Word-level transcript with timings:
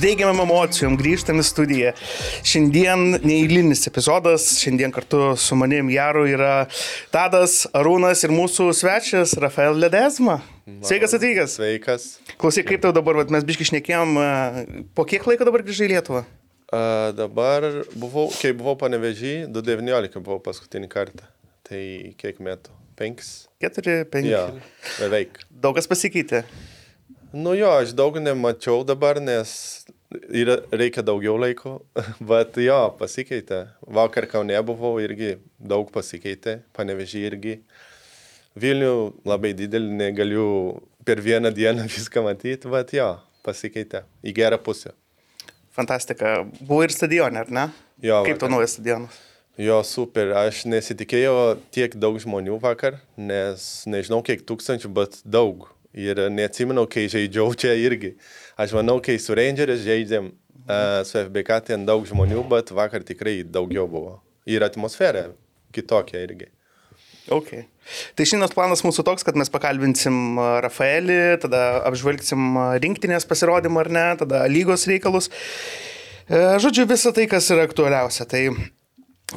Su 0.00 0.06
teigiamam 0.06 0.38
emocijom 0.40 0.94
grįžtam 0.96 1.42
į 1.42 1.44
studiją. 1.44 1.90
Šiandien 2.48 3.18
neįlinis 3.20 3.82
epizodas, 3.90 4.46
šiandien 4.56 4.94
kartu 4.96 5.34
su 5.36 5.58
manim 5.60 5.90
Jaru 5.92 6.22
yra 6.24 6.52
Tadas 7.12 7.66
Arūnas 7.76 8.24
ir 8.24 8.32
mūsų 8.32 8.70
svečias 8.78 9.34
Rafael 9.44 9.76
Ledesma. 9.76 10.38
Sveikas 10.88 11.18
atvykęs. 11.18 11.58
Sveikas. 11.58 12.08
Klausyk, 12.40 12.70
kaip 12.70 12.80
tau 12.86 12.94
dabar, 12.96 13.20
vat, 13.20 13.34
mes 13.36 13.44
biški 13.44 13.68
šnekėjom, 13.74 14.16
a, 14.24 14.64
po 14.96 15.04
kiek 15.04 15.28
laiko 15.28 15.44
dabar 15.50 15.66
grįžai 15.68 15.90
į 15.90 15.92
Lietuvą? 15.92 16.24
A, 16.72 16.82
dabar 17.20 17.68
buvau, 17.92 18.30
kai 18.40 18.56
buvau 18.56 18.78
panevežį, 18.80 19.36
2019 19.52 20.24
buvau 20.24 20.40
paskutinį 20.48 20.88
kartą. 20.96 21.28
Tai 21.68 21.84
kiek 22.24 22.40
metų? 22.40 22.72
Penkis? 22.96 23.34
Keturi, 23.60 24.00
penki. 24.08 24.32
Jo, 24.32 24.46
beveik. 24.96 25.42
Daug 25.52 25.76
kas 25.76 25.92
pasikeitė. 25.92 26.46
Nu 27.32 27.52
jo, 27.54 27.68
aš 27.70 27.92
daug 27.94 28.16
nemačiau 28.18 28.80
dabar, 28.82 29.20
nes 29.22 29.50
yra, 30.10 30.58
reikia 30.74 31.04
daugiau 31.06 31.36
laiko, 31.40 31.78
bet 32.32 32.58
jo, 32.62 32.78
pasikeitė. 32.98 33.62
Vakar 33.86 34.26
Kaune 34.30 34.58
buvau 34.66 34.98
irgi 35.02 35.36
daug 35.58 35.90
pasikeitė, 35.94 36.60
panevežį 36.76 37.24
irgi. 37.30 37.56
Vilnių 38.60 38.94
labai 39.28 39.52
didelį, 39.54 39.92
negaliu 40.00 40.48
per 41.06 41.22
vieną 41.22 41.52
dieną 41.54 41.86
viską 41.96 42.24
matyti, 42.26 42.70
bet 42.72 42.94
jo, 42.96 43.12
pasikeitė 43.46 44.04
į 44.26 44.34
gerą 44.36 44.60
pusę. 44.62 44.94
Fantastika. 45.76 46.40
Buvo 46.60 46.82
ir 46.84 46.92
stadionė, 46.92 47.44
ar 47.44 47.52
ne? 47.54 47.66
Jo, 48.02 48.24
Kaip 48.26 48.40
tau 48.40 48.50
naujas 48.50 48.74
stadionas? 48.74 49.18
Jo, 49.60 49.80
super. 49.84 50.32
Aš 50.40 50.64
nesitikėjau 50.70 51.58
tiek 51.74 51.94
daug 52.00 52.16
žmonių 52.22 52.56
vakar, 52.62 52.96
nes 53.20 53.84
nežinau 53.90 54.22
kiek 54.24 54.42
tūkstančių, 54.48 54.90
bet 54.96 55.18
daug. 55.24 55.68
Ir 55.96 56.22
neatsimenu, 56.30 56.86
kai 56.90 57.08
žaidžiau 57.10 57.54
čia 57.60 57.74
irgi. 57.78 58.14
Aš 58.60 58.76
manau, 58.78 59.00
kai 59.02 59.18
su 59.18 59.34
Rangeriais 59.36 59.82
žaidėm 59.86 60.30
uh, 60.30 61.02
su 61.06 61.18
FBK 61.24 61.60
ten 61.72 61.86
daug 61.88 62.06
žmonių, 62.06 62.44
bet 62.50 62.72
vakar 62.74 63.06
tikrai 63.06 63.40
daugiau 63.42 63.88
buvo. 63.90 64.18
Ir 64.48 64.64
atmosfera 64.66 65.30
kitokia 65.74 66.24
irgi. 66.26 66.50
Ok. 67.30 67.52
Tai 68.18 68.26
šiandienos 68.26 68.54
planas 68.54 68.82
mūsų 68.82 69.04
toks, 69.06 69.24
kad 69.26 69.36
mes 69.38 69.50
pakalbinsim 69.52 70.38
a, 70.40 70.48
Rafaelį, 70.64 71.18
tada 71.42 71.62
apžvelgsim 71.86 72.56
rinktinės 72.82 73.26
pasirodymą 73.28 73.84
ar 73.84 73.90
ne, 73.94 74.04
tada 74.22 74.42
lygos 74.50 74.86
reikalus. 74.90 75.30
E, 76.26 76.40
Žodžiu, 76.62 76.88
visą 76.90 77.12
tai, 77.14 77.28
kas 77.30 77.50
yra 77.54 77.66
aktualiausia. 77.68 78.26
Tai, 78.30 78.42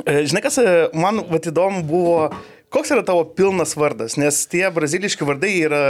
e, 0.05 0.17
žinai, 0.29 0.43
kas 0.45 0.57
e, 0.61 0.67
man 0.97 1.21
vat, 1.29 1.49
įdomu 1.49 1.83
buvo, 1.89 2.17
koks 2.73 2.93
yra 2.95 3.05
tavo 3.05 3.27
pilnas 3.37 3.75
vardas, 3.77 4.17
nes 4.21 4.43
tie 4.49 4.65
braziliški 4.73 5.27
vardai 5.29 5.53
yra 5.67 5.83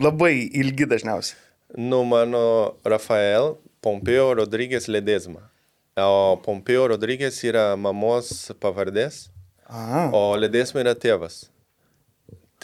labai 0.00 0.48
ilgi 0.60 0.86
dažniausiai. 0.90 1.38
Nu, 1.76 2.02
mano 2.06 2.76
Rafael 2.84 3.56
Pompeo 3.82 4.32
Rodrigues 4.34 4.86
Ledesma. 4.88 5.40
O 5.98 6.36
Pompeo 6.42 6.86
Rodrigues 6.90 7.36
yra 7.46 7.76
mamos 7.78 8.30
pavardės, 8.62 9.28
Aha. 9.70 10.08
o 10.14 10.34
Ledesma 10.38 10.82
yra 10.82 10.94
tėvas. 10.98 11.44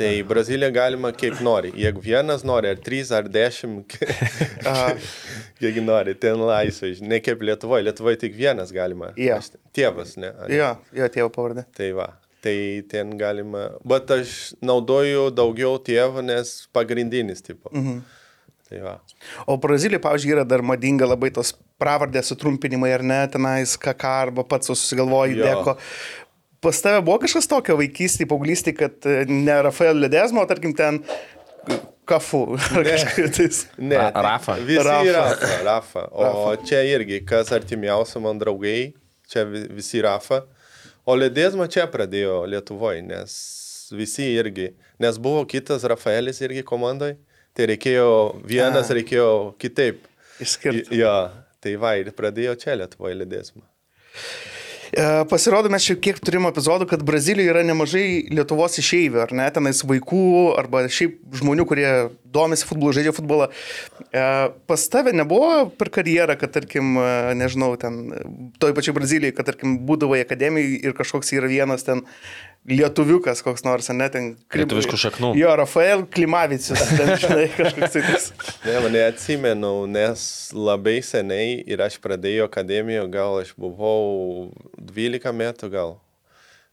Tai 0.00 0.08
Brazilija 0.24 0.70
galima 0.72 1.10
kaip 1.12 1.42
nori. 1.44 1.70
Jeigu 1.76 2.00
vienas 2.00 2.42
nori, 2.46 2.70
ar 2.72 2.78
trys, 2.80 3.10
ar 3.12 3.26
dešimt, 3.28 3.98
kiek 5.60 5.80
nori, 5.84 6.14
ten 6.18 6.40
laisvai. 6.40 6.94
Ne 7.04 7.18
kaip 7.22 7.42
Lietuvoje. 7.44 7.84
Lietuvoje 7.84 8.20
tik 8.24 8.34
vienas 8.38 8.72
galima. 8.72 9.10
Aš- 9.36 9.52
Tėvas, 9.76 10.14
ne? 10.20 10.32
Jo, 10.50 10.70
jo 10.96 11.08
tėvo 11.12 11.28
pavardė. 11.34 11.66
Tai 11.76 11.90
va. 11.98 12.08
Tai 12.40 12.82
ten 12.88 13.10
galima. 13.20 13.66
Bet 13.84 14.08
aš 14.14 14.54
naudoju 14.64 15.26
daugiau 15.36 15.74
tėvą, 15.84 16.22
nes 16.24 16.66
pagrindinis 16.72 17.42
tipo. 17.44 17.68
Mhm. 17.72 17.98
Tai 18.70 18.78
va. 18.84 18.94
O 19.50 19.56
Brazilijoje, 19.58 20.00
pavyzdžiui, 20.04 20.32
yra 20.36 20.44
dar 20.46 20.62
madinga 20.62 21.04
labai 21.10 21.32
tos 21.34 21.50
pravardės 21.80 22.30
sutrumpinimai, 22.30 22.92
ar 22.94 23.02
ne, 23.02 23.18
tenais 23.32 23.74
KK 23.76 24.04
arba 24.28 24.44
pats 24.46 24.70
susigalvoji 24.70 25.40
deko. 25.42 25.74
Pas 26.60 26.78
tave 26.84 27.00
buvo 27.02 27.18
kažkas 27.22 27.48
tokio 27.50 27.76
vaikystėje, 27.80 28.28
paauglystėje, 28.30 28.76
kad 28.78 29.06
e, 29.08 29.24
ne 29.28 29.56
Rafael 29.64 29.96
Ledesmo, 29.96 30.44
tarkim 30.46 30.72
ten 30.76 31.00
kafu. 32.06 32.44
kažkaip 32.90 33.32
tais. 33.36 33.66
Ne, 33.78 33.96
Ra- 33.96 34.10
tai 34.12 34.22
Rafa. 34.28 34.56
Visi 34.68 34.84
Rafa. 34.86 35.12
Rafa. 35.18 35.64
Rafa. 35.64 36.02
O 36.12 36.24
Rafa. 36.24 36.62
čia 36.68 36.82
irgi, 36.94 37.20
kas 37.26 37.52
artimiausi 37.56 38.20
man 38.22 38.38
draugai, 38.38 38.92
čia 39.28 39.44
vi- 39.44 39.68
visi 39.80 40.00
Rafa. 40.04 40.42
O 41.08 41.16
ledėzma 41.16 41.66
čia 41.72 41.86
pradėjo 41.90 42.42
Lietuvoje, 42.50 43.02
nes 43.06 43.34
visi 43.96 44.28
irgi, 44.36 44.70
nes 45.02 45.18
buvo 45.22 45.42
kitas 45.48 45.86
Rafaelis 45.88 46.42
irgi 46.44 46.62
komandai, 46.66 47.14
tai 47.56 47.70
reikėjo, 47.72 48.10
vienas 48.46 48.90
A. 48.90 48.98
reikėjo 49.00 49.30
kitaip. 49.60 50.04
Išskirti. 50.40 51.00
Jo, 51.00 51.14
tai 51.60 51.74
va, 51.80 51.96
ir 52.00 52.12
pradėjo 52.16 52.56
čia 52.60 52.76
Lietuvoje 52.78 53.18
ledėzma. 53.22 53.64
E, 54.90 55.02
Pasirodo, 55.30 55.70
mes 55.70 55.84
šiek 55.86 56.00
tiek 56.02 56.18
turim 56.22 56.48
epizodų, 56.48 56.88
kad 56.90 57.02
Brazilijoje 57.06 57.52
yra 57.52 57.62
nemažai 57.66 58.06
Lietuvos 58.34 58.78
išeivių, 58.82 59.20
ar 59.22 59.34
ne, 59.38 59.46
tenais 59.54 59.84
vaikų, 59.86 60.24
arba 60.58 60.82
šiaip 60.90 61.20
žmonių, 61.40 61.66
kurie 61.70 61.90
domisi 62.26 62.66
futbolu, 62.66 62.96
žaidžia 62.96 63.14
futbolą. 63.14 63.50
E, 64.10 64.22
Pas 64.66 64.88
tave 64.90 65.12
nebuvo 65.14 65.68
per 65.78 65.90
karjerą, 65.94 66.34
kad, 66.40 66.50
tarkim, 66.56 66.96
e, 66.98 67.34
nežinau, 67.38 67.72
ten, 67.78 68.00
toj 68.62 68.72
pačioj 68.74 68.94
Brazilijai, 68.96 69.34
kad, 69.36 69.46
tarkim, 69.46 69.76
būdavo 69.86 70.16
į 70.18 70.24
akademiją 70.26 70.80
ir 70.88 70.96
kažkoks 70.98 71.30
yra 71.36 71.50
vienas 71.50 71.86
ten 71.86 72.02
lietuviukas, 72.68 73.40
koks 73.46 73.62
nors, 73.64 73.86
ar 73.88 73.96
ne, 73.96 74.08
ten. 74.12 74.26
Klim- 74.52 74.66
Lietuviškų 74.66 74.98
šaknų. 75.04 75.30
Jo, 75.38 75.54
Rafael 75.56 76.02
Klimavicius, 76.12 76.82
ten, 76.98 77.14
žinai, 77.22 77.46
kažkoks 77.56 77.94
tai 77.96 78.02
tas. 78.08 78.26
Ne, 78.66 78.76
mane 78.84 79.04
atsimenu, 79.06 79.72
nes 79.88 80.26
labai 80.52 80.98
seniai 81.06 81.60
ir 81.70 81.80
aš 81.86 81.96
pradėjau 82.04 82.50
akademiją, 82.50 83.06
gal 83.14 83.38
aš 83.44 83.54
buvau 83.56 84.50
12 84.76 85.32
metų 85.40 85.70
gal. 85.72 85.96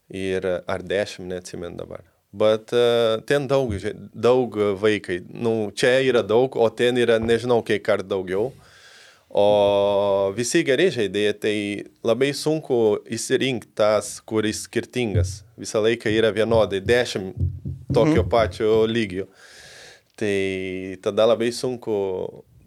Ir 0.08 0.44
ar 0.64 0.80
10, 0.88 1.26
neatsimenu 1.28 1.76
dabar. 1.76 2.00
Bet 2.32 2.72
uh, 2.76 3.18
ten 3.24 3.46
daug, 3.48 3.72
daug 4.12 4.56
vaikai. 4.80 5.22
Nu, 5.32 5.70
čia 5.72 5.98
yra 6.04 6.22
daug, 6.22 6.56
o 6.56 6.68
ten 6.68 7.00
yra 7.00 7.16
nežinau 7.22 7.62
kiek 7.64 7.82
kart 7.84 8.08
daugiau. 8.08 8.50
O 9.28 10.32
visi 10.36 10.62
geri 10.64 10.88
žaidėjai, 10.92 11.36
tai 11.40 11.56
labai 12.04 12.30
sunku 12.36 12.98
išsirinkti 13.12 13.74
tas, 13.76 14.18
kuris 14.24 14.62
skirtingas. 14.64 15.42
Visą 15.60 15.82
laiką 15.84 16.12
yra 16.12 16.32
vienodai, 16.32 16.80
10 16.80 17.32
tokio 17.92 18.22
mhm. 18.22 18.30
pačio 18.32 18.84
lygio. 18.88 19.28
Tai 20.18 20.36
tada 21.04 21.28
labai 21.28 21.50
sunku 21.54 21.96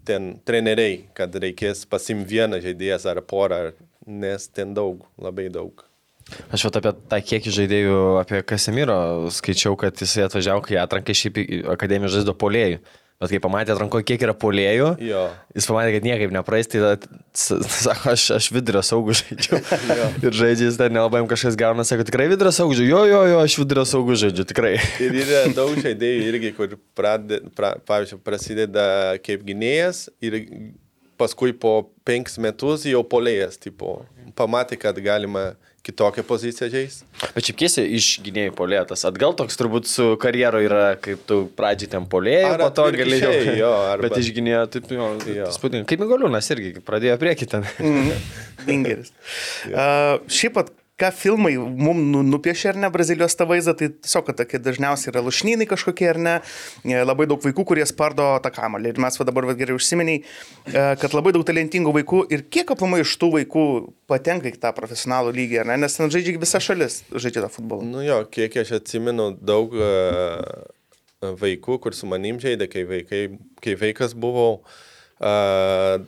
ten 0.06 0.36
treneriai, 0.46 1.02
kad 1.14 1.34
reikės 1.34 1.84
pasim 1.86 2.22
vieną 2.26 2.62
žaidėjas 2.62 3.06
ar 3.10 3.22
porą, 3.26 3.72
nes 4.06 4.48
ten 4.50 4.74
daug, 4.74 5.02
labai 5.20 5.48
daug. 5.52 5.84
Aš 6.52 6.66
vat 6.68 6.80
apie 6.80 6.94
tą 7.12 7.20
kiekį 7.32 7.54
žaidėjų, 7.58 8.00
apie 8.22 8.42
Kasemiro 8.46 8.98
skaičiau, 9.34 9.76
kad 9.80 9.96
jisai 10.02 10.26
atvažiavo, 10.28 10.64
kai 10.66 10.80
atrankai 10.82 11.16
šiaip 11.16 11.40
į 11.42 11.62
akademiją 11.76 12.12
žaidėjo 12.18 12.36
polėjų. 12.40 12.82
Bet 13.22 13.30
kai 13.30 13.38
pamatė 13.38 13.70
atrankoje, 13.76 14.02
kiek 14.02 14.22
yra 14.26 14.32
polėjų, 14.34 14.86
Jo. 15.06 15.20
jis 15.54 15.68
pamatė, 15.70 15.92
kad 15.94 16.06
niekaip 16.08 16.32
nepraeis, 16.34 16.66
tai 16.72 16.80
sako, 17.38 18.16
aš, 18.16 18.24
aš 18.34 18.48
vidurio 18.50 18.80
saugų 18.82 19.14
žaidžiu. 19.20 19.60
ir 20.26 20.34
žaidžia 20.34 20.66
jis 20.66 20.78
ten 20.80 20.90
nelabai 20.96 21.20
jam 21.20 21.28
kažkas 21.30 21.54
gauna, 21.60 21.84
sako, 21.86 22.02
tikrai 22.08 22.26
vidurio 22.32 22.50
saugų 22.56 22.80
žaidžiu. 22.80 22.90
Jo, 22.90 23.04
jo, 23.06 23.20
jo, 23.30 23.38
aš 23.46 23.54
vidurio 23.62 23.84
saugų 23.86 24.16
žaidžiu, 24.24 24.48
tikrai. 24.50 24.72
Ir 25.06 25.14
yra 25.22 25.44
daug 25.60 25.78
žaidėjų 25.78 26.24
irgi, 26.32 26.50
kur, 26.58 26.74
pradė, 26.98 27.38
pra, 27.54 27.76
pavyzdžiui, 27.86 28.18
prasideda 28.26 28.88
kaip 29.22 29.46
gynėjas 29.46 30.08
ir 30.18 30.40
paskui 31.22 31.54
po 31.54 31.76
penkis 32.02 32.40
metus 32.42 32.88
jau 32.90 33.04
polėjas, 33.06 33.54
tipo, 33.62 34.00
pamatė, 34.38 34.78
kad 34.80 34.98
galima 35.02 35.52
kitokią 35.82 36.22
poziciją 36.22 36.68
žaisti. 36.70 37.06
Bet 37.34 37.48
šiaip 37.48 37.56
kiesi 37.58 37.82
iš 37.98 38.08
gynėjų 38.22 38.52
polėtas. 38.54 39.02
Atgal 39.08 39.32
toks 39.34 39.56
turbūt 39.58 39.88
su 39.90 40.12
karjeru 40.22 40.60
yra, 40.62 40.82
kaip 41.02 41.24
tu 41.26 41.40
pradžiai 41.58 41.90
ten 41.96 42.06
polėjai, 42.06 42.52
po 42.60 42.68
to 42.76 42.84
gali 42.94 43.18
atvirkščiai, 43.18 43.56
jo, 43.58 43.72
arba- 43.94 44.06
Bet 44.06 44.20
iš 44.22 44.30
gynėjo, 44.36 44.60
taip, 44.76 44.92
jo, 44.94 45.08
Jo. 45.40 45.48
spūdingai. 45.56 45.88
Kaip 45.90 46.04
Migoliūnas 46.04 46.52
irgi 46.54 46.76
pradėjo 46.86 47.16
prieki 47.24 47.50
ten. 47.50 47.66
Dingeris. 48.66 49.10
Uh, 49.72 50.22
šiaip 50.30 50.54
pat, 50.60 50.70
ką 51.00 51.10
filmai 51.16 51.54
mums 51.56 52.04
nu, 52.12 52.22
nupiešia 52.26 52.72
ar 52.72 52.78
ne 52.82 52.90
Brazilijos 52.92 53.34
tą 53.36 53.46
vaizdą, 53.48 53.74
tai 53.78 53.88
tiesiog, 53.92 54.32
tokie 54.36 54.60
dažniausiai 54.62 55.12
yra 55.12 55.22
lušnynai 55.24 55.66
kažkokie 55.70 56.08
ar 56.10 56.20
ne, 56.20 56.34
e, 56.84 56.98
labai 57.02 57.26
daug 57.30 57.42
vaikų, 57.42 57.64
kurie 57.68 57.86
spardo 57.88 58.26
tą 58.44 58.52
kamalį. 58.54 58.92
Ir 58.92 59.00
mes 59.02 59.18
va 59.18 59.26
dabar 59.28 59.48
va 59.48 59.56
gerai 59.58 59.76
užsimeniai, 59.78 60.22
e, 60.22 60.84
kad 61.02 61.16
labai 61.16 61.34
daug 61.34 61.46
talentingų 61.48 61.96
vaikų 61.98 62.22
ir 62.34 62.44
kiek 62.52 62.74
aplamai 62.76 63.02
iš 63.06 63.16
tų 63.20 63.32
vaikų 63.38 63.66
patenka 64.10 64.52
į 64.52 64.60
tą 64.62 64.74
profesionalų 64.76 65.34
lygį, 65.38 65.62
ne, 65.72 65.80
nes 65.86 65.98
ten 65.98 66.12
žaidžia 66.12 66.38
visa 66.42 66.60
šalis, 66.62 67.02
žaidžia 67.10 67.46
tą 67.46 67.52
futbolą. 67.56 67.88
Nu 67.88 68.04
jo, 68.04 68.22
kiek 68.30 68.60
aš 68.62 68.76
atsimenu, 68.82 69.32
daug 69.40 69.74
uh, 69.78 70.38
vaikų, 71.22 71.80
kur 71.82 71.96
su 71.96 72.08
manim 72.10 72.40
žaidė, 72.42 72.68
kai, 72.70 72.84
vaikai, 72.88 73.22
kai 73.64 73.78
vaikas 73.80 74.14
buvau, 74.18 74.60
uh, 75.22 76.02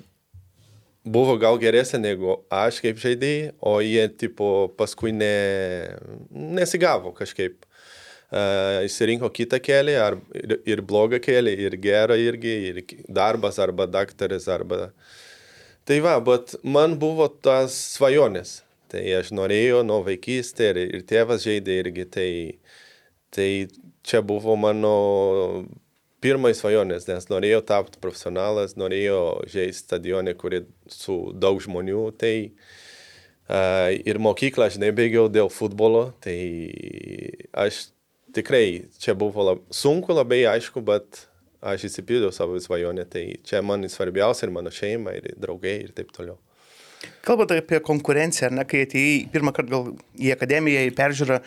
buvo 1.04 1.36
gal 1.40 1.58
geresnė 1.60 2.00
negu 2.00 2.38
aš 2.52 2.80
kaip 2.84 2.98
žaidėjai, 3.02 3.52
o 3.60 3.76
jie 3.84 4.08
tipo 4.18 4.50
paskui 4.78 5.12
ne, 5.12 5.34
nesigavo 6.30 7.14
kažkaip. 7.16 7.62
Uh, 8.34 8.80
išsirinko 8.82 9.28
kitą 9.30 9.60
kelią, 9.62 9.98
ar, 10.00 10.16
ir, 10.34 10.56
ir 10.66 10.80
blogą 10.82 11.20
kelią, 11.22 11.52
ir 11.68 11.76
gerą 11.78 12.16
irgi, 12.18 12.54
ir 12.70 12.80
darbas, 13.06 13.60
arba 13.62 13.86
daktaras, 13.86 14.48
arba... 14.50 14.88
Tai 15.84 15.98
va, 16.00 16.16
bet 16.24 16.56
man 16.64 16.96
buvo 16.98 17.28
tas 17.28 17.76
svajonės. 17.94 18.62
Tai 18.90 19.02
aš 19.18 19.30
norėjau 19.36 19.82
nuo 19.84 20.00
vaikystės 20.06 20.72
ir, 20.72 20.80
ir 20.96 21.04
tėvas 21.06 21.44
žaidė 21.44 21.78
irgi. 21.82 22.06
Tai, 22.14 22.28
tai 23.34 23.48
čia 24.06 24.22
buvo 24.24 24.56
mano 24.56 24.94
pirmai 26.24 26.54
svajonės, 26.56 27.04
nes 27.10 27.28
norėjau 27.28 27.60
tapti 27.68 28.00
profesionalas, 28.00 28.78
norėjau 28.80 29.44
žaisti 29.50 29.84
stadionė, 29.84 30.32
kuri 30.40 30.62
su 30.90 31.19
daug 31.40 31.60
žmonių. 31.64 32.06
Tai 32.20 32.34
uh, 32.48 33.90
ir 33.92 34.20
mokyklą 34.22 34.70
aš 34.70 34.78
nebėgiau 34.82 35.28
dėl 35.32 35.50
futbolo, 35.52 36.08
tai 36.25 36.38
aš 37.52 37.88
tikrai 38.34 38.86
čia 38.98 39.14
buvo 39.19 39.50
lab, 39.50 39.62
sunku 39.70 40.16
labai 40.16 40.44
aišku, 40.54 40.82
bet 40.84 41.26
aš 41.64 41.86
įsipildžiau 41.88 42.32
savo 42.34 42.58
svajonę, 42.60 43.06
tai 43.08 43.25
čia 43.44 43.62
man 43.64 43.86
svarbiausia 43.88 44.48
ir 44.48 44.52
mano 44.52 44.72
šeima, 44.75 45.14
ir 45.16 45.36
draugai 45.40 45.78
ir 45.86 45.94
taip 45.96 46.12
toliau. 46.12 46.36
Kalbant 47.25 47.52
apie 47.52 47.80
konkurenciją, 47.84 48.50
ne, 48.56 48.64
kai 48.69 48.84
atėjai 48.87 49.28
pirmą 49.32 49.52
kartą 49.56 49.72
gal 49.72 49.88
į 50.16 50.32
akademiją, 50.34 50.84
į 50.88 50.92
peržiūrą, 50.96 51.40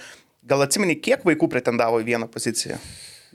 gal 0.50 0.66
atsimeni, 0.66 0.98
kiek 1.02 1.26
vaikų 1.26 1.50
pretendavo 1.54 2.02
į 2.02 2.08
vieną 2.12 2.30
poziciją? 2.34 2.78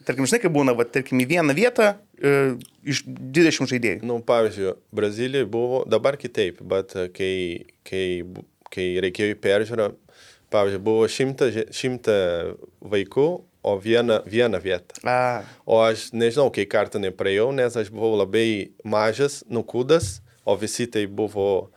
Tarkim, 0.06 0.26
žinai, 0.28 0.40
kaip 0.42 0.54
būna, 0.54 0.74
va, 0.78 0.86
tarkim, 0.88 1.20
į 1.22 1.28
vieną 1.34 1.54
vietą 1.56 1.92
e, 2.18 2.54
iš 2.88 3.04
20 3.06 3.70
žaidėjų. 3.70 4.02
Nu, 4.08 4.18
pavyzdžiui, 4.26 4.74
Brazilijai 4.94 5.48
buvo 5.48 5.82
dabar 5.88 6.18
kitaip, 6.20 6.60
bet 6.68 6.96
e, 6.96 7.06
kai, 7.14 7.34
kai, 7.88 8.06
kai 8.72 8.88
reikėjo 9.04 9.38
peržiūrą, 9.42 9.92
pavyzdžiui, 10.52 10.82
buvo 10.84 11.08
šimta, 11.10 11.48
šimta 11.74 12.18
vaikų, 12.94 13.28
o 13.62 13.76
viena, 13.78 14.18
viena 14.26 14.58
vieta. 14.58 14.98
A, 15.06 15.42
O 15.66 15.78
aš 15.84 16.08
nežinau, 16.14 16.48
kai 16.54 16.66
kartą 16.66 16.98
nepraėjau, 17.02 17.52
nes 17.54 17.76
aš 17.78 17.92
buvau 17.94 18.16
labai 18.18 18.72
mažas, 18.82 19.42
nukudas, 19.46 20.18
o 20.42 20.56
visi 20.58 20.88
tai 20.90 21.06
buvo 21.06 21.70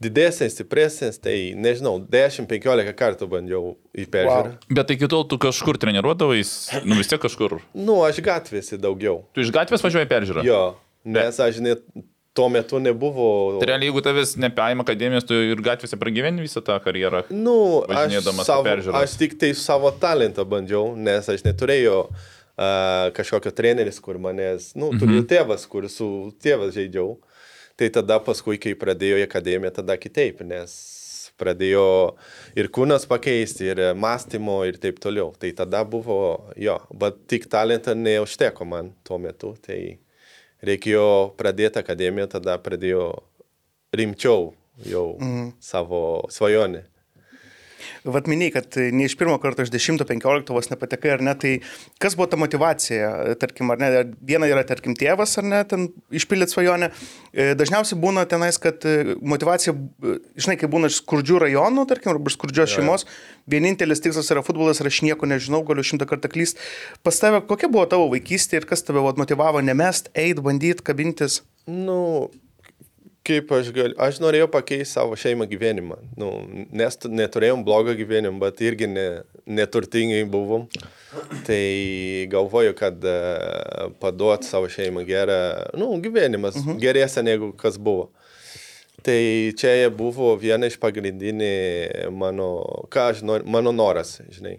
didesnis, 0.00 0.54
stipresnis, 0.56 1.18
tai 1.20 1.52
nežinau, 1.58 1.98
10-15 2.10 2.94
kartų 2.98 3.28
bandžiau 3.30 3.74
į 3.92 4.06
peržiūrą. 4.12 4.54
Wow. 4.54 4.76
Bet 4.80 4.94
iki 4.96 5.08
tol 5.12 5.26
tu 5.28 5.38
kažkur 5.40 5.78
treniruodavais, 5.80 6.52
nu 6.88 6.96
vis 6.98 7.10
tiek 7.10 7.20
kažkur. 7.20 7.58
Nu, 7.76 8.00
aš 8.06 8.22
gatvėse 8.24 8.80
daugiau. 8.80 9.20
Tu 9.36 9.44
iš 9.44 9.52
gatvės 9.54 9.84
važiuoji 9.84 10.08
peržiūrą. 10.10 10.46
Jo, 10.46 10.62
nes 11.04 11.40
aš 11.44 11.60
net 11.64 11.84
tuo 12.32 12.48
metu 12.48 12.80
nebuvo. 12.80 13.58
Tai 13.60 13.68
realiai, 13.68 13.90
jeigu 13.90 14.02
tavęs 14.06 14.36
nepaima 14.40 14.84
akademijos, 14.86 15.26
tu 15.28 15.36
ir 15.36 15.60
gatvėse 15.64 15.98
pragyveni 16.00 16.44
visą 16.46 16.62
tą 16.64 16.78
karjerą. 16.82 17.26
Nu, 17.34 17.82
aš, 17.90 18.20
savo, 18.46 18.76
aš 19.02 19.16
tik 19.20 19.36
tai 19.40 19.52
savo 19.58 19.90
talentą 20.00 20.46
bandžiau, 20.48 20.94
nes 20.96 21.28
aš 21.28 21.44
neturėjau 21.44 22.04
uh, 22.06 23.10
kažkokio 23.16 23.52
treneris, 23.56 24.00
kur 24.00 24.20
manęs, 24.22 24.72
nu, 24.78 24.92
turiu 25.00 25.24
tėvas, 25.28 25.66
kur 25.70 25.88
su 25.92 26.30
tėvas 26.42 26.72
žaidžiau. 26.76 27.18
Tai 27.80 27.88
tada 27.88 28.18
paskui, 28.20 28.58
kai 28.60 28.74
pradėjo 28.76 29.22
į 29.22 29.24
akademiją, 29.24 29.70
tada 29.78 29.94
kitaip, 29.96 30.42
nes 30.44 30.72
pradėjo 31.40 31.84
ir 32.60 32.68
kūnas 32.68 33.06
pakeisti, 33.08 33.70
ir 33.72 33.80
mąstymo, 33.96 34.58
ir 34.68 34.76
taip 34.82 35.00
toliau. 35.00 35.32
Tai 35.40 35.48
tada 35.56 35.80
buvo, 35.88 36.20
jo, 36.60 36.76
bet 36.92 37.22
tik 37.32 37.48
talentą 37.48 37.94
neužteko 37.96 38.68
man 38.68 38.92
tuo 39.06 39.16
metu. 39.22 39.54
Tai 39.64 39.78
reikėjo 40.68 41.08
pradėti 41.40 41.80
akademiją, 41.80 42.28
tada 42.36 42.58
pradėjo 42.60 43.06
rimčiau 43.96 44.50
jau 44.84 45.06
mm. 45.16 45.50
savo 45.64 46.02
svajonę. 46.28 46.84
Vat 48.04 48.28
minėjai, 48.30 48.54
kad 48.58 48.78
ne 48.94 49.06
iš 49.08 49.16
pirmo 49.20 49.36
karto 49.42 49.64
iš 49.64 49.72
10-15 49.74 50.52
vos 50.54 50.70
nepatekai, 50.72 51.14
ar 51.16 51.24
ne, 51.24 51.34
tai 51.38 51.52
kas 52.02 52.16
buvo 52.18 52.28
ta 52.30 52.38
motivacija, 52.40 53.10
tarkim, 53.40 53.72
ar 53.72 53.80
ne, 53.82 53.90
viena 54.26 54.48
yra, 54.50 54.64
tarkim, 54.68 54.96
tėvas, 54.98 55.36
ar 55.40 55.46
ne, 55.46 55.60
ten 55.68 55.88
išpildyti 56.14 56.54
svajonę. 56.54 56.90
E, 57.30 57.50
Dažniausiai 57.58 57.98
būna 58.00 58.26
tenais, 58.30 58.58
kad 58.62 58.84
e, 58.88 59.16
motivacija, 59.20 59.74
e, 59.74 60.16
žinai, 60.40 60.56
kai 60.60 60.70
būna 60.72 60.90
iš 60.90 61.00
skurdžių 61.02 61.40
rajonų, 61.44 61.86
tarkim, 61.90 62.12
arba 62.14 62.32
iš 62.32 62.38
skurdžios 62.38 62.74
šeimos, 62.74 63.06
vienintelis 63.50 64.02
tikslas 64.04 64.30
yra 64.34 64.44
futbolas 64.46 64.82
ir 64.82 64.90
aš 64.90 65.02
nieko 65.06 65.28
nežinau, 65.30 65.62
galiu 65.66 65.86
šimtą 65.86 66.08
kartą 66.10 66.30
klyst. 66.32 66.60
Pas 67.06 67.18
tave, 67.22 67.42
kokia 67.46 67.70
buvo 67.72 67.86
tavo 67.90 68.10
vaikystė 68.12 68.60
ir 68.60 68.68
kas 68.70 68.84
tave 68.86 69.02
vat, 69.04 69.20
motivavo 69.20 69.62
nemest, 69.64 70.12
eit, 70.18 70.42
bandyti, 70.44 70.84
kabintis? 70.86 71.40
Nu, 71.70 72.30
kaip 73.30 73.52
aš 73.56 73.72
galiu, 73.74 73.96
aš 74.02 74.20
norėjau 74.22 74.50
pakeisti 74.52 74.92
savo 74.92 75.16
šeimą 75.18 75.46
gyvenimą. 75.50 75.98
Nu, 76.20 76.30
nes 76.74 76.98
tu- 77.00 77.10
neturėjom 77.10 77.64
blogą 77.66 77.94
gyvenimą, 77.98 78.38
bet 78.42 78.62
irgi 78.66 78.90
ne, 78.90 79.06
neturtingai 79.46 80.22
buvom. 80.30 80.68
Tai 81.46 81.64
galvoju, 82.30 82.76
kad 82.78 83.02
uh, 83.06 83.90
paduot 84.02 84.46
savo 84.46 84.70
šeimą 84.70 85.04
gerą, 85.08 85.40
nu, 85.78 85.92
gyvenimas 86.02 86.58
uh 86.60 86.66
-huh. 86.66 86.80
geresnė 86.82 87.22
negu 87.32 87.52
kas 87.52 87.78
buvo. 87.78 88.10
Tai 89.02 89.52
čia 89.56 89.88
buvo 89.90 90.34
viena 90.36 90.68
iš 90.68 90.76
pagrindinių 90.80 92.10
mano, 92.12 92.48
ką 92.92 93.06
aš 93.10 93.22
noriu, 93.24 93.46
mano 93.48 93.72
noras, 93.72 94.20
žinai. 94.28 94.58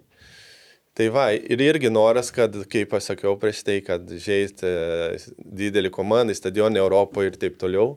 Tai 0.97 1.07
va, 1.13 1.29
ir 1.31 1.61
irgi 1.63 1.89
noras, 1.89 2.31
kad, 2.35 2.55
kaip 2.71 2.93
aš 2.97 3.11
sakiau 3.11 3.37
prieš 3.39 3.61
tai, 3.63 3.77
kad 3.85 4.09
žaisti 4.11 4.67
e, 4.67 5.19
didelį 5.61 5.91
komandą, 5.95 6.35
stadioną 6.35 6.81
Europoje 6.81 7.31
ir 7.31 7.37
taip 7.39 7.55
toliau. 7.61 7.95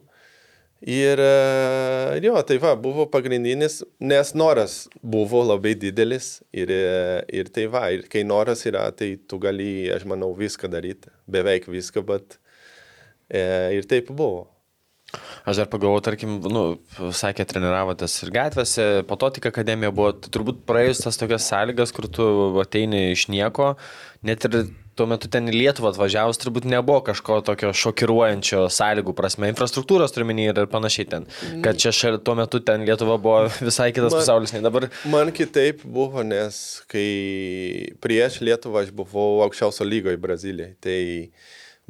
Ir 0.85 1.17
e, 1.17 2.21
jo, 2.21 2.35
tai 2.45 2.59
va, 2.61 2.75
buvo 2.77 3.07
pagrindinis, 3.09 3.79
nes 4.05 4.35
noras 4.37 4.83
buvo 5.01 5.41
labai 5.41 5.73
didelis 5.81 6.43
ir, 6.53 6.69
e, 6.69 7.25
ir 7.33 7.49
tai 7.49 7.65
va, 7.73 7.87
ir 7.95 8.05
kai 8.13 8.21
noras 8.29 8.67
yra, 8.69 8.91
tai 8.93 9.15
tu 9.17 9.39
gali, 9.41 9.89
aš 9.95 10.05
manau, 10.05 10.35
viską 10.37 10.69
daryti, 10.69 11.09
beveik 11.25 11.71
viską, 11.73 12.05
bet 12.05 12.37
e, 13.33 13.41
ir 13.79 13.89
taip 13.89 14.13
buvo. 14.13 14.45
Aš 15.49 15.61
dar 15.62 15.69
pagalvoju, 15.72 16.05
tarkim, 16.06 16.38
nu, 16.52 16.64
sakė, 17.14 17.46
treniravotės 17.50 18.16
ir 18.25 18.32
gatvėse, 18.34 18.87
po 19.08 19.19
to 19.20 19.32
tik 19.37 19.50
akademija 19.52 19.93
buvo, 19.94 20.14
tai 20.16 20.32
turbūt 20.34 20.62
praėjus 20.69 21.05
tas 21.05 21.20
tokias 21.20 21.49
sąlygas, 21.50 21.93
kur 21.96 22.08
tu 22.08 22.26
ateini 22.62 23.11
iš 23.12 23.28
nieko, 23.32 23.75
net 24.25 24.46
ir 24.49 24.64
tuo 24.94 25.06
metu 25.11 25.28
ten 25.31 25.49
į 25.50 25.55
Lietuvą 25.56 25.90
atvažiavus 25.90 26.38
turbūt 26.38 26.66
nebuvo 26.70 27.00
kažko 27.08 27.40
tokio 27.46 27.72
šokiruojančio 27.75 28.64
sąlygų 28.72 29.14
prasme, 29.19 29.50
infrastruktūros 29.50 30.14
turiminį 30.14 30.46
ir 30.52 30.61
panašiai 30.70 31.08
ten, 31.11 31.26
kad 31.64 31.80
čia 31.83 31.90
šalia, 31.94 32.21
tuo 32.23 32.37
metu 32.38 32.61
ten 32.64 32.87
Lietuva 32.87 33.18
buvo 33.18 33.49
visai 33.68 33.90
kitas 33.94 34.14
Man- 34.14 34.23
pasaulis, 34.23 34.54
nei 34.54 34.62
dabar. 34.64 34.88
Man 35.11 35.33
kitaip 35.35 35.83
buvo, 35.85 36.23
nes 36.26 36.61
kai 36.90 37.09
prieš 38.04 38.40
Lietuvą 38.47 38.85
aš 38.85 38.94
buvau 38.94 39.42
aukščiausio 39.49 39.87
lygoje 39.88 40.21
Brazilijai. 40.23 40.76
Tai 40.85 40.99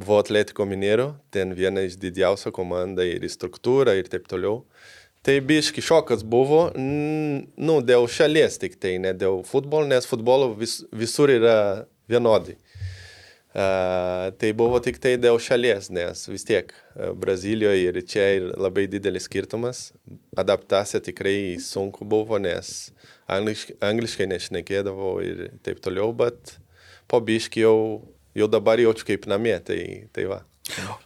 buvo 0.01 0.19
Atletiko 0.23 0.67
Minero, 0.69 1.15
ten 1.35 1.55
viena 1.57 1.85
iš 1.87 1.99
didžiausių 2.03 2.53
komandų 2.55 3.07
ir 3.15 3.25
į 3.25 3.31
struktūrą 3.33 3.97
ir 3.99 4.11
taip 4.11 4.29
toliau. 4.31 4.63
Tai 5.25 5.39
biški 5.41 5.81
šokas 5.81 6.21
buvo, 6.29 6.67
nu, 6.77 7.79
dėl 7.81 8.05
šalies 8.13 8.59
tik 8.61 8.77
tai, 8.77 8.99
ne 9.01 9.15
dėl 9.17 9.41
futbolo, 9.49 9.89
nes 9.89 10.05
futbolo 10.05 10.51
vis, 10.59 10.83
visur 10.93 11.33
yra 11.33 11.57
vienodai. 12.13 12.59
Uh, 13.55 14.35
tai 14.35 14.51
buvo 14.51 14.81
tik 14.83 14.97
tai 14.99 15.15
dėl 15.15 15.39
šalies, 15.39 15.87
nes 15.95 16.25
vis 16.27 16.43
tiek 16.45 16.73
Brazilijoje 17.23 17.87
ir 17.87 17.99
čia 18.11 18.25
ir 18.41 18.49
labai 18.59 18.89
didelis 18.91 19.29
skirtumas. 19.29 19.93
Adaptacija 20.37 20.99
tikrai 21.01 21.55
sunku 21.63 22.05
buvo, 22.05 22.41
nes 22.43 22.91
angliškai, 23.31 23.79
angliškai 23.79 24.27
nešnekėdavau 24.33 25.15
ir 25.23 25.45
taip 25.63 25.79
toliau, 25.85 26.11
bet 26.13 26.57
po 27.07 27.21
biški 27.23 27.63
jau, 27.63 27.79
jau 28.35 28.51
dabar 28.51 28.83
jaučiu 28.83 29.13
kaip 29.13 29.29
namie, 29.31 29.57
tai, 29.65 29.81
tai 30.15 30.27
va. 30.31 30.43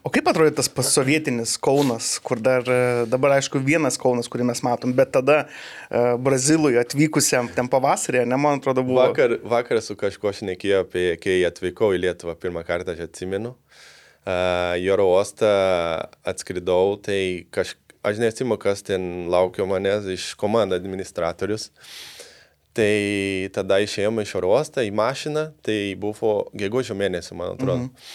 O 0.06 0.10
kaip 0.14 0.28
atrodė 0.30 0.52
tas 0.54 0.68
pasovietinis 0.70 1.56
Kaunas, 1.58 2.12
kur 2.22 2.38
dar, 2.38 2.62
e, 2.62 3.06
dabar 3.10 3.34
aišku, 3.38 3.58
vienas 3.66 3.98
Kaunas, 3.98 4.30
kurį 4.30 4.46
mes 4.52 4.62
matom, 4.62 4.92
bet 4.94 5.10
tada 5.16 5.40
uh, 5.48 6.14
Brazilui 6.22 6.78
atvykusiam 6.78 7.50
ten 7.56 7.66
pavasarį, 7.70 8.22
ne, 8.30 8.38
man 8.38 8.62
atrodo, 8.62 8.84
buvo. 8.86 9.02
Vakar, 9.02 9.34
vakar 9.42 9.82
su 9.82 9.98
kažkuo 9.98 10.30
šnekėjau 10.38 10.84
apie, 10.86 11.08
kai 11.18 11.40
atvykau 11.48 11.90
į 11.96 12.04
Lietuvą 12.06 12.36
pirmą 12.38 12.62
kartą, 12.68 12.94
aš 12.94 13.08
atsimenu. 13.08 13.56
Uh, 14.22 14.78
į 14.78 14.86
oro 14.94 15.08
uostą 15.16 15.50
atskridau, 16.28 16.94
tai 17.02 17.48
kaž, 17.54 17.74
aš 18.06 18.22
neatsimenu, 18.22 18.60
kas 18.62 18.86
ten 18.86 19.26
laukė 19.32 19.66
manęs 19.66 20.06
iš 20.14 20.30
komandos 20.38 20.78
administratorius. 20.78 21.72
Tai 22.78 23.50
tada 23.56 23.80
išėjome 23.82 24.22
iš 24.22 24.36
oro 24.38 24.52
uostą 24.54 24.84
į 24.86 24.92
mašiną, 24.94 25.48
tai 25.66 25.96
buvo 25.98 26.44
gegužio 26.54 26.94
mėnesį, 26.98 27.34
man 27.34 27.56
atrodo. 27.56 27.88
Mhm. 27.88 28.10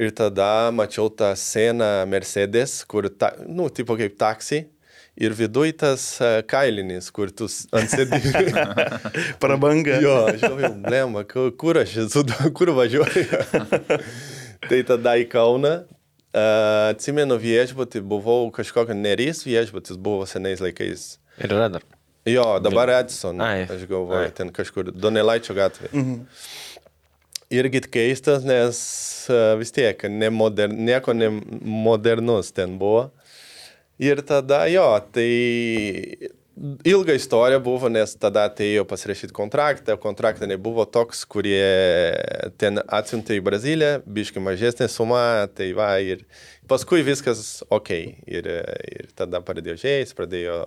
Ir 0.00 0.12
tada 0.16 0.70
mačiau 0.72 1.10
tą 1.12 1.32
seną 1.36 1.88
Mercedes, 2.08 2.78
kur, 2.88 3.10
ta, 3.10 3.34
nu, 3.44 3.66
tipo 3.68 3.98
kaip 3.98 4.14
taksi. 4.20 4.62
Ir 5.20 5.34
viduj 5.36 5.74
tas 5.82 6.04
uh, 6.22 6.38
kailinis, 6.48 7.10
kur 7.12 7.28
tu 7.34 7.50
ant 7.76 7.90
sėdėjai. 7.90 8.62
Prabanga. 9.42 9.98
Jo, 10.00 10.14
aš 10.30 10.46
jau, 10.46 10.70
blemba, 10.86 11.26
kur 11.28 11.82
aš 11.82 11.98
esu, 12.06 12.22
kur 12.56 12.72
važiuoju. 12.78 13.42
tai 14.70 14.84
tada 14.88 15.18
į 15.20 15.26
Kauną, 15.32 15.80
Uh, 16.30 16.92
atsimenu 16.92 17.34
viešbutį, 17.42 18.04
buvau 18.06 18.52
kažkokio 18.54 18.94
nerys 18.94 19.40
viešbutis, 19.42 19.96
buvo 19.98 20.22
senais 20.30 20.62
laikais. 20.62 21.16
Ir 21.42 21.50
yra 21.50 21.66
dar. 21.74 21.82
Jo, 22.28 22.58
dabar 22.60 22.90
Edison, 22.98 23.40
Ai. 23.40 23.62
aš 23.64 23.86
galvoju, 23.88 24.26
Ai. 24.28 24.32
ten 24.36 24.50
kažkur 24.52 24.92
Donelaičio 24.92 25.56
gatvė. 25.56 25.88
Mhm. 25.92 26.18
Irgi 27.50 27.80
keistas, 27.90 28.44
nes 28.46 28.76
uh, 29.32 29.56
vis 29.58 29.72
tiek 29.74 30.04
nemoder, 30.06 30.70
nieko 30.70 31.16
nemodernus 31.16 32.52
ten 32.54 32.76
buvo. 32.78 33.08
Ir 33.98 34.22
tada 34.22 34.62
jo, 34.70 34.84
tai 35.12 35.26
ilga 36.84 37.16
istorija 37.16 37.58
buvo, 37.58 37.88
nes 37.92 38.12
tada 38.20 38.44
atėjo 38.48 38.84
pasirašyti 38.88 39.34
kontraktą, 39.36 39.96
kontraktą 40.00 40.48
nebuvo 40.50 40.84
toks, 40.84 41.22
kurie 41.28 41.64
ten 42.60 42.80
atsiuntė 42.86 43.38
į 43.38 43.44
Braziliją, 43.46 43.92
biški 44.04 44.42
mažesnė 44.44 44.88
suma, 44.92 45.48
tai 45.56 45.70
va 45.76 45.90
ir 46.04 46.24
paskui 46.70 47.02
viskas 47.06 47.62
ok. 47.72 47.90
Ir, 48.28 48.50
ir 49.00 49.10
tada 49.16 49.40
pradėjo 49.44 49.78
žaisti, 49.80 50.16
pradėjo 50.18 50.62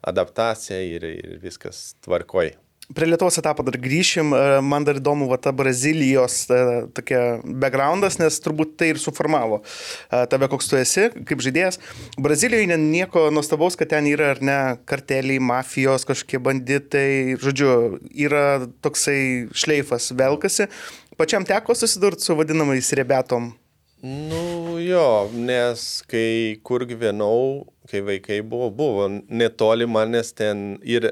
adaptacija 0.00 0.80
ir, 0.80 1.04
ir 1.04 1.38
viskas 1.42 1.94
tvarkoj. 2.04 2.54
Prie 2.90 3.06
Lietuvos 3.06 3.36
etapo 3.38 3.62
dar 3.62 3.76
grįšim, 3.78 4.32
E, 4.34 4.38
man 4.66 4.82
dar 4.82 4.98
įdomu, 4.98 5.28
va 5.30 5.36
ta 5.38 5.52
Brazilijos 5.54 6.40
e, 6.50 6.56
tokia 6.96 7.20
backgroundas, 7.44 8.16
nes 8.18 8.40
turbūt 8.42 8.72
tai 8.80 8.88
ir 8.90 8.98
suformavo 8.98 9.60
e, 9.62 10.24
tave, 10.32 10.48
koks 10.50 10.66
tu 10.72 10.78
esi, 10.80 11.04
kaip 11.28 11.44
žaidėjas. 11.44 11.78
Brazilijoje 12.18 12.80
nieko 12.82 13.28
nuostabaus, 13.30 13.78
kad 13.78 13.92
ten 13.92 14.10
yra 14.10 14.32
ar 14.34 14.42
ne 14.42 14.58
karteliai, 14.90 15.38
mafijos, 15.38 16.08
kažkokie 16.08 16.42
banditai, 16.42 17.38
žodžiu, 17.38 18.00
yra 18.26 18.66
toksai 18.82 19.46
šleifas 19.54 20.10
velkasi. 20.10 20.66
Pačiam 21.20 21.46
teko 21.46 21.78
susidurti 21.78 22.26
su 22.26 22.34
vadinamais 22.34 22.90
rebetom. 22.98 23.52
Nu 24.02 24.80
jo, 24.82 25.28
nes 25.36 26.00
kai 26.10 26.58
kur 26.66 26.82
gyvenau, 26.88 27.68
kai 27.90 28.04
vaikai 28.06 28.40
buvo, 28.46 28.70
buvo 28.74 29.08
netoli 29.28 29.88
manęs 29.90 30.32
ten 30.38 30.78
ir, 30.86 31.10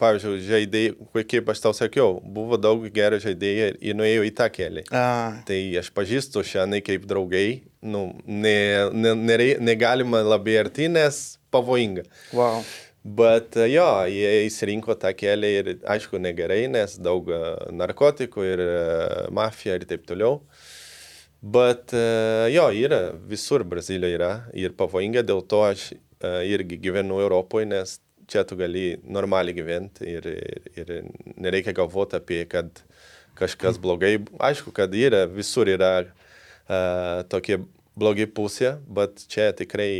pavyzdžiui, 0.00 0.40
žaidėjai, 0.44 1.24
kaip 1.30 1.52
aš 1.52 1.62
tau 1.64 1.72
sakiau, 1.76 2.18
buvo 2.20 2.58
daug 2.60 2.84
gerų 2.92 3.20
žaidėjų 3.24 3.68
ir 3.80 3.96
nuėjo 3.96 4.26
į 4.28 4.32
tą 4.36 4.50
kelią. 4.52 4.84
A, 4.92 5.06
Tai 5.48 5.60
aš 5.80 5.88
pažįstu 5.96 6.44
šiandien 6.44 6.84
kaip 6.84 7.06
draugai, 7.08 7.62
nu, 7.80 8.10
ne, 8.26 8.58
ne, 8.92 9.14
nerei, 9.16 9.54
negalima 9.62 10.20
labai 10.26 10.58
arti, 10.66 10.90
nes 10.92 11.38
pavojinga. 11.54 12.04
wow. 12.36 12.66
Bet 13.06 13.54
jo, 13.70 13.86
jie 14.10 14.30
įsirinko 14.48 14.96
tą 14.98 15.12
kelią 15.14 15.50
ir 15.60 15.68
aišku 15.86 16.18
negerai, 16.18 16.64
nes 16.66 16.96
daug 16.98 17.28
e, 17.30 17.36
narkotikų 17.78 18.46
ir 18.48 18.62
e, 18.64 18.72
mafija 19.30 19.76
ir 19.78 19.84
taip 19.86 20.02
toliau. 20.08 20.40
Bet 21.38 21.94
e, 21.94 22.02
jo, 22.50 22.64
yra, 22.74 23.12
visur 23.30 23.62
Brazilijoje 23.68 24.18
yra 24.18 24.32
ir 24.58 24.74
pavojinga, 24.74 25.22
dėl 25.22 25.44
to 25.46 25.62
aš 25.68 25.92
irgi 26.24 26.78
gyvenu 26.80 27.20
Europoje, 27.20 27.68
nes 27.68 27.98
čia 28.26 28.44
tu 28.48 28.56
gali 28.58 28.96
normaliai 29.04 29.54
gyventi 29.54 30.08
ir, 30.10 30.26
ir, 30.26 30.62
ir 30.82 31.10
nereikia 31.38 31.74
galvoti 31.76 32.18
apie, 32.18 32.42
kad 32.50 32.82
kažkas 33.38 33.78
blogai. 33.82 34.16
Aišku, 34.42 34.72
kad 34.74 34.94
yra, 34.96 35.26
visur 35.30 35.68
yra 35.70 35.92
uh, 36.06 37.22
tokie 37.30 37.60
blogi 37.96 38.26
pusė, 38.28 38.76
bet 38.92 39.24
čia 39.30 39.52
tikrai 39.56 39.92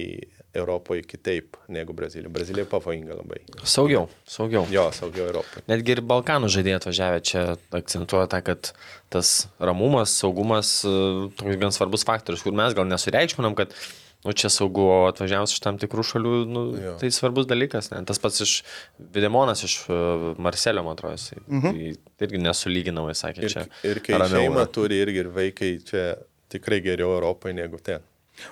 Europoje 0.57 1.03
kitaip 1.05 1.57
negu 1.69 1.93
Brazilija. 1.93 2.31
Brazilija 2.33 2.65
pavojinga 2.71 3.19
labai. 3.19 3.43
Saugiau, 3.69 4.07
saugiau. 4.29 4.65
Jo, 4.73 4.87
saugiau 4.97 5.27
Europoje. 5.29 5.65
Netgi 5.69 5.97
ir 5.97 6.01
Balkanų 6.09 6.49
žaidėjai 6.55 6.79
atvažiavę 6.81 7.21
čia 7.29 7.43
akcentuoja 7.77 8.31
tą, 8.33 8.41
kad 8.47 8.73
tas 9.13 9.35
ramumas, 9.61 10.15
saugumas 10.17 10.79
e, 10.89 10.95
toks 11.37 11.61
gan 11.61 11.77
svarbus 11.77 12.07
faktorius, 12.09 12.45
kur 12.47 12.57
mes 12.57 12.77
gal 12.77 12.89
nesureikšminam, 12.89 13.57
kad 13.59 13.77
nu, 14.25 14.33
čia 14.33 14.49
saugu, 14.51 14.83
o 14.91 14.97
atvažiavus 15.11 15.53
iš 15.55 15.61
tam 15.65 15.79
tikrų 15.79 16.05
šalių, 16.07 16.33
nu, 16.51 16.63
Jo. 16.81 16.95
tai 17.01 17.11
svarbus 17.15 17.47
dalykas. 17.51 17.91
Ne? 17.93 18.03
Tas 18.09 18.19
pats 18.23 18.41
iš 18.43 18.55
Videmonas, 18.99 19.63
iš 19.67 19.77
e, 19.87 20.01
Marselio, 20.43 20.83
man 20.87 20.97
atrodo, 20.97 21.19
jisai 21.19 21.39
mhm. 21.47 21.79
irgi 22.27 22.41
nesulyginamai 22.43 23.15
sakė 23.19 23.45
Ir, 23.47 23.55
čia. 23.55 23.67
ir 23.87 24.03
kai 24.07 24.19
ramiau 24.19 24.47
šeima 24.47 24.65
yra. 24.65 24.73
turi 24.79 24.99
irgi 25.05 25.23
ir 25.25 25.31
vaikai, 25.37 25.73
čia 25.87 26.07
tikrai 26.53 26.81
geriau 26.85 27.15
Europoje 27.19 27.55
negu 27.59 27.79
ten. 27.83 28.05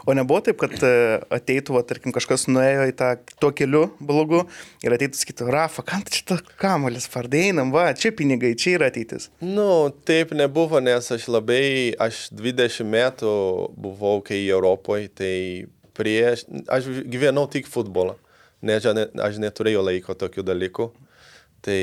O 0.08 0.14
nebuvo 0.16 0.40
taip, 0.46 0.56
kad 0.62 0.74
e, 0.86 0.92
ateitų, 1.34 1.74
va, 1.76 1.82
tarkim, 1.86 2.12
kažkas 2.14 2.46
nuėjo 2.48 2.86
į 2.88 2.94
tą 2.96 3.10
tuo 3.42 3.50
keliu 3.56 3.82
blogu 4.00 4.42
ir 4.84 4.96
ateitų 4.96 5.20
sakytų, 5.20 5.48
Rafa, 5.52 5.84
kam 5.86 6.02
čia 6.08 6.22
tą 6.32 6.38
kamuolis 6.60 7.06
pardeinam, 7.12 7.72
va, 7.74 7.90
čia 7.98 8.12
pinigai, 8.16 8.54
čia 8.56 8.78
yra 8.78 8.88
ateitis. 8.92 9.28
Nu, 9.44 9.90
taip 10.08 10.32
nebuvo, 10.36 10.80
nes 10.84 11.10
aš 11.12 11.28
labai, 11.28 11.92
aš 12.00 12.26
20 12.32 12.88
metų 12.88 13.32
buvau, 13.76 14.18
kai 14.24 14.40
Europoje, 14.48 15.10
tai 15.12 15.34
prieš, 15.94 16.46
aš 16.72 16.88
gyvenau 17.06 17.44
tik 17.52 17.68
futbolą, 17.70 18.16
nes 18.64 18.80
aš 18.84 18.96
ne- 18.96 19.10
aš 19.28 19.36
neturėjau 19.42 19.84
laiko 19.86 20.16
tokių 20.18 20.42
dalykų. 20.48 20.88
Tai 21.64 21.80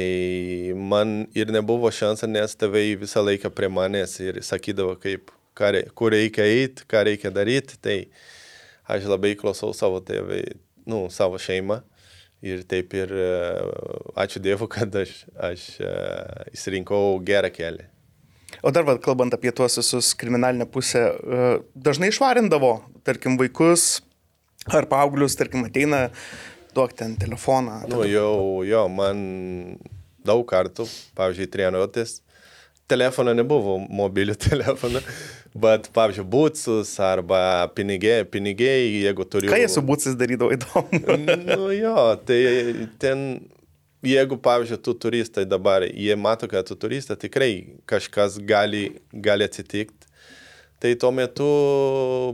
man 0.78 1.24
ir 1.34 1.50
nebuvo 1.50 1.90
šansą, 1.90 2.28
nes 2.30 2.54
tėvai 2.54 2.92
visą 3.02 3.24
laiką 3.26 3.50
prie 3.50 3.70
manęs 3.74 4.20
ir 4.22 4.38
sakydavo, 4.46 4.94
kaip, 5.02 5.32
rei- 5.60 5.88
kur 5.96 6.14
reikia 6.16 6.46
eiti, 6.48 6.86
ką 6.90 7.06
reikia 7.08 7.32
daryti. 7.34 7.80
Tai 7.82 7.98
aš 8.92 9.08
labai 9.12 9.36
klausau 9.40 9.74
savo 9.78 10.02
tėvai, 10.04 10.44
nu, 10.90 11.08
savo 11.14 11.40
šeimą. 11.42 11.82
Ir 12.42 12.64
taip 12.66 12.94
ir 12.98 13.12
e, 13.14 13.26
ačiū 14.18 14.40
Dievui, 14.42 14.66
kad 14.72 14.96
aš, 14.98 15.12
aš 15.38 15.66
e, 15.78 15.92
įsirinkau 16.58 17.20
gerą 17.26 17.52
kelią. 17.54 17.86
O 18.66 18.72
dar, 18.74 18.84
va, 18.88 18.98
kalbant 19.02 19.34
apie 19.34 19.52
tuos 19.56 19.78
visus 19.78 20.10
kriminalinę 20.18 20.66
pusę, 20.70 21.04
e, 21.22 21.52
dažnai 21.78 22.10
išvarindavo, 22.10 22.74
tarkim, 23.06 23.38
vaikus 23.38 24.02
ar 24.74 24.90
paauglius, 24.90 25.38
tarkim, 25.38 25.64
ateina, 25.70 26.08
duok 26.74 26.98
ten 26.98 27.14
telefoną. 27.22 27.84
Nu, 27.94 28.02
jau, 28.10 28.64
jo, 28.66 28.84
man 28.90 29.22
daug 30.26 30.44
kartų, 30.50 30.86
pavyzdžiui, 31.18 31.50
treniruotės, 31.54 32.20
telefono 32.92 33.34
nebuvo, 33.38 33.78
mobilių 34.02 34.36
telefoną, 34.50 35.02
bet, 35.64 35.90
pavyzdžiui, 35.96 36.28
būtsus 36.36 36.94
arba 37.06 37.42
pinigiai, 37.78 38.28
pinigiai 38.30 39.02
jeigu 39.06 39.28
turiu. 39.28 39.52
Ką 39.52 39.62
jie 39.64 39.72
su 39.72 39.84
būcis 39.86 40.20
darydavo 40.20 40.52
įdomu? 40.56 41.02
nu 41.48 41.72
jo, 41.76 41.98
tai 42.28 42.42
ten, 43.02 43.26
jeigu, 44.06 44.40
pavyzdžiui, 44.44 44.84
tu 44.86 44.96
turistai 45.08 45.48
dabar, 45.50 45.88
jie 45.88 46.16
mato, 46.20 46.50
kad 46.52 46.70
tu 46.70 46.78
turistai, 46.80 47.20
tikrai 47.20 47.52
kažkas 47.90 48.40
gali, 48.48 48.88
gali 49.12 49.48
atsitikti. 49.48 50.12
Tai 50.82 50.96
tuo 50.98 51.12
metu 51.14 51.48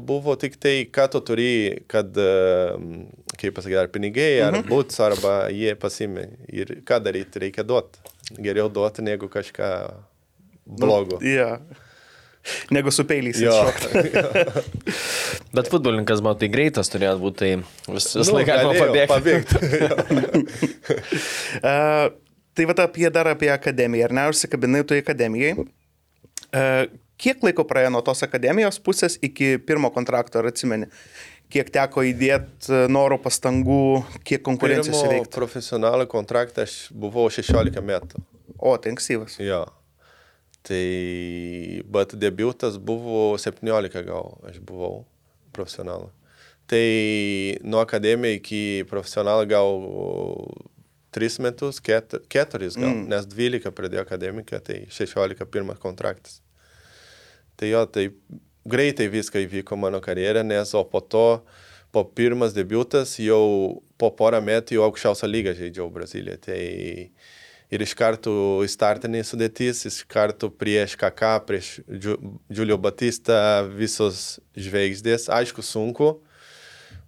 buvo 0.08 0.38
tik 0.40 0.54
tai, 0.56 0.86
ką 0.88 1.10
tu 1.12 1.20
turi, 1.28 1.48
kad, 1.92 2.16
kaip 3.36 3.58
pasakyti, 3.58 3.80
ar 3.82 3.90
pinigai, 3.92 4.30
ar 4.40 4.54
mhm. 4.62 4.70
būts, 4.70 5.02
arba 5.04 5.34
jie 5.52 5.74
pasimė. 5.76 6.30
Ir 6.56 6.78
ką 6.88 7.02
daryti, 7.04 7.42
reikia 7.44 7.68
duoti. 7.68 8.00
Geriau 8.40 8.72
duoti 8.72 9.04
negu 9.04 9.28
kažką 9.32 9.68
blogo. 10.68 11.20
Ja. 11.24 11.58
Negu 12.72 12.92
su 12.92 13.04
peiliais. 13.08 13.40
Jo. 13.44 13.56
Bet 15.56 15.70
futbolininkas 15.72 16.22
buvo 16.24 16.36
tai 16.40 16.50
greitas, 16.52 16.90
turėjo 16.94 17.18
būti, 17.22 17.38
tai 17.42 17.94
vis, 17.96 18.08
vis 18.16 18.30
Nu, 18.30 18.38
laiką 18.38 18.54
galima 18.54 18.74
pabėgti. 18.86 19.12
pabėgti. 19.12 19.56
E, 21.72 21.74
tai 22.58 22.66
va 22.70 22.76
apie 22.84 23.10
dar 23.14 23.28
apie 23.32 23.50
akademiją, 23.54 24.08
ar 24.08 24.14
ne, 24.16 24.24
užsikabinai 24.32 24.84
tu 24.88 24.96
akademijai. 24.98 25.66
E, 26.56 26.62
kiek 27.22 27.44
laiko 27.46 27.66
praėjo 27.68 27.92
nuo 27.96 28.04
tos 28.06 28.24
akademijos 28.26 28.80
pusės 28.84 29.18
iki 29.26 29.58
pirmo 29.68 29.92
kontrakto, 29.94 30.40
ar 30.42 30.52
atsimeni? 30.52 30.90
Kiek 31.54 31.70
teko 31.72 32.04
įdėti 32.04 32.86
noro 32.92 33.16
pastangų, 33.24 34.04
kiek 34.28 34.42
konkurencijos 34.44 35.00
įveikti? 35.06 35.32
profesionalų 35.32 36.08
kontraktą 36.12 36.66
aš 36.68 36.90
buvau 36.92 37.30
16 37.32 37.84
metų. 37.88 38.20
O, 38.58 38.74
tai 38.76 38.92
ankstyvas. 38.96 39.38
Jo. 39.40 39.64
Tai, 40.68 40.86
bet 41.88 42.16
debiutas 42.20 42.76
buvo 42.78 43.38
17 43.40 44.02
gal, 44.04 44.34
aš 44.50 44.58
buvau 44.60 45.06
profesionalą. 45.56 46.10
Tai 46.68 46.88
nuo 47.64 47.80
akademijos 47.80 48.42
iki 48.42 48.64
profesionalą 48.90 49.46
gal 49.48 49.70
3 51.16 51.40
metus, 51.46 51.80
4 51.80 52.20
gal, 52.28 52.92
mm. 52.92 53.06
nes 53.14 53.30
12 53.32 53.72
pradėjo 53.78 54.04
akademiką, 54.04 54.60
tai 54.60 54.82
16 54.92 55.48
pirmas 55.54 55.80
kontraktas. 55.80 56.42
Tai 57.58 57.72
jo, 57.72 57.86
tai 57.88 58.10
greitai 58.68 59.08
viską 59.10 59.42
įvyko 59.46 59.80
mano 59.80 60.04
karjerą, 60.04 60.44
nes 60.44 60.76
o 60.76 60.84
po 60.84 61.00
to, 61.00 61.42
po 61.96 62.04
pirmas 62.04 62.52
debiutas, 62.54 63.16
jau 63.24 63.80
po 63.98 64.12
porą 64.20 64.44
metų 64.44 64.78
jau 64.78 64.84
aukščiausią 64.90 65.32
lygą 65.32 65.56
žaidžiau 65.58 65.88
Brazilijoje. 65.96 66.44
Tai 66.44 66.62
ir 67.72 67.82
iš 67.84 67.94
karto 68.00 68.32
į 68.64 68.70
startinį 68.72 69.24
sudėtis, 69.28 69.82
iš 69.90 70.02
karto 70.08 70.50
prieš 70.50 70.96
KK, 71.00 71.32
prieš 71.48 71.72
Giulio 72.50 72.78
Batista, 72.80 73.64
visos 73.68 74.40
žvaigždės, 74.56 75.28
aišku, 75.34 75.64
sunku 75.66 76.14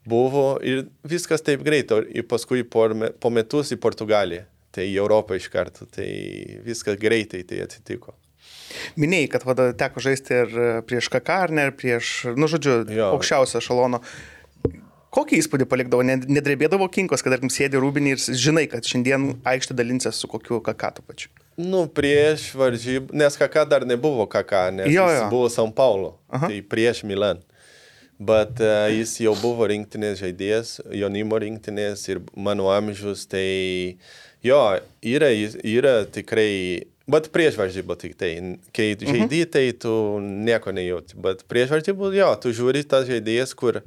buvo 0.09 0.57
ir 0.65 0.87
viskas 1.05 1.43
taip 1.45 1.61
greitai. 1.65 2.01
Ir 2.17 2.25
paskui 2.29 2.63
po, 2.65 2.87
me- 2.93 3.11
po 3.11 3.29
metus 3.29 3.71
į 3.75 3.77
Portugaliją, 3.83 4.45
tai 4.73 4.87
į 4.89 4.97
Europą 5.03 5.37
iš 5.37 5.49
karto, 5.53 5.85
tai 5.85 6.09
viskas 6.65 6.97
greitai 7.01 7.43
tai 7.47 7.61
atsitiko. 7.65 8.15
Minėjai, 9.01 9.29
kad 9.33 9.43
vada, 9.47 9.69
teko 9.73 10.01
žaisti 10.01 10.35
ir 10.43 10.51
prieš 10.87 11.07
KK, 11.09 11.29
ar 11.45 11.51
ne, 11.53 11.63
ir 11.69 11.73
prieš, 11.77 12.11
nu, 12.37 12.47
žodžiu, 12.49 12.83
Jo. 12.93 13.11
aukščiausio 13.15 13.61
šalono. 13.65 14.01
Kokį 15.09 15.39
įspūdį 15.41 15.65
palikdavo, 15.65 16.03
Ne- 16.05 16.19
nedrebėdavo 16.21 16.85
kinkos, 16.93 17.23
kad, 17.25 17.33
tarkim, 17.33 17.49
sėdi 17.49 17.79
rūbinį 17.81 18.11
ir 18.13 18.19
žinai, 18.37 18.67
kad 18.69 18.85
šiandien 18.85 19.39
aikštė 19.47 19.73
dalinsies 19.79 20.19
su 20.21 20.27
kokiu 20.29 20.59
KK 20.61 20.91
tu 20.99 21.01
pačiu. 21.07 21.29
Nu, 21.57 21.87
prieš 21.91 22.51
varžybų, 22.55 23.15
nes 23.17 23.35
KK 23.35 23.65
dar 23.67 23.85
nebuvo 23.89 24.27
KK, 24.29 24.69
nes 24.77 24.91
Jo, 24.93 25.07
jis 25.09 25.23
jo. 25.23 25.29
buvo 25.33 25.49
São 25.49 25.73
Paulo, 25.75 26.13
Aha. 26.29 26.47
tai 26.47 26.61
prieš 26.61 27.01
Milan. 27.03 27.41
Bet 28.19 28.59
uh, 28.59 28.85
jis 28.91 29.15
jau 29.23 29.33
buvo 29.39 29.65
rinktinės 29.71 30.19
žaidėjas, 30.19 30.75
jaunimo 30.91 31.37
rinktinės 31.39 32.01
ir 32.11 32.19
mano 32.35 32.67
amžius, 32.71 33.25
tai 33.31 33.97
jo, 34.43 34.59
yra, 35.01 35.29
jis- 35.31 35.55
yra 35.63 36.03
tikrai, 36.05 36.83
bet 37.07 37.29
prieš 37.31 37.55
varžybą 37.59 37.95
tik 37.97 38.17
tai, 38.19 38.33
kai 38.75 38.91
žaidži, 38.99 39.45
tai 39.51 39.65
tu 39.71 39.93
nieko 40.21 40.71
nejauti, 40.75 41.15
bet 41.15 41.45
prieš 41.47 41.71
varžybų, 41.77 42.11
jo, 42.19 42.29
tu 42.43 42.51
žiūri 42.51 42.83
tas 42.91 43.07
žaidėjas, 43.07 43.55
kur, 43.55 43.79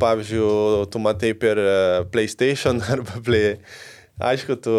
pavyzdžiui, 0.00 0.86
tu 0.92 1.02
matai 1.02 1.32
per 1.38 1.60
e, 1.60 2.04
PlayStation 2.12 2.80
arba 2.92 3.20
Play, 3.24 3.56
aišku, 4.22 4.56
tu, 4.62 4.76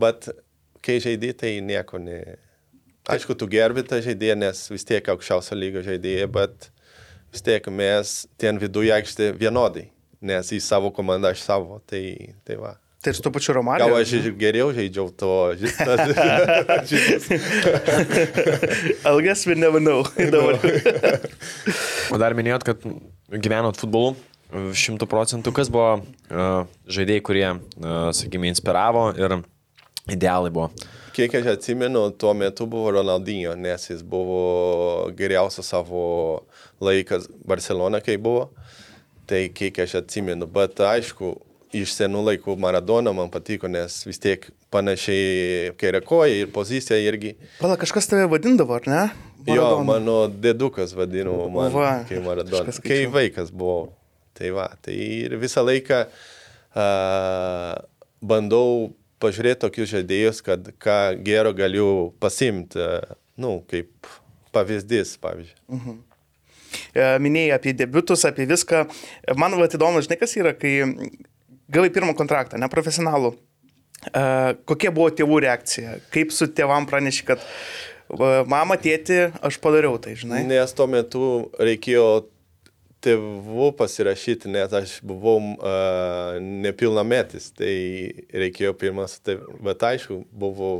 bet 0.00 0.30
kai 0.84 0.98
žaidži, 1.02 1.34
tai 1.38 1.52
nieko 1.64 2.00
ne. 2.02 2.20
Aišku, 3.06 3.36
tu 3.38 3.46
gerbi 3.50 3.84
tą 3.86 4.00
žaidėją, 4.02 4.38
nes 4.40 4.64
vis 4.72 4.86
tiek 4.86 5.12
aukščiausio 5.12 5.58
lygio 5.58 5.84
žaidėja, 5.86 6.26
bet 6.32 6.70
vis 7.34 7.44
tiek 7.46 7.68
mes 7.70 8.16
ten 8.40 8.58
viduje 8.58 8.90
aikštė 8.94 9.30
vienodai, 9.38 9.86
nes 10.26 10.50
į 10.50 10.58
savo 10.64 10.90
komandą 10.94 11.30
aš 11.34 11.44
savo, 11.46 11.78
tai, 11.86 12.34
tai 12.46 12.58
va. 12.58 12.74
Tai 13.06 13.12
ir 13.12 13.18
su 13.18 13.22
to 13.22 13.30
pačiu 13.30 13.54
Romario. 13.54 13.86
Gal 13.86 14.02
aš 14.02 14.16
ir 14.18 14.32
geriau 14.34 14.72
žaidžiau 14.74 15.12
to, 15.14 15.32
šitas. 15.60 17.28
Algas 19.10 19.44
never 19.62 19.78
know. 19.78 20.02
Dabar. 20.18 20.58
O 22.10 22.18
dar 22.18 22.34
minėjot, 22.34 22.66
kad 22.66 22.82
gyvenot 23.30 23.78
futbolu 23.78 24.16
šimtų 24.76 25.08
procentų. 25.10 25.52
Kas 25.56 25.70
buvo 25.72 25.98
uh, 26.00 26.68
žaidėjai, 26.90 27.24
kurie, 27.24 27.48
uh, 27.56 28.10
sakykime, 28.16 28.50
inspiravo 28.52 29.08
ir 29.18 29.38
idealai 30.12 30.52
buvo? 30.54 30.70
Kiek 31.16 31.32
aš 31.38 31.46
atsimenu, 31.54 32.10
tuo 32.20 32.34
metu 32.36 32.66
buvo 32.68 32.90
Ronaldinho, 32.98 33.54
nes 33.56 33.88
jis 33.88 34.02
buvo 34.04 35.08
geriausias 35.16 35.70
savo 35.72 36.02
laikas 36.84 37.30
Barcelona, 37.48 38.02
kai 38.04 38.18
buvo. 38.20 38.50
Tai 39.26 39.40
kiek 39.56 39.78
aš 39.82 39.96
atsimenu, 40.02 40.46
bet 40.46 40.78
aišku, 40.84 41.32
iš 41.74 41.96
senų 41.96 42.20
laikų 42.28 42.54
Maradona 42.60 43.14
man 43.16 43.30
patiko, 43.32 43.66
nes 43.70 43.96
vis 44.06 44.20
tiek 44.22 44.44
panašiai 44.70 45.72
kairė 45.80 46.02
koja 46.04 46.42
ir 46.42 46.52
pozicija 46.54 46.98
irgi. 47.00 47.34
Pala, 47.58 47.78
kažkas 47.80 48.08
tave 48.10 48.28
vadindavo, 48.30 48.76
ar 48.76 48.86
ne? 48.90 49.02
Jo, 49.46 49.62
Maradona. 49.62 49.84
mano 49.88 50.16
dedukas 50.28 50.94
vadino 50.96 51.48
man, 51.48 51.72
Va, 51.74 51.92
kai 52.08 52.20
Maradona. 52.22 52.74
Kai 52.84 53.04
vaikas 53.10 53.52
buvau. 53.54 53.94
Tai 54.36 54.52
va, 54.56 54.68
tai 54.84 54.96
ir 55.26 55.36
visą 55.40 55.64
laiką 55.64 56.02
uh, 56.06 57.72
bandau 58.20 58.90
pažiūrėti 59.22 59.62
tokius 59.64 59.94
žaidėjus, 59.94 60.42
kad 60.44 60.68
ką 60.82 60.98
gero 61.24 61.54
galiu 61.56 61.88
pasimti, 62.20 62.82
uh, 62.82 63.16
nu, 63.40 63.58
kaip 63.70 64.10
pavyzdys, 64.56 65.16
pavyzdžiui. 65.22 65.96
E, 66.96 67.08
Minėjai 67.22 67.56
apie 67.56 67.74
debutus, 67.76 68.24
apie 68.28 68.46
viską. 68.48 68.84
Man 69.40 69.56
va 69.58 69.68
įdomu, 69.68 70.02
žinai, 70.04 70.18
kas 70.20 70.36
yra, 70.38 70.54
kai 70.56 70.78
gavai 71.72 71.90
pirmą 71.94 72.14
kontraktą, 72.18 72.60
neprofesionalų. 72.60 73.34
E, 74.10 74.22
Kokia 74.68 74.92
buvo 74.94 75.10
tėvų 75.16 75.42
reakcija? 75.46 75.98
Kaip 76.14 76.32
su 76.34 76.48
tėvam 76.52 76.88
praneši, 76.88 77.26
kad 77.28 77.44
mama, 78.50 78.78
tėti, 78.80 79.26
aš 79.44 79.60
padariau 79.62 80.00
tai, 80.02 80.16
žinai? 80.18 80.44
Nes 80.48 80.74
tuo 80.76 80.88
metu 80.90 81.26
reikėjo 81.58 82.26
tėvų 83.04 83.70
pasirašyti, 83.78 84.50
nes 84.52 84.72
aš 84.74 84.98
buvau 85.06 85.36
uh, 85.38 86.36
nepilnametis, 86.40 87.50
tai 87.56 87.74
reikėjo 88.34 88.74
pirmas, 88.78 89.18
tai, 89.24 89.38
bet 89.62 89.84
aišku, 89.86 90.22
buvo 90.32 90.70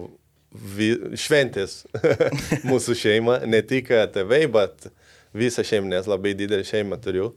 vi, 0.51 0.93
šventės 1.19 1.85
mūsų 2.69 2.97
šeima, 2.99 3.41
ne 3.47 3.63
tik 3.67 3.93
tėvai, 4.15 4.45
bet 4.53 4.89
visą 5.37 5.65
šeimą, 5.67 5.93
nes 5.93 6.09
labai 6.09 6.35
didelį 6.39 6.67
šeimą 6.67 7.01
turiu. 7.05 7.33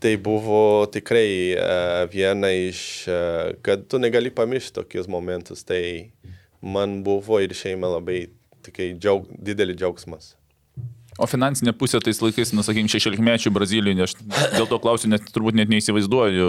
Tai 0.00 0.12
buvo 0.22 0.86
tikrai 0.94 1.30
uh, 1.58 2.04
viena 2.12 2.52
iš, 2.54 2.82
uh, 3.10 3.56
kad 3.66 3.88
tu 3.90 3.98
negali 3.98 4.30
pamiršti 4.30 4.78
tokius 4.78 5.10
momentus, 5.10 5.66
tai 5.66 6.12
man 6.62 7.00
buvo 7.02 7.40
ir 7.42 7.56
šeima 7.56 7.90
labai 7.96 8.28
tikrai 8.62 8.92
džiaug, 8.94 9.26
didelis 9.34 9.80
džiaugsmas. 9.80 10.36
O 11.18 11.26
finansinė 11.28 11.72
pusė 11.76 11.98
tais 12.00 12.20
laikais, 12.22 12.52
nu, 12.56 12.62
sakykime, 12.64 12.88
16 12.88 13.20
mečių 13.26 13.50
Brazilijoje, 13.52 14.06
aš 14.06 14.12
dėl 14.54 14.68
to 14.70 14.78
klausiu, 14.80 15.10
net 15.10 15.26
turbūt 15.34 15.56
net 15.58 15.68
neįsivaizduoju. 15.72 16.46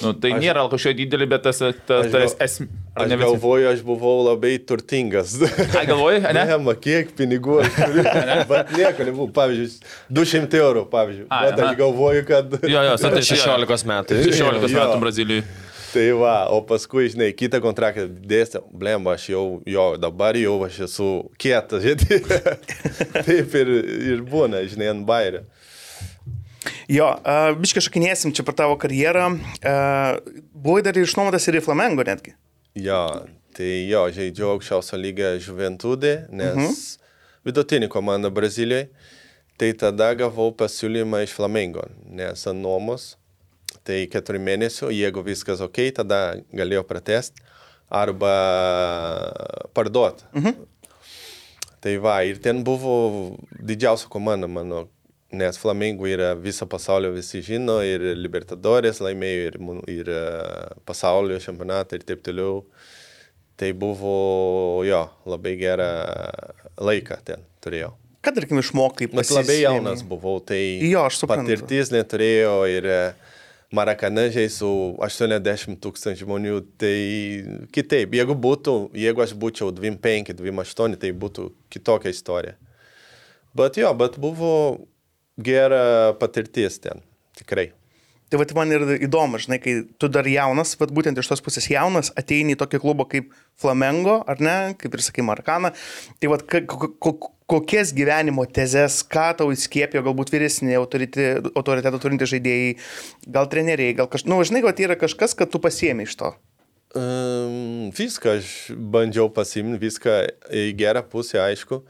Nu, 0.00 0.10
tai 0.16 0.32
aš, 0.34 0.40
nėra 0.42 0.64
kažkokia 0.72 0.96
didelė, 0.98 1.28
bet 1.30 1.44
tas, 1.46 1.60
tas 1.88 2.08
gal- 2.12 2.34
esmė. 2.44 2.66
Aš 3.00 3.14
galvoju, 3.20 3.68
aš 3.70 3.80
buvau 3.86 4.16
labai 4.26 4.56
turtingas. 4.66 5.36
Ai, 5.78 5.86
galvoji, 5.88 6.20
ne? 6.26 6.44
Ne, 6.50 6.74
kiek 6.82 7.14
pinigų 7.16 7.60
aš 7.62 7.72
turiu. 7.78 8.04
Bet 8.50 8.74
nieko 8.76 9.06
nebuvo. 9.08 9.28
Pavyzdžiui, 9.38 9.80
200 10.18 10.60
eurų, 10.60 10.84
pavyzdžiui. 10.92 11.26
Ai, 11.30 11.42
Bet 11.50 11.60
aha. 11.62 11.70
aš 11.70 11.80
galvoju, 11.80 12.26
kad... 12.28 12.58
Jo, 12.64 12.84
jo, 12.90 12.94
Tai 12.96 13.02
satai, 13.06 13.24
16 13.30 13.90
metų. 13.94 14.22
16 14.28 14.66
Jo. 14.74 14.78
metų 14.80 15.02
Brazilijoje. 15.06 15.48
Tai 15.90 16.04
va, 16.20 16.34
o 16.54 16.60
paskui, 16.62 17.08
žinai, 17.10 17.32
kitą 17.34 17.58
kontraktą 17.62 18.04
dėstė, 18.06 18.60
blemba, 18.70 19.16
aš 19.18 19.24
jau, 19.32 19.44
jo, 19.66 19.86
dabar 19.98 20.38
jau 20.38 20.60
aš 20.66 20.84
esu 20.86 21.08
kietas, 21.40 21.82
žinai. 21.82 22.20
Taip 23.26 23.56
ir, 23.58 23.72
ir 24.12 24.22
būna, 24.26 24.62
žinai, 24.70 24.92
ant 24.92 25.02
bairio. 25.08 25.42
Jo, 26.90 27.08
uh, 27.18 27.50
biškai 27.58 27.82
šakinėsim 27.86 28.34
čia 28.36 28.44
per 28.46 28.56
tavo 28.58 28.76
karjerą. 28.80 29.26
Uh, 29.62 30.40
buvai 30.54 30.84
dar 30.86 30.98
išnuomotas 30.98 31.48
ir 31.48 31.60
į 31.60 31.64
Flamengo 31.64 32.04
netgi. 32.06 32.34
Jo, 32.78 33.04
tai 33.56 33.70
jo, 33.90 34.04
žaidžiu 34.14 34.52
aukščiausio 34.54 34.98
lygio 35.00 35.32
Juventude, 35.38 36.26
nes 36.30 36.54
uh 36.54 36.66
-huh. 36.66 36.98
vidutinį 37.48 37.88
komandą 37.88 38.30
Brazilijoje. 38.30 38.90
Tai 39.60 39.72
tada 39.76 40.14
gavau 40.14 40.54
pasiūlymą 40.56 41.24
iš 41.24 41.34
Flamengo, 41.36 41.82
nes 42.08 42.46
ant 42.46 42.62
nuomos, 42.62 43.16
tai 43.86 44.04
keturi 44.12 44.40
mėnesių, 44.42 44.90
jeigu 44.94 45.24
viskas 45.26 45.62
ok, 45.64 45.82
tada 45.96 46.20
galėjau 46.52 46.84
pratesti 46.88 47.42
arba 47.90 48.34
parduoti. 49.74 50.24
Uh 50.34 50.42
-huh. 50.42 50.54
Tai 51.80 51.96
va, 51.96 52.22
ir 52.22 52.38
ten 52.38 52.64
buvo 52.64 53.36
didžiausia 53.56 54.08
komanda 54.08 54.46
mano, 54.46 54.88
nes 55.32 55.58
Flamengo 55.58 56.06
yra 56.06 56.34
viso 56.34 56.66
pasaulio 56.66 57.10
visi 57.14 57.40
žino, 57.42 57.78
ir 57.86 58.02
Libertadores 58.18 59.00
laimėjo, 59.00 59.46
ir, 59.46 59.56
ir 59.88 60.10
e, 60.10 60.24
pasaulio 60.84 61.38
čempionatą 61.38 61.96
ir 61.96 62.04
taip 62.04 62.22
toliau. 62.26 62.64
Tai 63.56 63.72
buvo, 63.72 64.84
jo, 64.88 65.02
labai 65.28 65.56
gerą 65.60 65.88
laiką 66.80 67.18
ten 67.24 67.42
turėjau. 67.60 67.92
Ką, 68.20 68.32
tarkim, 68.36 68.60
išmokai 68.60 69.08
Bet 69.12 69.30
labai 69.32 69.60
jaunas 69.62 70.02
buvau, 70.04 70.40
tai 70.44 70.80
Jo, 70.84 71.06
patirtis 71.28 71.92
neturėjau 71.92 72.58
ir 72.68 72.88
e, 73.70 73.74
Marakanažiai 73.76 74.50
su 74.50 74.68
80 74.98 75.78
tūkstančių 75.82 76.26
žmonių, 76.26 76.56
tai 76.80 76.94
kitaip. 77.74 78.14
Jeigu 78.18 78.34
būtų, 78.34 78.74
jeigu 78.98 79.22
aš 79.22 79.34
būčiau 79.38 79.70
25, 79.70 80.34
28, 80.34 80.98
tai 80.98 81.12
būtų 81.14 81.50
kitokia 81.70 82.10
istorija. 82.10 82.56
Bet 83.54 83.78
jo, 83.78 83.92
bet 83.94 84.18
buvo 84.18 84.86
gera 85.38 86.14
patirtis 86.18 86.78
ten, 86.82 87.02
tikrai. 87.38 87.70
Tai 88.30 88.38
va, 88.38 88.44
man 88.54 88.70
ir 88.70 88.84
įdomu, 89.08 89.40
žinai, 89.42 89.58
kai 89.58 89.72
tu 89.98 90.06
dar 90.12 90.26
jaunas, 90.30 90.76
bet 90.78 90.92
būtent 90.94 91.18
iš 91.18 91.26
tos 91.32 91.40
pusės 91.42 91.66
jaunas, 91.72 92.12
ateini 92.20 92.54
į 92.54 92.60
tokį 92.60 92.78
klubą 92.84 93.08
kaip 93.10 93.32
Flamengo, 93.58 94.20
ar 94.30 94.38
ne, 94.38 94.56
kaip 94.78 94.94
ir 94.94 95.02
sakai, 95.02 95.24
Markana. 95.26 95.72
Tai 96.22 96.30
va, 96.30 96.38
ka- 96.38 96.62
ko- 96.70 96.92
ko- 96.94 97.32
kokias 97.50 97.90
gyvenimo 97.96 98.44
tezes, 98.46 99.00
ką 99.02 99.32
tau 99.40 99.50
įskiepijo, 99.50 100.04
galbūt 100.06 100.30
vyresni 100.30 100.78
autorite- 100.78 101.42
autoritetą 101.58 101.98
turinti 101.98 102.30
žaidėjai, 102.30 102.76
gal 103.26 103.50
treneriai, 103.50 103.96
gal 103.98 104.06
kažkas, 104.06 104.30
nu, 104.30 104.38
žinai, 104.46 104.62
kad 104.62 104.78
yra 104.78 104.94
kažkas, 104.94 105.34
kad 105.34 105.50
tu 105.50 105.58
pasiemi 105.58 106.06
iš 106.06 106.14
to. 106.14 106.30
Um, 106.94 107.90
viską 107.94 108.38
aš 108.38 108.46
bandžiau 108.74 109.26
pasimti, 109.30 109.78
viską 109.78 110.14
į 110.54 110.70
gerą 110.78 111.02
pusę, 111.06 111.38
aišku, 111.42 111.82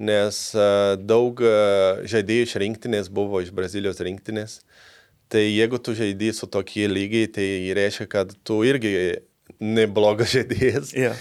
nes 0.00 0.54
uh, 0.56 0.96
daug 1.00 1.40
uh, 1.40 2.04
žaidėjų 2.04 2.44
iš 2.44 2.54
rinktinės 2.60 3.08
buvo 3.08 3.40
iš 3.40 3.48
Brazilijos 3.56 4.00
rinktinės. 4.00 4.60
Tai 5.28 5.42
jeigu 5.42 5.78
tu 5.82 5.94
žaidži 5.98 6.32
su 6.36 6.46
tokie 6.46 6.86
lygiai, 6.86 7.26
tai 7.26 7.48
reiškia, 7.74 8.06
kad 8.06 8.30
tu 8.46 8.60
irgi 8.66 8.92
neblogas 9.58 10.30
žaidėjas. 10.36 10.94
Jo. 10.94 11.12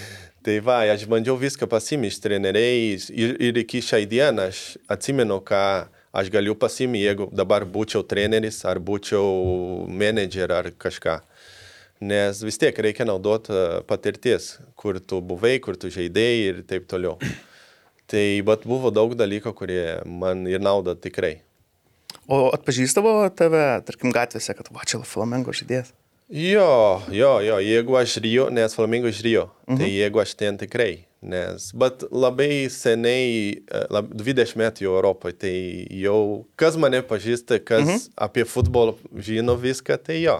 Tai 0.45 0.59
va, 0.61 0.83
aš 0.93 1.07
bandžiau 1.09 1.39
viską 1.41 1.65
pasimti 1.65 2.11
iš 2.11 2.19
treneriais 2.21 3.07
ir, 3.09 3.33
ir 3.41 3.57
iki 3.63 3.81
šiai 3.81 4.05
dieną 4.05 4.51
aš 4.51 4.59
atsimenu, 4.93 5.39
ką 5.41 5.61
aš 6.15 6.29
galiu 6.29 6.53
pasimti, 6.53 7.01
jeigu 7.01 7.31
dabar 7.33 7.65
būčiau 7.65 8.05
treneris 8.05 8.61
ar 8.69 8.77
būčiau 8.77 9.87
menedžer 9.89 10.53
ar 10.53 10.69
kažką. 10.77 11.17
Nes 12.05 12.43
vis 12.43 12.59
tiek 12.61 12.77
reikia 12.77 13.07
naudoti 13.07 13.55
e, 13.55 13.65
patirties, 13.87 14.57
kur 14.77 14.99
tu 14.99 15.21
buvai, 15.23 15.55
kur 15.63 15.79
tu 15.79 15.89
žaidėjai 15.89 16.39
ir 16.51 16.61
taip 16.67 16.85
toliau. 16.91 17.15
Tai, 18.05 18.25
bet 18.45 18.67
buvo 18.69 18.91
daug 18.93 19.15
dalykų, 19.17 19.55
kurie 19.57 19.85
man 20.05 20.43
ir 20.51 20.61
nauda 20.61 20.93
tikrai. 20.93 21.39
O 22.25 22.47
atpažįstavo 22.55 23.17
tave, 23.37 23.65
tarkim, 23.85 24.13
gatvėse, 24.15 24.55
kad 24.57 24.71
va 24.73 24.85
čia 24.87 25.01
flamengo 25.05 25.53
žaidėjas. 25.53 25.93
Jo, 26.29 27.01
jo, 27.13 27.37
jo, 27.45 27.59
jeigu 27.61 27.97
aš 27.99 28.17
Rio, 28.17 28.47
nes 28.49 28.73
Flamingo 28.73 29.11
iš 29.11 29.19
Rio, 29.21 29.43
mhm. 29.67 29.77
tai 29.77 29.91
jeigu 29.93 30.21
aš 30.23 30.33
ten 30.39 30.57
tikrai, 30.57 31.05
nes, 31.21 31.67
bet 31.77 32.01
labai 32.09 32.65
seniai, 32.73 33.35
e, 33.61 33.81
lab, 33.93 34.09
20 34.09 34.57
metų 34.57 34.87
jau 34.87 34.95
Europoje, 34.97 35.37
tai 35.45 35.53
jau, 35.93 36.47
kas 36.57 36.79
mane 36.81 37.03
pažįsta, 37.05 37.59
kas 37.61 37.85
mhm. 37.85 38.01
apie 38.25 38.47
futbolą 38.49 38.97
žino 39.21 39.53
viską, 39.53 39.99
tai 40.01 40.23
jo. 40.23 40.39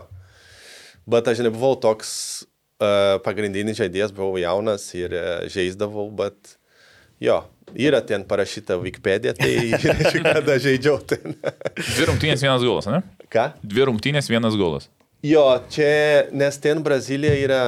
Bet 1.06 1.30
aš 1.30 1.44
nebuvau 1.46 1.76
toks 1.78 2.10
uh, 2.82 3.22
pagrindinis 3.22 3.78
žaidėjas, 3.78 4.10
buvau 4.18 4.40
jaunas 4.42 4.88
ir 4.98 5.14
uh, 5.14 5.44
žaisdavau, 5.54 6.08
bet 6.18 6.56
jo, 7.22 7.44
yra 7.74 8.02
ten 8.06 8.24
parašyta 8.28 8.78
Wikipedia, 8.82 9.34
tai 9.38 9.54
reiškia, 9.74 10.22
kada 10.24 10.58
žaidžiau 10.62 11.00
ten. 11.08 11.34
Dvi 11.80 12.10
rungtynės 12.12 12.44
vienas 12.46 12.66
golas, 12.66 12.90
ne? 12.92 13.02
Ką? 13.32 13.50
Dvi 13.64 13.88
rungtynės 13.90 14.30
vienas 14.32 14.58
golas. 14.60 14.90
Jo, 15.26 15.48
čia, 15.74 16.30
nes 16.36 16.60
ten 16.62 16.84
Brazilija 16.86 17.34
yra 17.42 17.62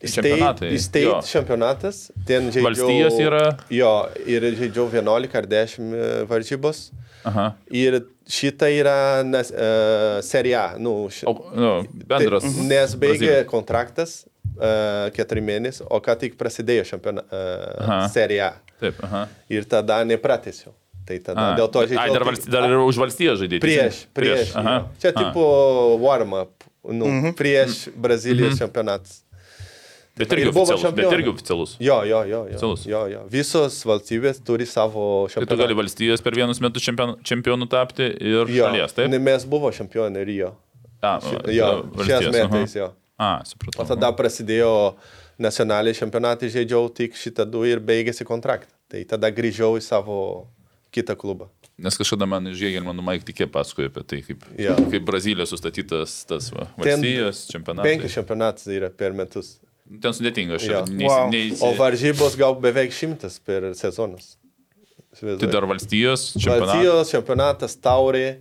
Čempionatai, 0.00 0.78
state 0.80 1.04
jo. 1.04 1.18
čempionatas, 1.28 2.06
ten 2.28 2.48
žaidžiau. 2.48 2.64
Valstijos 2.70 3.18
yra? 3.20 3.42
Jo, 3.72 3.92
ir 4.24 4.46
žaidžiau 4.56 4.88
11 4.92 5.36
ar 5.36 5.48
10 5.50 6.26
varžybos. 6.30 6.86
Aha. 7.28 7.50
Ir 7.68 7.98
šita 8.30 8.70
yra 8.72 8.96
nes, 9.28 9.50
uh, 9.52 10.20
serija, 10.24 10.70
nu, 10.80 10.94
ši, 11.12 11.26
O, 11.28 11.34
nu, 11.52 11.72
bendras. 12.08 12.46
Nes 12.64 12.94
baigė 12.96 13.18
Brazilijos. 13.26 13.50
kontraktas 13.50 14.14
keturi 15.16 15.40
mėnesiai, 15.40 15.86
o 15.90 16.00
ką 16.00 16.16
tik 16.18 16.36
prasidėjo 16.40 16.84
čempiona, 16.84 17.24
Aha. 17.30 18.04
uh, 18.04 18.10
serija. 18.12 18.52
Taip, 18.80 18.94
aha. 19.04 19.26
Ir 19.52 19.64
tada 19.68 20.00
nepratęsiau. 20.04 20.72
Tai 21.06 21.18
tada 21.24 21.46
A, 21.52 21.56
dėl 21.58 21.68
to 21.72 21.80
žaidžiau. 21.86 22.02
Ai, 22.02 22.12
dar, 22.14 22.24
valsty, 22.24 22.50
dar 22.52 22.68
ir 22.70 22.78
už 22.84 22.98
valstiją 23.00 23.34
žaidėjai. 23.40 23.60
Prieš, 23.64 24.04
prieš. 24.14 24.52
Aha. 24.56 24.74
jo. 24.76 25.00
Čia 25.02 25.10
A. 25.10 25.18
tipo 25.18 25.42
warm-up, 26.00 26.52
nu, 26.84 27.06
mm 27.06 27.22
-hmm. 27.24 27.32
prieš 27.34 27.88
Brazilijos 27.96 28.52
mm 28.52 28.54
-hmm. 28.54 28.58
čempionatas. 28.58 29.24
Bet 30.16 30.32
irgi 30.32 30.42
ir 30.48 30.52
buvo 30.52 30.62
oficialus. 30.62 30.94
Bet 30.96 31.12
irgi 31.12 31.28
oficialus. 31.28 31.76
Jo, 31.80 32.04
jo, 32.04 32.24
jo. 32.24 32.24
jo, 32.28 32.40
Oficialus. 32.42 32.86
jo, 32.86 33.06
jo. 33.06 33.20
Visos 33.30 33.84
valstybės 33.86 34.42
turi 34.44 34.66
savo 34.66 35.28
Tai 35.34 35.46
tu 35.46 35.46
gali 35.46 35.56
čempionatą. 35.56 35.76
valstijos 35.76 36.22
per 36.22 36.34
vienus 36.34 36.60
metus 36.60 36.82
čempion, 36.82 37.14
čempionų 37.24 37.68
tapti 37.68 38.02
ir 38.20 38.44
Jo, 38.48 38.66
šalies, 38.66 38.92
taip? 38.92 39.08
ne, 39.10 39.18
Mes 39.18 39.44
buvo 39.46 39.70
čempionai 39.72 40.24
Rio. 40.24 40.54
A, 41.02 41.18
Jo, 41.48 41.84
šiais 42.04 42.28
metais 42.32 42.76
jo. 42.76 42.92
A, 43.20 43.40
O 43.42 43.44
supratau. 43.44 43.84
tada 43.90 44.08
prasidėjo 44.16 44.96
nacionaliai 45.40 45.92
čempionatai, 45.96 46.48
žaidžiau 46.52 46.88
tik 46.96 47.12
šitą 47.20 47.44
du 47.48 47.64
ir 47.68 47.80
baigėsi 47.84 48.24
kontraktą. 48.28 48.72
Tai 48.90 49.02
tada 49.04 49.28
grįžau 49.30 49.74
į 49.76 49.82
savo 49.84 50.16
kitą 50.92 51.14
klubą. 51.20 51.50
Nes 51.80 51.96
kažkada 51.96 52.26
man 52.28 52.48
iš 52.50 52.58
Jėgelmanų 52.60 53.02
Maik 53.04 53.22
tikė 53.24 53.46
pasakojo 53.52 53.88
apie 53.92 54.02
tai, 54.04 54.18
kaip, 54.26 54.42
Jo. 54.60 54.74
kaip 54.90 55.04
Brazilijos 55.08 55.52
sustatytas 55.52 56.24
tas 56.28 56.50
va, 56.52 56.66
Ten 56.82 57.00
valstijos 57.00 57.44
čempionatas. 57.52 57.86
Penki 57.88 58.10
čempionatai 58.12 58.76
yra 58.80 58.90
per 58.90 59.12
metus. 59.16 59.58
Ten 59.90 60.12
sudėtinga, 60.12 60.58
Jo. 60.60 60.82
neįsi- 60.86 61.08
Wow. 61.08 61.30
neįsi- 61.32 61.62
O 61.64 61.72
varžybos 61.78 62.36
gal 62.36 62.54
beveik 62.60 62.92
šimtas 62.92 63.38
per 63.44 63.62
sezonas. 63.74 64.36
Tai 65.20 65.36
dar 65.50 65.64
valstijos 65.66 66.34
čempionatas. 66.36 66.68
Valstijos 66.68 67.10
čempionatas, 67.10 67.76
Taurė, 67.76 68.38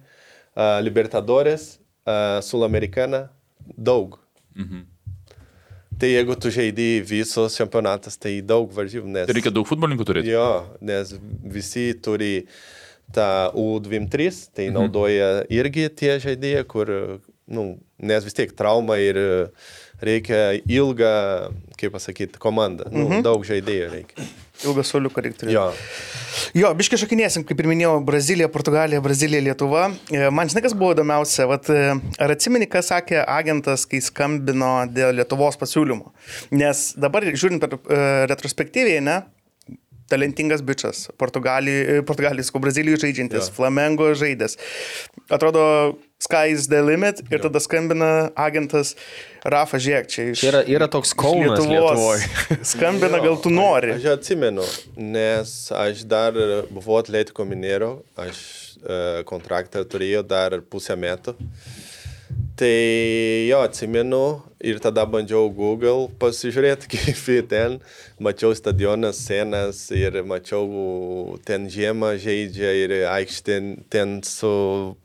uh, 0.55 0.79
Libertadores, 0.83 1.79
uh, 2.05 2.39
Sulamericana, 2.41 3.29
daug. 3.77 4.19
Mhm. 4.57 4.88
Tai 5.99 6.07
jeigu 6.07 6.35
tu 6.39 6.51
žaidži 6.53 7.01
visos 7.03 7.57
čempionatas, 7.59 8.15
tai 8.15 8.38
daug 8.45 8.71
varžybų. 8.71 9.09
Nes, 9.12 9.27
Tai 9.27 9.35
reikia 9.35 9.51
daug 9.51 9.67
futbolininkų 9.67 10.05
turėti. 10.07 10.31
Jo, 10.31 10.63
nes 10.79 11.12
visi 11.43 11.89
turi 11.99 12.45
tą 13.15 13.51
U23, 13.57 14.29
tai 14.55 14.69
mhm. 14.69 14.77
naudoja 14.77 15.29
irgi 15.51 15.89
tie 15.91 16.15
žaidėjai, 16.23 16.63
kur, 16.71 16.93
nu, 17.51 17.65
nes 17.99 18.23
vis 18.23 18.38
tiek 18.38 18.53
trauma 18.55 18.99
ir 19.01 19.19
reikia 19.99 20.53
ilgą, 20.63 21.15
kaip 21.79 21.95
pasakyti, 21.97 22.39
komandą. 22.39 22.88
Nu, 22.93 23.09
mhm. 23.09 23.25
Daug 23.25 23.43
žaidėjų 23.47 23.91
reikia. 23.97 24.29
Ilgas 24.67 24.91
soliuką 24.91 25.23
reikia 25.23 25.39
turėti. 25.43 25.55
Jo. 25.55 25.69
Jo, 26.57 26.71
biškai 26.77 26.99
šakinėsim, 27.01 27.45
kaip 27.47 27.61
ir 27.61 27.69
minėjau, 27.69 27.93
Brazilija, 28.05 28.49
Portugalija, 28.51 29.01
Brazilija, 29.03 29.41
Lietuva. 29.45 29.85
E, 30.11 30.27
Man 30.35 30.51
žinai, 30.51 30.63
kas 30.65 30.75
buvo 30.77 30.91
įdomiausia, 30.95 31.47
Vat, 31.49 31.69
e, 31.71 31.95
ar 32.19 32.33
atsimeni, 32.35 32.67
ką 32.69 32.81
sakė 32.85 33.21
agentas, 33.23 33.85
kai 33.89 34.01
skambino 34.03 34.73
dėl 34.91 35.15
Lietuvos 35.19 35.59
pasiūlymo? 35.61 36.11
Nes 36.59 36.89
dabar, 36.99 37.27
žiūrint 37.31 37.63
per 37.63 37.77
e, 37.79 38.01
retrospektyviai, 38.31 39.03
ne, 39.05 39.21
talentingas 40.09 40.63
bičias, 40.65 41.07
Portugalijos, 41.17 42.51
Brazilijai 42.59 42.99
žaidžiantis, 43.05 43.49
Jo. 43.49 43.55
Flamengo 43.55 44.09
žaidęs. 44.17 44.57
Atrodo, 45.29 45.95
sky 46.19 46.51
is 46.51 46.67
the 46.67 46.81
limit 46.83 47.21
ir 47.31 47.39
tada 47.39 47.59
skambina 47.63 48.29
agentas 48.35 48.95
Rafa 49.45 49.79
Žiek, 49.79 50.09
čia 50.11 50.25
iš, 50.33 50.43
Yra, 50.49 50.63
yra 50.67 50.87
toks 50.91 51.13
Kaunas 51.15 51.61
Lietuvoje. 51.63 52.25
skambina, 52.73 53.21
gal 53.23 53.37
tu 53.39 53.53
nori. 53.53 53.93
Aš 53.95 54.09
atsimenu, 54.17 54.65
nes 54.97 55.53
aš 55.71 56.03
dar 56.09 56.35
buvau 56.73 56.99
atletiko 56.99 57.45
minero, 57.47 58.01
aš 58.19 58.41
uh, 58.83 59.21
kontraktą 59.29 59.85
turėjau 59.87 60.25
dar 60.27 60.59
pusę 60.67 60.97
metų. 60.99 61.37
Tai 62.60 63.47
jo, 63.47 63.60
atsimenu 63.63 64.23
ir 64.60 64.82
tada 64.84 65.06
bandžiau 65.08 65.47
Google 65.56 66.10
pasižiūrėti, 66.19 66.89
kaip 66.93 67.49
ten. 67.52 67.78
Mačiau 68.19 68.52
stadionas, 68.58 69.21
senas 69.23 69.86
ir 69.95 70.17
mačiau 70.28 71.38
ten 71.47 71.69
žiemą 71.71 72.15
žaidžia 72.19 72.73
ir 72.82 72.95
aikštė 73.13 73.60
ten 73.91 74.19
su 74.28 74.52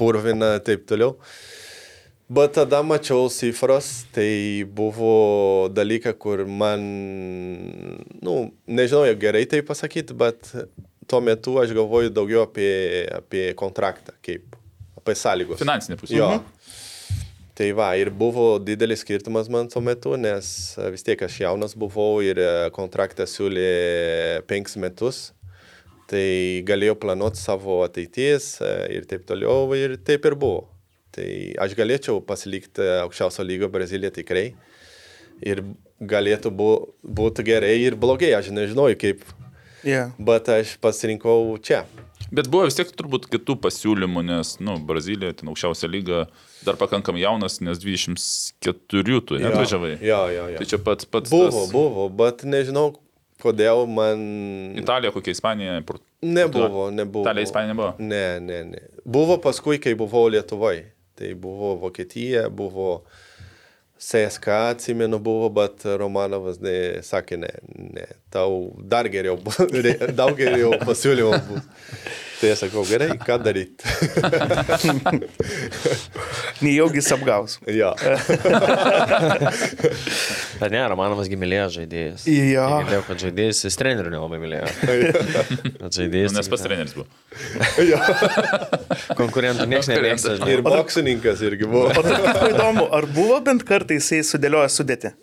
purvina 0.01 0.57
ir 0.59 0.65
taip 0.67 0.89
toliau. 0.91 1.15
Bet 2.35 2.57
tada 2.57 2.81
mačiau 2.83 3.29
cifras, 3.31 4.07
tai 4.15 4.65
buvo 4.65 5.69
dalykai, 5.71 6.15
kur 6.19 6.47
man, 6.49 6.83
nu, 8.25 8.35
nežinau, 8.67 9.05
gerai 9.21 9.45
tai 9.47 9.61
pasakyti, 9.63 10.17
bet 10.17 10.49
tuo 11.07 11.21
metu 11.21 11.59
aš 11.61 11.75
galvoju 11.77 12.11
daugiau 12.17 12.47
apie, 12.49 13.05
apie 13.13 13.51
kontraktą, 13.61 14.17
kaip 14.25 14.57
apie 14.99 15.17
sąlygos. 15.21 15.61
Finansinė 15.61 16.01
pusė. 16.01 16.17
Jo. 16.17 16.31
Tai 17.55 17.69
va, 17.79 17.93
ir 17.95 18.11
buvo 18.11 18.57
didelis 18.59 19.05
skirtumas 19.05 19.47
man 19.53 19.69
tuo 19.71 19.79
metu, 19.85 20.17
nes 20.19 20.49
e, 20.75 20.89
vis 20.91 21.07
tiek 21.07 21.21
aš 21.23 21.37
jaunas 21.45 21.77
buvau 21.79 22.19
ir 22.27 22.41
e, 22.43 22.49
kontraktą 22.75 23.29
siūlė 23.31 24.43
penkis 24.51 24.75
metus. 24.83 25.21
Tai 26.11 26.27
galėjau 26.67 26.97
planuoti 27.05 27.39
savo 27.39 27.79
ateities 27.87 28.57
e, 28.59 28.73
ir 28.97 29.07
taip 29.07 29.23
toliau 29.29 29.71
ir 29.79 29.95
taip 30.03 30.27
ir 30.27 30.35
buvo. 30.35 30.65
Tai 31.15 31.29
aš 31.63 31.77
galėčiau 31.79 32.19
pasilikti 32.27 32.83
aukščiausio 33.05 33.47
lygio 33.47 33.71
Braziliją 33.71 34.11
tikrai. 34.19 34.49
Ir 35.47 35.63
galėtų 36.03 36.51
būti 36.51 37.47
gerai 37.47 37.77
ir 37.85 37.95
blogai, 37.95 38.33
aš 38.35 38.51
nežinau 38.51 38.89
kaip. 38.99 39.23
Yeah. 39.87 40.11
Bet 40.19 40.51
aš 40.51 40.75
pasirinkau 40.83 41.55
čia. 41.63 41.85
Bet 42.35 42.49
buvo 42.51 42.67
vis 42.67 42.75
tiek 42.79 42.89
turbūt 42.99 43.29
kitų 43.31 43.55
pasiūlymų, 43.63 44.23
nes, 44.27 44.55
nu, 44.65 44.75
Brazilija, 44.89 45.35
ten 45.39 45.51
aukščiausia 45.53 45.91
lyga, 45.93 46.25
dar 46.67 46.79
pakankamai 46.81 47.23
jaunas, 47.23 47.61
nes 47.63 47.79
24 47.83 49.21
tu 49.29 49.39
Jo, 49.39 49.51
atvažiavai. 49.53 49.93
Jo, 50.03 50.21
jo, 50.35 50.47
jo. 50.55 50.59
Tai 50.63 50.67
čia 50.73 50.81
pats 50.83 51.07
pats. 51.07 51.31
Buvo, 51.33 51.51
tas- 51.53 51.73
buvo, 51.75 52.09
bet 52.23 52.43
nežinau, 52.49 52.89
kodėl 53.45 53.85
man... 53.91 54.25
Italija, 54.81 55.13
kokia 55.15 55.35
Ispanija. 55.37 55.79
Port- 55.87 56.03
Nebuvo, 56.25 56.89
nebuvo. 56.95 57.25
Italija, 57.27 57.45
Ispanija 57.51 57.75
nebuvo. 57.75 57.93
Ne, 58.01 58.25
ne, 58.41 58.61
ne. 58.73 58.83
Buvo 59.05 59.37
paskui, 59.45 59.79
kai 59.83 59.95
buvau 59.99 60.27
Lietuvoje. 60.33 60.87
Tai 61.15 61.29
buvo 61.39 61.75
Vokietija, 61.85 62.49
buvo 62.51 63.05
CSK, 64.05 64.49
atsimenu, 64.75 65.19
buvo, 65.19 65.49
bet 65.55 65.87
Romanovas 65.99 66.61
ne, 66.61 66.75
sakė, 67.05 67.39
ne, 67.41 67.53
ne, 67.97 68.05
tau 68.35 68.67
dar 68.77 69.09
geriau, 69.09 69.39
daug 70.21 70.37
geriau 70.37 70.75
pasiūlymų 70.85 71.41
bus. 71.49 71.65
Tai 72.45 72.51
aš 72.53 72.59
sakau, 72.61 72.83
gerai, 72.85 73.15
ką 73.25 73.39
daryti. 73.41 73.81
Nejaugis 76.65 77.07
apgaus. 77.15 77.55
jo. 77.73 77.95
Bet 80.61 80.69
ne, 80.75 80.83
Romanovas 80.93 81.31
gimilėjo 81.33 81.71
žaidėjas. 81.79 82.27
Jo. 82.29 82.67
Girdėjau, 82.83 83.05
kad 83.07 83.17
žaidėjas, 83.25 83.63
jis 83.65 83.79
trenerių 83.81 84.11
nelabai 84.13 84.39
mylėjo. 84.43 84.69
Žaidėjas. 85.97 86.35
Nu, 86.35 86.39
Nes 86.43 86.45
tai- 86.45 86.53
pas 86.53 86.61
treneris 86.67 86.93
buvo. 86.99 87.09
Konkurentų 89.23 89.65
niekas 89.73 89.89
nemėgsta. 89.95 90.37
Ir 90.53 90.61
boksininkas 90.69 91.41
irgi 91.49 91.65
buvo. 91.65 91.89
O 91.97 92.05
tai 92.05 92.53
įdomu, 92.53 92.85
ar 93.01 93.09
buvo 93.17 93.41
bent 93.49 93.65
kartą 93.65 93.97
jisai 93.97 94.21
sudėliojo 94.21 94.69
sudėti? 94.77 95.17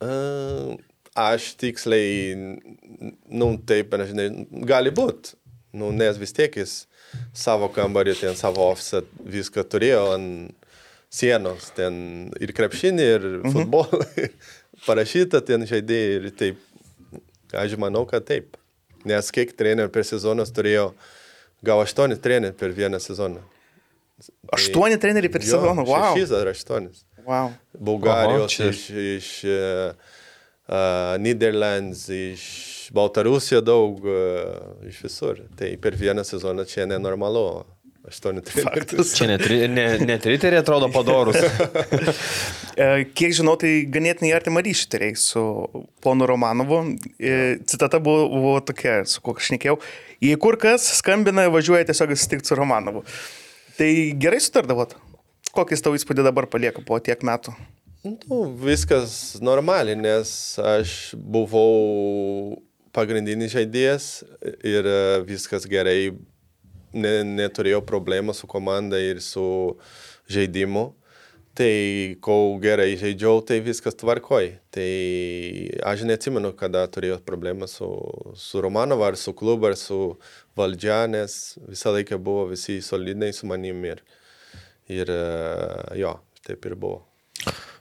Uh, 0.00 0.72
Aš 1.14 1.52
tiksliai, 1.60 2.34
nu 3.30 3.52
taip, 3.68 3.92
aš 4.02 4.08
ne, 4.18 4.24
gali 4.66 4.90
būti. 4.90 5.36
Nu, 5.74 5.90
nes 5.94 6.18
vis 6.20 6.32
tiek 6.36 6.54
jis 6.60 6.84
savo 7.34 7.66
kambarį, 7.74 8.14
ten 8.20 8.36
savo 8.38 8.68
ofisą 8.70 9.00
viską 9.26 9.64
turėjo 9.70 10.04
ant 10.14 10.54
sienos, 11.14 11.68
ten 11.76 12.30
ir 12.42 12.52
krepšinį, 12.54 13.08
ir 13.16 13.26
futbolą. 13.54 14.02
Parašyta 14.86 15.40
ten 15.46 15.66
žaidėjai 15.66 16.14
ir 16.20 16.30
taip. 16.38 16.62
Aš 17.54 17.76
manau, 17.78 18.02
kad 18.10 18.24
taip. 18.26 18.56
Nes 19.06 19.28
kiek 19.34 19.52
trenerių 19.54 19.92
per 19.94 20.06
sezoną 20.08 20.46
turėjo, 20.56 20.88
gal 21.64 21.82
aštuoni 21.84 22.16
treneriai 22.18 22.56
per 22.58 22.72
vieną 22.74 22.98
sezoną. 23.02 23.42
Aštuoni 24.54 24.96
treneriai 25.02 25.30
per 25.32 25.42
sezoną, 25.44 25.84
wow. 25.86 26.14
Šešis 26.14 26.32
ar 26.38 26.50
aštuonis. 26.54 27.04
wow. 27.26 27.50
Bulgarijos, 27.78 28.52
čia- 28.54 28.70
iš, 28.72 28.82
iš 29.18 29.28
uh, 29.50 30.14
Niderlands, 31.20 32.06
iš 32.14 32.83
Baltarusijos 32.94 33.64
daug, 33.66 34.02
uh, 34.06 34.84
iš 34.88 35.00
visur. 35.06 35.40
Tai 35.58 35.70
per 35.82 35.96
vieną 35.98 36.22
sezoną 36.26 36.66
čia 36.70 36.86
nenormalu. 36.90 37.64
Aštuoni 38.04 38.42
treneriai. 38.44 38.82
Faktas. 38.84 39.14
Čia 39.16 39.26
net, 39.30 39.46
ri- 39.48 39.64
ne, 39.72 39.84
net 40.04 40.26
riteriai 40.28 40.60
atrodo 40.60 40.90
padorus. 40.92 41.38
E, 42.74 43.04
Kiek 43.14 43.30
žinau, 43.38 43.52
tai 43.54 43.84
ganėtinai 43.86 44.32
artimą 44.34 44.58
ryšį 44.66 44.86
turėjai 44.90 45.14
su 45.22 45.40
ponu 46.02 46.26
Romanovu. 46.26 46.80
E, 47.22 47.60
Citata 47.70 48.00
buvo, 48.02 48.24
buvo 48.32 48.56
tokia, 48.66 48.96
su 49.06 49.22
kuo 49.22 49.36
aš 49.38 49.52
nekėjau. 49.54 49.76
Jei 50.26 50.34
kur 50.42 50.58
kas 50.58 50.88
skambina, 50.98 51.44
važiuoja 51.54 51.86
tiesiog 51.86 52.16
susitikti 52.16 52.50
su 52.50 52.58
Romanovu. 52.58 53.04
Tai 53.78 53.88
gerai 54.18 54.42
sutardavot. 54.42 54.96
Kokį 55.54 55.78
tavo 55.86 55.94
įspūdį 56.00 56.26
dabar 56.26 56.50
palieka 56.50 56.82
po 56.82 56.98
tiek 56.98 57.22
metų? 57.22 57.54
Nu, 58.02 58.40
viskas 58.66 59.36
normaliai, 59.38 59.94
nes 59.96 60.34
aš 60.58 61.14
buvau 61.14 62.58
pagrindinis 62.94 63.52
žaidėjas 63.54 64.08
ir 64.64 64.86
e, 64.88 64.98
viskas 65.26 65.66
gerai, 65.70 66.14
ne, 66.94 67.14
neturėjau 67.26 67.82
problemų 67.86 68.34
su 68.36 68.48
komanda 68.50 69.00
ir 69.02 69.22
su 69.24 69.46
žaidimu. 70.30 70.92
Tai 71.54 71.70
kol 72.24 72.56
gerai 72.58 72.96
žaidžiau, 72.98 73.38
tai 73.46 73.60
viskas 73.62 73.94
tvarkoj. 73.94 74.48
Tai 74.74 74.86
aš 75.86 76.02
neatsimenu, 76.08 76.50
kada 76.58 76.82
turėjau 76.90 77.20
problemą 77.22 77.68
su, 77.70 77.86
su 78.34 78.62
Romanovu, 78.64 79.04
ar 79.06 79.14
su 79.14 79.36
klubu, 79.38 79.68
ar 79.70 79.78
su 79.78 80.16
valdžia, 80.58 81.04
nes 81.10 81.54
visą 81.68 81.94
laiką 81.94 82.18
buvo 82.18 82.48
visi 82.50 82.80
solidiniai 82.82 83.36
su 83.36 83.46
manim 83.46 83.86
ir, 83.86 84.02
ir 84.90 85.14
e, 85.14 85.20
jo, 86.02 86.16
taip 86.42 86.66
ir 86.66 86.74
buvo. 86.74 87.04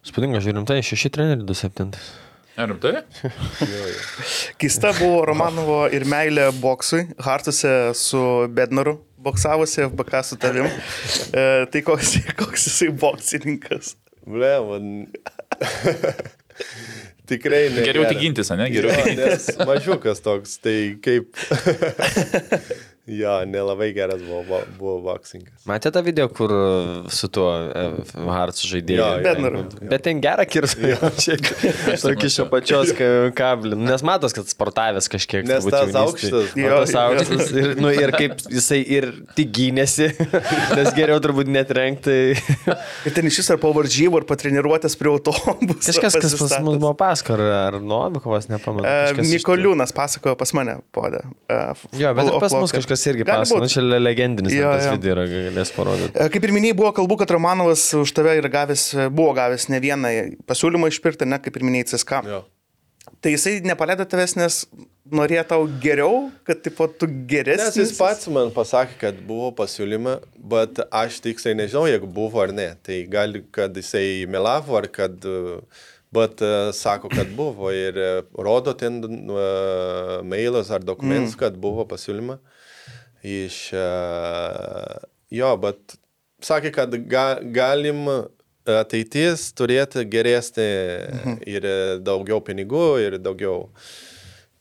Spūdinga, 0.05 0.43
žiūrim, 0.43 0.69
tai 0.69 0.77
šeši 0.85 1.09
treneriai 1.15 1.41
27. 1.41 1.97
Ar 2.55 2.69
rimtai? 2.69 3.01
Keista 4.61 4.91
buvo 4.99 5.23
Romanovo 5.25 5.79
ir 5.89 6.05
meilė 6.05 6.51
boksui. 6.61 7.07
Hartuose 7.25 7.71
su 7.97 8.21
Bednaru 8.53 8.99
boksavosi, 9.23 9.87
FBK 9.87 10.21
su 10.27 10.37
tavim. 10.37 10.67
E, 11.33 11.45
tai 11.73 11.81
koks, 11.85 12.13
koks 12.37 12.67
jisai 12.69 12.91
boksininkas? 13.01 13.95
Ble, 14.29 14.53
man. 14.67 14.91
Tikrai 17.31 17.63
ne. 17.73 17.87
Geriau 17.87 18.05
tik 18.11 18.21
gintis, 18.21 18.53
ne? 18.53 18.69
Geriau 18.69 18.93
tik 19.01 19.17
Jo, 19.17 19.67
mažiukas 19.69 20.21
toks, 20.21 20.59
tai 20.61 20.77
kaip. 21.01 21.33
jo, 23.07 23.33
nelabai 23.45 23.89
geras 23.95 24.21
buvo, 24.23 24.59
buvo 24.79 24.93
boksingas. 25.03 25.65
Matė 25.67 25.91
tą 25.91 26.01
video, 26.05 26.29
kur 26.31 26.51
su 27.11 27.27
tuo 27.33 27.49
e, 27.67 27.83
Harts 28.31 28.63
žaidėjo. 28.69 28.99
Jo, 29.01 29.07
jo. 29.17 29.23
Bednaru. 29.25 29.63
Bet 29.91 30.05
ten 30.05 30.21
gerą 30.23 30.45
kirsą. 30.47 30.93
Tokį 32.03 32.29
iš 32.29 32.37
apačios 32.45 32.93
ka- 32.95 33.31
kablį. 33.35 33.77
Nes 33.83 34.03
matos, 34.05 34.35
kad 34.35 34.47
sportavęs 34.47 35.09
kažkiek. 35.11 35.43
Nes 35.49 35.67
tas 35.67 35.91
aukštas. 35.99 36.53
Jo, 36.59 36.79
tas 36.85 36.95
aukštas. 37.03 37.51
Ir, 37.51 37.73
nu, 37.83 37.91
ir 37.91 38.13
kaip 38.15 38.37
jisai 38.51 38.79
ir 38.97 39.09
tik 39.37 39.51
gynėsi, 39.55 40.09
nes 40.77 40.91
geriau 40.97 41.19
turbūt 41.23 41.51
netrenkti. 41.51 42.17
Ir 43.03 43.15
ten 43.15 43.27
iš 43.29 43.41
vis 43.43 43.51
ar 43.53 43.59
po 43.61 43.73
varžybų, 43.75 44.21
ar 44.23 44.27
po 44.29 44.37
treniruotės 44.39 44.95
prie 44.99 45.11
autobusų. 45.13 45.83
Kažkas, 45.83 46.17
kas 46.23 46.37
pas 46.39 46.55
mus 46.63 46.79
buvo 46.79 46.93
paskar, 46.99 47.41
ar 47.67 47.79
Novikovas, 47.83 48.47
nepamenu. 48.51 48.87
E, 48.87 49.13
kažkas 49.13 49.33
Nikoliūnas 49.35 49.93
pasakojo 49.95 50.37
pas 50.39 50.55
mane, 50.55 50.79
podė. 50.95 51.23
E, 51.51 51.61
Jo, 51.99 52.13
bet 52.17 52.31
pas 52.39 52.53
mus 52.55 52.71
Ofloke. 52.71 52.79
Kažkas 52.93 53.09
irgi 53.11 53.27
būt. 53.27 53.53
Nu, 53.65 53.69
čia 53.71 53.83
le- 53.83 53.99
legendinis 54.01 54.53
Jo, 54.55 54.71
tas 54.71 54.87
jo. 54.87 54.95
video 54.97 55.15
yra, 55.17 55.27
galės 55.27 55.73
parodyti. 55.75 56.15
E, 56.15 56.29
Kaip 56.33 56.47
ir 56.47 56.55
minėjai, 56.55 56.77
buvo 56.79 56.93
kalbų, 56.95 57.19
kad 57.23 57.35
Romanovas 57.35 57.85
už 57.97 58.13
tave 58.15 58.37
yra 58.39 58.51
gavęs, 58.53 58.87
buvo 59.13 59.33
gavęs 59.37 59.69
ne 59.73 59.79
vieną 59.83 60.13
pasiūlymą 60.49 60.91
išpirkti, 60.93 61.27
ne 61.29 61.39
kaip 61.43 61.57
ir 61.57 61.67
minėjai 61.69 61.93
CSK. 61.93 62.23
Jo. 62.29 62.43
Tai 63.23 63.31
jisai 63.33 63.57
nepaleido 63.67 64.05
tavęs, 64.07 64.35
nes 64.39 64.59
norėjo 65.13 65.43
tau 65.47 65.63
geriau, 65.83 66.29
kad 66.47 66.61
tipo, 66.63 66.87
tu 66.87 67.07
geresnis. 67.27 67.75
Nes 67.75 67.91
jis 67.91 67.97
pats 67.99 68.29
man 68.31 68.51
pasakė, 68.55 68.95
kad 69.01 69.17
buvo 69.27 69.51
pasiūlyma, 69.57 70.17
bet 70.53 70.79
aš 70.87 71.19
tiksliai 71.25 71.57
nežinau, 71.59 71.83
jeigu 71.91 72.07
buvo 72.07 72.39
ar 72.43 72.53
ne. 72.55 72.69
Tai 72.83 73.01
gali, 73.11 73.43
kad 73.51 73.75
jisai 73.75 74.23
melavo 74.31 74.79
ar 74.79 74.87
kad... 74.91 75.17
uh, 75.27 75.89
Bet 76.13 76.43
uh, 76.45 76.69
sako, 76.77 77.09
kad 77.09 77.31
buvo 77.33 77.71
ir 77.73 77.95
uh, 77.97 78.19
rodo 78.37 78.75
ten 78.77 78.99
uh, 79.01 80.19
mailas 80.21 80.69
ar 80.69 80.83
dokumentus, 80.85 81.33
mm. 81.33 81.39
kad 81.39 81.55
buvo 81.57 81.87
pasiūlyma. 81.89 82.35
Iš... 83.23 83.57
Uh, 83.77 84.97
jo, 85.31 85.51
bet 85.63 85.97
sakė, 86.43 86.73
kad 86.75 86.95
ga, 87.09 87.27
galim 87.55 88.05
ateitis 88.67 89.49
turėti 89.57 90.05
geresnį 90.07 90.69
mhm. 90.69 91.37
ir 91.49 91.69
daugiau 92.03 92.43
pinigų 92.43 92.87
ir 93.03 93.21
daugiau... 93.21 93.67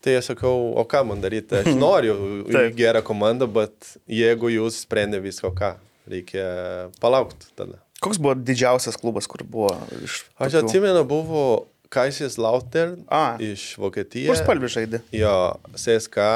Tai 0.03 0.17
aš 0.19 0.33
sakau, 0.33 0.73
o 0.75 0.83
ką 0.83 0.99
man 1.07 1.21
daryti? 1.23 1.61
Aš 1.61 1.77
noriu 1.79 2.17
į 2.43 2.51
Taip. 2.51 2.73
gerą 2.75 2.99
komandą, 3.07 3.47
bet 3.47 3.93
jeigu 4.11 4.49
jūs 4.51 4.81
sprendė 4.83 5.21
visko, 5.23 5.53
ką, 5.55 5.77
reikia 6.11 6.47
palaukti 6.99 7.47
tada. 7.55 7.79
Koks 8.03 8.19
buvo 8.19 8.33
didžiausias 8.35 8.99
klubas, 8.99 9.29
kur 9.31 9.45
buvo 9.47 9.71
iš... 10.01 10.25
Aš 10.35 10.57
tokių- 10.57 10.65
atsimenu, 10.65 11.05
buvo 11.07 11.45
Kaisis 11.93 12.35
Lauter 12.41 12.97
A. 13.07 13.37
iš 13.39 13.77
Vokietijos. 13.79 14.33
Kur 14.33 14.41
spalvi 14.41 14.71
žaidė? 14.75 14.99
Jo, 15.15 15.55
CSK, 15.71 16.27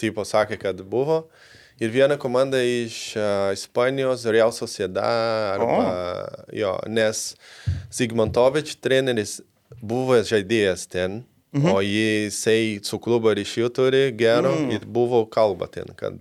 tipo 0.00 0.24
sakė, 0.26 0.58
kad 0.60 0.80
buvo. 0.82 1.24
Ir 1.80 1.92
viena 1.94 2.18
komanda 2.20 2.58
iš 2.60 3.14
uh, 3.16 3.50
Ispanijos, 3.56 4.26
Real 4.28 4.52
Sociedad, 4.52 5.54
arba, 5.54 5.86
jo, 6.52 6.74
nes 6.92 7.22
Zigmantovič 7.96 8.74
treneris 8.84 9.38
buvo 9.80 10.18
žaidėjas 10.20 10.84
ten, 10.92 11.22
mhm. 11.56 11.70
o 11.72 11.80
jisai 11.84 12.82
su 12.84 13.00
klubo 13.00 13.32
ryšių 13.36 13.70
turi 13.76 14.02
gerą 14.12 14.52
mhm. 14.58 14.74
ir 14.76 14.84
buvo 14.84 15.24
kalba 15.32 15.70
ten, 15.72 15.88
kad, 15.96 16.18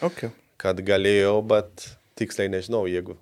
Okay. 0.00 0.30
kad 0.60 0.78
galėjo, 0.80 1.40
bet 1.44 1.90
tiksliai 2.16 2.48
nežinau, 2.52 2.86
jeigu 2.88 3.18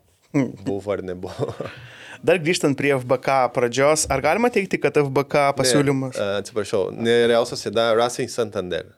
buvo 0.66 0.92
ar 0.92 1.02
nebuvo. 1.02 1.54
Dar 2.26 2.40
grįžtant 2.42 2.74
prie 2.78 2.92
FBK 2.98 3.34
pradžios, 3.54 4.04
ar 4.10 4.22
galima 4.22 4.50
teikti, 4.50 4.80
kad 4.82 4.96
FBK 4.98 5.52
pasiūlymas... 5.58 6.18
Ne, 6.18 6.24
a, 6.24 6.40
Atsiprašau, 6.42 6.88
ne 6.94 7.14
Real 7.30 7.46
Sociedad, 7.46 7.94
Racing 7.98 8.30
Santander. 8.32 8.90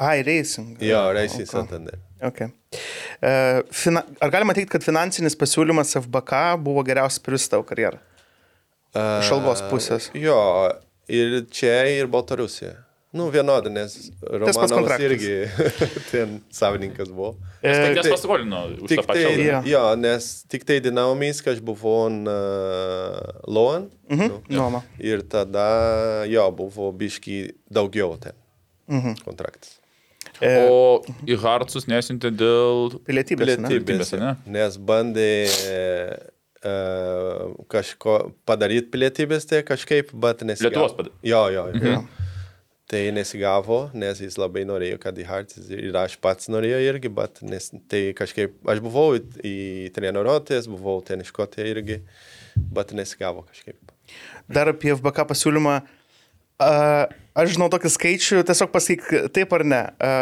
Ai, 0.00 0.22
Racing. 0.24 0.78
Jo, 0.80 1.00
Racing 1.12 1.44
Okay. 1.44 1.52
Santander. 1.52 1.98
Okay. 2.24 2.48
E, 3.20 3.62
fina... 3.72 4.02
Ar 4.24 4.30
galima 4.32 4.54
teikti, 4.56 4.72
kad 4.78 4.84
finansinis 4.84 5.36
pasiūlymas 5.36 5.92
FBK 6.00 6.40
buvo 6.64 6.84
geriausias 6.88 7.20
visą 7.28 7.50
tavo 7.56 7.66
karjerą? 7.68 8.00
Iš 8.96 9.28
algos 9.36 9.60
pusės. 9.70 10.08
Jo, 10.16 10.38
ir 11.06 11.42
čia, 11.52 11.82
ir 12.00 12.08
Baltarusija. 12.10 12.78
Nu, 13.12 13.24
vienodai, 13.34 13.72
nes 13.74 13.94
Romanovas 14.22 15.00
irgi 15.02 15.32
ten 16.12 16.36
savininkas 16.54 17.08
buvo. 17.10 17.32
E, 17.58 17.72
tai- 17.98 18.12
paskolino 18.12 18.60
už 18.76 18.84
Tik 18.92 19.00
tą 19.02 19.06
pačią 19.08 19.24
tai, 19.26 19.32
algą. 19.34 19.62
Jo. 19.66 19.80
nes 19.98 20.28
tik 20.48 20.62
tai 20.68 20.76
Dinamo 20.84 21.16
Minsk 21.18 21.48
aš 21.50 21.58
buvau 21.66 22.06
uh, 22.06 23.18
Loan. 23.50 23.88
Mhm, 24.08 24.30
Nu, 24.30 24.38
nuoma. 24.60 24.84
ir 25.02 25.24
tada, 25.26 25.66
jo, 26.30 26.46
buvo 26.54 26.92
biški 26.94 27.40
daugiau 27.68 28.14
ten 28.22 28.38
Mhm. 28.88 29.18
kontraktas. 29.26 29.79
E, 30.40 30.50
O 30.70 31.00
į 31.28 31.36
Hartsus 31.42 31.86
nesintė 31.90 32.32
dėl... 32.32 32.96
Pilietybės. 33.06 33.58
Pilietybės, 33.60 34.12
ne? 34.20 34.32
nes 34.48 34.78
bandė 34.88 35.32
uh, 36.64 37.52
kažko 37.72 38.16
padaryti 38.48 38.88
pilietybės, 38.94 39.46
tai 39.50 39.60
kažkaip, 39.68 40.14
bet 40.16 40.44
nesigavo. 40.48 40.72
Lietuvos 40.72 40.96
padarė. 40.96 41.14
Jo, 41.28 41.44
jo. 41.52 41.66
Mhm. 41.76 42.26
Tai 42.90 43.04
nesigavo, 43.14 43.84
nes 43.94 44.18
jis 44.18 44.34
labai 44.40 44.64
norėjo, 44.66 44.96
kad 44.98 45.14
į 45.14 45.28
Hartis 45.28 45.68
ir 45.70 45.94
aš 45.94 46.16
pats 46.18 46.48
norėjau 46.50 46.80
irgi, 46.88 47.12
bet 47.20 47.38
nes, 47.46 47.68
tai 47.86 48.08
kažkaip, 48.18 48.56
aš 48.66 48.80
buvau 48.82 49.12
į, 49.14 49.20
į 49.46 49.54
treniruotės, 49.94 50.66
buvau 50.72 50.96
ten 51.06 51.22
iškotė 51.22 51.68
irgi, 51.70 52.00
bet 52.74 52.90
nesigavo 52.98 53.44
kažkaip. 53.46 53.78
Dar 54.50 54.72
apie 54.72 54.90
FBK 54.96 55.28
pasiūlymą. 55.30 55.76
A, 55.78 55.99
aš 56.60 57.54
žinau 57.56 57.70
tokį 57.72 57.90
skaičių, 57.96 58.42
tiesiog 58.48 58.70
pasakyk 58.74 59.10
taip 59.36 59.52
ar 59.56 59.64
ne, 59.66 59.82
a, 59.98 60.14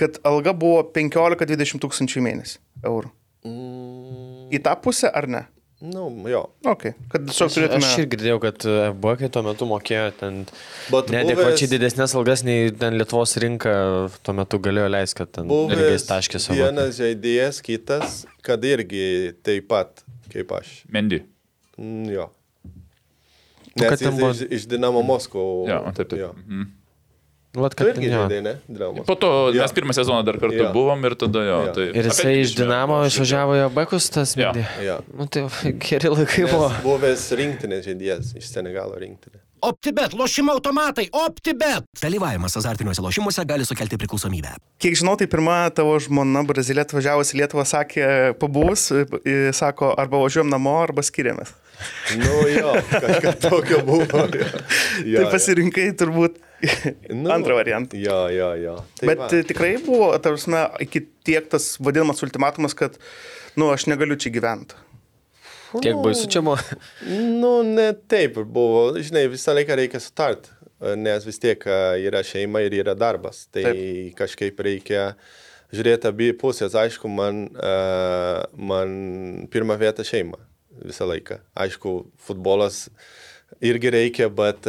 kad 0.00 0.18
alga 0.26 0.52
buvo 0.56 0.82
15-20 0.94 1.82
tūkstančių 1.84 2.22
mėnesį 2.26 2.58
eurų. 2.90 3.10
Mm, 3.44 4.48
Į 4.54 4.62
tą 4.64 4.72
pusę 4.84 5.10
ar 5.14 5.28
ne? 5.30 5.44
nu, 5.84 6.06
jo. 6.30 6.38
Ok, 6.64 6.86
kad 7.12 7.26
tiesiog 7.28 7.50
Aš 7.50 7.56
turėtume... 7.58 7.88
ir 8.00 8.06
girdėjau, 8.08 8.36
kad 8.40 8.64
FB 8.64 9.10
kai 9.20 9.28
tuo 9.34 9.42
metu 9.44 9.66
mokėjo 9.68 10.06
ten 10.16 10.38
Bet 10.88 11.10
nedėkvačiai 11.12 11.66
buvęs- 11.66 11.72
didesnės 11.74 12.14
algas 12.16 12.40
nei 12.46 12.70
ten 12.72 12.96
Lietuvos 12.96 13.34
rinka 13.42 13.74
tuo 14.24 14.32
metu 14.38 14.60
galėjo 14.64 14.86
leisti, 14.94 15.18
kad 15.18 15.32
ten 15.36 15.50
irgi 15.50 15.74
Buvęs 15.74 16.06
taškė 16.08 16.40
savo. 16.40 16.56
vienas 16.62 16.96
žaidėjas, 16.96 17.60
kitas, 17.66 18.22
kad 18.46 18.64
irgi 18.64 19.34
taip 19.44 19.68
pat 19.74 20.00
kaip 20.32 20.56
aš. 20.56 20.70
Mendy. 20.94 21.20
Mm, 21.76 22.08
jo. 22.14 22.30
O 23.74 23.80
kad 23.82 23.90
Nes 23.90 24.00
ten 24.00 24.14
buvo- 24.18 24.30
iš, 24.30 24.40
iš 24.50 24.66
Dinamo 24.70 25.02
Moskvo. 25.02 25.66
Jo, 25.68 25.82
taip, 25.94 26.08
taip. 26.08 26.20
Jo. 26.20 26.32
Mhm. 26.46 26.62
Vat, 27.54 27.70
Tu 27.74 27.84
kad, 27.84 27.94
irgi 27.94 28.08
jo. 28.10 28.18
žaidai, 28.18 28.40
ne? 28.42 28.52
Dramos. 28.68 29.06
Po 29.06 29.14
to 29.14 29.28
Jo. 29.54 29.62
mes 29.62 29.72
pirmą 29.72 29.92
sezoną 29.94 30.24
dar 30.26 30.38
kartu 30.42 30.56
Jo. 30.58 30.72
buvom 30.74 31.04
ir 31.06 31.14
tada 31.14 31.38
jo. 31.46 31.58
Jo. 31.66 31.72
Tai 31.76 31.84
Ir 31.86 32.04
jisai 32.10 32.24
apie 32.26 32.40
iš 32.42 32.50
20 32.54 32.58
Dinamo 32.64 32.94
išvažiavo 33.06 33.52
į 33.54 33.68
Bekus, 33.76 34.10
tas 34.10 34.34
Jo. 34.36 34.50
Jo. 34.82 34.96
Nu 35.14 35.26
tai 35.30 35.46
geri 35.78 36.08
laikai 36.10 36.50
buvo. 36.50 36.68
Nes 36.68 36.82
Buvęs 36.82 37.22
rinktinės 37.38 37.86
žaidėjas 37.86 38.34
iš 38.36 38.44
Senegalo 38.50 38.98
rinktinės. 38.98 39.43
OptiBet, 39.64 40.12
lošimo 40.18 40.52
automatai, 40.52 41.06
OptiBet. 41.12 41.86
Dalyvavimas 42.02 42.56
azartiniuose 42.60 43.00
lošimuose 43.04 43.44
gali 43.48 43.64
sukelti 43.64 43.96
priklausomybę. 44.00 44.54
Kiek 44.82 44.96
žinau, 45.00 45.14
tai 45.16 45.26
pirma 45.30 45.70
tavo 45.74 45.94
žmona 46.04 46.42
Brazilė 46.48 46.84
atvažiavusi 46.84 47.36
į 47.36 47.40
Lietuvą 47.42 47.64
sakė, 47.68 48.06
pabuvus, 48.40 48.90
i- 49.24 49.52
sako, 49.56 49.94
arba 49.98 50.20
važiuojam 50.20 50.50
namo, 50.52 50.74
arba 50.84 51.02
skiriamės. 51.06 51.54
Nu 52.20 52.34
jo, 52.52 52.74
kažką 52.92 53.32
tokio 53.42 53.80
buvo. 53.86 54.26
Jo. 54.30 54.50
Jo, 55.14 55.24
Tai 55.24 55.32
pasirinkai 55.32 55.88
turbūt 55.98 56.36
Nu, 57.10 57.28
antrą 57.34 57.56
variantą. 57.58 57.98
Jo, 58.00 58.28
jo, 58.32 58.52
jo. 58.62 58.76
Tai 59.00 59.08
Bet 59.10 59.18
va. 59.20 59.26
va. 59.32 59.42
tikrai 59.48 59.72
buvo, 59.84 60.12
tarsi, 60.22 60.52
iki 60.86 61.02
tiek 61.26 61.48
tas 61.52 61.74
vadinamas 61.82 62.22
ultimatumas, 62.24 62.76
kad, 62.78 62.94
nu, 63.58 63.68
aš 63.74 63.88
negaliu 63.90 64.16
čia 64.16 64.30
gyventi. 64.32 64.78
Tiek 65.82 65.98
baisu 66.04 66.28
čia 66.30 66.42
buvo. 66.44 66.58
Nu, 67.42 67.56
ne 67.66 67.90
taip 68.10 68.38
buvo. 68.44 68.92
Žinai, 68.98 69.26
visą 69.32 69.54
laiką 69.56 69.78
reikia 69.80 70.00
sutart, 70.02 70.50
nes 71.00 71.26
vis 71.26 71.40
tiek 71.42 71.66
yra 72.04 72.22
šeima 72.26 72.62
ir 72.64 72.78
yra 72.82 72.94
darbas. 72.98 73.46
Tai 73.54 73.66
Taip. 73.66 74.14
kažkaip 74.18 74.60
reikia 74.66 75.10
žiūrėti 75.74 76.10
abi 76.10 76.30
pusės. 76.38 76.76
Aišku, 76.78 77.10
man, 77.10 77.46
man 78.54 78.96
pirmą 79.52 79.78
vietą 79.80 80.06
šeima 80.06 80.40
visą 80.84 81.08
laiką. 81.08 81.40
Aišku, 81.64 81.98
futbolas 82.26 82.88
irgi 83.64 83.92
reikia, 83.94 84.30
bet 84.32 84.66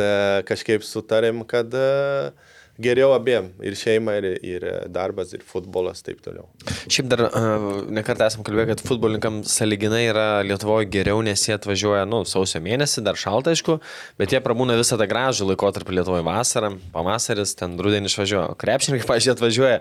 kažkaip 0.48 0.86
sutarėm, 0.86 1.44
kad 1.50 1.74
a, 1.74 2.34
geriau 2.82 3.14
abiem. 3.16 3.50
Ir 3.64 3.76
šeima, 3.80 4.18
ir, 4.20 4.28
ir 4.46 4.66
darbas, 4.92 5.34
ir 5.36 5.44
futbolas, 5.46 6.02
taip 6.06 6.22
toliau. 6.26 6.48
Šiaip 6.92 7.10
dar 7.12 7.26
uh, 7.28 7.68
nekartą 7.94 8.28
esam 8.30 8.46
kalbėję, 8.46 8.74
kad 8.74 8.84
futbolininkam 8.88 9.42
saliginai 9.48 10.06
yra 10.10 10.26
Lietuvoje 10.48 10.90
geriau, 10.92 11.22
nes 11.26 11.44
jie 11.48 11.56
atvažiuoja, 11.56 12.06
nu, 12.10 12.24
sausio 12.28 12.62
mėnesį, 12.64 13.04
dar 13.06 13.20
šalta, 13.20 13.54
aišku, 13.56 13.78
bet 14.20 14.36
jie 14.36 14.42
prabūna 14.44 14.78
visą 14.80 15.00
tą 15.00 15.08
gražų 15.12 15.50
laikotarpį 15.52 16.00
Lietuvoje 16.00 16.26
vasarą, 16.28 16.74
pavasaris, 16.96 17.56
ten 17.60 17.78
rudenį 17.82 18.12
išvažiuoja. 18.12 18.58
Krepšininkai, 18.62 19.08
pažiūrėjau, 19.12 19.38
atvažiuoja 19.38 19.80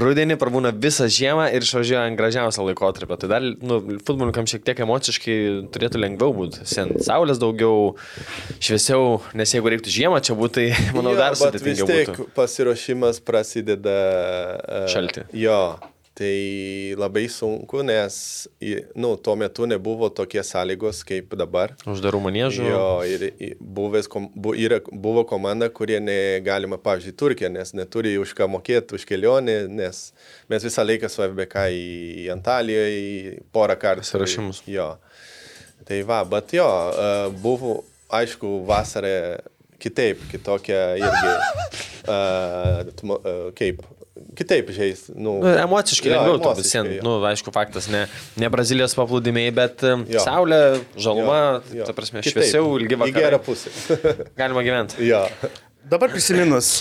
rudenį, 0.00 0.38
prabūna 0.40 0.74
visą 0.76 1.08
žiemą 1.10 1.50
ir 1.56 1.66
išvažiuoja 1.66 2.06
ant 2.08 2.20
gražiausio 2.20 2.68
laikotarpio. 2.68 3.18
Tai 3.20 3.32
dar, 3.34 3.44
nu, 3.44 3.80
futbolininkam 4.04 4.48
šiek 4.50 4.64
tiek 4.66 4.84
emociškai 4.86 5.38
turėtų 5.74 6.04
lengviau 6.04 6.34
būti. 6.36 6.64
Sen 6.68 6.96
saulės 7.04 7.40
daugiau, 7.42 7.94
šviesiau, 8.62 9.18
nes 9.36 9.56
jeigu 9.56 9.72
reiktų 9.74 9.92
žiemą 9.92 10.22
čia 10.24 10.36
būti, 10.38 10.60
tai 10.60 10.92
manau 10.96 11.14
Jo, 11.14 11.20
dar 11.20 11.36
sudėtingiau 11.38 11.88
būtų. 11.88 12.29
Pasiruošimas 12.34 13.22
prasideda. 13.24 13.96
a, 14.60 14.84
Šalti. 14.90 15.26
Jo, 15.36 15.78
tai 16.20 16.94
labai 17.00 17.28
sunku, 17.32 17.80
nes 17.86 18.14
nu, 18.94 19.16
tuo 19.16 19.36
metu 19.40 19.64
nebuvo 19.66 20.10
tokie 20.12 20.42
sąlygos 20.44 21.00
kaip 21.08 21.32
dabar. 21.38 21.72
Uždarų 21.88 22.20
manėžų. 22.26 22.66
Jo, 22.68 22.88
ir 23.08 23.24
ir 23.30 23.54
buvęs, 23.60 24.10
bu, 24.34 24.52
yra, 24.58 24.82
buvo 24.92 25.24
komanda, 25.28 25.70
kurie 25.72 25.96
negalima, 26.02 26.76
pavyzdžiui, 26.82 27.16
Turkija, 27.22 27.52
nes 27.54 27.72
neturi 27.78 28.16
už 28.20 28.34
ką 28.36 28.50
mokėti 28.52 28.98
už 28.98 29.06
kelionę, 29.08 29.62
nes 29.72 30.02
mes 30.52 30.66
visą 30.66 30.84
laiką 30.84 31.08
su 31.08 31.24
FBK 31.24 31.64
į 31.72 32.26
Antaliją, 32.36 32.84
į 32.90 33.38
porą 33.54 33.78
kartų. 33.80 34.04
Pasiruošimus. 34.04 34.64
Jo. 34.68 34.90
Tai 35.88 36.02
va, 36.10 36.20
bet 36.28 36.52
jo, 36.58 36.68
a, 36.68 37.30
buvo, 37.40 37.78
aišku, 38.12 38.58
vasarą 38.68 39.40
kitaip, 39.82 40.20
kitokia 40.30 40.82
irgi, 41.00 41.32
a, 42.14 42.18
kaip, 43.58 43.80
kitaip 44.36 44.70
žais. 44.76 45.06
Nu, 45.14 45.38
Nu, 45.40 45.48
Emociškai 45.62 46.12
lengviau 46.12 46.38
to 46.42 46.52
visiems. 46.58 46.98
Nu, 47.06 47.16
aišku, 47.28 47.52
faktas, 47.54 47.88
ne, 47.92 48.04
ne 48.40 48.50
Brazilijos 48.52 48.94
paplūdimiai, 48.98 49.52
bet 49.56 49.82
Jo. 49.84 50.22
saulė, 50.24 50.60
žaluma, 51.00 51.40
Jo, 51.72 51.80
jo. 51.82 51.88
ta 51.88 51.94
prasme, 51.96 52.20
Kitaip, 52.24 52.36
šviesiau, 52.42 52.70
ilgi 52.80 52.98
Į 53.08 53.12
gerą 53.16 53.40
pusę. 53.42 53.72
Galima 54.40 54.64
gyventi. 54.66 55.00
jo. 55.08 55.24
Dabar 55.90 56.12
prisiminus, 56.12 56.76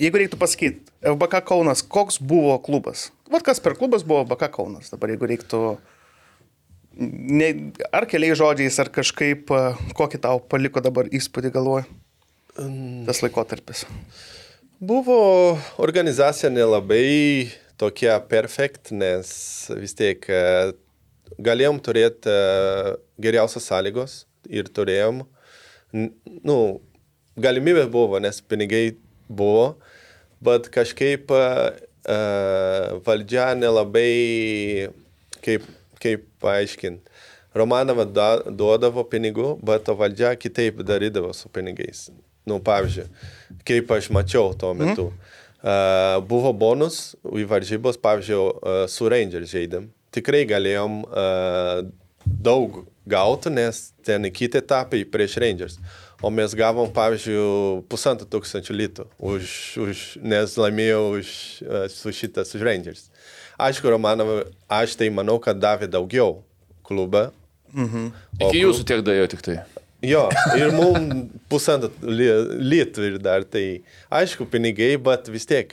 jeigu 0.00 0.18
reiktų 0.24 0.38
pasakyti, 0.40 0.80
FBK 1.06 1.42
Kaunas, 1.46 1.84
koks 1.86 2.16
buvo 2.18 2.56
klubas? 2.64 3.10
Vat 3.30 3.44
kas 3.46 3.60
per 3.62 3.76
klubas 3.78 4.02
buvo 4.02 4.24
FBK 4.24 4.48
Kaunas, 4.56 4.88
dabar 4.90 5.12
jeigu 5.12 5.28
reiktų, 5.30 5.60
ne, 6.98 7.48
ar 7.94 8.06
keliais 8.10 8.38
žodžiais, 8.38 8.78
ar 8.82 8.90
kažkaip, 8.92 9.50
kokį 9.98 10.20
tau 10.24 10.42
paliko 10.42 10.82
dabar 10.84 11.10
įspūdį 11.14 11.54
galvoje 11.54 11.86
tas 13.06 13.22
laikotarpis. 13.22 13.84
Buvo 14.82 15.18
organizacija 15.78 16.50
nelabai 16.50 17.50
tokia 17.78 18.18
perfekt, 18.30 18.90
nes 18.90 19.30
vis 19.78 19.94
tiek 19.98 20.24
galėjom 21.38 21.78
turėti 21.84 22.34
geriausias 23.22 23.68
sąlygos 23.70 24.20
ir 24.50 24.70
turėjom, 24.74 25.22
nu, 25.94 26.58
galimybė 27.38 27.86
buvo, 27.92 28.18
nes 28.22 28.40
pinigai 28.42 28.96
buvo, 29.28 29.76
bet 30.44 30.68
kažkaip 30.72 31.30
e, 31.34 31.42
valdžia 33.06 33.50
nelabai, 33.58 34.90
kaip, 35.44 35.66
kaip 36.02 36.26
paaiškinti. 36.44 37.18
Romanova 37.58 38.04
da- 38.04 38.44
duodavo 38.44 39.04
pinigų, 39.08 39.56
bet 39.64 39.88
valdžia 39.88 40.34
kitaip 40.38 40.82
darydavo 40.86 41.32
su 41.34 41.48
pinigais. 41.48 42.08
Nu, 42.48 42.60
pavyzdžiui, 42.64 43.08
kaip 43.66 43.90
aš 43.92 44.10
mačiau 44.14 44.54
tuo 44.56 44.74
metu. 44.76 45.10
Mm. 45.10 45.34
Uh, 45.58 46.20
buvo 46.22 46.52
bonus 46.54 47.16
į 47.26 47.42
varžybos, 47.50 47.96
pavyzdžiui, 47.98 48.38
uh, 48.38 48.84
su 48.86 49.08
Rangers 49.10 49.50
žaidėm. 49.50 49.88
Tikrai 50.14 50.44
galėjom 50.46 51.00
uh, 51.02 51.80
daug 52.22 52.84
gauti, 53.08 53.50
nes 53.50 53.88
ten 54.06 54.28
į 54.28 54.30
kitą 54.36 54.62
etapą 54.62 55.00
prieš 55.10 55.34
Rangers. 55.42 55.80
O 56.22 56.30
mes 56.34 56.54
gavom, 56.58 56.86
pavyzdžiui, 56.94 57.82
pusantro 57.90 58.26
tūkstančio 58.30 58.74
litų, 58.74 59.08
už, 59.18 59.50
už, 59.82 60.04
nes 60.22 60.54
laimėjau 60.58 61.02
už, 61.18 61.34
uh, 61.66 61.84
su 61.90 62.14
šitas 62.14 62.54
už 62.54 62.64
Rangers. 62.66 63.08
Aišku, 63.58 63.90
Romanova, 63.90 64.44
aš 64.70 64.94
tai 64.98 65.08
manau, 65.10 65.40
kad 65.42 65.58
davė 65.58 65.88
daugiau 65.90 66.36
klubą. 66.86 67.28
Mhm. 67.74 68.12
Iki 68.38 68.62
jūsų 68.62 68.84
tiek 68.86 69.02
daėjo 69.04 69.26
tik 69.34 69.42
tai. 69.44 69.56
Jo, 70.06 70.28
ir 70.54 70.70
mums 70.70 71.32
pusantrą 71.50 71.90
li- 72.06 72.28
litų 72.70 73.06
ir 73.08 73.16
dar 73.18 73.42
tai, 73.42 73.80
aišku, 74.14 74.46
pinigai, 74.46 74.92
bet 75.02 75.26
vis 75.32 75.46
tiek 75.48 75.72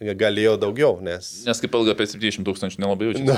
galėjau 0.00 0.56
daugiau, 0.58 0.96
nes... 1.04 1.28
Nes 1.46 1.60
kaip 1.60 1.74
ilga 1.76 1.92
apie 1.94 2.06
70 2.08 2.42
tūkstančių 2.48 2.80
nelabai 2.80 3.10
jaučiu. 3.10 3.26
Nu, 3.28 3.36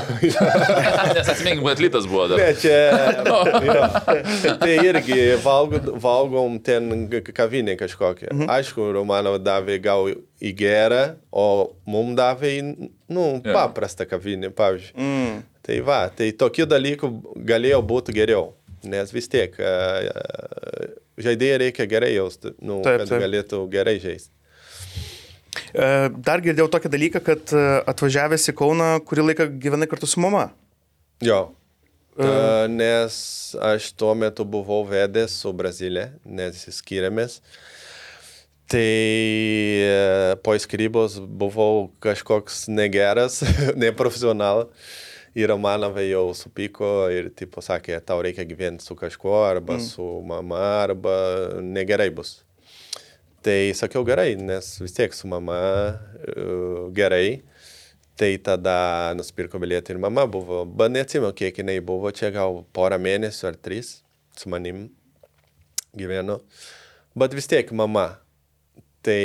Nes 1.18 1.29
atsiminkim, 1.29 1.66
kad 1.66 1.83
litas 1.83 2.07
buvo 2.09 2.29
dar. 2.31 2.38
ne, 2.40 2.55
čia, 2.57 2.79
jo, 3.66 4.57
tai 4.62 4.73
irgi 4.87 5.21
valgo, 5.42 5.83
valgom 6.01 6.57
ten 6.64 7.09
kavinė 7.35 7.77
kažkokia. 7.83 8.31
Mhm. 8.33 8.49
Aišku, 8.57 8.88
Romanov 8.97 9.40
davė 9.42 9.81
gal 9.85 10.14
į 10.14 10.55
gerą, 10.59 11.03
o 11.29 11.75
mums 11.85 12.16
davė, 12.18 12.55
į, 12.61 12.90
nu, 13.12 13.27
paprastą 13.45 14.07
kavinę, 14.09 14.55
pavyzdžiui. 14.55 14.97
Mm. 14.97 15.42
Tai 15.62 15.77
va, 15.87 16.01
tai 16.11 16.33
tokių 16.35 16.64
dalykų 16.66 17.09
galėjo 17.47 17.79
būti 17.87 18.14
geriau, 18.16 18.49
nes 18.88 19.12
vis 19.14 19.29
tiek 19.31 19.57
uh, 19.61 20.92
žaidėjai 21.21 21.59
reikia 21.66 21.88
gerai 21.90 22.12
jausti, 22.14 22.55
nu, 22.61 22.81
Taip, 22.85 23.03
kad 23.03 23.11
taip. 23.11 23.25
galėtų 23.25 23.64
gerai 23.73 23.99
žaisti. 24.03 24.33
E, 25.73 25.88
Dar 26.25 26.40
girdėjau 26.45 26.68
tokį 26.73 26.92
dalyką, 26.92 27.21
kad 27.25 27.53
e, 27.57 27.64
atvažiavęs 27.92 28.49
į 28.53 28.55
Kauną, 28.57 28.92
kurį 29.09 29.27
laiką 29.31 29.49
gyvenai 29.61 29.88
kartu 29.90 30.09
su 30.09 30.23
mama. 30.23 30.51
Jo. 31.25 31.51
Uh, 32.12 32.66
nes 32.68 33.14
aš 33.57 33.87
tuo 33.97 34.11
metu 34.12 34.45
buvau 34.45 34.83
vedęs 34.85 35.33
su 35.40 35.49
Brazilė, 35.57 36.11
nes 36.29 36.59
skiriamės. 36.77 37.38
Tai 38.68 38.83
e, 38.85 40.35
po 40.45 40.53
skirybos 40.61 41.17
buvau 41.25 41.87
kažkoks 42.04 42.67
negeras, 42.69 43.40
neprofesionalas. 43.81 44.69
Ir 45.33 45.48
Romanovai 45.48 46.10
jau 46.10 46.26
supyko 46.37 47.08
ir 47.08 47.30
tipo 47.33 47.62
sakė, 47.64 47.96
tau 48.04 48.20
reikia 48.20 48.44
gyventi 48.44 48.85
su 48.85 48.96
kažkuo, 48.98 49.38
arba 49.48 49.78
mm. 49.78 49.85
su 49.87 50.08
mama, 50.28 50.60
arba 50.83 51.14
negerai 51.64 52.10
bus. 52.12 52.42
Tai 53.42 53.72
sakiau 53.74 54.04
gerai, 54.06 54.37
nes 54.37 54.68
vis 54.78 54.92
tiek 54.94 55.14
su 55.16 55.26
mama 55.26 55.56
uh, 55.96 56.92
gerai. 56.94 57.40
Tai 58.20 58.28
tada 58.44 58.76
nusipirko 59.16 59.56
bilietą 59.58 59.94
ir 59.94 60.02
mama 60.02 60.26
buvo, 60.28 60.66
bet 60.68 60.92
neatsimenu, 60.92 61.33
kiek 61.35 61.56
jinai 61.62 61.78
buvo, 61.80 62.12
čia 62.12 62.28
gal 62.30 62.60
porą 62.76 63.00
mėnesių 63.00 63.48
ar 63.48 63.56
tris 63.56 63.96
su 64.37 64.52
manim 64.52 64.85
gyveno. 65.96 66.42
Bet 67.16 67.33
vis 67.37 67.48
tiek 67.48 67.72
mama. 67.72 68.10
Tai 69.02 69.22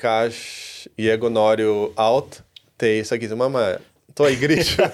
ką 0.00 0.12
aš, 0.26 0.38
jeigu 0.98 1.28
noriu 1.30 1.92
out, 2.00 2.40
tai 2.80 3.04
sakysiu, 3.06 3.36
mama, 3.38 3.76
tuoj 4.18 4.36
grįšiu. 4.40 4.86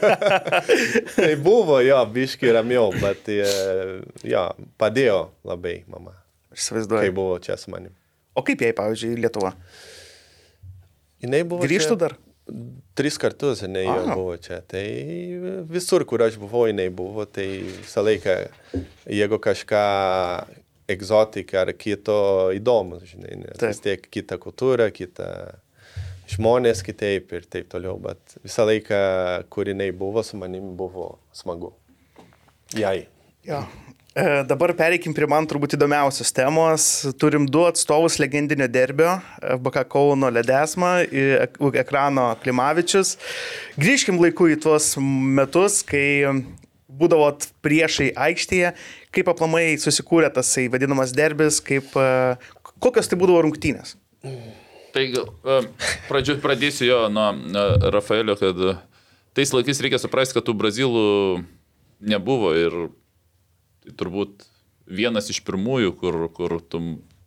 tai 1.17 1.33
buvo 1.43 1.81
jo, 1.85 1.99
biški 2.15 2.53
ramiau, 2.55 2.91
bet 3.03 3.29
e, 3.33 3.41
jo, 4.29 4.45
padėjo 4.81 5.21
labai 5.49 5.81
mama, 5.91 6.15
Aš 6.53 6.57
kai 6.59 6.63
įsivaizduoju. 6.65 7.15
buvo 7.17 7.39
čia 7.45 7.57
su 7.61 7.71
manim. 7.75 7.95
O 8.39 8.45
kaip 8.47 8.61
jai, 8.63 8.73
pavyzdžiui, 8.79 9.19
Lietuva? 9.25 9.53
Jinai 11.23 11.43
buvo 11.49 11.65
Grįžtų 11.67 11.95
čia- 11.97 12.03
dar? 12.07 12.17
Tris 12.97 13.19
kartus 13.21 13.61
jinai 13.61 13.83
jau 13.85 14.05
buvo 14.15 14.37
čia. 14.41 14.63
Tai 14.65 14.81
visur, 15.69 16.07
kur 16.09 16.23
aš 16.25 16.39
buvau, 16.41 16.63
jinai 16.71 16.87
buvo. 16.89 17.27
Tai 17.29 17.45
visą 17.83 18.01
laiką, 18.07 18.37
jeigu 19.13 19.37
kažką 19.45 19.83
egzotiką 20.89 21.59
ar 21.61 21.73
kito 21.77 22.17
įdomus, 22.57 23.03
žinai, 23.11 23.35
nes 23.43 23.61
vis 23.61 23.83
tiek 23.85 24.07
kita 24.09 24.39
kultūra, 24.41 24.87
kita 24.95 25.27
žmonės 26.29 26.83
kitaip 26.87 27.33
ir 27.37 27.47
taip 27.51 27.69
toliau. 27.73 27.99
Bet 28.03 28.39
visą 28.45 28.67
laiką, 28.69 29.03
kur 29.53 29.69
jinai 29.71 29.91
buvo, 29.97 30.25
su 30.25 30.39
manim 30.41 30.75
buvo 30.79 31.17
smagu. 31.37 31.73
Jai. 32.77 33.07
Jo. 33.47 33.63
E, 34.19 34.43
dabar 34.49 34.73
pereikim 34.75 35.15
prie 35.15 35.29
man 35.31 35.47
turbūt 35.47 35.77
įdomiausios 35.77 36.33
temos. 36.35 36.85
Turim 37.23 37.47
du 37.47 37.63
atstovus 37.69 38.19
legendinio 38.19 38.67
derbio- 38.69 39.15
BK 39.65 39.85
Kauno 39.93 40.31
Ledesma 40.33 41.05
ir 41.07 41.47
ek- 41.47 41.61
ekrano 41.85 42.37
Klimavičius. 42.43 43.17
Grįžkim 43.79 44.19
laiku 44.19 44.49
į 44.51 44.61
tuos 44.61 44.97
metus, 44.99 45.83
kai 45.87 46.25
būdavot 46.99 47.47
priešai 47.63 48.11
aikštėje, 48.17 48.75
kaip 49.15 49.31
aplamai 49.31 49.77
susikūrė 49.79 50.33
tas 50.35 50.51
vadinamas 50.73 51.13
derbis, 51.13 51.61
kaip, 51.61 51.95
e, 51.95 52.37
kokios 52.81 53.09
tai 53.09 53.19
būdavo 53.19 53.45
rungtynės. 53.47 53.95
Tai 54.99 55.63
pradžiu, 56.09 56.39
pradėsiu 56.43 56.89
jo 56.89 56.99
nuo 57.13 57.29
Rafaelio, 57.95 58.35
kad 58.39 58.59
tais 59.39 59.53
laikais 59.55 59.79
reikia 59.85 60.01
suprasti, 60.03 60.35
kad 60.35 60.47
tų 60.49 60.55
brazilų 60.59 61.05
nebuvo 62.03 62.51
ir 62.59 62.75
tai 63.85 63.95
turbūt 64.01 64.49
vienas 64.89 65.31
iš 65.31 65.39
pirmųjų, 65.47 65.93
kur, 66.01 66.19
kur 66.35 66.57
tu 66.67 66.81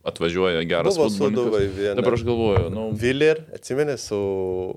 atvažiuoja 0.03 0.63
geras 0.65 0.97
Buvo 0.97 1.07
futbolininkas. 1.13 1.45
Sūduvai 1.45 1.65
viena. 1.77 1.95
Dabar 1.99 2.15
aš 2.17 2.23
galvoju, 2.25 2.69
nu, 2.73 2.85
Viller, 2.97 3.43
atsimeni, 3.53 3.95
su 4.01 4.17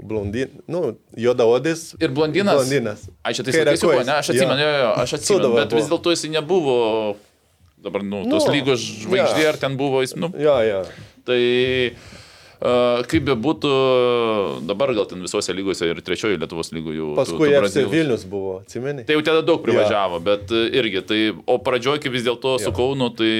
blondin, 0.05 0.53
nu, 0.71 0.83
juodaodis. 1.17 1.95
Ir 1.99 2.13
blondinas. 2.15 2.59
Blondinas. 2.61 3.07
Ai, 3.25 3.33
čia 3.35 3.47
jau 3.49 3.77
buvo, 3.89 4.03
ne, 4.05 4.19
aš 4.21 4.35
atsimenu, 4.35 4.61
Jo. 4.61 4.75
jo, 4.83 4.91
aš 5.01 5.17
atsimenu, 5.19 5.47
Sūduva 5.49 5.63
bet 5.63 5.73
buvo. 5.73 5.81
vis 5.81 5.89
dėlto 5.95 6.13
jisai 6.15 6.31
nebuvo, 6.37 6.77
dabar, 7.89 8.05
nu, 8.05 8.21
tos 8.29 8.45
Nu, 8.47 8.53
lygos 8.53 8.85
žvaigždė, 8.85 9.47
jo. 9.47 9.55
ar 9.55 9.59
ten 9.65 9.79
buvo, 9.81 10.05
jis, 10.05 10.13
nu, 10.21 10.29
Jo, 10.37 10.59
jo. 10.69 10.83
Tai 11.25 11.41
uh, 11.89 12.15
kaip 12.65 13.27
be 13.29 13.35
būtų, 13.37 13.71
dabar 14.69 14.95
gal 14.97 15.05
ten 15.11 15.21
visose 15.25 15.53
lygose 15.53 15.89
ir 15.91 15.99
trečiojo 16.05 16.39
Lietuvos 16.41 16.71
lygų 16.73 16.95
jau. 16.97 17.09
Paskui 17.19 17.51
tų- 17.51 17.83
tų. 17.85 17.91
Vilnius 17.93 18.25
buvo, 18.29 18.55
atsimeni? 18.63 19.05
Tai 19.05 19.19
jau 19.19 19.25
tada 19.27 19.43
daug 19.45 19.61
privažiavo, 19.65 20.21
bet 20.25 20.55
e, 20.55 20.63
irgi, 20.81 21.03
tai, 21.05 21.19
o 21.45 21.59
pradžioj, 21.61 22.01
kai 22.05 22.13
vis 22.15 22.25
dėlto 22.25 22.57
su 22.63 22.71
Jo. 22.71 22.77
Kaunu, 22.77 23.11
tai 23.13 23.33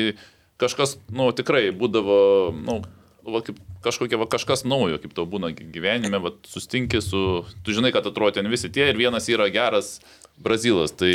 kažkas, 0.61 0.99
nu, 1.09 1.31
tikrai 1.37 1.71
būdavo, 1.73 2.19
nu, 2.59 2.83
va, 3.25 3.41
kaip 3.47 3.57
kažkokia, 3.85 4.21
va, 4.21 4.29
kažkas 4.29 4.67
naujo, 4.69 5.01
kaip 5.01 5.17
tau 5.17 5.25
būna 5.29 5.55
gyvenime, 5.57 6.21
va, 6.21 6.35
sustinki 6.49 7.01
su, 7.05 7.45
tu 7.65 7.73
žinai, 7.77 7.95
kad 7.97 8.05
atrodo 8.11 8.37
ten 8.37 8.49
visi 8.53 8.69
tie 8.73 8.91
ir 8.93 9.01
vienas 9.01 9.29
yra 9.33 9.49
geras 9.53 9.99
Brazilas. 10.37 10.93
Tai 10.93 11.15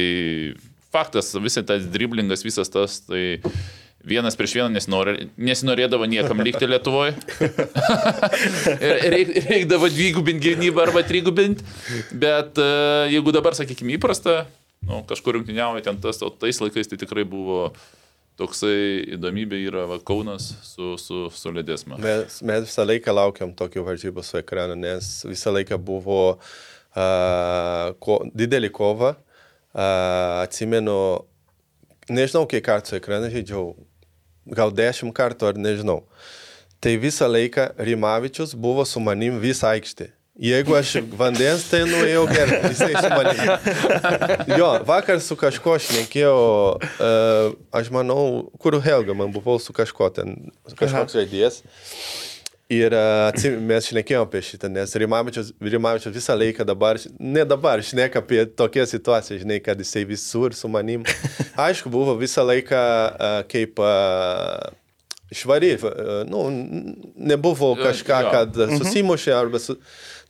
faktas, 0.93 1.33
visas 1.43 1.65
tas 1.67 1.85
driblingas, 1.91 2.41
visas 2.45 2.71
tas, 2.73 3.01
tai 3.05 3.39
vienas 4.05 4.37
prieš 4.39 4.55
vieną 4.59 4.69
nesinorė, 4.73 5.15
nesinorėdavo 5.37 6.07
niekam 6.09 6.41
likti 6.45 6.69
Lietuvoje. 6.69 7.15
Reik, 9.13 9.33
reikdavo 9.49 9.89
dvigubinti 9.91 10.53
gynybą 10.53 10.85
arba 10.87 11.03
trigubinti. 11.07 11.65
Bet 12.11 12.59
e, 12.61 12.69
jeigu 13.15 13.33
dabar, 13.35 13.57
sakykime, 13.57 13.97
įprasta, 13.97 14.43
nu, 14.87 15.03
kažkur 15.09 15.39
rungtyniauja 15.39 15.83
ten 15.85 15.99
tas, 16.01 16.21
o 16.23 16.31
tais 16.31 16.61
laikais 16.63 16.91
tai 16.91 16.99
tikrai 17.01 17.27
buvo 17.27 17.69
toksai 18.39 19.15
įdomybė 19.17 19.59
yra 19.67 19.85
va, 19.89 19.99
Kaunas 19.99 20.53
su, 20.63 20.93
su, 21.01 21.25
su 21.33 21.51
Ledesma. 21.51 21.99
Mes, 21.99 22.39
mes 22.45 22.67
visą 22.69 22.85
laiką 22.87 23.15
laukiam 23.15 23.51
tokių 23.57 23.83
varžybų 23.87 24.23
su 24.23 24.39
ekranu, 24.39 24.77
nes 24.79 25.09
visą 25.27 25.51
laiką 25.51 25.79
buvo 25.83 26.21
uh, 26.37 27.89
ko, 27.99 28.21
didelį 28.31 28.71
kovą. 28.75 29.17
Uh, 29.69 30.39
atsimenu, 30.45 30.95
nežinau, 32.09 32.47
kiek 32.49 32.63
kartų 32.65 32.93
su 32.93 32.97
ekranu 32.97 33.29
žaidžiau, 33.33 33.73
gal 34.55 34.73
dešimt 34.75 35.15
kartų 35.15 35.51
ar 35.51 35.59
nežinau. 35.59 36.03
Tai 36.79 36.93
visą 37.01 37.27
laiką 37.27 37.73
Rimavičius 37.75 38.55
buvo 38.55 38.85
su 38.87 39.01
manim 39.03 39.39
visą 39.41 39.73
aikštę. 39.73 40.13
Jeigu 40.39 40.71
aš 40.77 40.93
vandens, 41.19 41.65
tai 41.67 41.81
nuėjau 41.83 42.21
gerai, 42.29 42.59
jisai 42.71 42.93
su 42.95 43.09
manim. 43.11 44.53
Jo, 44.55 44.69
vakar 44.87 45.19
su 45.19 45.35
kažko 45.35 45.73
šnekėjau, 45.83 46.37
uh, 46.79 47.57
aš 47.75 47.89
manau, 47.91 48.47
kur 48.63 48.77
Helga, 48.79 49.17
man 49.19 49.33
buvau 49.35 49.57
su 49.59 49.75
kažko 49.75 50.07
ten, 50.15 50.37
kažkoks 50.79 51.17
žaidėjas. 51.17 51.59
Ir 52.69 52.93
uh, 52.93 53.31
atsim, 53.31 53.55
mes 53.65 53.87
šnekėjome 53.89 54.27
apie 54.27 54.39
šitą, 54.45 54.69
nes 54.69 54.91
Rimavičius, 55.01 55.47
Rimavičius 55.73 56.13
visą 56.13 56.35
laiką 56.37 56.61
dabar, 56.69 56.99
ne 57.17 57.41
dabar, 57.49 57.81
šneka 57.81 58.21
apie 58.21 58.43
tokią 58.45 58.83
situaciją, 58.91 59.39
žinai, 59.41 59.57
kad 59.65 59.79
jisai 59.81 60.03
visur 60.05 60.53
su 60.53 60.69
manim. 60.69 61.01
Aišku, 61.65 61.89
buvo 61.89 62.13
visą 62.19 62.45
laiką 62.45 62.77
uh, 62.77 63.39
kaip 63.49 63.81
uh, 63.81 64.69
švari, 65.33 65.71
uh, 65.81 66.21
nu, 66.29 66.43
nebuvo 67.17 67.71
kažką, 67.79 68.19
kad 68.35 68.61
uh, 68.61 68.77
susimušė 68.77 69.33
arba 69.33 69.57
su... 69.63 69.79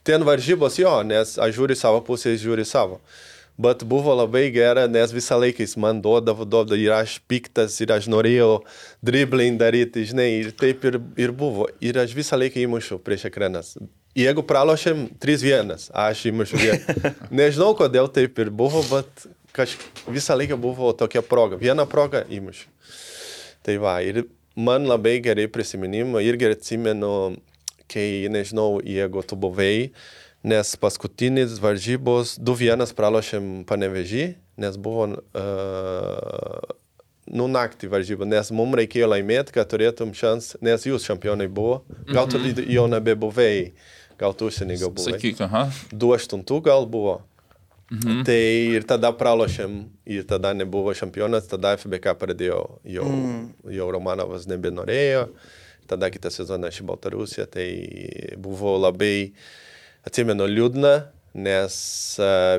ten 0.00 0.24
varžybos 0.24 0.80
jo, 0.80 0.94
nes 1.04 1.36
aš 1.36 1.52
žiūriu 1.58 1.76
savo 1.76 2.00
pusę, 2.08 2.32
jis 2.32 2.46
žiūri 2.46 2.64
savo. 2.64 3.02
Bet 3.60 3.82
buvo 3.84 4.14
labai 4.16 4.46
gera, 4.54 4.86
nes 4.88 5.12
visą 5.12 5.36
laiką 5.36 5.60
jis 5.66 5.76
man 5.76 5.98
duodavo, 6.00 6.46
duodavo 6.48 6.78
ir 6.80 6.94
aš 6.96 7.18
piktas, 7.28 7.74
ir 7.84 7.92
aš 7.92 8.06
norėjau 8.08 8.62
dribbling 9.04 9.58
daryti, 9.60 10.06
žinai, 10.08 10.30
ir 10.38 10.54
taip 10.56 10.86
ir, 10.88 10.96
ir 11.20 11.34
buvo. 11.36 11.66
Ir 11.84 11.98
aš 12.00 12.14
visą 12.16 12.38
laiką 12.40 12.62
įmušiau 12.62 13.00
prieš 13.04 13.26
ekranas. 13.28 13.74
Jeigu 14.16 14.42
pralošėm 14.48 15.04
3-1, 15.22 15.90
aš 15.92 16.24
įmušiu 16.32 16.62
vieną. 16.62 17.12
Nežinau, 17.42 17.74
kodėl 17.78 18.08
taip 18.10 18.40
ir 18.42 18.48
buvo, 18.50 18.80
bet 18.88 19.28
kaž... 19.54 19.76
visą 20.08 20.38
laiką 20.40 20.56
buvo 20.60 20.94
tokia 20.96 21.22
proga. 21.22 21.60
Vieną 21.60 21.84
progą 21.90 22.24
įmušiu. 22.32 22.64
Tai 23.66 23.76
va, 23.84 23.98
ir 24.00 24.24
man 24.56 24.88
labai 24.88 25.18
gerai 25.22 25.46
prisiminimai, 25.52 26.24
irgi 26.26 26.48
atsimenu, 26.54 27.12
kai, 27.92 28.24
nežinau, 28.32 28.80
jeigu 28.86 29.22
tu 29.28 29.36
buvai, 29.36 29.90
nes 30.42 30.74
paskutinis 30.80 31.58
varžybos 31.60 32.38
2-1 32.40 32.94
pralošėm 32.96 33.48
panevežį, 33.68 34.26
nes 34.60 34.76
buvo 34.80 35.08
uh, 35.12 36.76
nu 37.30 37.46
naktį 37.50 37.90
varžybą, 37.92 38.28
nes 38.28 38.50
mums 38.54 38.78
reikėjo 38.80 39.10
laimėti, 39.12 39.54
kad 39.54 39.68
turėtum 39.70 40.12
šans, 40.16 40.54
nes 40.64 40.86
jūs 40.86 41.06
čempionai 41.06 41.48
buvo, 41.48 41.82
gal 42.08 42.28
tu 42.28 42.38
mm 42.38 42.52
-hmm. 42.52 42.70
jau 42.72 42.86
nebebuvai, 42.88 43.72
gal 44.18 44.34
tu 44.34 44.46
užsienį 44.50 44.80
gal 44.80 44.90
buvai. 44.90 45.12
Sakyk, 45.12 45.40
aha. 45.40 45.70
2-8 45.92 46.62
gal 46.62 46.86
buvo. 46.86 47.20
Mhm. 47.90 48.22
Tai 48.22 48.42
ir 48.76 48.84
tada 48.86 49.10
pralošėm, 49.10 49.80
ir 50.06 50.22
tada 50.22 50.52
nebuvo 50.54 50.94
čempionas, 50.94 51.48
tada 51.50 51.74
FBK 51.76 52.14
pradėjo, 52.14 52.78
jau, 52.86 53.06
mm. 53.06 53.40
jau 53.74 53.88
Romanovas 53.90 54.46
nebenorėjo, 54.46 55.24
tada 55.90 56.10
kitą 56.14 56.30
sezoną 56.30 56.70
aš 56.70 56.84
į 56.84 56.86
Baltarusiją, 56.86 57.46
tai 57.50 57.66
buvo 58.38 58.76
labai, 58.78 59.32
atsimenu, 60.06 60.46
liūdna, 60.50 60.94
nes 61.40 61.74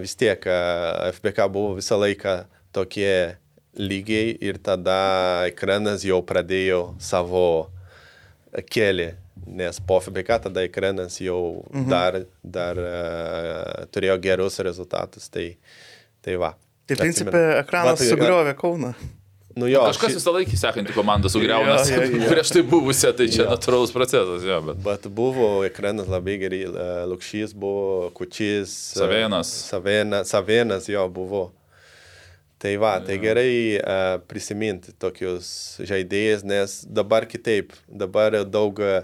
vis 0.02 0.16
tiek 0.20 0.46
FBK 1.18 1.48
buvo 1.52 1.76
visą 1.80 2.00
laiką 2.00 2.42
tokie 2.76 3.38
lygiai 3.80 4.36
ir 4.44 4.60
tada 4.64 5.48
ekranas 5.48 6.04
jau 6.08 6.20
pradėjo 6.28 6.82
savo 7.02 7.70
kelią, 8.72 9.14
nes 9.48 9.80
po 9.88 10.00
FBK 10.04 10.42
tada 10.48 10.66
ekranas 10.68 11.20
jau 11.24 11.64
mhm. 11.72 11.88
dar, 11.92 12.20
dar 12.44 12.82
uh, 12.82 13.88
turėjo 13.92 14.18
gerus 14.24 14.60
rezultatus. 14.64 15.30
Tai, 15.32 15.48
tai 16.24 16.38
va. 16.42 16.54
Tai 16.88 17.00
principė 17.00 17.44
ekranas 17.62 18.02
tai- 18.02 18.12
sugriovė 18.12 18.56
Kauną. 18.60 18.94
Nu 19.56 19.68
jo, 19.68 19.82
Kažkas 19.88 20.14
ši- 20.14 20.18
visą 20.20 20.32
laikį 20.36 20.58
sekantį 20.62 20.94
komandą 20.96 21.30
sugriauna 21.34 21.78
Jo, 21.82 22.02
jo, 22.02 22.20
jo. 22.22 22.30
prieš 22.32 22.52
tai 22.56 22.62
buvusią, 22.64 23.12
tai 23.18 23.28
čia 23.34 23.44
Jo. 23.44 23.50
natūralus 23.52 23.92
procesas, 23.96 24.46
jo, 24.48 24.60
bet. 24.70 24.78
Bet 24.86 25.08
buvo 25.12 25.50
ekranas 25.68 26.08
labai 26.12 26.38
gerai, 26.42 26.62
uh, 26.70 27.02
Lukšys 27.12 27.52
buvo, 27.58 28.12
Kučys. 28.16 28.72
uh, 28.96 29.02
Savėnas. 29.04 29.52
Savėnas, 29.72 30.32
Savėnas 30.32 30.88
jo 30.92 31.04
buvo. 31.12 31.50
Tai 32.62 32.76
va, 32.78 33.00
tai 33.02 33.16
gerai 33.18 33.54
uh, 33.82 34.20
prisiminti 34.30 34.94
tokius 35.02 35.80
žaidėjus, 35.82 36.44
nes 36.46 36.76
dabar 36.86 37.26
kitaip, 37.26 37.74
dabar 37.90 38.38
daug 38.46 38.78
uh, 38.86 39.02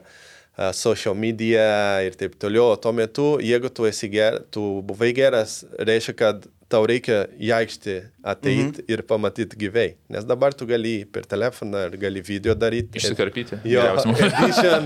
social 0.78 1.16
media 1.18 1.66
ir 2.06 2.14
taip 2.18 2.36
toliau. 2.38 2.76
Tuo 2.82 2.94
metu, 2.94 3.26
jeigu 3.42 3.70
tu 3.74 3.86
esi 3.90 4.10
geras, 4.14 4.46
tu 4.54 4.62
buvai 4.86 5.10
geras, 5.18 5.64
reiškia, 5.78 6.14
kad 6.22 6.46
tau 6.72 6.86
reikia 6.88 7.26
į 7.40 7.52
aikštę 7.58 7.96
ateiti 8.24 8.62
mm 8.62 8.72
-hmm. 8.72 8.94
ir 8.94 9.04
pamatyti 9.08 9.58
gyvai. 9.58 9.90
Nes 10.10 10.26
dabar 10.26 10.54
tu 10.54 10.66
gali 10.66 11.06
per 11.06 11.26
telefoną 11.26 11.86
ir 11.88 11.98
gali 11.98 12.22
video 12.22 12.56
daryti. 12.56 12.98
Išsikarpyti. 12.98 13.60
Jo, 13.64 13.82
edition, 14.28 14.86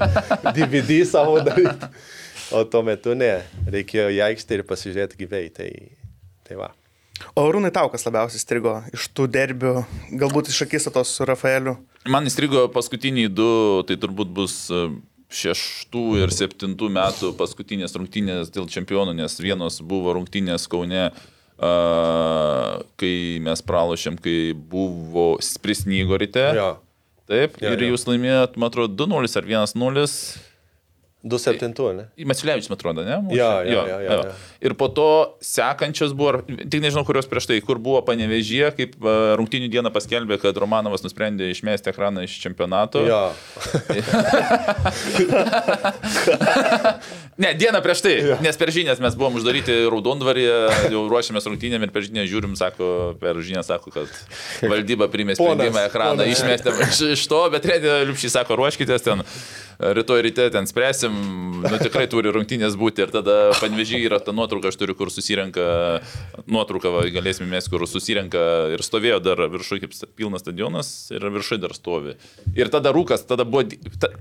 DVD 0.55 1.05
savo 1.05 1.39
daryti. 1.39 1.85
O 2.51 2.63
tuo 2.63 2.81
metu 2.83 3.15
ne, 3.15 3.41
reikėjo 3.67 4.09
į 4.11 4.21
aikštę 4.27 4.59
ir 4.59 4.63
pasižiūrėti 4.63 5.17
gyvai. 5.17 5.49
Tai, 5.49 5.71
tai 6.43 6.55
va. 6.55 6.71
O 7.35 7.45
Rūnai 7.51 7.71
tau 7.71 7.89
kas 7.89 8.05
labiausiai 8.05 8.41
strigo 8.41 8.73
iš 8.93 9.07
tų 9.15 9.27
derbių, 9.31 9.73
galbūt 10.19 10.49
iš 10.51 10.61
akistatos 10.65 11.13
su 11.15 11.25
Rafaeliu. 11.25 11.77
Man 12.09 12.25
įstrigo 12.25 12.65
paskutiniai 12.73 13.29
du, 13.29 13.83
tai 13.87 13.95
turbūt 14.01 14.31
bus 14.33 14.55
e, 14.73 14.87
šeštų 15.31 16.05
ir 16.23 16.33
septintų 16.33 16.89
metų 16.91 17.33
paskutinės 17.39 17.95
rungtynės 17.95 18.51
dėl 18.53 18.67
čempionų, 18.71 19.13
nes 19.21 19.37
vienos 19.39 19.79
buvo 19.85 20.15
rungtynės 20.17 20.67
Kaune, 20.71 21.11
kai 21.61 23.15
mes 23.45 23.61
pralošėm, 23.65 24.17
kai 24.21 24.37
buvo 24.53 25.35
prisnygo 25.61 26.17
ryte. 26.21 26.47
Jo. 26.57 26.71
Taip, 27.31 27.59
Jo, 27.63 27.71
ir 27.71 27.83
jo. 27.85 27.91
jūs 27.93 28.03
laimėjot, 28.09 28.57
man 28.59 28.67
atrodo, 28.71 29.05
2-0 29.05 29.37
ar 29.39 29.45
1-0. 29.47 30.07
2-7, 31.23 31.93
ne? 31.93 32.05
Mačiulevičius, 32.25 32.69
man 32.71 32.79
atrodo, 32.79 33.03
ne? 33.05 33.17
Mušė? 33.27 33.37
Jo, 33.37 33.49
jo, 33.67 33.81
jo, 33.85 33.97
jo, 34.01 34.15
jo. 34.17 34.33
Ir 34.65 34.73
po 34.77 34.87
to 34.89 35.07
sekančios 35.45 36.15
buvo, 36.17 36.41
tik 36.47 36.81
nežinau, 36.81 37.05
kurios 37.05 37.29
prieš 37.29 37.45
tai, 37.51 37.59
kur 37.65 37.77
buvo 37.81 38.01
panevežė, 38.05 38.71
kaip 38.77 38.97
a, 38.97 39.37
rungtynių 39.37 39.69
dieną 39.73 39.91
paskelbė, 39.93 40.39
kad 40.41 40.57
Romanovas 40.57 41.05
nusprendė 41.05 41.51
išmesti 41.53 41.93
ekraną 41.93 42.25
iš 42.25 42.39
čempionato. 42.41 43.05
Jo. 43.05 43.23
Ne, 47.41 47.53
dieną 47.57 47.79
prieš 47.81 48.01
tai, 48.05 48.13
nes 48.43 48.57
per 48.59 48.69
žinias 48.73 48.99
mes 49.01 49.15
buvom 49.17 49.37
uždaryti 49.39 49.73
Raudondvarį, 49.89 50.43
jau 50.93 51.03
ruošiamės 51.09 51.47
rungtynėm 51.47 51.87
ir 51.87 51.93
per 51.93 52.03
žinias 52.05 52.27
žiūrim, 52.29 52.53
sako, 52.59 52.89
per 53.21 53.39
žinias 53.41 53.71
sako, 53.71 53.93
kad 53.95 54.11
valdyba 54.61 55.07
primė 55.11 55.37
sprendimą 55.39 55.87
ekraną, 55.87 56.21
ponas. 56.21 56.35
išmestėm 56.35 56.83
iš, 56.85 57.01
iš 57.15 57.25
to, 57.31 57.41
bet 57.53 57.65
Redė 57.71 58.01
Liupšiai 58.09 58.35
sako, 58.35 58.59
ruoškitės 58.59 59.07
ten, 59.07 59.23
rytoj 59.81 60.21
ryte 60.21 60.49
ten 60.53 60.67
spręsim, 60.69 61.11
nu 61.65 61.77
tikrai 61.81 62.05
turi 62.09 62.29
rungtynės 62.33 62.75
būti 62.77 63.01
ir 63.01 63.09
tada 63.13 63.51
panvežiai 63.59 64.03
yra 64.05 64.19
ta 64.21 64.33
nuotrauka, 64.35 64.69
aš 64.71 64.77
turiu, 64.77 64.93
kur 64.97 65.09
susirenka, 65.13 65.63
nuotrauką 66.49 66.91
va, 66.93 67.01
galėsime 67.13 67.47
mes, 67.49 67.67
kur 67.71 67.83
susirenka 67.89 68.41
ir 68.75 68.83
stovėjo 68.85 69.19
dar 69.23 69.41
viršuje 69.51 69.83
kaip 69.85 69.95
pilnas 70.17 70.43
stadionas 70.45 70.89
ir 71.15 71.25
viršuje 71.33 71.61
dar 71.63 71.73
stovi. 71.77 72.15
Ir 72.57 72.69
tada 72.73 72.93
rūkas, 72.93 73.25
tada 73.29 73.45
buvo, 73.47 73.63
ta, 74.01 74.11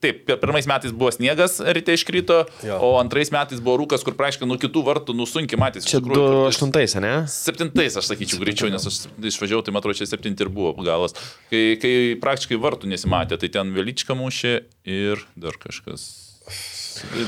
taip, 0.00 0.24
pir- 0.28 0.40
pirmais 0.40 0.68
metais 0.70 0.92
buvo 0.96 1.12
sniegas, 1.14 1.58
ryte 1.60 1.94
iškrito, 1.96 2.40
Jo. 2.66 2.78
o 2.80 2.90
antrais 3.00 3.32
metais 3.34 3.60
buvo 3.60 3.76
rūkas, 3.84 4.04
kur 4.06 4.16
praaiškiai 4.18 4.48
nuo 4.48 4.58
kitų 4.60 4.84
vartų 4.88 5.16
nusunkiai 5.18 5.60
matėsi. 5.60 5.86
iš 5.88 5.94
Čia 5.96 6.00
tikrųjų, 6.00 6.16
kur 6.16 6.50
tas- 6.50 6.60
28, 6.62 7.00
ne? 7.04 7.14
Septintais, 7.30 7.96
aš 8.00 8.10
sakyčiau, 8.12 8.40
greičiau, 8.42 8.70
nes 8.72 8.86
aš 8.88 9.02
išvažiavau, 9.20 9.64
tai 9.66 9.72
man 9.76 9.82
atrodo, 9.84 9.98
čia 10.00 10.06
septinti 10.10 10.44
ir 10.46 10.48
buvo 10.52 10.72
galas. 10.84 11.12
Kai, 11.50 11.76
kai 11.80 11.94
praktiškai 12.20 12.56
vartų 12.60 12.88
nesimatė, 12.92 13.36
tai 13.40 13.48
ten 13.48 13.72
Velyčka 13.74 14.14
mušė 14.16 14.54
ir 14.90 15.09
dar 15.36 15.56
kažkas. 15.60 16.04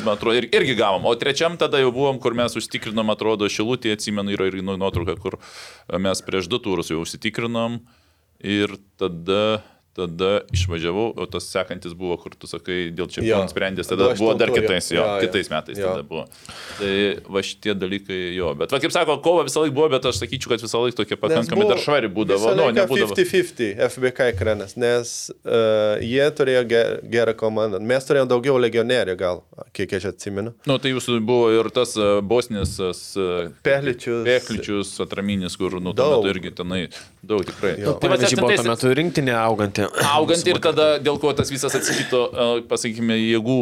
Man 0.04 0.16
atrodo, 0.16 0.36
ir, 0.40 0.48
irgi 0.52 0.74
gavom. 0.76 1.06
O 1.08 1.14
trečiam 1.16 1.56
tada 1.60 1.80
jau 1.80 1.92
buvom, 1.94 2.18
kur 2.20 2.34
mes 2.36 2.54
užtikrinom, 2.58 3.08
atrodo, 3.14 3.48
šilutį, 3.48 3.94
atsimenu, 3.96 4.34
yra 4.34 4.48
ir 4.50 4.58
nu- 4.64 4.76
nuotrauka, 4.80 5.16
kur 5.20 5.38
mes 5.88 6.22
prieš 6.26 6.50
du 6.52 6.58
turus 6.62 6.90
jau 6.92 7.00
užsitikrinom. 7.02 7.80
Ir 8.42 8.74
tada, 8.98 9.62
tada 9.93 10.40
išvažiavau, 10.57 11.11
o 11.20 11.26
tas 11.28 11.45
sekantis 11.53 11.93
buvo, 11.99 12.16
kur 12.16 12.32
tu 12.38 12.49
sakai, 12.49 12.90
dėl 12.97 13.07
Jo. 13.11 13.12
čempionų 13.18 13.51
sprendės, 13.53 13.90
tada 13.90 14.07
buvo 14.16 14.32
dar 14.40 14.49
kitais, 14.55 14.86
jo, 14.95 15.03
Jo, 15.03 15.18
kitais 15.20 15.51
metais 15.53 15.76
Jo. 15.78 15.90
tada 15.93 16.03
buvo. 16.09 16.22
Tai 16.78 16.93
va 17.28 17.43
šitie 17.45 17.74
dalykai 17.76 18.20
jo, 18.38 18.55
bet 18.57 18.72
va 18.72 18.80
kaip 18.80 18.95
sako, 18.95 19.18
kova 19.24 19.45
visą 19.45 19.61
laiką 19.66 19.74
buvo, 19.76 19.90
bet 19.93 20.09
aš 20.09 20.22
sakyčiau, 20.22 20.55
kad 20.55 20.64
visą 20.64 20.80
laiką 20.80 20.97
tokia 21.03 21.18
pakankamai 21.20 21.68
dar 21.68 21.82
švari 21.84 22.09
būdavo. 22.09 22.55
Nu, 22.57 22.70
nebūdavo. 22.72 23.12
50-50 23.12 23.84
FBK 23.93 24.30
ekranas, 24.32 24.76
nes 24.80 25.12
uh, 25.45 26.01
jie 26.01 26.24
turėjo 26.40 26.64
ge- 26.72 27.01
gerą 27.12 27.36
komandą. 27.36 27.80
Mes 27.80 28.09
turėjome 28.09 28.30
daugiau 28.32 28.57
legionierių, 28.64 29.16
gal, 29.20 29.43
kiek 29.76 29.93
aš 30.01 30.09
atsimenu. 30.14 30.55
Nu, 30.66 30.78
tai 30.80 30.95
jūsų 30.95 31.20
buvo 31.20 31.51
ir 31.53 31.68
tas 31.74 31.93
uh, 32.01 32.20
bosnis, 32.24 32.78
uh, 32.80 33.53
Pehličius. 33.62 34.24
Pekličius, 34.24 34.95
atraminis, 35.05 35.57
kur, 35.61 35.76
nu, 35.84 35.93
tuo 35.93 36.09
metu 36.22 36.32
irgi 36.32 36.55
tenai 36.57 36.86
daug 37.22 37.44
tikrai. 37.46 37.76
Jo. 37.80 37.94
Tai 38.02 38.10
va, 38.10 38.16
Pavyzdžiui, 38.18 38.40
buvo 38.42 38.56
tuo 38.58 38.66
metu 38.72 38.92
rinktinė 38.98 39.34
auganti. 39.38 39.86
augant 40.10 40.50
ir 40.50 40.60
tada 40.62 40.88
dėl 41.02 41.20
ko 41.22 41.32
tas 41.38 41.52
visas 41.54 41.74
atsakito, 41.78 42.24
pasakykime, 42.70 43.16
jėgų 43.20 43.58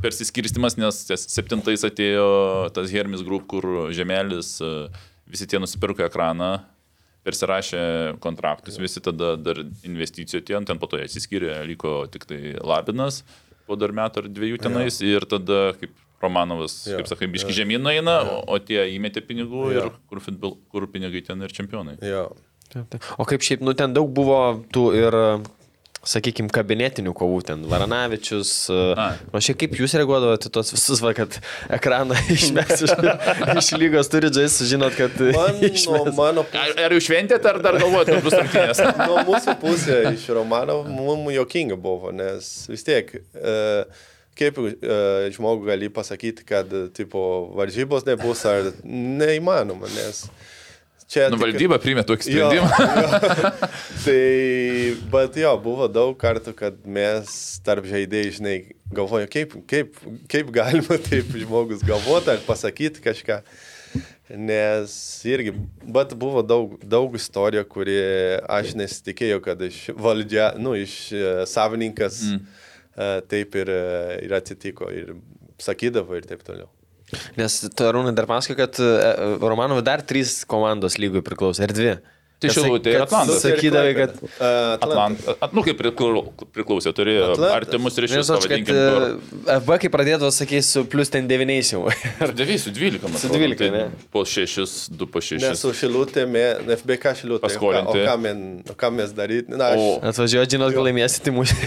persiskirstimas, 0.00 0.78
nes 0.80 1.02
septintais 1.28 1.84
atėjo 1.84 2.26
tas 2.76 2.88
Hermis 2.92 3.24
Group, 3.26 3.46
kur 3.52 3.92
žemelis, 3.92 4.56
visi 5.30 5.48
tie 5.50 5.60
nusipirko 5.60 6.06
ekraną, 6.06 6.54
persirašė 7.28 7.82
kontraktus, 8.24 8.80
visi 8.80 9.02
tada 9.04 9.34
dar 9.36 9.60
investicijų 9.84 10.40
tie, 10.40 10.56
ten 10.64 10.80
po 10.80 10.88
to 10.88 10.96
jie 11.00 11.04
atsiskyrė, 11.10 11.58
liko 11.68 12.06
tik 12.08 12.24
tai 12.30 12.56
Labinas 12.64 13.20
po 13.68 13.76
dar 13.78 13.92
metų 13.94 14.24
ar 14.24 14.30
dviejų 14.32 14.58
tenais 14.64 14.96
ir 15.04 15.28
tada 15.30 15.74
kaip 15.78 15.92
Romanovas, 16.20 16.74
Jo, 16.88 16.98
kaip 17.00 17.08
sakai, 17.08 17.28
biški 17.32 17.54
žemyn 17.56 17.86
eina, 17.92 18.18
o, 18.28 18.40
o 18.52 18.58
tie 18.60 18.82
įmetė 18.92 19.22
pinigų 19.24 19.70
ir 19.72 19.86
kur, 20.10 20.20
futbol, 20.20 20.58
kur 20.72 20.84
pinigai 20.92 21.22
ten 21.24 21.40
ir 21.46 21.54
čempionai. 21.56 21.94
Jo. 22.04 22.26
O 23.18 23.26
kaip 23.28 23.42
šiaip, 23.46 23.64
nu 23.66 23.74
ten 23.78 23.94
daug 23.96 24.10
buvo 24.14 24.40
tų 24.74 24.84
ir, 24.98 25.16
sakykime, 26.06 26.48
kabinetinių 26.52 27.12
kovų, 27.16 27.40
ten 27.50 27.64
Varanavičius. 27.68 28.52
A. 28.72 29.08
O 29.36 29.40
šiaip 29.42 29.58
kaip 29.60 29.74
jūs 29.76 29.94
reaguodavote 30.00 30.52
tos 30.52 30.72
visus, 30.72 31.02
va, 31.04 31.12
kad 31.16 31.36
ekraną 31.72 32.16
išmes 32.36 32.84
iš, 32.86 32.94
iš 33.60 33.70
lygos 33.76 34.10
turi 34.12 34.30
žaisti, 34.34 34.68
žinot, 34.72 34.96
kad 34.96 35.16
Man, 35.36 35.60
išmes. 35.70 36.12
mano 36.16 36.46
Ar, 36.56 36.72
ar 36.86 36.96
jau 36.96 37.02
šventėte, 37.10 37.50
ar 37.52 37.60
dar 37.64 37.80
galvojate, 37.80 38.16
kad 38.16 38.28
bus 38.28 38.38
rungtynės? 38.38 38.84
nuo 39.10 39.26
mūsų 39.28 39.56
pusės 39.60 40.08
iš 40.14 40.30
Romano 40.36 40.80
mums 40.88 41.34
jokinga 41.36 41.76
buvo, 41.80 42.14
nes 42.16 42.48
vis 42.70 42.86
tiek, 42.86 43.12
e, 43.36 43.58
kaip 44.40 44.62
e, 44.64 44.70
žmogui 45.36 45.68
gali 45.68 45.92
pasakyti, 45.92 46.46
kad 46.48 46.72
tipo, 46.96 47.22
varžybos 47.58 48.08
nebus 48.08 48.46
ar 48.48 48.72
neįmanoma, 48.88 49.90
nes 49.98 50.24
čia... 51.10 51.26
Nu, 51.30 51.38
tik- 51.38 51.44
valdyba 51.44 51.78
priimė 51.82 52.04
tokį 52.08 52.34
Jo, 52.34 52.50
sprendimą. 52.50 52.68
jo. 52.70 53.50
tai, 54.04 54.20
bet 55.12 55.40
jo, 55.42 55.54
buvo 55.64 55.88
daug 55.90 56.14
kartų, 56.20 56.54
kad 56.58 56.78
mes 56.86 57.34
tarp 57.66 57.88
žaidėjai, 57.90 58.36
žinai, 58.38 58.56
galvoju, 58.94 59.30
kaip, 59.32 59.58
kaip, 59.70 59.98
kaip 60.30 60.54
galima 60.54 61.00
taip 61.08 61.34
žmogus 61.34 61.84
galvoti 61.86 62.34
ar 62.34 62.42
pasakyti 62.46 63.04
kažką. 63.04 63.42
Nes 64.30 64.92
irgi, 65.26 65.56
bet 65.90 66.12
buvo 66.14 66.44
daug, 66.46 66.76
daug 66.86 67.16
istorijų, 67.18 67.64
kurie 67.66 68.02
aš 68.46 68.76
nesitikėjau, 68.78 69.40
kad 69.42 69.64
iš 69.66 69.88
valdžia, 69.98 70.52
nu, 70.62 70.76
iš 70.78 70.94
e, 71.10 71.24
savininkas 71.50 72.20
mm. 72.28 72.44
taip 73.26 73.58
ir, 73.58 73.72
e, 73.74 74.20
ir 74.28 74.36
atsitiko 74.38 74.92
ir 74.94 75.16
sakydavo 75.58 76.14
ir 76.14 76.30
taip 76.30 76.46
toliau. 76.46 76.70
Nes 77.38 77.58
Tarūnai 77.76 78.14
dar 78.16 78.28
pasakė, 78.30 78.56
kad 78.58 78.80
e, 78.82 78.88
Romanovai 79.42 79.84
dar 79.86 80.02
trys 80.06 80.40
komandos 80.50 80.98
lygui 81.00 81.24
priklauso, 81.26 81.62
ir 81.64 81.74
dvi. 81.76 81.94
Tai 82.40 82.48
Šilutė 82.54 82.92
ir 82.94 83.02
kad 83.02 83.02
Atlantas. 83.04 83.42
Sakydavai, 83.44 83.90
kad... 83.98 84.12
Atlant, 84.80 85.26
at, 85.44 85.50
nu, 85.52 85.60
kaip 85.66 85.76
priklau- 85.76 86.22
priklausė, 86.56 86.88
turėjo 86.96 87.26
Atlantas. 87.34 87.52
artimus 87.58 87.98
ryšius, 88.00 88.16
Nes 88.16 88.30
aš, 88.32 88.46
kad 88.48 88.70
e, 88.72 89.58
FB, 89.58 89.74
kai 89.82 89.90
pradėdavo, 89.92 90.30
sakys, 90.32 90.70
su 90.72 90.82
plus 90.88 91.12
ten 91.12 91.28
devyniais 91.28 91.68
jau. 91.74 91.82
Ar 92.24 92.32
9 92.32 92.62
su 92.62 92.72
12, 92.72 93.04
man 93.04 93.20
Su 93.20 93.28
atrodo, 93.28 93.42
12, 93.44 93.58
tai 93.60 93.68
ne? 93.74 93.82
Po 94.14 94.22
6, 94.24 94.88
2 94.96 95.08
po 95.12 95.20
6. 95.20 95.44
Nes 95.44 95.60
su 95.60 95.74
šilutė, 95.82 96.24
me- 96.32 96.76
FBK 96.80 97.12
šilutė. 97.20 97.42
Paskolinti. 97.44 98.00
O 98.00 98.08
ką, 98.08 98.16
men, 98.24 98.40
o 98.72 98.78
ką 98.80 98.90
mes 98.96 99.12
daryti? 99.20 99.52
Na, 99.60 99.74
aš, 99.76 99.84
Atvažiuoju, 100.14 100.48
žinot, 100.56 100.72
gal 100.78 100.88
laimėsit 100.88 101.28
į 101.30 101.36
mūsų. 101.36 101.58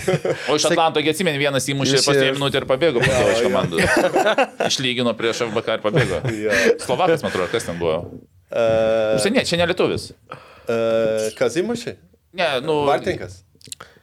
O 0.49 0.57
iš 0.57 0.65
Atlanto, 0.73 1.05
gi 1.05 1.13
atsimeni, 1.13 1.37
vienas 1.43 1.69
įmušė 1.69 2.01
pas 2.01 2.15
ir- 2.17 2.23
dviejų 2.23 2.39
minutę 2.41 2.63
ir 2.63 2.67
pabėgo 2.73 3.05
po 3.05 3.13
to 3.13 3.29
iš 3.37 3.43
komandos. 3.45 4.01
Išlygino 4.73 5.13
prieš 5.21 5.45
FBK 5.51 5.77
ir 5.77 5.85
pabėgo. 5.85 6.23
Slovakas, 6.81 7.21
man 7.21 7.29
atrodo, 7.29 7.51
kas 7.53 7.69
ten 7.69 7.77
buvo. 7.77 8.01
Užsienė, 8.53 9.45
čia 9.49 9.57
ne 9.61 9.69
lietuvis. 9.69 10.09
Uh, 10.67 11.29
Kazimušė? 11.39 11.97
Ne, 12.33 12.49
nu. 12.65 12.81
Vartininkas. 12.89 13.43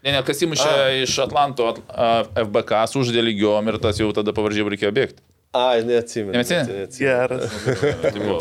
Ne, 0.01 0.15
ne, 0.15 0.21
kas 0.25 0.39
įmušė 0.47 0.71
iš 1.03 1.19
Atlanto 1.27 1.67
at, 1.69 1.81
a, 1.93 2.13
FBK, 2.47 2.85
uždė 3.03 3.25
lygiom 3.27 3.69
ir 3.69 3.77
tas 3.83 3.99
jau 4.01 4.09
tada 4.17 4.33
pavaržybų 4.37 4.73
reikėjo 4.73 4.93
bėgti. 4.97 5.21
A, 5.53 5.75
neatsimenu. 5.85 6.33
Neatsimeni? 6.39 6.87
Geras. 6.97 7.59
Tai 8.07 8.17
buvo. 8.17 8.39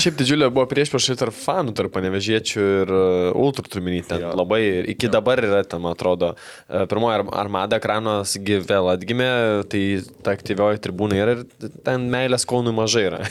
Šiaip 0.00 0.16
didžiulė 0.20 0.48
buvo 0.52 0.66
priešpriešai 0.68 1.14
tarp 1.20 1.34
fanų, 1.36 1.72
tarp 1.76 1.92
panevežiečių 1.94 2.64
ir 2.82 2.90
uh, 2.92 3.38
ultrų 3.40 3.70
turminį. 3.72 4.00
Ten 4.10 4.20
Jo. 4.26 4.32
labai, 4.36 4.60
iki 4.92 5.08
dabar 5.12 5.40
yra, 5.40 5.62
tam 5.64 5.86
atrodo, 5.88 6.34
uh, 6.36 6.84
pirmoji 6.90 7.16
ar- 7.16 7.30
armada 7.44 7.78
ekranos 7.80 8.34
gi 8.44 8.58
vėl 8.68 8.90
atgimė, 8.92 9.28
tai 9.72 9.82
ta 10.26 10.34
aktyvioji 10.36 10.82
tribūna 10.84 11.16
yra 11.22 11.36
ir 11.38 11.70
ten 11.86 12.04
meilės 12.12 12.44
kaunui 12.48 12.74
mažai 12.76 13.06
yra. 13.08 13.22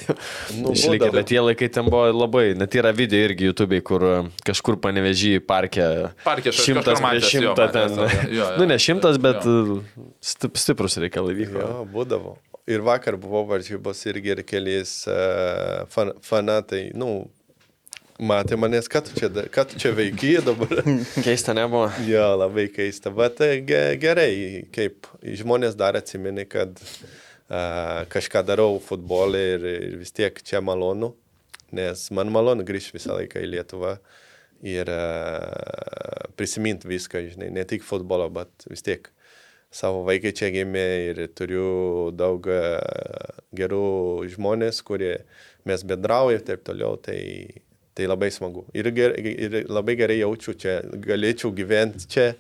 Nu, 0.58 0.74
Išlikę, 0.78 1.12
bet 1.14 1.30
tie 1.30 1.40
laikai 1.44 1.70
ten 1.78 1.86
buvo 1.90 2.08
labai, 2.18 2.48
net 2.58 2.74
yra 2.82 2.94
video 2.98 3.22
irgi 3.30 3.50
YouTube, 3.52 3.82
kur 3.86 4.08
uh, 4.10 4.30
kažkur 4.50 4.80
panevežį 4.82 5.36
parke. 5.46 5.86
Parke 6.26 6.54
šimtas 6.56 6.98
jo, 6.98 7.30
šimtą 7.30 7.56
matęs 7.70 7.96
ten. 7.96 8.04
tada, 8.04 8.12
jo, 8.26 8.42
jo. 8.42 8.52
Nu, 8.60 8.66
ne 8.70 8.80
šimtas, 8.82 9.22
bet 9.22 9.46
stip, 10.26 10.58
stiprus 10.60 10.98
reikalai 11.02 11.38
vyko. 11.38 11.62
Jo, 11.62 11.84
būdavo. 11.94 12.38
Ir 12.70 12.84
vakar 12.86 13.16
buvo 13.18 13.42
varžybos 13.50 14.04
irgi 14.12 14.36
ir 14.36 14.42
keliais 14.46 14.92
uh, 15.10 15.86
fan, 15.90 16.12
fanatai, 16.22 16.90
nu, 16.94 17.24
matė 18.20 18.58
manęs, 18.60 18.90
ką 18.92 19.02
tu 19.08 19.16
čia, 19.18 19.30
ką 19.50 19.64
tu 19.72 19.80
čia 19.82 19.94
veiki 19.98 20.36
dabar. 20.46 20.76
Keista 21.26 21.56
nebuvo. 21.58 21.88
jo, 22.06 22.26
labai 22.44 22.68
keista, 22.76 23.10
bet 23.16 23.42
e, 23.46 23.56
ge- 23.66 23.96
gerai, 24.02 24.34
kaip 24.76 25.08
žmonės 25.24 25.78
dar 25.80 25.98
atsimeni, 25.98 26.46
kad 26.52 26.78
uh, 26.78 28.06
kažką 28.14 28.44
darau 28.46 28.78
futbolė 28.84 29.44
ir, 29.56 29.68
ir 29.90 30.00
vis 30.04 30.14
tiek 30.14 30.38
čia 30.46 30.62
malonu, 30.62 31.14
nes 31.74 32.06
man 32.14 32.30
malonu 32.34 32.66
grįžti 32.68 32.98
visą 33.00 33.16
laiką 33.18 33.42
į 33.46 33.50
Lietuvą 33.56 33.96
ir 34.68 34.90
uh, 34.92 36.28
prisiminti 36.38 36.90
viską, 36.92 37.24
žinai, 37.34 37.50
ne 37.56 37.64
tik 37.66 37.86
futbolo, 37.88 38.28
bet 38.36 38.68
vis 38.70 38.84
tiek 38.86 39.10
savo 39.72 40.04
vaikai 40.08 40.34
čia 40.36 40.50
gimė 40.54 40.86
ir 41.12 41.22
turiu 41.38 42.10
daug 42.16 42.46
e, 42.50 42.60
gerų 43.56 43.86
žmonės, 44.34 44.82
kurie 44.86 45.20
mes 45.70 45.86
bendraujame 45.86 46.40
ir 46.40 46.46
taip 46.48 46.64
toliau, 46.66 46.98
tai, 47.02 47.20
tai 47.98 48.10
labai 48.10 48.32
smagu. 48.34 48.66
Ir, 48.74 48.90
ger, 48.96 49.16
ir 49.20 49.62
labai 49.70 49.96
gerai 50.00 50.20
jaučiu 50.24 50.58
čia, 50.58 50.80
galėčiau 51.06 51.54
gyventi 51.56 52.10
čia 52.10 52.32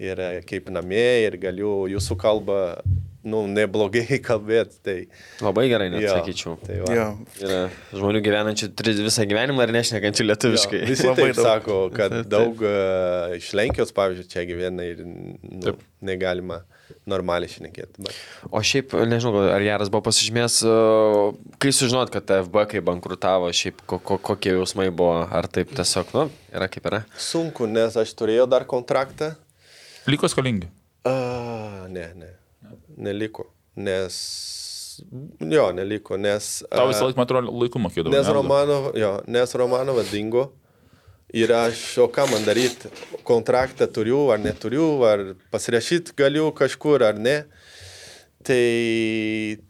ir 0.00 0.20
e, 0.20 0.30
kaip 0.48 0.72
namie 0.72 1.26
ir 1.26 1.36
galiu 1.42 1.82
jūsų 1.92 2.18
kalbą, 2.20 2.60
nu, 3.24 3.44
neblogai 3.50 4.18
kalbėti. 4.28 4.78
Tai, 4.86 4.96
Labai 5.46 5.66
gerai, 5.70 5.88
net 5.92 6.02
jo, 6.06 6.16
sakyčiau. 6.16 6.56
Tai 6.66 6.80
va. 6.82 6.96
Jo. 6.96 7.06
Yra 7.44 7.60
žmonių 7.94 8.22
gyvenančių 8.26 8.70
tris- 8.78 9.00
visą 9.06 9.26
gyvenimą 9.30 9.66
ir 9.68 9.74
nešnekančių 9.78 10.26
lietuviškai. 10.30 10.82
Jo, 10.82 10.90
visi 10.90 11.06
Labai 11.10 11.28
taip 11.30 11.38
daug. 11.38 11.46
sako, 11.48 11.78
kad 11.94 12.12
Taip, 12.16 12.20
taip. 12.26 12.32
daug 12.34 12.66
uh, 12.66 13.38
iš 13.38 13.52
Lenkijos, 13.58 13.94
pavyzdžiui, 13.96 14.28
čia 14.32 14.46
gyvena 14.48 14.86
ir 14.90 15.02
nu, 15.06 15.76
negalima 16.02 16.62
normaliai 17.08 17.48
šnekėti. 17.50 18.02
Bet... 18.04 18.16
O 18.52 18.60
šiaip, 18.66 18.92
nežinau, 19.08 19.38
ar 19.54 19.62
Jaras 19.64 19.88
buvo 19.90 20.04
pasižymėjęs, 20.10 20.56
e, 20.68 20.72
kai 21.62 21.70
sužinot, 21.74 22.10
kad 22.12 22.28
FB 22.44 22.66
kai 22.70 22.82
bankrutavo, 22.84 23.48
šiaip 23.56 23.80
ko, 23.88 23.96
ko, 24.04 24.18
kokie 24.22 24.52
jausmai 24.58 24.90
buvo, 24.92 25.22
ar 25.24 25.48
taip 25.50 25.72
tiesiog, 25.74 26.12
nu, 26.14 26.26
yra 26.52 26.68
kaip 26.70 26.86
yra. 26.90 27.00
Sunku, 27.18 27.66
nes 27.70 27.96
aš 27.98 28.12
turėjau 28.18 28.44
dar 28.50 28.66
kontraktą. 28.70 29.32
Liko 30.10 30.28
skolingi. 30.30 30.68
Uh, 31.08 31.88
ne, 31.90 32.04
ne, 32.20 32.28
neliko. 32.96 33.48
Nes, 33.76 34.16
jo, 35.40 35.68
neliko, 35.72 36.18
nes... 36.20 36.58
Tau 36.70 36.90
visą 36.90 37.06
laiką, 37.06 37.16
man 37.16 37.28
atrodo, 37.28 37.54
laiku 37.62 37.80
mokėdavo. 37.82 38.12
Nes 38.12 38.28
ne? 38.28 38.34
Romanov, 38.36 38.90
jo, 38.98 39.12
nes 39.32 39.54
Romanova 39.58 40.04
dingo. 40.10 40.50
Ir 41.32 41.48
aš, 41.56 41.80
o 42.04 42.10
ką 42.12 42.26
man 42.28 42.44
daryti, 42.44 42.90
kontraktą 43.24 43.86
turiu 43.88 44.26
ar 44.34 44.40
neturiu, 44.42 44.88
ar 45.08 45.22
pasirašyti 45.54 46.12
galiu 46.18 46.50
kažkur 46.52 47.06
ar 47.08 47.16
ne. 47.16 47.38
Tai 48.44 48.64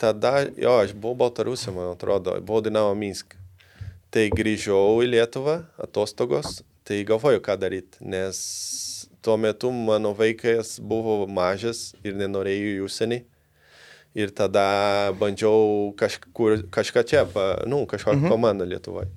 tada, 0.00 0.48
jo, 0.58 0.72
aš 0.80 0.96
buvau 0.96 1.20
Baltarusija, 1.22 1.74
man 1.76 1.92
atrodo, 1.92 2.34
buvau 2.42 2.64
Dinamo 2.64 2.96
Minsk. 2.98 3.36
Tai 4.12 4.24
grįžau 4.32 4.98
į 5.04 5.12
Lietuvą, 5.12 5.60
atostogos, 5.80 6.62
tai 6.88 7.04
galvoju, 7.08 7.40
ką 7.44 7.56
daryti, 7.60 8.00
nes 8.04 8.40
tuo 9.22 9.36
metu 9.36 9.70
mano 9.72 10.12
vaikas 10.18 10.76
buvo 10.82 11.22
mažas 11.26 11.92
ir 12.04 12.18
nenorėjo 12.18 12.76
į 12.76 12.80
užsienį. 12.86 13.20
Ir 14.12 14.32
tada 14.36 15.12
bandžiau 15.16 15.92
kažkur, 15.96 16.66
kažką 16.74 17.04
čia, 17.08 17.22
pa, 17.24 17.62
nu, 17.64 17.86
kažkokią 17.88 18.18
mhm. 18.26 18.32
komandą 18.34 18.66
Lietuvoje. 18.68 19.08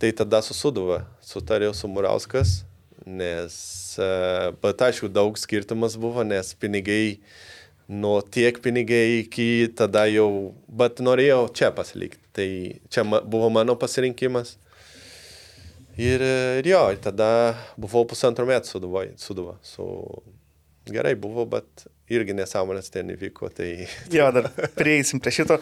Tai 0.00 0.10
tada 0.12 0.42
su 0.42 0.54
Suduva 0.54 1.04
sutariau 1.22 1.74
su 1.74 1.88
Murauskas, 1.88 2.64
nes, 3.06 3.54
uh, 4.00 4.50
bet 4.60 4.82
aišku, 4.82 5.08
daug 5.08 5.38
skirtumas 5.38 5.94
buvo, 6.00 6.24
nes 6.26 6.50
pinigai, 6.58 7.20
nuo 7.88 8.18
tiek 8.20 8.58
pinigai 8.60 9.22
iki 9.22 9.70
tada 9.78 10.08
jau, 10.10 10.56
bet 10.66 10.98
norėjau 11.00 11.46
čia 11.54 11.70
pasilikti. 11.76 12.20
Tai 12.34 12.48
čia 12.90 13.06
buvo 13.06 13.48
mano 13.52 13.78
pasirinkimas. 13.78 14.56
Ir, 15.96 16.20
e, 16.20 16.58
ir 16.60 16.68
jo, 16.68 16.80
ir 16.92 16.98
tada 17.00 17.28
buvau 17.80 18.04
pusantrų 18.08 18.50
metų 18.50 18.68
Suduvoje, 18.68 19.14
Suduva. 19.20 19.56
Su... 19.64 19.86
Gerai 20.86 21.16
buvo, 21.18 21.42
bet 21.50 21.86
irgi 22.12 22.34
nesąmonės 22.36 22.92
ten 22.94 23.08
įvyko. 23.14 23.48
Tai... 23.56 23.68
Jo, 24.14 24.28
dar 24.34 24.50
prieisim 24.76 25.22
prie 25.22 25.32
šito. 25.34 25.56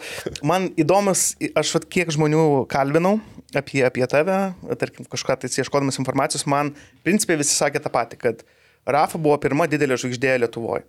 Man 0.45 0.67
įdomus, 0.77 1.31
aš 1.57 1.71
vat, 1.77 1.87
kiek 1.89 2.11
žmonių 2.13 2.43
kalbinau 2.69 3.15
apie, 3.57 3.81
apie 3.87 4.05
tave, 4.11 4.37
tarkim, 4.81 5.07
kažką 5.09 5.39
tai 5.41 5.49
ieškodamas 5.49 5.97
informacijos, 6.01 6.45
man 6.51 6.73
principiai 7.07 7.39
visi 7.41 7.55
sakė 7.55 7.81
tą 7.81 7.93
patį, 7.93 8.19
kad 8.21 8.43
Rafa 8.85 9.17
buvo 9.17 9.37
pirma 9.41 9.65
didelė 9.71 9.97
žvaigždė 9.97 10.35
Lietuvoje. 10.43 10.85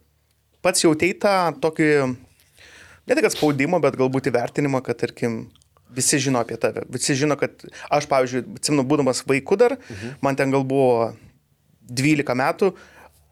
Pats 0.65 0.83
jautei 0.85 1.15
tą 1.17 1.37
tokį, 1.63 1.89
ne 3.07 3.17
tik 3.17 3.25
kad 3.25 3.37
spaudimą, 3.37 3.81
bet 3.85 3.97
galbūt 3.97 4.29
įvertinimą, 4.33 4.83
kad, 4.85 4.99
tarkim, 5.01 5.47
visi 5.95 6.19
žino 6.23 6.41
apie 6.43 6.59
tave. 6.61 6.85
Visi 6.93 7.15
žino, 7.19 7.37
kad 7.41 7.65
aš, 7.93 8.09
pavyzdžiui, 8.11 8.45
atsimenu, 8.59 8.85
būdamas 8.89 9.23
vaiku 9.29 9.59
dar, 9.61 9.77
mhm. 9.79 10.19
man 10.25 10.39
ten 10.39 10.53
gal 10.55 10.67
buvo 10.67 11.13
12 11.87 12.35
metų, 12.37 12.73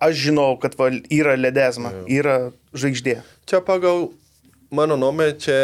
aš 0.04 0.18
žinau, 0.28 0.54
kad 0.62 0.76
va, 0.78 0.90
yra 1.12 1.34
ledezma, 1.38 1.92
yra 2.10 2.52
žvaigždė. 2.76 3.20
Čia 3.48 3.60
pagal, 3.64 4.10
mano 4.74 4.98
nuomonė, 5.00 5.34
čia 5.40 5.58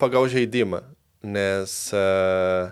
pagal 0.00 0.26
žaidimą, 0.32 0.82
nes 1.24 1.74
uh, 1.94 2.70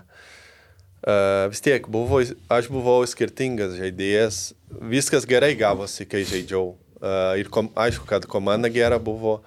uh, 1.07 1.45
vis 1.51 1.63
tiek 1.63 1.87
buvo, 1.91 2.21
aš 2.51 2.69
buvau 2.71 3.01
skirtingas 3.09 3.77
žaidėjas, 3.79 4.53
viskas 4.93 5.27
gerai 5.29 5.53
gavosi, 5.59 6.07
kai 6.09 6.25
žaidžiau. 6.27 6.73
Uh, 7.03 7.35
ir 7.35 7.49
kom, 7.51 7.67
aišku, 7.75 8.07
kad 8.07 8.23
komanda 8.31 8.69
gera 8.71 8.95
buvo, 9.01 9.41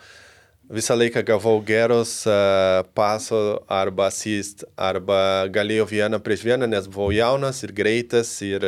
visą 0.71 0.97
laiką 0.99 1.23
gavau 1.27 1.61
gerus 1.63 2.25
uh, 2.27 2.83
paso 2.95 3.63
arba 3.71 4.09
assist, 4.11 4.65
arba 4.77 5.47
galėjau 5.53 5.87
vieną 5.91 6.21
prieš 6.23 6.45
vieną, 6.49 6.69
nes 6.71 6.89
buvau 6.91 7.13
jaunas 7.15 7.63
ir 7.63 7.73
greitas 7.77 8.31
ir 8.43 8.67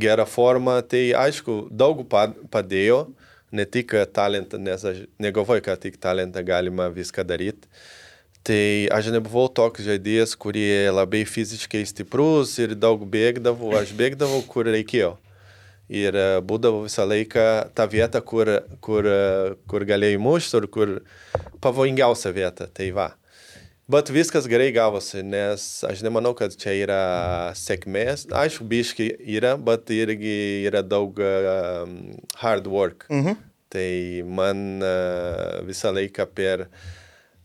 gera 0.00 0.26
forma. 0.26 0.80
Tai 0.82 1.02
aišku, 1.24 1.68
daug 1.70 2.02
pa- 2.10 2.34
padėjo, 2.50 3.04
ne 3.52 3.66
tik 3.66 3.94
talentą, 4.14 4.58
nes 4.58 4.84
aš 4.84 5.04
negalvoju, 5.22 5.64
kad 5.66 5.80
tik 5.82 5.98
talentą 6.02 6.42
galima 6.46 6.90
viską 6.90 7.26
daryti. 7.26 7.70
Tai 8.42 8.88
aš 8.96 9.10
nebuvau 9.12 9.50
toks 9.52 9.84
žaidėjas, 9.84 10.32
kurie 10.40 10.88
labai 10.88 11.26
fiziškai 11.28 11.82
stiprus 11.84 12.54
ir 12.58 12.72
daug 12.74 13.02
bėgdavau, 13.04 13.74
aš 13.76 13.92
bėgdavau, 13.98 14.40
kur 14.48 14.70
reikėjo. 14.70 15.18
Ir 15.90 16.14
e, 16.14 16.26
būdavo 16.46 16.84
visą 16.84 17.02
laiką 17.08 17.46
ta 17.74 17.88
vieta, 17.90 18.20
kur, 18.22 18.46
kur, 18.84 19.06
e, 19.10 19.54
kur 19.66 19.86
galėjai 19.88 20.20
mušti 20.22 20.60
ir 20.60 20.68
kur 20.70 20.92
pavojingiausia 21.64 22.30
vieta. 22.36 22.68
Tai 22.70 22.86
va. 22.94 23.08
Bet 23.90 24.10
viskas 24.14 24.46
gerai 24.46 24.68
gavosi, 24.70 25.18
nes 25.26 25.62
aš 25.88 26.04
nemanau, 26.06 26.30
kad 26.38 26.54
čia 26.54 26.76
yra 26.78 27.00
sėkmės. 27.58 28.28
Aišku, 28.30 28.62
biški 28.70 29.08
yra, 29.34 29.56
bet 29.58 29.90
irgi 29.90 30.62
yra 30.68 30.84
daug 30.86 31.18
um, 31.18 31.96
hard 32.38 32.70
work. 32.70 33.08
Mhm. 33.10 33.40
Tai 33.70 33.90
man 34.26 34.62
uh, 34.78 35.58
visą 35.66 35.90
laiką 35.94 36.28
per... 36.34 36.68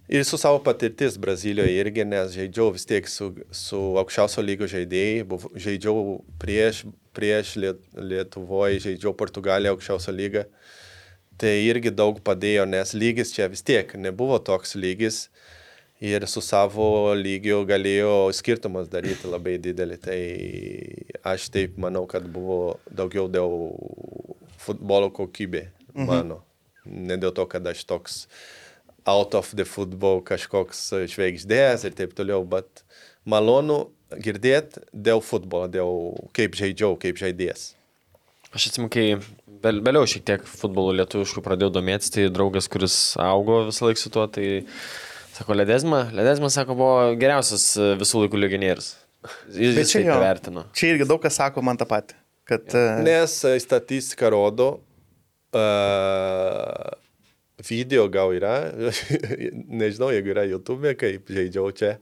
Ir 0.06 0.22
su 0.22 0.38
savo 0.38 0.60
patirtis 0.62 1.18
Brazilijoje 1.18 1.80
irgi, 1.82 2.06
nes 2.06 2.30
žaidžiau 2.38 2.70
vis 2.76 2.86
tiek 2.86 3.10
su, 3.10 3.32
su 3.50 3.80
aukščiausio 3.98 4.46
lygio 4.46 4.70
žaidėjai, 4.70 5.40
žaidžiau 5.66 6.20
prieš, 6.42 6.84
prieš 7.16 7.56
Liet, 7.62 7.82
Lietuvoje, 7.96 8.82
žaidžiau 8.88 9.16
Portugaliją 9.18 9.76
aukščiausio 9.76 10.14
lygio. 10.16 10.46
Tai 11.40 11.52
irgi 11.68 11.92
daug 11.92 12.22
padėjo, 12.24 12.64
nes 12.70 12.94
lygis 12.96 13.34
čia 13.36 13.50
vis 13.52 13.64
tiek 13.66 13.90
nebuvo 14.00 14.38
toks 14.40 14.78
lygis 14.80 15.26
ir 16.00 16.28
su 16.28 16.42
savo 16.44 17.14
lygiu 17.16 17.64
galėjo 17.68 18.32
skirtumas 18.36 18.88
daryti 18.92 19.28
labai 19.32 19.58
didelį. 19.64 19.98
Tai 20.04 20.20
aš 21.34 21.50
taip 21.52 21.80
manau, 21.82 22.06
kad 22.08 22.28
buvo 22.32 22.78
daugiau 22.92 23.28
dėl 23.32 23.56
futbolo 24.62 25.12
kokybė 25.12 25.68
mano. 25.94 26.42
Mhm. 26.42 26.52
Ne 27.10 27.18
dėl 27.18 27.34
to, 27.34 27.48
kad 27.50 27.66
aš 27.66 27.84
toks 27.90 28.26
out 29.06 29.36
of 29.36 29.52
the 29.58 29.66
football 29.66 30.22
kažkoks 30.26 30.88
žvaigždės 31.10 31.86
ir 31.86 31.96
taip 31.98 32.14
toliau, 32.18 32.44
bet 32.46 32.84
malonu 33.26 33.95
girdėti 34.14 34.84
dėl 34.94 35.22
futbolo, 35.26 35.70
dėl 35.72 36.14
kaip 36.36 36.58
žaidžiau, 36.58 36.98
kaip 37.02 37.20
žaidėjas. 37.20 37.74
Aš 38.56 38.70
atsimenu, 38.70 38.90
kai 38.94 39.06
vėl, 39.66 39.82
vėliau 39.84 40.08
šiek 40.08 40.24
tiek 40.28 40.46
futbolo 40.48 40.94
lietuviškų 40.96 41.44
pradėjau 41.44 41.74
domėtis, 41.76 42.14
tai 42.14 42.30
draugas, 42.32 42.70
kuris 42.72 42.96
augo 43.20 43.66
visą 43.68 43.90
laiką 43.90 44.00
su 44.00 44.12
tuo, 44.14 44.28
tai 44.32 44.46
sako, 45.36 45.58
Ledezma, 45.58 46.06
Ledezma, 46.16 46.52
sako, 46.54 46.78
buvo 46.80 47.16
geriausias 47.20 47.74
e, 47.76 47.90
visų 48.00 48.24
laikų 48.24 48.40
legionierius. 48.40 48.94
Jis 49.52 49.80
jis 49.82 49.92
čia 49.92 50.00
taip 50.00 50.08
jo. 50.08 50.20
įvertino. 50.22 50.66
Čia 50.78 50.94
irgi 50.94 51.10
daug 51.10 51.20
kas 51.24 51.42
sako 51.42 51.66
man 51.66 51.82
tą 51.82 51.90
patį. 51.90 52.16
Kad, 52.48 52.70
e, 52.78 52.86
Nes 53.04 53.40
e, 53.50 53.56
statistika 53.60 54.30
rodo, 54.32 54.70
uh, 55.58 56.94
video 57.66 58.08
gal 58.14 58.34
yra, 58.38 58.56
nežinau, 59.82 60.12
jeigu 60.14 60.32
yra 60.36 60.46
YouTube, 60.48 60.96
kaip 61.00 61.32
žaidžiau 61.32 61.72
čia. 61.76 61.96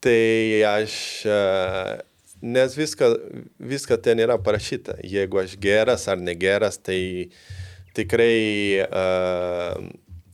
Tai 0.00 0.62
aš, 0.64 0.94
uh, 1.28 1.98
nes 2.40 2.72
viską, 2.78 3.10
viską 3.60 3.98
ten 4.00 4.22
yra 4.24 4.38
parašyta. 4.40 4.94
Jeigu 5.04 5.42
aš 5.42 5.58
geras 5.60 6.06
ar 6.08 6.16
negeras, 6.24 6.78
tai 6.80 7.28
tikrai 7.92 8.80
uh, 8.86 9.76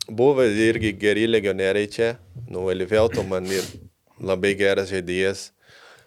buvo 0.07 0.45
irgi 0.47 0.93
geri 1.03 1.27
legionieriai 1.27 1.91
čia. 1.91 2.13
Nu, 2.49 2.69
Elivelto 2.71 3.25
man 3.27 3.47
ir 3.51 3.67
labai 4.23 4.55
geras 4.55 4.93
žaidėjas. 4.95 5.49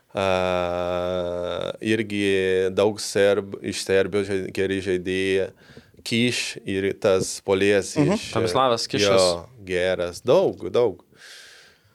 Uh, 0.10 1.70
irgi 1.86 2.24
daug 2.74 2.98
serb, 3.04 3.58
iš 3.62 3.84
Serbijos 3.86 4.30
žai- 4.32 4.48
geri 4.56 4.80
žaidėjai. 4.86 5.50
Kyš 6.08 6.40
ir 6.64 6.88
tas 7.04 7.36
polės 7.46 7.92
Mhm. 8.00 8.16
iš... 8.16 8.30
Tomislavas 8.34 8.88
Kišas. 8.88 9.20
Jo, 9.20 9.50
geras, 9.68 10.22
daug, 10.26 10.64
daug. 10.72 11.04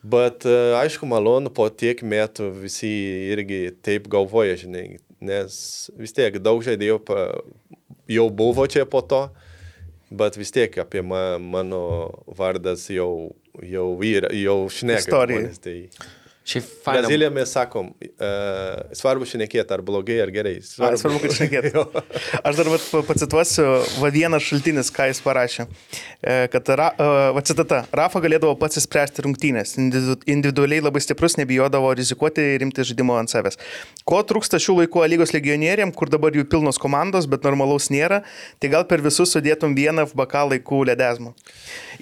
Bet 0.05 0.44
uh, 0.44 0.76
aišku, 0.82 1.09
malonu, 1.09 1.48
po 1.55 1.70
tiek 1.72 2.02
metų 2.05 2.50
visi 2.61 2.90
irgi 3.32 3.70
taip 3.84 4.09
galvoja, 4.12 4.59
žinai, 4.61 4.98
nes 5.24 5.57
vis 5.96 6.12
tiek 6.12 6.36
daug 6.44 6.61
žaidėjų 6.66 6.98
jau 8.12 8.26
buvo 8.28 8.66
čia 8.68 8.84
po 8.84 9.00
to, 9.00 9.22
bet 10.12 10.36
vis 10.36 10.52
tiek 10.52 10.76
apie 10.82 11.00
ma, 11.00 11.38
mano 11.40 11.80
vardas 12.28 12.84
jau, 12.92 13.32
jau, 13.64 13.86
yra, 14.05 14.28
jau 14.36 14.59
šneka. 14.68 15.07
Istorija. 15.07 15.55
Tai... 15.64 15.78
Šiaip 16.45 16.64
faina. 16.84 17.01
Brazilija 17.01 17.30
mes 17.32 17.49
sakom, 17.57 17.86
uh, 18.05 18.82
svarbu 18.92 19.24
šnekėti 19.24 19.72
ar 19.72 19.80
blogai, 19.80 20.18
ar 20.20 20.28
gerai. 20.28 20.59
Ai, 20.61 20.97
Svarbu, 21.01 21.22
kad 21.22 21.32
šnekėtų. 21.38 21.84
Aš 22.45 22.59
dar 22.59 22.68
vat, 22.68 22.84
pa- 22.92 23.01
pacituosiu 23.09 23.64
va 24.03 24.11
vieną 24.12 24.36
šaltinis, 24.45 24.90
ką 24.92 25.07
jis 25.09 25.22
parašė. 25.24 25.64
E, 26.20 26.34
Kad, 26.53 26.68
ra, 26.76 26.90
e, 27.01 27.07
va 27.32 27.40
citata, 27.49 27.78
Rafa 27.97 28.20
galėdavo 28.20 28.53
pats 28.61 28.76
įspręsti 28.82 29.24
rungtynės. 29.24 29.72
Individu- 29.80 30.20
Individualiai 30.36 30.84
labai 30.84 31.01
stiprus, 31.01 31.38
nebijodavo 31.40 31.95
rizikuoti 31.97 32.45
ir 32.55 32.61
rimti 32.61 32.84
žaidimo 32.90 33.16
ant 33.16 33.32
savęs. 33.32 33.57
Ko 34.05 34.20
trūksta 34.20 34.61
šių 34.61 34.76
laikų 34.82 35.01
A 35.05 35.09
lygos 35.14 35.32
legionieriam, 35.32 35.95
kur 35.97 36.12
dabar 36.12 36.36
jų 36.36 36.45
pilnos 36.45 36.76
komandos, 36.80 37.24
bet 37.26 37.40
normalaus 37.49 37.88
nėra, 37.88 38.20
tai 38.61 38.68
gal 38.68 38.84
per 38.84 39.01
visus 39.01 39.32
sudėtum 39.32 39.72
vieną 39.76 40.05
FBK 40.12 40.45
laikų 40.53 40.84
ledezmą. 40.92 41.32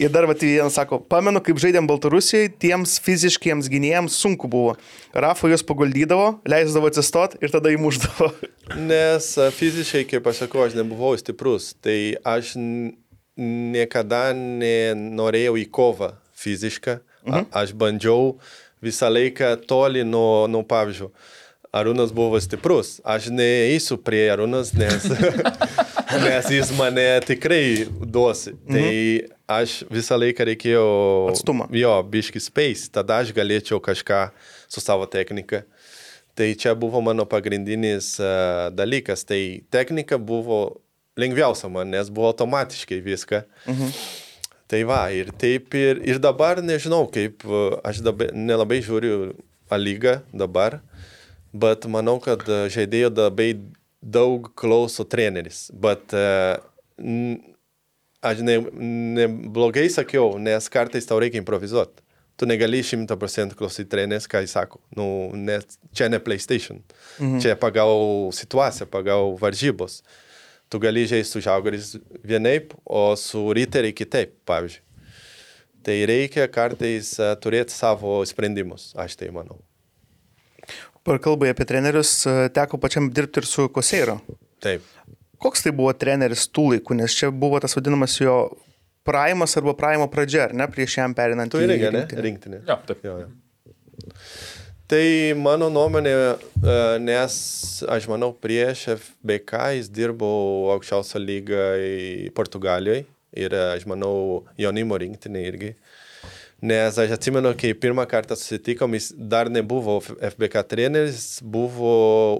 Ir 0.00 0.12
dar 0.12 0.26
va 0.28 0.36
vienas 0.38 0.76
sako, 0.78 0.98
pamenu, 1.10 1.40
kaip 1.44 1.60
žaidėm 1.60 1.88
Baltarusijai, 1.90 2.50
tiems 2.62 2.96
fiziškiems 3.04 3.68
gynėjams 3.72 4.16
sunku 4.16 4.48
buvo. 4.50 4.76
Rafa 5.12 5.50
juos 5.50 5.64
paguldydavo, 5.66 6.40
leisdavo 6.48 6.88
atsistot 6.88 7.36
ir 7.42 7.52
tada 7.52 7.72
įmuždavo. 7.74 8.30
Nes 8.90 9.28
fiziškai, 9.58 10.06
kaip 10.14 10.26
aš 10.30 10.44
sakau, 10.44 10.64
aš 10.66 10.76
nebuvau 10.78 11.12
stiprus. 11.20 11.72
Tai 11.82 11.98
aš 12.36 12.54
niekada 13.36 14.30
nenorėjau 14.36 15.56
į 15.60 15.68
kovą 15.72 16.12
fizišką. 16.42 16.98
Mhm. 17.26 17.48
Aš 17.54 17.76
bandžiau 17.78 18.36
visą 18.82 19.10
laiką 19.12 19.54
toli 19.68 20.02
nuo, 20.06 20.48
nuo 20.50 20.64
pavyzdžių. 20.66 21.10
Arūnas 21.72 22.10
buvo 22.12 22.36
stiprus. 22.42 22.98
Aš 23.00 23.30
neįsiu 23.32 23.96
prie 24.04 24.26
Arūnas, 24.32 24.74
nes, 24.76 25.06
nes 26.24 26.48
jis 26.52 26.72
mane 26.76 27.06
tikrai 27.24 27.86
duosi. 27.88 28.52
Mhm. 28.52 28.74
Tai 28.76 29.60
aš 29.62 29.78
visą 29.92 30.18
laiką 30.20 30.46
reikėjo... 30.50 30.84
Atstumą. 31.32 31.70
Jo, 31.72 31.94
biški 32.12 32.42
space, 32.44 32.90
tada 32.92 33.22
aš 33.24 33.32
galėčiau 33.36 33.80
kažką 33.84 34.26
su 34.68 34.84
savo 34.84 35.08
technika. 35.08 35.62
Tai 36.36 36.48
čia 36.60 36.74
buvo 36.76 37.00
mano 37.04 37.24
pagrindinis 37.28 38.14
uh, 38.20 38.68
dalykas. 38.72 39.24
Tai 39.28 39.40
technika 39.72 40.20
buvo 40.20 40.82
lengviausia 41.16 41.68
man, 41.72 41.88
nes 41.92 42.12
buvo 42.12 42.28
automatiškai 42.32 43.00
viską. 43.04 43.46
Mhm. 43.68 43.96
Tai 44.72 44.84
va, 44.88 45.00
ir 45.12 45.32
taip 45.36 45.74
ir, 45.76 46.04
ir 46.08 46.20
dabar 46.20 46.62
nežinau, 46.64 47.02
kaip 47.12 47.44
e, 47.44 47.58
aš 47.84 47.98
dabar 48.00 48.30
nelabai 48.32 48.78
žiūriu 48.80 49.34
A 49.72 49.78
lygą 49.80 50.18
dabar, 50.36 50.82
bet 51.52 51.86
manau, 51.90 52.18
kad 52.22 52.42
e, 52.48 52.64
žaidėjų 52.72 53.12
labai 53.14 53.52
daug 54.02 54.48
klauso 54.58 55.04
treneris. 55.06 55.68
Bet 55.78 56.10
uh, 56.16 56.58
aš 58.22 58.42
ne, 58.42 58.56
ne 59.14 59.28
blogai 59.30 59.86
sakiau, 59.94 60.34
nes 60.42 60.66
kartais 60.72 61.06
tau 61.06 61.20
reikia 61.22 61.38
improvizuoti. 61.38 62.02
Tu 62.40 62.48
negali 62.48 62.80
šimta 62.82 63.14
procentų 63.20 63.54
klausyti 63.60 63.90
treneris, 63.92 64.26
ką 64.26 64.40
jis 64.42 64.56
sako. 64.56 64.80
Nu, 64.98 65.06
nes 65.38 65.78
čia 65.94 66.08
ne 66.10 66.18
PlayStation. 66.18 66.82
Mhm. 67.20 67.38
Čia 67.44 67.56
pagal 67.60 68.32
situaciją, 68.34 68.88
pagal 68.90 69.36
varžybos. 69.38 70.00
Tu 70.72 70.80
gali 70.82 71.04
žaisti 71.06 71.36
su 71.36 71.42
žaugaris 71.44 71.92
vienaip, 72.24 72.72
o 72.82 73.12
su 73.20 73.44
riteriai 73.54 73.94
kitaip, 73.94 74.34
pavyzdžiui. 74.48 74.88
Tai 75.82 75.94
reikia 76.08 76.46
kartais 76.50 77.12
uh, 77.20 77.34
turėti 77.42 77.74
savo 77.74 78.20
sprendimus, 78.26 78.92
aš 78.98 79.18
tai 79.20 79.30
manau. 79.34 79.60
Kalbai 81.02 81.50
apie 81.50 81.66
trenerius, 81.66 82.14
e, 82.30 82.48
teko 82.54 82.78
pačiam 82.78 83.08
dirbti 83.10 83.42
ir 83.42 83.48
su 83.48 83.66
Koseiro. 83.74 84.20
Taip. 84.62 84.84
Koks 85.42 85.64
tai 85.64 85.72
buvo 85.74 85.90
treneris 85.98 86.46
tų 86.54 86.68
laikų, 86.76 86.96
nes 87.00 87.16
čia 87.18 87.32
buvo 87.34 87.58
tas 87.62 87.74
vadinamas 87.74 88.14
jo 88.20 88.36
praimas 89.06 89.56
arba 89.58 89.74
praimo 89.74 90.06
pradžia, 90.10 90.46
ar 90.46 90.54
ne, 90.54 90.68
prieš 90.70 91.00
jam 91.00 91.14
perinant 91.18 91.50
Tu 91.50 91.58
į 91.58 91.66
irgi, 91.66 91.90
ne? 91.90 92.04
rinktinę. 92.04 92.26
Rinktinė. 92.28 92.60
Jo, 92.68 92.78
taip. 92.86 93.02
Jo, 93.06 93.16
jo. 93.24 94.12
Tai 94.92 95.04
mano 95.40 95.70
nuomonė, 95.72 96.12
e, 96.12 96.76
nes 97.02 97.34
aš 97.90 98.06
manau, 98.10 98.30
prieš 98.36 98.84
FBK 98.98 99.72
jis 99.78 99.90
dirbo 99.90 100.28
aukščiausią 100.74 101.22
lygą 101.22 101.66
į 101.80 102.30
Portugalijoje 102.36 103.06
ir 103.32 103.56
e, 103.56 103.62
aš 103.78 103.86
manau, 103.88 104.42
jaunimo 104.60 104.98
rinktinė 105.00 105.46
irgi. 105.48 105.72
Nes 106.62 106.98
aš 106.98 107.10
atsimenu, 107.16 107.50
kai 107.58 107.72
pirmą 107.74 108.04
kartą 108.06 108.36
susitikom, 108.38 108.92
jis 108.94 109.08
dar 109.18 109.48
nebuvo 109.50 109.96
FBK 110.06 110.60
treneris, 110.70 111.24
buvo 111.42 111.94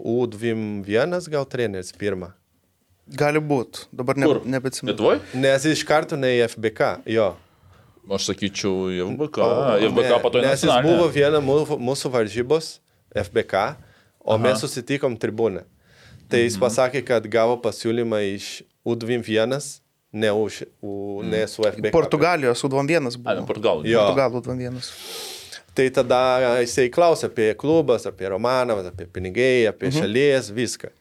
U21 0.06 1.26
gal 1.32 1.48
treneris 1.50 1.90
pirmą. 1.98 2.28
Gali 3.18 3.42
būti, 3.42 3.88
dabar 3.90 4.20
ne, 4.22 4.28
nebeatsimenu. 4.54 4.92
Lietuvoj? 4.92 5.18
Nes 5.42 5.66
iš 5.66 5.82
karto 5.88 6.14
ne 6.14 6.30
į 6.36 6.44
FBK, 6.52 6.92
jo. 7.10 7.32
Aš 8.14 8.30
sakyčiau, 8.30 8.92
JVBK. 8.94 9.42
O, 9.42 9.74
JVBK 9.82 10.06
ne, 10.06 10.22
po 10.22 10.30
to 10.30 10.46
Nes 10.46 10.62
jis 10.62 10.86
buvo 10.86 11.10
viena 11.10 11.42
mūsų, 11.42 11.82
mūsų 11.82 12.14
varžybos, 12.14 12.76
FBK, 13.26 13.66
o 14.22 14.36
Aha. 14.36 14.42
mes 14.46 14.62
susitikom 14.62 15.18
tribūną. 15.18 15.66
Tai 16.30 16.46
jis 16.46 16.62
pasakė, 16.62 17.02
kad 17.10 17.26
gavo 17.26 17.58
pasiūlymą 17.60 18.22
iš 18.36 18.52
U21, 18.86 19.81
ne, 20.12 20.32
už, 20.32 20.62
u, 20.80 21.22
ne 21.24 21.46
su 21.48 21.64
FBK. 21.64 21.92
Portugalijos 21.92 22.64
U21 22.64 22.96
A, 22.96 23.00
ne, 23.08 23.12
buvo. 23.16 23.46
Portugalų. 23.48 23.86
Portugalų 23.88 24.42
U21. 24.42 24.80
Tai 25.72 25.86
tada 25.96 26.22
jisai 26.60 26.90
klausė 26.92 27.30
apie 27.30 27.52
klubas, 27.56 28.04
apie 28.08 28.28
Romanovas, 28.28 28.90
apie 28.92 29.06
pinigai, 29.08 29.68
apie 29.70 29.88
mhm. 29.88 30.02
šalies, 30.02 30.50
viską. 30.52 30.92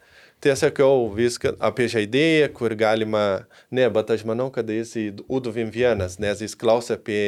Tai 0.42 0.56
aš 0.56 0.64
sakiau 0.64 1.06
viską 1.14 1.54
apie 1.62 1.86
žaidėją, 1.92 2.48
kur 2.56 2.74
galima, 2.74 3.44
ne, 3.70 3.86
bet 3.94 4.16
aš 4.16 4.24
manau, 4.26 4.48
kad 4.54 4.70
jis 4.74 4.96
į 4.98 5.06
U21, 5.28 6.08
nes 6.24 6.42
jis 6.42 6.58
klausė 6.58 6.96
apie 6.98 7.22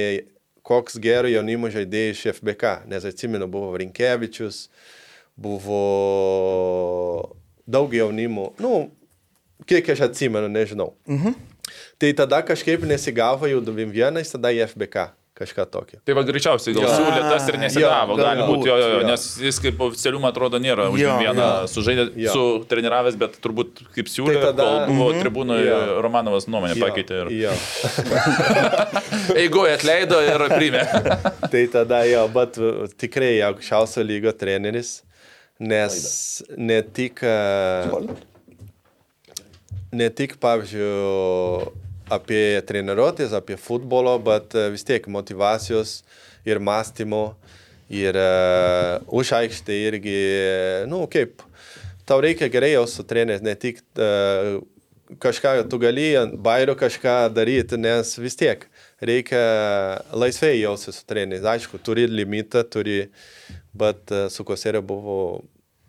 koks 0.65 0.97
gero 1.03 1.29
jaunimo 1.29 1.69
žaidėjas 1.69 2.17
iš 2.17 2.39
FBK, 2.39 2.87
nes 2.89 3.05
atsimenu, 3.05 3.45
buvo 3.51 3.75
Rinkevičius, 3.77 4.65
buvo 5.35 5.83
daug 7.69 7.93
jaunimo, 7.93 8.53
nu, 8.63 8.87
kiek 9.69 9.93
aš 9.93 10.07
atsimenu, 10.07 10.49
nežinau. 10.51 10.93
Mhm. 11.05 11.52
Tai 12.03 12.11
tada 12.19 12.41
kažkaip 12.43 12.83
nesigavo 12.83 13.47
jau 13.47 13.61
U21, 13.63 14.23
tada 14.35 14.49
į 14.51 14.65
FBK 14.67 15.09
kažką 15.33 15.63
tokio. 15.71 15.97
Tai 16.05 16.13
va 16.13 16.21
greičiausiai 16.27 16.75
gal 16.75 16.83
Jo. 16.85 16.89
siūlė 16.93 17.21
tas 17.25 17.47
ir 17.49 17.55
nesigavo, 17.57 18.13
Jo, 18.13 18.17
gali 18.19 18.41
galbūt, 18.43 18.57
būti, 18.59 18.67
jo, 18.69 18.75
jo, 18.77 18.89
jo, 18.91 18.97
jo. 18.99 19.07
nes 19.07 19.23
jis 19.41 19.57
kaip 19.63 19.79
oficialių, 19.81 20.19
man 20.21 20.29
atrodo, 20.29 20.59
nėra 20.61 20.85
už 20.93 20.99
Jo, 21.01 21.15
vieną 21.23 21.47
jo. 21.47 21.69
sužaidė, 21.71 22.05
Jo. 22.21 22.33
su 22.35 22.43
treniravęs, 22.69 23.15
bet 23.17 23.39
turbūt 23.41 23.81
kaip 23.95 24.11
siūlė, 24.13 24.35
Tai 24.35 24.51
tada- 24.51 24.67
kol 24.67 24.93
buvo 24.93 25.07
Mhm. 25.09 25.23
tribūnoje 25.23 25.65
Jo. 25.71 25.79
Romanovas 26.05 26.45
nuomonę 26.45 26.75
Jo, 26.77 26.85
pakeitė 26.85 27.17
ir 27.23 27.31
Jo. 27.47 27.53
eigoje 29.41 29.73
atleido 29.79 30.19
ir 30.21 30.45
primė. 30.53 30.83
Tai 31.55 31.63
tada 31.79 32.03
jo, 32.05 32.27
bet 32.35 32.57
uh, 32.61 32.85
tikrai 33.01 33.39
aukščiausio 33.49 34.03
lygio 34.05 34.35
treneris, 34.37 34.99
nes 35.59 36.43
ne 36.57 36.81
tik, 36.83 37.23
uh, 37.25 38.13
ne 39.93 40.09
tik, 40.13 40.37
pavyzdžiui, 40.37 41.71
apie 42.11 42.61
treniruotės, 42.67 43.35
apie 43.37 43.57
futbolo, 43.59 44.17
bet 44.23 44.55
uh, 44.57 44.67
vis 44.73 44.85
tiek 44.87 45.07
motivacijos 45.11 46.01
ir 46.47 46.59
mąstymo 46.59 47.25
ir 47.93 48.17
uh, 48.17 48.99
už 49.07 49.33
aikštę 49.39 49.79
irgi, 49.89 50.19
nu, 50.91 51.03
kaip, 51.11 51.43
tau 52.07 52.21
reikia 52.23 52.49
gerai 52.51 52.73
jau 52.73 52.85
su 52.89 53.05
treneris, 53.07 53.43
ne 53.45 53.55
tik 53.59 53.81
uh, 53.95 54.59
kažką, 55.19 55.55
tu 55.69 55.79
gali 55.81 56.13
ant 56.17 56.35
bairių 56.43 56.75
kažką 56.79 57.17
daryti, 57.35 57.77
nes 57.79 58.15
vis 58.19 58.37
tiek 58.39 58.65
reikia 59.03 59.43
laisvai 60.15 60.55
jausti 60.61 60.93
su 60.95 61.03
treneriais. 61.07 61.45
Aišku, 61.55 61.79
turi 61.83 62.07
limitą, 62.09 62.63
turi, 62.63 63.07
bet 63.75 64.13
uh, 64.13 64.27
su 64.33 64.45
Koserė 64.47 64.81
buvo 64.85 65.43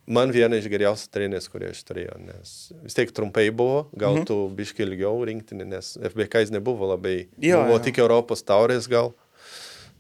man 0.07 0.33
viena 0.35 0.59
iš 0.59 0.69
geriausių 0.73 1.11
trenerių, 1.15 1.51
kurį 1.53 1.71
aš 1.73 1.83
turėjau, 1.89 2.19
nes 2.27 2.55
vis 2.85 2.97
tiek 2.97 3.13
trumpai 3.15 3.49
buvo, 3.51 3.87
gal 3.97 4.21
mhm. 4.21 4.29
tu 4.29 4.39
biški 4.57 4.85
ilgiau 4.87 5.25
rinktinį, 5.29 5.69
nes 5.75 5.95
FBK 6.13 6.45
jis 6.45 6.55
nebuvo 6.55 6.91
labai, 6.95 7.29
Jo, 7.39 7.65
buvo 7.65 7.79
jo. 7.79 7.85
tik 7.89 8.01
Europos 8.05 8.45
taurės 8.47 8.89
gal, 8.91 9.15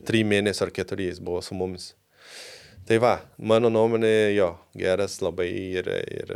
trijų 0.08 0.30
mėnesių 0.32 0.66
ar 0.66 0.74
keturių 0.74 1.10
jis 1.10 1.20
buvo 1.24 1.42
su 1.44 1.56
mumis. 1.56 1.92
Tai 2.84 2.98
va, 3.00 3.14
mano 3.40 3.70
nuomonė, 3.72 4.34
jo, 4.36 4.50
geras 4.76 5.16
labai 5.24 5.46
ir, 5.48 5.86
ir 5.88 6.32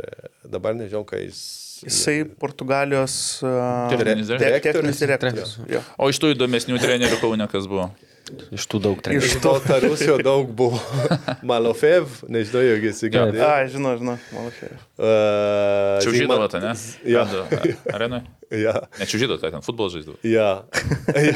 dabar 0.49 0.73
nežinau, 0.73 1.03
ką 1.05 1.19
jis... 1.21 1.41
Jisai 1.85 2.23
Portugalijos 2.25 3.13
uh, 3.45 3.85
direktorius. 3.93 4.63
techninis 4.65 5.03
direktorius. 5.03 5.53
Jo. 5.69 5.83
O 6.01 6.09
iš 6.09 6.17
tų 6.19 6.33
įdomesnių 6.33 6.81
trenerių 6.81 7.21
Kaune 7.21 7.45
kas 7.51 7.69
buvo? 7.69 7.91
Iš 8.55 8.65
tų 8.71 8.81
daug 8.83 8.99
trenerių. 9.03 9.25
Iš 9.27 9.37
Baltarusio 9.43 10.17
daug 10.29 10.49
buvo. 10.55 10.79
Malofev, 11.47 12.21
nežinau, 12.31 12.63
jog 12.65 12.89
esi 12.91 13.11
girdėjęs. 13.13 13.45
A, 13.45 13.67
žinau, 13.71 13.95
žinau, 13.99 14.17
mano 14.33 14.51
šerė. 14.57 14.79
Uh, 14.99 15.99
Čiaužydavo, 16.03 16.49
tai 16.51 16.61
ne? 16.65 16.73
Jo. 17.07 17.25
Arenui? 17.93 18.23
Ja, 18.49 18.73
Ne 18.97 19.05
čiaužydavo, 19.05 19.37
tai 19.37 19.51
ten 19.53 19.61
futbolą 19.61 19.91
žaisdavo. 19.93 20.17
ja. 20.25 20.65
ja. 21.13 21.35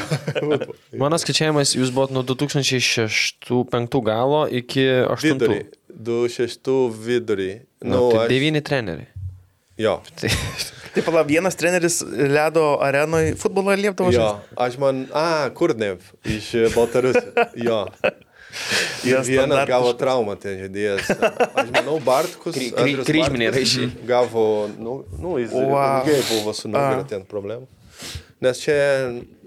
Mano 0.98 1.14
skaičiavimas, 1.22 1.76
jūs 1.78 1.92
buvot 1.94 2.10
nuo 2.10 2.24
2006-2005 2.26 4.00
galo 4.02 4.40
iki 4.50 4.82
2008. 5.06 5.28
Vidurį. 5.30 5.60
Du 5.94 6.24
šeštų 6.26 6.78
vidurį. 7.06 7.50
Nu, 7.84 7.94
Nu, 7.94 8.00
tai 8.10 8.24
aš, 8.24 8.30
devyni 8.32 8.64
treneriai. 8.66 9.13
Jo. 9.78 9.98
Tai, 10.20 10.30
Taip, 10.94 11.02
pala, 11.08 11.24
vienas 11.26 11.56
treneris 11.58 11.96
ledo 12.06 12.76
arenoje 12.84 13.32
futbolą 13.40 13.74
liepdavo 13.74 14.12
Jo, 14.14 14.20
žaisti. 14.20 14.54
aš 14.66 14.76
man, 14.78 15.00
a, 15.10 15.24
Kurnev 15.50 15.98
iš 16.24 16.52
Baltarusijos. 16.76 17.56
Jo. 17.58 17.80
Ir 19.04 19.18
vienas 19.26 19.64
gavo 19.66 19.88
traumą 19.98 20.36
ten 20.38 20.54
žaidėjas. 20.60 21.08
Aš 21.58 21.72
manau, 21.74 21.96
Bartkus. 21.98 22.54
Kry- 22.54 22.68
kry- 22.70 22.84
Andrius 22.84 23.08
kryžminiai 23.08 23.48
Bartkus 23.50 23.74
raiščiai. 23.74 24.06
Gavo, 24.06 24.44
nu, 24.78 24.92
nu 25.18 25.32
jis 25.42 25.50
Wow. 25.50 26.04
ilgai 26.06 26.20
buvo 26.28 26.54
su 26.54 26.70
nugarą 26.70 27.02
ten 27.10 27.24
problemų. 27.26 27.66
Nes 28.44 28.58
čia 28.60 28.74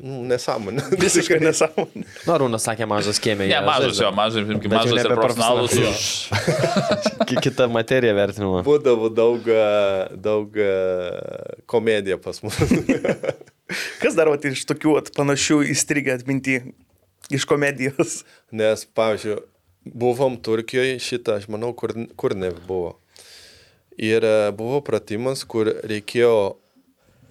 nu, 0.02 0.24
nesąmonė. 0.32 0.84
Visiškai 1.06 1.38
nesąmonė. 1.44 2.04
nu, 2.04 2.32
Arūnas 2.34 2.66
sakė, 2.66 2.88
mažas 2.90 3.20
kiemė. 3.22 3.46
Ne, 3.52 3.60
mažas 3.68 4.00
jo, 4.02 4.10
mažas, 4.16 4.48
imkim, 4.48 4.72
Bet 4.74 4.88
jau 4.88 4.96
mažas 4.96 5.06
ir 5.06 5.14
profesionalus 5.20 5.76
už... 5.78 7.22
Ki- 7.30 7.42
Kita 7.48 7.68
materija 7.72 8.16
vertinimo. 8.18 8.64
Būdavo 8.66 9.10
daug, 9.14 9.46
daug 10.28 10.58
komedija 11.70 12.18
pas 12.24 12.42
mus. 12.46 12.58
Kas 14.02 14.16
dar 14.16 14.30
vat, 14.32 14.46
iš 14.48 14.64
tokių 14.70 14.94
vat, 14.98 15.12
panašių 15.18 15.60
įstrigę 15.74 16.16
atminti 16.16 16.60
iš 17.36 17.44
komedijos? 17.50 18.22
Nes, 18.56 18.86
pavyzdžiui, 18.98 19.42
buvom 19.92 20.38
Turkijoje, 20.44 20.98
šitą, 21.04 21.38
aš 21.42 21.50
manau, 21.52 21.74
kur, 21.76 21.94
kur 22.20 22.36
ne 22.40 22.54
buvo. 22.68 22.96
Ir 23.98 24.24
buvo 24.56 24.80
pratimas, 24.86 25.44
kur 25.50 25.68
reikėjo 25.90 26.34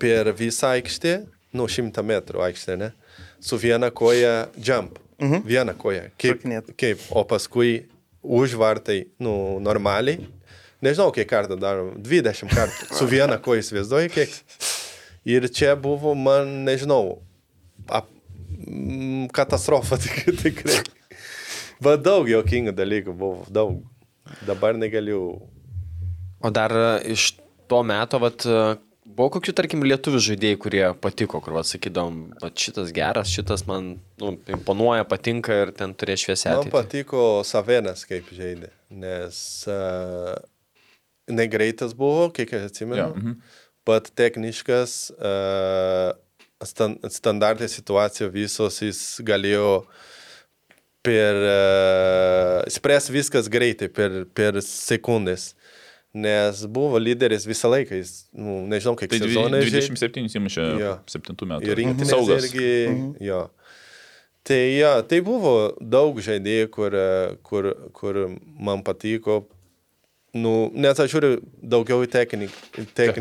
per 0.02 0.28
visą 0.36 0.74
aikštę, 0.76 1.14
nu, 1.56 1.66
šimtą 1.70 2.04
metrų 2.06 2.44
aikštę, 2.46 2.76
ne, 2.80 2.92
su 3.42 3.58
viena 3.60 3.90
koja 3.90 4.46
jump. 4.56 5.00
Mhm. 5.20 5.46
Viena 5.48 5.72
koja. 5.72 6.10
Kaip, 6.20 6.42
kaip, 6.76 7.04
o 7.10 7.22
paskui 7.24 7.86
už 8.20 8.56
vartai, 8.60 9.06
nu, 9.22 9.56
normaliai. 9.64 10.26
Nežinau, 10.84 11.08
kiek 11.14 11.28
kartų 11.30 11.56
darom, 11.60 11.94
20 12.04 12.52
kartų. 12.52 12.90
Su 12.98 13.08
viena 13.08 13.38
koja 13.42 13.62
įsivaizduoju, 13.62 14.12
kiek. 14.12 14.34
Ir 15.26 15.48
čia 15.50 15.72
buvo, 15.80 16.12
man, 16.14 16.50
nežinau, 16.66 17.16
ap, 17.88 18.10
mm, 18.60 19.30
katastrofa 19.34 19.98
tik, 20.02 20.20
tikrai. 20.42 20.82
Bet 21.82 22.04
daug 22.04 22.28
jokingų 22.28 22.76
dalykų 22.76 23.16
buvo, 23.16 23.46
daug. 23.52 23.80
Dabar 24.46 24.76
negaliu. 24.76 25.38
O 26.42 26.50
dar 26.50 26.72
e, 26.74 26.86
iš 27.14 27.36
to 27.70 27.80
meto, 27.86 28.20
vat, 28.22 28.44
e, 28.44 28.76
buvo 29.06 29.30
kokių, 29.36 29.54
tarkim, 29.56 29.84
lietuvių 29.86 30.20
žaidėjai, 30.22 30.58
kurie 30.60 30.82
patiko, 31.02 31.40
kur, 31.44 31.54
vat, 31.56 31.68
sakydom, 31.68 32.18
vat, 32.42 32.56
šitas 32.60 32.92
geras, 32.96 33.30
šitas 33.32 33.64
man 33.68 33.94
nu, 34.20 34.34
imponuoja, 34.50 35.06
patinka 35.08 35.54
ir 35.64 35.72
ten 35.76 35.94
turės 35.98 36.24
šviesę. 36.24 36.56
Man 36.58 36.72
patiko 36.74 37.22
Savenas, 37.46 38.04
kaip 38.08 38.28
žaidė, 38.34 38.72
nes 39.02 39.38
uh, 39.70 40.34
negreitas 41.30 41.94
buvo, 41.96 42.28
kiek 42.34 42.52
aš 42.58 42.68
atsimenu, 42.70 43.00
Jo, 43.00 43.08
mhm. 43.14 43.38
bet 43.88 44.10
techniškas, 44.18 44.98
uh, 45.16 46.10
stan, 46.66 46.98
standartė 47.12 47.70
situacija 47.70 48.30
visos, 48.32 48.82
jis 48.82 49.02
galėjo 49.26 49.84
per, 51.06 51.40
uh, 51.46 52.60
spręs 52.72 53.10
viskas 53.14 53.50
greitai, 53.52 53.90
per, 53.92 54.24
per 54.34 54.60
sekundės. 54.64 55.52
Nes 56.16 56.62
buvo 56.72 56.96
lyderis 57.02 57.44
visą 57.44 57.68
laiką, 57.68 57.98
jis, 57.98 58.12
nu, 58.32 58.62
nežinau, 58.70 58.94
kiek 58.96 59.10
Tai 59.12 59.18
sezonai 59.20 59.60
žaidė. 59.66 59.82
27 59.90 60.28
įsimušė 60.30 60.64
Jo. 60.80 60.92
7 61.12 61.34
metų. 61.50 61.66
Ir 61.68 61.76
rinktinės 61.76 62.12
Saugas. 62.14 62.46
irgi. 62.46 62.70
Jo. 63.26 63.42
Tai, 64.46 64.60
ja, 64.78 64.92
tai 65.02 65.18
buvo 65.26 65.74
daug 65.82 66.16
žaidėjų, 66.22 66.70
kur, 66.72 66.96
kur, 67.44 67.68
kur 67.92 68.20
man 68.56 68.84
patiko. 68.86 69.42
Nu, 70.36 70.70
nes 70.76 70.98
aš 71.00 71.10
žiūriu 71.16 71.32
daugiau 71.64 72.04
į 72.04 72.10
techniką. 72.12 72.54
Taip, 72.96 73.18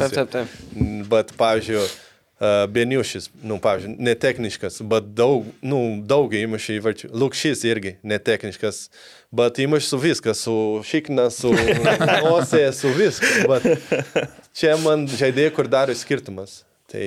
taip, 0.00 0.30
taip. 0.32 0.56
Bet, 1.10 1.32
pavyzdžiui, 1.38 1.84
Beniušis, 2.42 3.28
nu, 3.46 3.60
pavyzdžiui, 3.62 3.92
netechniškas, 4.02 4.80
bet 4.90 5.12
daug, 5.14 5.46
nu, 5.62 5.78
daug 6.10 6.32
įmušė 6.34 6.80
įvarčių. 6.80 7.10
Lukšys 7.14 7.62
irgi 7.70 7.92
netechniškas, 8.02 8.80
bet 9.30 9.60
įmušė 9.62 9.86
su 9.86 10.00
viską, 10.02 10.34
su 10.34 10.54
šikna, 10.88 11.28
su 11.30 11.52
nosė, 12.24 12.64
su 12.74 12.90
viską. 12.96 13.46
Bet 13.52 14.26
čia 14.58 14.74
man 14.82 15.06
žaidėjai, 15.06 15.52
kur 15.54 15.70
daro 15.70 15.94
skirtumas. 15.94 16.64
Tai, 16.90 17.06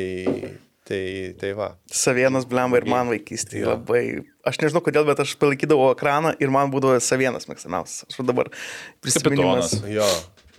tai, 0.88 1.01
tai 1.41 1.51
va. 1.57 1.73
Savienas 1.91 2.47
blemba 2.47 2.79
ir 2.79 2.88
man 2.89 3.11
vaikystėje 3.11 3.67
labai. 3.67 4.05
Aš 4.47 4.61
nežinau 4.63 4.86
kodėl, 4.86 5.03
bet 5.09 5.19
aš 5.25 5.36
palaikydavau 5.41 5.91
ekraną 5.97 6.31
ir 6.39 6.53
man 6.53 6.71
būdavo 6.71 6.95
savienas 7.03 7.49
mėgstamiausias. 7.51 8.07
Aš 8.07 8.23
dabar 8.23 8.53
prisiminimas. 9.03 9.75
Kapitonas. 9.75 9.99
Jo. 9.99 10.07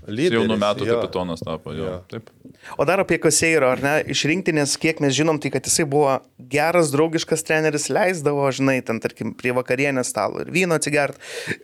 Lyderis, 0.07 0.39
Jaunų 0.39 0.57
metų 0.63 0.87
jo. 0.87 0.97
kapitonas 0.97 1.43
tapo. 1.45 1.75
Jo. 1.77 1.87
Jo. 1.87 1.95
Taip. 2.11 2.31
O 2.79 2.87
dar 2.89 3.03
apie 3.03 3.19
Koseiro, 3.23 3.71
ar 3.75 3.83
ne, 3.83 3.95
iš 4.13 4.25
rinktinės, 4.31 4.77
kiek 4.83 5.01
mes 5.05 5.15
žinom, 5.17 5.39
tai 5.43 5.53
kad 5.55 5.67
jisai 5.67 5.87
buvo 5.91 6.19
geras, 6.53 6.93
draugiškas 6.95 7.45
treneris, 7.47 7.89
leisdavo, 7.93 8.47
žinai, 8.55 8.79
ten, 8.87 9.01
tarkim, 9.03 9.35
prie 9.39 9.55
vakarienės 9.57 10.13
stalo 10.15 10.43
ir 10.45 10.53
vyno 10.55 10.79
atsigert, 10.79 11.19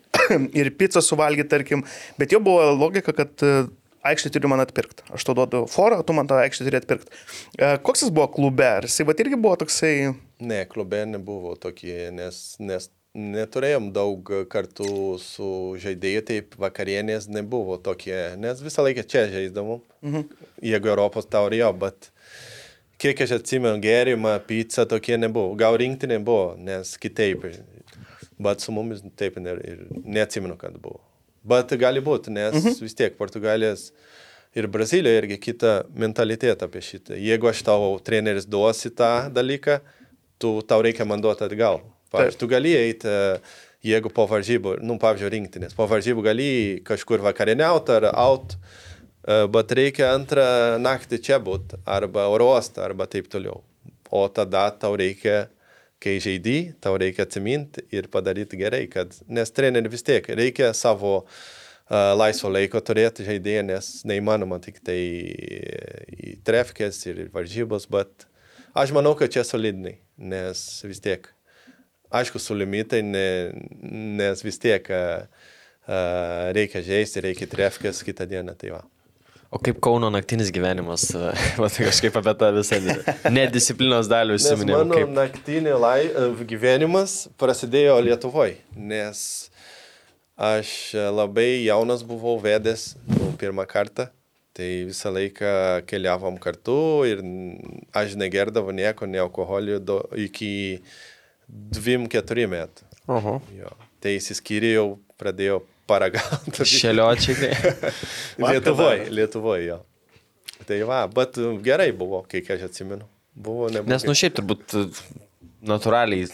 ir 0.60 0.72
pizzą 0.78 1.02
suvalgyti, 1.04 1.50
tarkim, 1.52 1.86
bet 2.20 2.34
jo 2.34 2.42
buvo 2.44 2.70
logika, 2.76 3.14
kad 3.16 3.46
e, 3.46 3.66
aikštė 4.06 4.32
turi 4.34 4.50
man 4.50 4.62
atpirkti. 4.64 5.06
Aš 5.14 5.26
to 5.28 5.36
duodu 5.38 5.64
forą, 5.70 6.00
tu 6.06 6.16
man 6.16 6.30
tą 6.30 6.40
aikštę 6.42 6.66
turi 6.68 6.80
atpirkti. 6.80 7.22
Koks 7.86 8.06
jis 8.06 8.14
buvo 8.14 8.28
klube? 8.34 8.66
Ar 8.80 8.88
jisai 8.88 9.06
va 9.08 9.16
irgi 9.18 9.38
buvo 9.38 9.54
toksai... 9.62 9.94
Ne, 10.42 10.64
klube 10.70 11.04
nebuvo 11.06 11.54
tokie, 11.60 12.10
nes, 12.14 12.42
nes 12.62 12.90
neturėjom 13.12 13.90
daug 13.92 14.30
kartų 14.48 15.18
su 15.20 15.48
žaidėjų, 15.82 16.22
taip 16.28 16.56
vakarienės 16.60 17.28
nebuvo 17.28 17.76
tokie, 17.76 18.16
nes 18.40 18.62
visą 18.64 18.84
laiką 18.86 19.04
čia 19.04 19.26
žaisdavom, 19.32 19.82
mhm. 20.04 20.48
jeigu 20.64 20.92
Europos 20.94 21.28
taurėjo, 21.28 21.72
bet 21.76 22.08
kiek 23.02 23.20
aš 23.26 23.36
atsimenu, 23.40 23.76
gerimą, 23.84 24.38
pizzą 24.48 24.86
tokie 24.88 25.18
nebuvo, 25.20 25.52
gal 25.60 25.76
rinktinė 25.80 26.22
buvo, 26.24 26.54
nes 26.56 26.96
kitaip, 27.02 27.44
bet 28.42 28.64
su 28.64 28.72
mumis 28.72 29.04
taip 29.20 29.36
ir 29.42 29.86
neatsimenu, 29.92 30.56
kad 30.60 30.80
buvo. 30.80 31.02
Bet 31.44 31.74
gali 31.76 32.00
būti, 32.00 32.32
nes 32.32 32.54
mhm. 32.54 32.80
vis 32.80 32.96
tiek 32.96 33.16
Portugalijos 33.18 33.90
ir 34.56 34.68
Brazilija 34.72 35.20
irgi 35.20 35.40
kita 35.50 35.82
mentalitetą 35.92 36.68
apie 36.68 36.80
šitą. 36.84 37.16
Jeigu 37.18 37.50
aš 37.50 37.64
tau 37.66 37.96
treneris 38.04 38.46
duosi 38.48 38.92
tą 38.94 39.28
dalyką, 39.34 39.82
tu, 40.40 40.60
tau 40.64 40.80
reikia 40.84 41.04
man 41.08 41.20
duoti 41.24 41.44
atgal. 41.44 41.82
Pavyzdžiui, 42.12 42.40
tu 42.40 42.48
gali 42.50 42.74
eiti, 42.76 43.08
e, 43.08 43.38
jeigu 43.92 44.12
po 44.14 44.26
varžybų, 44.30 44.76
nu, 44.86 44.98
pavyzdžiui, 45.02 45.32
rinktinės, 45.36 45.76
po 45.78 45.88
varžybų 45.90 46.26
gali 46.26 46.50
kažkur 46.86 47.24
vakarieniauti 47.24 47.96
ar 47.96 48.10
out, 48.12 48.56
e, 48.56 49.42
bet 49.54 49.74
reikia 49.78 50.12
antrą 50.12 50.44
naktį 50.82 51.22
čia 51.24 51.40
būti, 51.42 51.80
arba 51.86 52.28
oro 52.32 52.52
uostą, 52.52 52.84
arba 52.86 53.08
taip 53.10 53.32
toliau. 53.32 53.62
O 54.12 54.26
tada 54.28 54.68
tau 54.76 54.94
reikia, 55.00 55.46
kai 56.02 56.18
žaidži, 56.20 56.74
tau 56.82 56.98
reikia 57.00 57.24
atsiminti 57.24 57.86
ir 57.94 58.10
padaryti 58.12 58.58
gerai, 58.60 58.84
kad, 58.92 59.14
nes 59.30 59.54
treneri 59.54 59.88
vis 59.88 60.04
tiek 60.04 60.26
reikia 60.28 60.72
savo 60.76 61.22
uh, 61.22 61.36
laisvo 61.90 62.50
laiko 62.52 62.80
turėti 62.80 63.26
žaidėją, 63.26 63.62
nes 63.68 63.90
neįmanoma 64.08 64.58
tik 64.62 64.80
tai 64.84 64.98
į 64.98 66.36
trefkės 66.46 67.04
ir 67.06 67.26
varžybos, 67.34 67.88
bet 67.90 68.26
aš 68.74 68.94
manau, 68.96 69.14
kad 69.18 69.32
čia 69.32 69.44
solidiniai, 69.44 69.98
nes 70.16 70.82
vis 70.86 71.02
tiek, 71.02 71.28
aišku, 72.12 72.40
su 72.42 72.56
limitai, 72.56 73.02
ne, 73.06 73.26
nes 74.20 74.44
vis 74.44 74.58
tiek 74.62 74.88
uh, 74.92 75.24
reikia 76.56 76.82
žaisti, 76.86 77.22
reikia 77.28 77.48
trefkės 77.50 78.02
kitą 78.06 78.28
dieną, 78.30 78.56
tai 78.58 78.74
va. 78.76 78.82
O 79.52 79.58
kaip 79.60 79.82
Kauno 79.84 80.08
naktinis 80.08 80.48
gyvenimas, 80.54 81.10
va, 81.60 81.68
tai 81.68 81.88
kažkaip 81.90 82.16
apie 82.22 82.32
tą 82.40 82.48
visą 82.56 82.78
nedisciplinos 83.28 84.08
dalį 84.08 84.38
užsiminėjau. 84.38 84.78
mano 84.80 84.96
Kaip... 84.96 85.12
naktinė 85.18 85.76
lai, 85.76 85.98
gyvenimas 86.48 87.26
prasidėjo 87.40 87.98
Lietuvoje, 88.06 88.56
nes 88.72 89.20
aš 90.40 90.72
labai 91.12 91.66
jaunas 91.66 92.00
buvau 92.06 92.38
vedęs 92.40 92.94
nu, 93.04 93.28
pirmą 93.38 93.66
kartą, 93.68 94.08
tai 94.56 94.70
visą 94.88 95.12
laiką 95.12 95.52
keliavom 95.88 96.40
kartu 96.40 97.04
ir 97.08 97.20
aš 97.96 98.16
negerdavau 98.20 98.72
nieko, 98.72 99.04
ne 99.04 99.20
alkoholio 99.20 99.76
do, 99.84 100.00
iki 101.52 101.80
2-4 101.80 102.48
metų. 102.48 102.88
Oho. 103.12 103.38
Jo. 103.56 103.72
Tai 104.02 104.14
įsiskyrėjau, 104.16 104.86
pradėjau 105.20 105.62
paragauti. 105.90 106.66
Šeliočiai. 106.78 107.52
Lietuvoje, 108.50 109.08
Lietuvoje, 109.10 109.66
jo. 109.72 109.80
Tai 110.66 110.78
va, 110.86 111.04
bet 111.10 111.38
e, 111.42 111.52
gerai 111.64 111.90
buvo, 111.96 112.22
kiek 112.30 112.48
aš 112.54 112.68
atsimenu. 112.70 113.06
Buvo 113.34 113.68
neblogai. 113.70 113.96
Nes, 113.96 114.06
nu 114.06 114.14
šiaip 114.16 114.36
turbūt 114.38 114.76
e, 114.78 114.84
natūraliai 115.66 116.28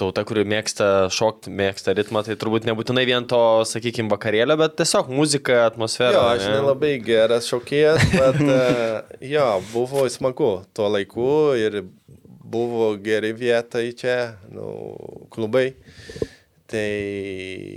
tauta, 0.00 0.24
kuri 0.24 0.46
mėgsta 0.48 1.10
šokti, 1.12 1.52
mėgsta 1.52 1.92
ritmą, 1.96 2.22
tai 2.24 2.36
turbūt 2.40 2.64
nebūtinai 2.68 3.04
vien 3.08 3.26
to, 3.28 3.40
sakykime, 3.68 4.08
vakarėlio, 4.12 4.56
bet 4.60 4.78
tiesiog 4.80 5.10
muzika, 5.12 5.66
atmosfera. 5.68 6.16
Jo, 6.16 6.22
aš 6.38 6.46
ne? 6.46 6.54
nelabai 6.56 6.94
geras 7.04 7.48
šokėjas, 7.50 8.06
bet 8.14 8.40
uh, 8.46 9.18
jo, 9.20 9.48
buvo 9.74 10.06
smagu 10.12 10.52
tuo 10.76 10.88
laiku 10.94 11.28
ir 11.60 11.82
buvo 12.40 12.94
geri 13.02 13.32
vietai 13.36 13.92
čia, 13.96 14.36
nu, 14.52 14.96
klubai. 15.30 15.74
Tai 16.70 16.86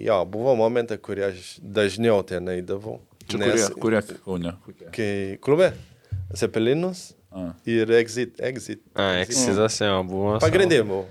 jo, 0.05 0.19
buvo 0.29 0.53
momentai, 0.55 0.99
kurie 1.01 1.25
aš 1.31 1.55
dažniau 1.59 2.21
ten 2.27 2.47
eidavau. 2.53 2.99
Čia 3.27 3.39
Nes- 3.41 3.69
kurie, 3.73 4.01
kurie 4.03 4.19
kaune. 4.25 4.53
Kai 4.93 5.37
klube, 5.41 5.71
Zepelinus 6.35 7.13
A. 7.33 7.53
ir 7.65 7.89
Exit. 7.97 8.35
exit. 8.39 8.81
A, 8.93 9.23
Exitas 9.23 9.79
jau 9.81 10.03
buvo. 10.05 10.35
Pagrindinė 10.43 10.83
buvo. 10.85 11.05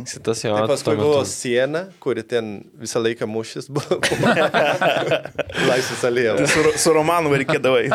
Exitas 0.00 0.40
jau. 0.46 0.54
Tai 0.56 0.68
paskui 0.70 0.96
buvo 0.96 1.20
siena, 1.28 1.82
kuri 2.00 2.22
ten 2.24 2.62
visą 2.80 3.02
laiką 3.04 3.28
mušis 3.28 3.68
buvo. 3.68 3.98
Laisvės 5.68 6.04
alėja. 6.08 6.36
Tai 6.40 6.46
su, 6.48 6.64
su 6.80 6.94
Romanu 6.96 7.34
reikėdavai. 7.36 7.90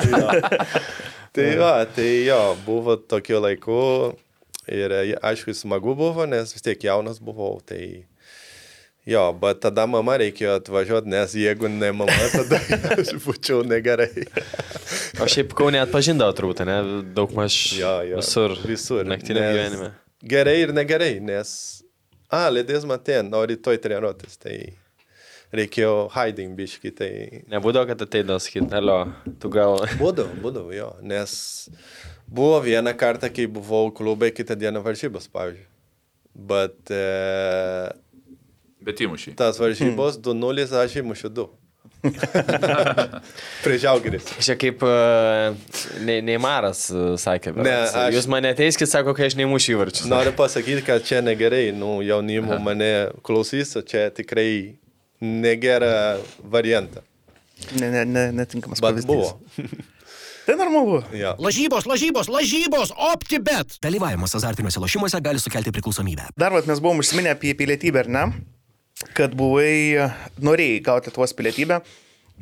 Tai 1.35 1.47
va, 1.59 1.71
tai 1.91 2.09
jo, 2.29 2.37
buvo 2.67 2.95
tokiu 3.01 3.41
laiku 3.43 3.79
ir 4.71 4.93
e, 4.95 5.01
aišku, 5.21 5.53
smagu 5.55 5.95
buvo, 5.97 6.25
nes 6.29 6.53
vis 6.55 6.65
tiek 6.65 6.83
jaunas 6.87 7.19
buvau. 7.23 7.59
Tai 7.65 7.81
jo, 9.05 9.23
bet 9.41 9.61
tada 9.65 9.85
mama 9.89 10.17
reikėjo 10.21 10.57
atvažiuoti, 10.59 11.11
nes 11.13 11.35
jeigu 11.39 11.69
ne 11.71 11.91
mama, 11.95 12.29
tada 12.37 12.61
aš 12.95 13.15
būčiau 13.25 13.63
negerai. 13.67 14.27
O 15.21 15.29
šiaip 15.31 15.53
kaunė 15.57 15.83
atpažindavo 15.85 16.35
turbūt, 16.37 16.65
ne? 16.67 16.79
Daug 17.17 17.35
maž 17.37 17.59
Jo, 17.77 17.99
jo. 18.07 18.23
visur. 18.23 18.57
Visur. 18.65 19.05
Naktiniam 19.07 19.45
nes 19.45 19.57
gyvenime. 19.57 19.91
Gerai 20.25 20.57
ir 20.63 20.73
negerai, 20.73 21.13
nes, 21.21 21.51
a, 22.33 22.47
lėdės 22.49 22.87
matien, 22.89 23.29
o 23.35 23.43
rytoj 23.45 23.77
treniruotis, 23.83 24.39
tai 24.41 24.57
reikėjo 25.55 26.07
hiding 26.15 26.55
biški, 26.57 26.91
tai... 26.95 27.09
Nebūdavo, 27.51 27.87
kad 27.91 28.01
ateidavo 28.07 28.41
sakyti, 28.41 28.71
alio, 28.75 28.97
tu 29.41 29.51
gal... 29.53 29.83
Būdavo, 29.99 30.39
būdavo, 30.41 30.73
jo, 30.75 30.89
nes 31.05 31.35
buvo 32.27 32.61
vieną 32.65 32.93
kartą, 32.97 33.29
kai 33.33 33.45
buvau 33.47 33.91
klube, 33.95 34.31
kitą 34.35 34.55
dieną 34.59 34.81
varžybos, 34.85 35.27
pavyzdžiui. 35.31 35.67
Bet 36.35 36.91
e, 36.91 37.91
Bet 38.85 38.99
įmušiai. 39.05 39.35
tas 39.39 39.57
varžybos 39.61 40.17
2-0 40.21 40.65
aš 40.83 40.97
įmušiu 41.01 41.29
2. 41.31 41.47
Prie 43.63 43.77
žiaugeris. 43.81 44.27
Čia 44.45 44.53
kaip 44.59 44.83
uh, 44.85 45.55
ne, 46.05 46.19
Neimaras 46.25 46.83
uh, 46.93 47.15
sakė. 47.17 47.53
Ne, 47.55 47.63
berods. 47.65 47.95
aš- 47.97 48.13
Jūs 48.17 48.27
mane 48.29 48.51
teiskit, 48.57 48.89
sako, 48.91 49.15
kai 49.17 49.25
aš 49.31 49.37
neįmušiu 49.39 49.73
įvarčius. 49.77 50.05
Noriu 50.11 50.33
pasakyti, 50.37 50.83
kad 50.85 51.01
čia 51.07 51.23
negerai, 51.25 51.71
nu, 51.73 51.95
jaunimo 52.05 52.59
mane 52.61 52.91
klausys, 53.25 53.73
o 53.79 53.81
čia 53.81 54.09
tikrai 54.13 54.75
negera 55.23 56.19
variantą. 56.43 57.01
Ne, 57.79 57.89
ne, 57.89 58.03
ne, 58.05 58.25
netinkamas 58.35 58.81
Bet 58.83 58.89
pavyzdys. 58.91 59.09
buvo. 59.09 59.39
Tai 60.45 60.53
normalu. 60.59 60.99
Ja. 61.17 61.33
Lažybos, 61.41 61.87
lažybos, 61.89 62.29
lažybos, 62.29 62.91
optibet. 63.13 63.79
Dalyvavimas 63.81 64.35
azartiniuose 64.37 64.81
lošimuose 64.83 65.21
gali 65.25 65.41
sukelti 65.41 65.73
priklausomybę. 65.73 66.29
Dar 66.37 66.53
vat, 66.53 66.67
mes 66.69 66.81
buvom 66.83 67.01
užsiminę 67.01 67.33
apie 67.33 67.55
pilietybę, 67.57 68.03
ar 68.05 68.11
ne? 68.13 68.25
Kad 69.17 69.33
buvai, 69.37 70.05
norėjai 70.45 70.83
gauti 70.85 71.09
Lietuvos 71.09 71.33
pilietybę. 71.33 71.81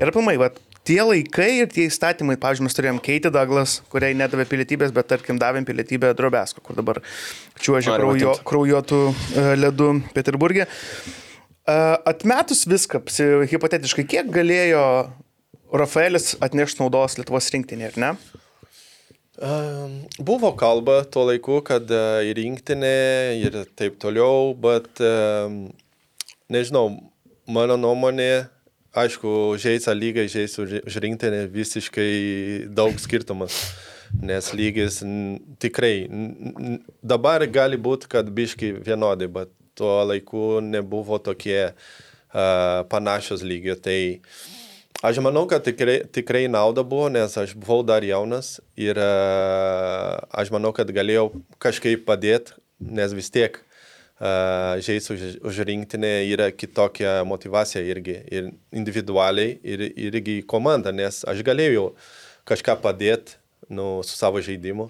Ir 0.02 0.12
aplamai, 0.12 0.36
vat, 0.42 0.60
tie 0.84 1.00
laikai 1.00 1.50
ir 1.62 1.72
tie 1.72 1.88
įstatymai, 1.88 2.36
pavyzdžiui, 2.44 2.68
mes 2.68 2.76
turėjom 2.76 3.02
Keitį 3.08 3.32
Douglas, 3.32 3.80
kuriai 3.94 4.18
nedavė 4.20 4.50
pilietybės, 4.52 4.92
bet 4.96 5.08
tarkim 5.08 5.40
davėm 5.40 5.64
pilietybę 5.68 6.12
Drobesko, 6.18 6.64
kur 6.66 6.76
dabar 6.76 7.00
čiuožia 7.56 7.96
kraujo, 7.96 8.36
kraujuotų 8.44 9.04
e, 9.08 9.50
ledų 9.64 9.92
Peterburgė. 10.16 10.68
E, 10.68 11.78
Atmetus 12.12 12.66
viską, 12.68 13.06
hipotetiškai, 13.54 14.10
kiek 14.12 14.34
galėjo 14.34 14.84
Rafaelis 15.74 16.36
atnešti 16.44 16.84
naudos 16.84 17.16
Lietuvos 17.18 17.48
rinktinė, 17.50 17.88
ar 17.90 17.96
ne? 17.98 18.10
Um, 19.42 19.96
Buvo 20.22 20.52
kalba 20.54 21.00
tuo 21.10 21.24
laiku, 21.26 21.58
kad 21.66 21.90
uh, 21.90 22.20
ir 22.22 22.38
rinktinė 22.38 22.92
ir 23.40 23.58
taip 23.74 23.98
toliau, 24.02 24.52
bet 24.54 25.02
um, 25.02 25.64
nežinau, 26.54 26.92
mano 27.50 27.80
nuomonė, 27.82 28.46
aišku, 28.94 29.58
žaisa 29.58 29.98
lygai, 29.98 30.28
žaisa 30.30 30.62
už 30.62 31.02
rinktinę 31.02 31.48
visiškai 31.50 32.70
daug 32.70 33.02
skirtumas. 33.02 33.58
Nes 34.14 34.52
lygis 34.54 35.00
tikrai, 35.58 36.06
dabar 37.02 37.42
gali 37.50 37.82
būti, 37.82 38.06
kad 38.14 38.28
biški 38.30 38.76
vienodai, 38.86 39.26
bet 39.26 39.50
tuo 39.74 40.04
laiku 40.06 40.60
nebuvo 40.62 41.18
tokie 41.18 41.72
uh, 41.74 42.84
panašios 42.94 43.42
lygio. 43.42 43.74
Tai 43.82 43.98
Aš 45.02 45.18
manau, 45.20 45.44
kad 45.50 45.64
tikrai, 45.66 46.04
tikrai 46.12 46.46
nauda 46.48 46.84
buvo, 46.84 47.10
nes 47.12 47.34
aš 47.38 47.56
buvau 47.60 47.82
dar 47.84 48.04
jaunas 48.06 48.60
ir 48.80 48.96
uh, 49.02 50.16
aš 50.32 50.52
manau, 50.54 50.72
kad 50.76 50.88
galėjau 50.96 51.32
kažkaip 51.64 52.06
padėti, 52.08 52.54
nes 52.80 53.12
vis 53.18 53.28
tiek 53.34 53.58
uh, 53.60 54.80
žaisti 54.80 55.16
už, 55.16 55.24
už 55.44 55.60
rinktinę 55.68 56.12
yra 56.32 56.48
kitokia 56.56 57.24
motivacija 57.28 57.84
irgi, 57.84 58.16
ir 58.32 58.52
individualiai, 58.72 59.58
ir 59.64 59.84
irgi 59.92 60.38
komanda, 60.48 60.94
nes 60.96 61.24
aš 61.28 61.42
galėjau 61.44 61.90
kažką 62.48 62.78
padėti 62.84 63.36
nu, 63.74 64.04
su 64.08 64.16
savo 64.16 64.40
žaidimu. 64.44 64.88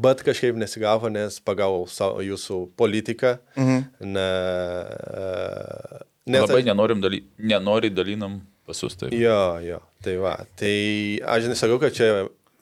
Bet 0.00 0.20
kažkaip 0.22 0.54
nesigavo, 0.56 1.10
nes 1.12 1.40
pagavau 1.42 1.82
savo, 1.90 2.22
jūsų 2.22 2.60
politiką. 2.78 3.34
Mhm. 3.58 3.80
Na, 4.14 4.26
uh, 5.10 6.00
nes 6.30 6.44
Labai 6.46 6.62
aš- 6.62 6.68
nenorim 6.70 7.00
daly... 7.04 7.24
nenori 7.36 7.90
dalinam 7.90 8.40
pasus. 8.70 8.96
Tai. 9.00 9.10
Jo, 9.14 9.58
jo, 9.66 9.82
tai 10.06 10.16
va. 10.22 10.38
Tai 10.58 10.74
aš 11.36 11.50
nesakau, 11.52 11.80
kad 11.82 11.96
čia, 11.96 12.10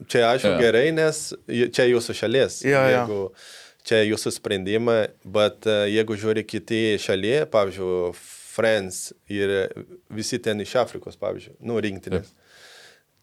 čia 0.09 0.27
aišku 0.33 0.57
Jo. 0.57 0.59
gerai, 0.65 0.89
nes 0.97 1.23
čia 1.47 1.89
jūsų 1.91 2.17
šalies. 2.25 2.61
Jo, 2.67 2.83
jo. 2.83 2.97
Jeigu 2.97 3.23
čia 3.89 4.03
jūsų 4.05 4.35
sprendimai, 4.37 4.99
bet 5.25 5.69
e, 5.69 5.79
jeigu 5.95 6.19
žiūri 6.21 6.45
kiti 6.49 6.83
šalyje, 7.03 7.47
pavyzdžiui, 7.53 7.95
Friends 8.59 9.13
ir 9.31 9.53
visi 10.11 10.41
ten 10.43 10.59
iš 10.65 10.73
Afrikos, 10.81 11.15
pavyzdžiui, 11.21 11.61
nu, 11.69 11.77
rinktinės. 11.79 12.33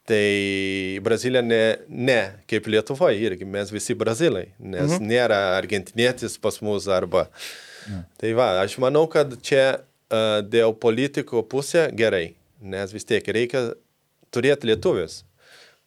Tai 0.07 0.99
Brazilija 1.03 1.41
ne, 1.43 1.59
ne 1.89 2.19
kaip 2.47 2.69
Lietuvoje 2.71 3.17
irgi, 3.19 3.47
mes 3.49 3.71
visi 3.73 3.97
brazilai, 3.97 4.45
nes 4.61 4.93
mhm. 4.93 5.09
nėra 5.09 5.39
argentinietis 5.57 6.38
pas 6.39 6.61
mus 6.63 6.88
arba. 6.88 7.25
Tai 8.21 8.31
va, 8.38 8.47
aš 8.63 8.77
manau, 8.81 9.03
kad 9.11 9.33
čia 9.45 9.65
uh, 9.75 10.39
dėl 10.45 10.71
politikų 10.81 11.43
pusė 11.51 11.88
gerai, 11.97 12.36
nes 12.66 12.93
vis 12.93 13.07
tiek 13.07 13.28
reikia 13.38 13.68
turėti 14.34 14.70
lietuvis, 14.72 15.22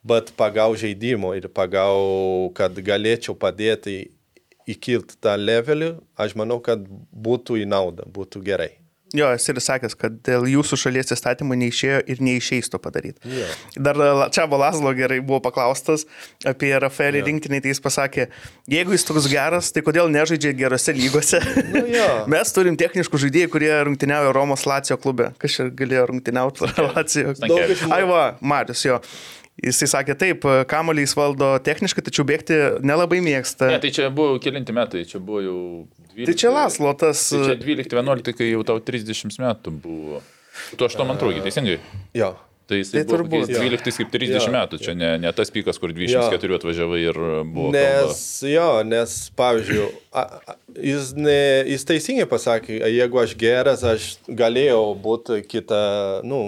bet 0.03 0.31
pagal 0.39 0.77
žaidimo 0.79 1.33
ir 1.37 1.49
pagal, 1.51 2.49
kad 2.57 2.73
galėčiau 2.73 3.35
padėti 3.37 3.99
įkilti 4.69 5.17
tą 5.21 5.35
levelį, 5.39 5.93
aš 6.17 6.35
manau, 6.39 6.59
kad 6.63 6.83
būtų 7.27 7.61
į 7.63 7.67
naudą, 7.69 8.07
būtų 8.09 8.43
gerai. 8.45 8.73
Jo, 9.15 9.31
esi 9.33 9.49
ir 9.49 9.59
sakęs, 9.63 9.95
kad 9.97 10.19
dėl 10.25 10.45
jūsų 10.51 10.77
šalies 10.83 11.13
įstatymų 11.15 11.57
neišėjo 11.63 12.01
ir 12.13 12.19
neišeis 12.21 12.69
to 12.69 12.77
padaryti. 12.81 13.17
Jo. 13.25 13.47
Dar 13.87 13.97
čia 14.35 14.45
Valazlo 14.51 14.91
gerai 14.97 15.17
buvo 15.25 15.39
paklaustas 15.47 16.05
apie 16.47 16.69
Rafaelį 16.77 17.23
rinktinį, 17.25 17.61
tai 17.63 17.73
jis 17.73 17.81
pasakė, 17.81 18.27
jeigu 18.69 18.93
jis 18.93 19.07
toks 19.07 19.29
geras, 19.31 19.71
tai 19.73 19.81
kodėl 19.85 20.11
nežaidžia 20.13 20.53
gerose 20.57 20.93
lygose? 20.93 21.41
Nu 21.73 21.83
jo. 21.89 22.07
Mes 22.35 22.53
turim 22.53 22.77
techniškų 22.79 23.23
žaidėjų, 23.25 23.51
kurie 23.55 23.73
rungtyniauja 23.89 24.35
Romos 24.35 24.67
Lacijo 24.69 24.99
klube. 25.01 25.31
Kas 25.41 25.57
čia 25.57 25.67
galėjo 25.73 26.05
rungtyniauti 26.13 26.69
Lacijo? 26.77 27.33
Stankevičius. 27.39 27.89
Ai 27.95 28.05
va, 28.09 28.23
Marius 28.45 28.85
jo. 28.85 29.01
Jisai 29.59 29.89
sakė 29.91 30.15
taip, 30.15 30.45
kamuolį 30.71 31.03
jis 31.03 31.13
valdo 31.19 31.49
techniškai, 31.65 32.03
tačiau 32.05 32.23
bėgti 32.27 32.59
nelabai 32.85 33.19
mėgsta. 33.25 33.67
Ne, 33.73 33.81
tai 33.83 33.91
čia 33.95 34.07
buvo 34.13 34.37
kelinti 34.39 34.75
metai, 34.75 35.01
čia 35.07 35.19
buvo 35.19 35.41
jau 35.43 35.57
12. 36.19 36.27
Tai 36.31 36.37
čia 36.43 36.51
Laslo 36.55 36.91
tas... 36.99 37.23
Tai 37.31 37.41
čia 37.47 37.55
12-11, 37.63 38.35
kai 38.37 38.51
jau 38.51 38.61
tau 38.67 38.77
30 38.83 39.39
metų 39.41 39.73
buvo. 39.83 40.21
Tu 40.75 40.85
8-2, 40.85 41.39
teisingai? 41.47 41.79
Jo. 42.17 42.33
Tai 42.69 42.77
jis 42.77 42.91
Tai 42.93 42.99
tai 43.01 43.05
buvo 43.07 43.15
turbūt. 43.17 43.47
kokiais 43.47 43.61
12 43.81 43.97
kaip 43.97 44.09
30 44.13 44.35
Jo. 44.35 44.49
metų, 44.53 44.77
čia 44.83 44.93
ne, 44.93 45.07
ne 45.23 45.29
tas 45.33 45.49
pikas, 45.49 45.79
kur 45.81 45.89
24 45.95 46.57
atvažiavai 46.59 46.99
ir 47.01 47.17
buvo. 47.49 47.71
Nes, 47.73 48.19
jo, 48.45 48.67
nes, 48.85 49.15
pavyzdžiui, 49.39 49.87
a, 50.13 50.25
a, 50.53 50.55
jis, 50.77 51.07
ne, 51.17 51.37
jis 51.71 51.87
teisingai 51.89 52.27
pasakė, 52.29 52.77
jeigu 52.93 53.23
aš 53.23 53.33
geras, 53.41 53.81
aš 53.89 54.05
galėjau 54.29 54.83
būti 55.01 55.39
kitą, 55.49 55.79
nu, 56.29 56.43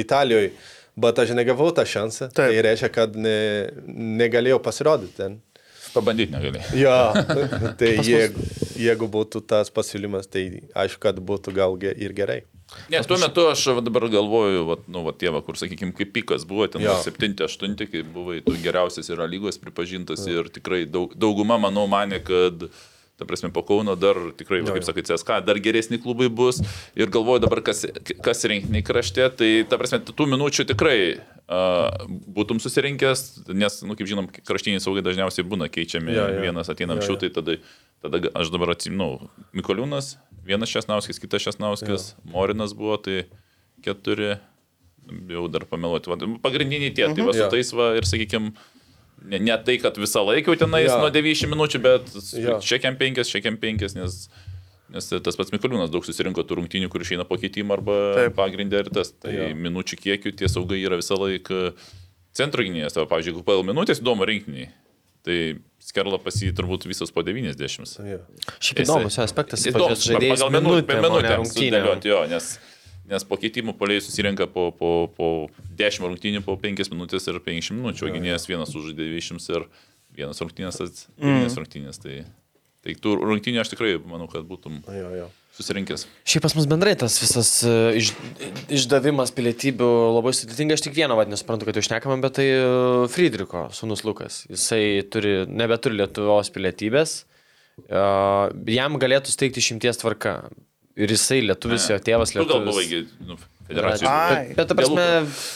Italijoje, 0.00 0.54
bet 0.96 1.20
aš 1.20 1.34
negavau 1.36 1.68
tą 1.76 1.84
šansą. 1.84 2.30
Taip. 2.32 2.48
Tai 2.48 2.64
reiškia, 2.70 2.90
kad 2.94 3.20
ne, 3.20 3.36
negalėjau 4.22 4.62
pasirodyti 4.64 5.18
ten. 5.20 5.36
Pabandyti 5.92 6.32
negali. 6.32 6.64
Jo, 6.80 6.96
tai 7.80 7.92
jeigu, 8.08 8.40
jeigu 8.78 9.08
būtų 9.10 9.42
tas 9.48 9.72
pasiūlymas, 9.74 10.30
tai 10.30 10.44
aišku, 10.78 11.02
kad 11.02 11.18
būtų 11.20 11.54
gal 11.56 11.76
ir 11.82 12.14
gerai. 12.16 12.42
Ne, 12.92 13.00
tuo 13.08 13.16
metu 13.16 13.46
aš 13.48 13.62
dabar 13.80 14.04
galvoju, 14.12 14.64
va, 14.68 14.76
nu, 14.92 15.00
va, 15.06 15.14
tie, 15.16 15.30
kur, 15.44 15.56
sakykime, 15.56 15.94
kaip 15.96 16.12
pikas 16.12 16.44
buvo, 16.48 16.66
ten 16.68 16.84
Jo. 16.84 16.98
7-8, 17.00 17.78
kai 17.88 18.02
buvai 18.04 18.42
tu 18.44 18.52
geriausias 18.60 19.08
yra 19.08 19.24
lygos 19.30 19.56
pripažintas 19.62 20.26
ir 20.28 20.50
tikrai 20.52 20.82
daug, 20.84 21.14
dauguma, 21.16 21.56
manau, 21.60 21.86
mane, 21.88 22.20
kad, 22.24 22.68
ta 23.18 23.26
prasme, 23.26 23.50
po 23.54 23.64
Kauno 23.66 23.96
dar 23.98 24.14
tikrai, 24.38 24.60
va, 24.62 24.76
kaip 24.76 24.84
sakai, 24.86 25.02
CSK, 25.08 25.40
dar 25.46 25.58
geresni 25.62 25.98
klubai 25.98 26.28
bus 26.30 26.60
ir 26.98 27.10
galvoju 27.10 27.42
dabar, 27.42 27.60
kas, 27.66 27.82
kas 28.22 28.44
rinkiniai 28.46 28.84
krašte, 28.86 29.26
tai, 29.40 29.48
ta 29.68 29.78
prasme, 29.80 29.98
tų 30.06 30.28
minučių 30.30 30.66
tikrai 30.70 30.98
uh, 31.18 32.06
būtum 32.38 32.60
susirinkęs, 32.62 33.24
nes, 33.58 33.80
nu, 33.88 33.96
kaip 33.98 34.06
žinom, 34.10 34.30
kraštiniai 34.46 34.82
saugai 34.84 35.02
dažniausiai 35.06 35.46
būna 35.50 35.66
keičiami, 35.72 36.14
Jo, 36.14 36.28
jo. 36.36 36.44
vienas 36.46 36.70
ateina 36.70 36.94
Jo, 36.94 37.00
anksčiau, 37.00 37.18
jo. 37.18 37.22
tai 37.26 37.32
tada, 37.34 37.58
tada 38.06 38.22
aš 38.38 38.54
dabar 38.54 38.74
atsimenu, 38.76 39.10
Mikoliūnas, 39.58 40.14
vienas 40.46 40.70
Šesnauskis, 40.70 41.18
kitas 41.18 41.42
Šesnauskis, 41.44 42.12
Morinas 42.30 42.72
buvo, 42.78 42.96
tai 43.02 43.24
keturi, 43.84 44.36
jau 45.34 45.46
dar 45.50 45.64
pameluoti. 45.68 46.14
Pagrindiniai 46.44 46.94
tie, 46.94 47.06
tai 47.10 47.24
va 47.26 47.34
su 47.34 47.42
Jo. 47.42 47.50
tais 47.52 47.70
va 47.74 47.92
ir 47.98 48.06
sakykime, 48.08 48.54
ne, 49.24 49.38
ne 49.38 49.56
tai, 49.64 49.78
kad 49.82 49.96
visą 50.00 50.22
laiką 50.26 50.56
tenais 50.60 50.88
Jo. 50.90 50.98
nuo 51.02 51.10
90 51.14 51.50
minučių, 51.52 51.80
bet 51.84 52.12
Jo. 52.38 52.58
čekiam 52.64 52.96
5, 53.00 53.24
čekiam 53.28 53.56
5, 53.60 53.94
nes, 53.98 54.18
nes 54.88 55.08
tas 55.22 55.36
pats 55.36 55.52
Mikoliūnas 55.54 55.90
daug 55.92 56.04
susirinko 56.06 56.44
tų 56.46 56.60
rungtynių, 56.62 56.88
kur 56.92 57.02
išeina 57.04 57.26
po 57.28 57.36
keitimą 57.40 57.78
arba 57.78 57.96
Taip. 58.16 58.36
pagrindė 58.38 58.84
ir 58.84 58.90
tas. 58.90 59.12
Tai 59.12 59.32
Jo. 59.34 59.48
minučių 59.54 59.98
kiekių 60.04 60.34
tie 60.36 60.48
saugai 60.48 60.80
yra 60.84 60.96
visą 61.00 61.18
laiką 61.18 61.72
centro 62.32 62.62
gynėjas. 62.62 62.94
Tai 62.94 63.06
Pavyzdžiui, 63.10 63.34
jeigu 63.34 63.44
pagal 63.44 63.64
minutės 63.66 64.00
įdomu 64.00 64.24
rinkiniai, 64.28 64.70
tai 65.26 65.58
skerla 65.82 66.18
pas 66.22 66.34
jį 66.34 66.52
turbūt 66.56 66.86
visos 66.88 67.10
po 67.12 67.22
90. 67.26 67.98
Jo. 68.06 68.20
Šiaip 68.60 68.82
įdomus 68.84 69.18
aspektas, 69.22 69.64
pažiūrės 69.66 70.04
žaidėjas 70.06 70.42
pagal 70.44 70.54
minutę, 70.60 70.98
minutę 71.02 71.36
sudėlioti, 71.48 72.10
jo, 72.12 72.22
nes, 72.30 72.58
nes 73.08 73.24
po 73.24 73.38
keitimų 73.40 73.74
poliai 73.80 74.02
susirenka 74.04 74.46
po, 74.52 74.68
po, 74.76 74.90
po 75.16 75.28
10 75.78 76.04
rungtynių, 76.10 76.42
po 76.46 76.56
5 76.60 76.90
minutės 76.92 77.28
ir 77.32 77.40
50 77.44 77.78
minučių, 77.80 78.08
o 78.08 78.12
gynėjas 78.14 78.48
vienas 78.50 78.74
už 78.76 78.92
20 78.98 79.48
ir 79.56 79.66
vienas 80.18 80.40
rungtynės, 80.44 80.80
ats- 80.84 81.06
devynias 81.18 81.56
rungtynės. 81.58 82.00
Tai, 82.02 82.16
tai 82.84 82.94
tų 83.00 83.16
rungtynių 83.22 83.62
aš 83.64 83.72
tikrai 83.74 83.96
manau, 84.04 84.28
kad 84.30 84.44
būtum 84.48 84.80
Jo, 84.92 85.08
jo. 85.16 85.26
susirinkęs. 85.58 86.04
Šiaip 86.28 86.44
pas 86.46 86.54
mus 86.58 86.66
bendrai 86.70 86.92
tas 86.98 87.16
visas 87.22 87.50
e, 87.66 87.72
iš, 87.98 88.12
išdavimas 88.78 89.32
pilietybių 89.34 89.88
labai 90.18 90.32
sudėtinga. 90.36 90.76
Aš 90.78 90.84
tik 90.86 90.94
vieną 90.98 91.16
vad 91.18 91.30
nesuprantu, 91.32 91.66
kad 91.68 91.78
jau 91.78 91.84
šnekame, 91.88 92.18
bet 92.22 92.36
tai 92.38 92.46
e, 92.52 92.62
Friedriko 93.14 93.66
sunus 93.74 94.04
Lukas. 94.06 94.42
Jisai 94.52 95.02
turi, 95.10 95.40
nebeturi 95.48 95.98
Lietuvos 96.02 96.50
pilietybės. 96.54 97.20
E, 97.86 98.02
Jam 98.74 98.98
galėtų 99.02 99.34
steigti 99.34 99.62
šimties 99.64 99.98
tvarka. 100.02 100.36
Ir 100.98 101.14
jisai 101.14 101.40
lietuvis, 101.46 101.86
jo 101.92 101.98
tėvas 102.02 102.32
Tu 102.34 102.42
gal 102.42 102.64
buvai 102.66 102.84
lietuvis. 102.88 103.14
nu, 103.28 103.36
federacijos. 103.68 104.10
Bet, 104.10 104.54
bet 104.58 104.68
ta 104.72 104.74
prasme, 104.78 105.08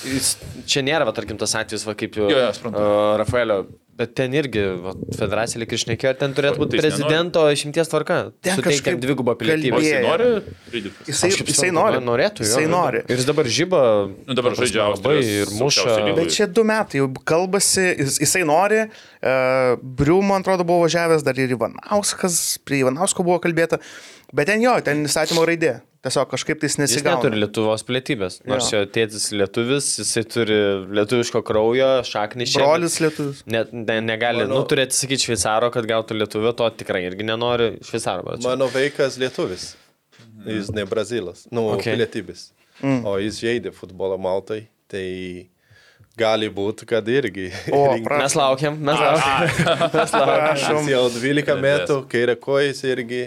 jis- 0.06 0.36
čia 0.70 0.82
nėra, 0.86 1.06
va, 1.08 1.14
tarkim, 1.16 1.38
tas 1.40 1.54
atvejis, 1.58 1.86
va, 1.88 1.94
kaip 1.98 2.14
jau 2.20 2.28
Jo, 2.30 2.44
jo, 2.46 2.70
uh, 2.70 3.16
Rafaelio, 3.18 3.64
bet 3.98 4.12
ten 4.16 4.32
irgi 4.36 4.62
va, 4.84 4.92
federacija 5.18 5.60
lik 5.60 5.72
ir 5.74 5.80
šnekėjo, 5.82 6.12
ir 6.14 6.18
ten 6.20 6.32
turėtų 6.36 6.60
būti 6.62 6.76
tai 6.76 6.78
jis 6.78 6.84
nenori? 6.84 7.08
prezidento 7.08 7.42
išimties 7.56 7.90
tvarka. 7.92 8.18
Ten 8.44 8.62
kažkaip 8.64 9.00
dvigubą 9.02 9.34
pilietybę. 9.40 9.80
jisai 9.82 10.02
nori? 10.06 10.28
Jisai, 11.10 11.30
jisai 11.50 11.72
nori. 11.76 12.00
Norėtų. 12.06 12.46
Jisai 12.46 12.64
nori. 12.70 13.02
Ir 13.08 13.16
jis 13.20 13.26
dabar 13.28 13.44
žyba. 13.58 13.82
Nu, 14.28 14.34
dabar 14.38 14.54
žaidžia 14.56 14.86
labai 14.94 15.18
ir 15.24 15.52
muša. 15.58 15.98
Bet 16.16 16.32
čia 16.36 16.46
du 16.46 16.64
metai 16.68 17.02
jau 17.02 17.10
kalbasi, 17.28 17.88
jis, 18.00 18.20
jisai 18.24 18.44
nori, 18.48 18.84
uh, 18.86 19.76
Briu, 19.82 20.20
man 20.22 20.40
atrodo, 20.44 20.64
buvo 20.68 20.86
važiavęs, 20.86 21.24
dar 21.26 21.34
ir 21.42 21.52
Ivanauskas, 21.58 22.58
prie 22.64 22.80
Ivanausko 22.86 23.24
buvo 23.26 23.38
kalbėta, 23.44 23.78
bet 24.32 24.46
ten 24.50 24.62
jo, 24.64 24.74
ten 24.84 25.04
įstatymo 25.08 25.44
raidė. 25.48 25.80
Tiesiog 26.02 26.26
kažkaip 26.32 26.58
tais 26.58 26.72
Jis 26.74 26.78
neturi 26.80 26.98
nesigauna. 26.98 27.38
Lietuvos 27.44 27.84
pilietybės. 27.86 28.40
Nors 28.50 28.72
Jo. 28.72 28.80
jo 28.80 28.86
tėtis 28.90 29.28
lietuvis, 29.38 29.86
jisai 30.00 30.24
turi 30.26 30.56
lietuviško 30.98 31.42
kraujo, 31.46 31.90
šaknį 32.08 32.48
čia. 32.50 32.58
Brolis 32.58 32.96
lietuvis. 33.04 33.44
Net 33.46 33.70
ne, 33.72 34.00
negali, 34.02 34.42
Manau- 34.42 34.56
nu, 34.58 34.64
turi 34.66 34.82
atsisakyti 34.82 35.28
šveicaro, 35.28 35.68
kad 35.70 35.86
gautų 35.86 36.16
lietuvio, 36.18 36.50
to 36.58 36.66
tikrai 36.82 37.04
irgi 37.06 37.22
nenori 37.28 37.78
šveicaro. 37.86 38.24
bet 38.32 38.42
Mano 38.42 38.66
vaikas 38.74 39.14
lietuvis. 39.22 39.76
Jis 40.44 40.72
ne 40.74 40.82
brazilas. 40.90 41.46
Nu, 41.52 41.68
Okay. 41.76 41.94
pilietybis. 41.94 42.48
Mm. 42.82 43.04
O 43.06 43.14
jis 43.22 43.38
žaidė 43.38 43.70
futbolą 43.70 44.18
Maltai. 44.18 44.66
Tai 44.90 45.46
gali 46.18 46.48
būti, 46.50 46.84
kad 46.84 47.06
irgi. 47.06 47.52
O, 47.70 47.94
Mes 48.22 48.34
laukiam, 48.34 48.74
mes 48.76 48.98
laukiam. 48.98 49.92
Mes 49.94 50.12
laukiam. 50.18 50.56
Jis 50.82 50.90
jau 50.90 51.04
12 51.14 51.56
metų, 51.62 52.00
kairė 52.10 52.34
kojas 52.42 52.82
irgi. 52.90 53.22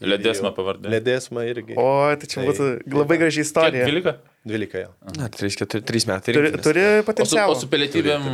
Ledesma 0.00 0.50
pavardė. 0.52 0.90
Ledesma 0.92 1.44
irgi. 1.48 1.76
O, 1.80 1.86
tai 2.20 2.28
čia 2.28 2.42
būtų 2.44 2.66
labai 2.92 3.16
graži 3.22 3.44
istorija. 3.46 3.86
12? 3.88 4.16
12 4.46 4.82
jau. 4.82 4.90
Na, 5.16 5.28
3 5.32 6.08
metai. 6.10 6.34
Turi, 6.36 6.50
turi 6.60 6.82
O 6.84 6.90
su, 6.90 7.00
o 7.00 7.06
potencialą. 7.08 7.54
su 7.60 7.68
pilietybėm 7.72 8.26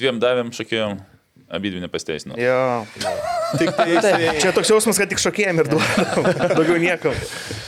dviem 0.00 0.20
davėm 0.22 0.52
šokėjom, 0.56 0.94
abi 1.50 1.72
dvi 1.74 1.82
nepasteisino. 1.82 2.38
Jo. 2.40 2.60
Tik 3.58 3.72
tai 3.76 3.88
jisai, 3.90 4.38
Čia 4.40 4.52
toks 4.56 4.70
jausmas, 4.70 5.00
kad 5.02 5.10
tik 5.10 5.18
šokėjim 5.20 5.60
ir 5.64 5.68
duodam. 5.72 6.30
Daugiau 6.56 6.78
niekam. 6.80 7.16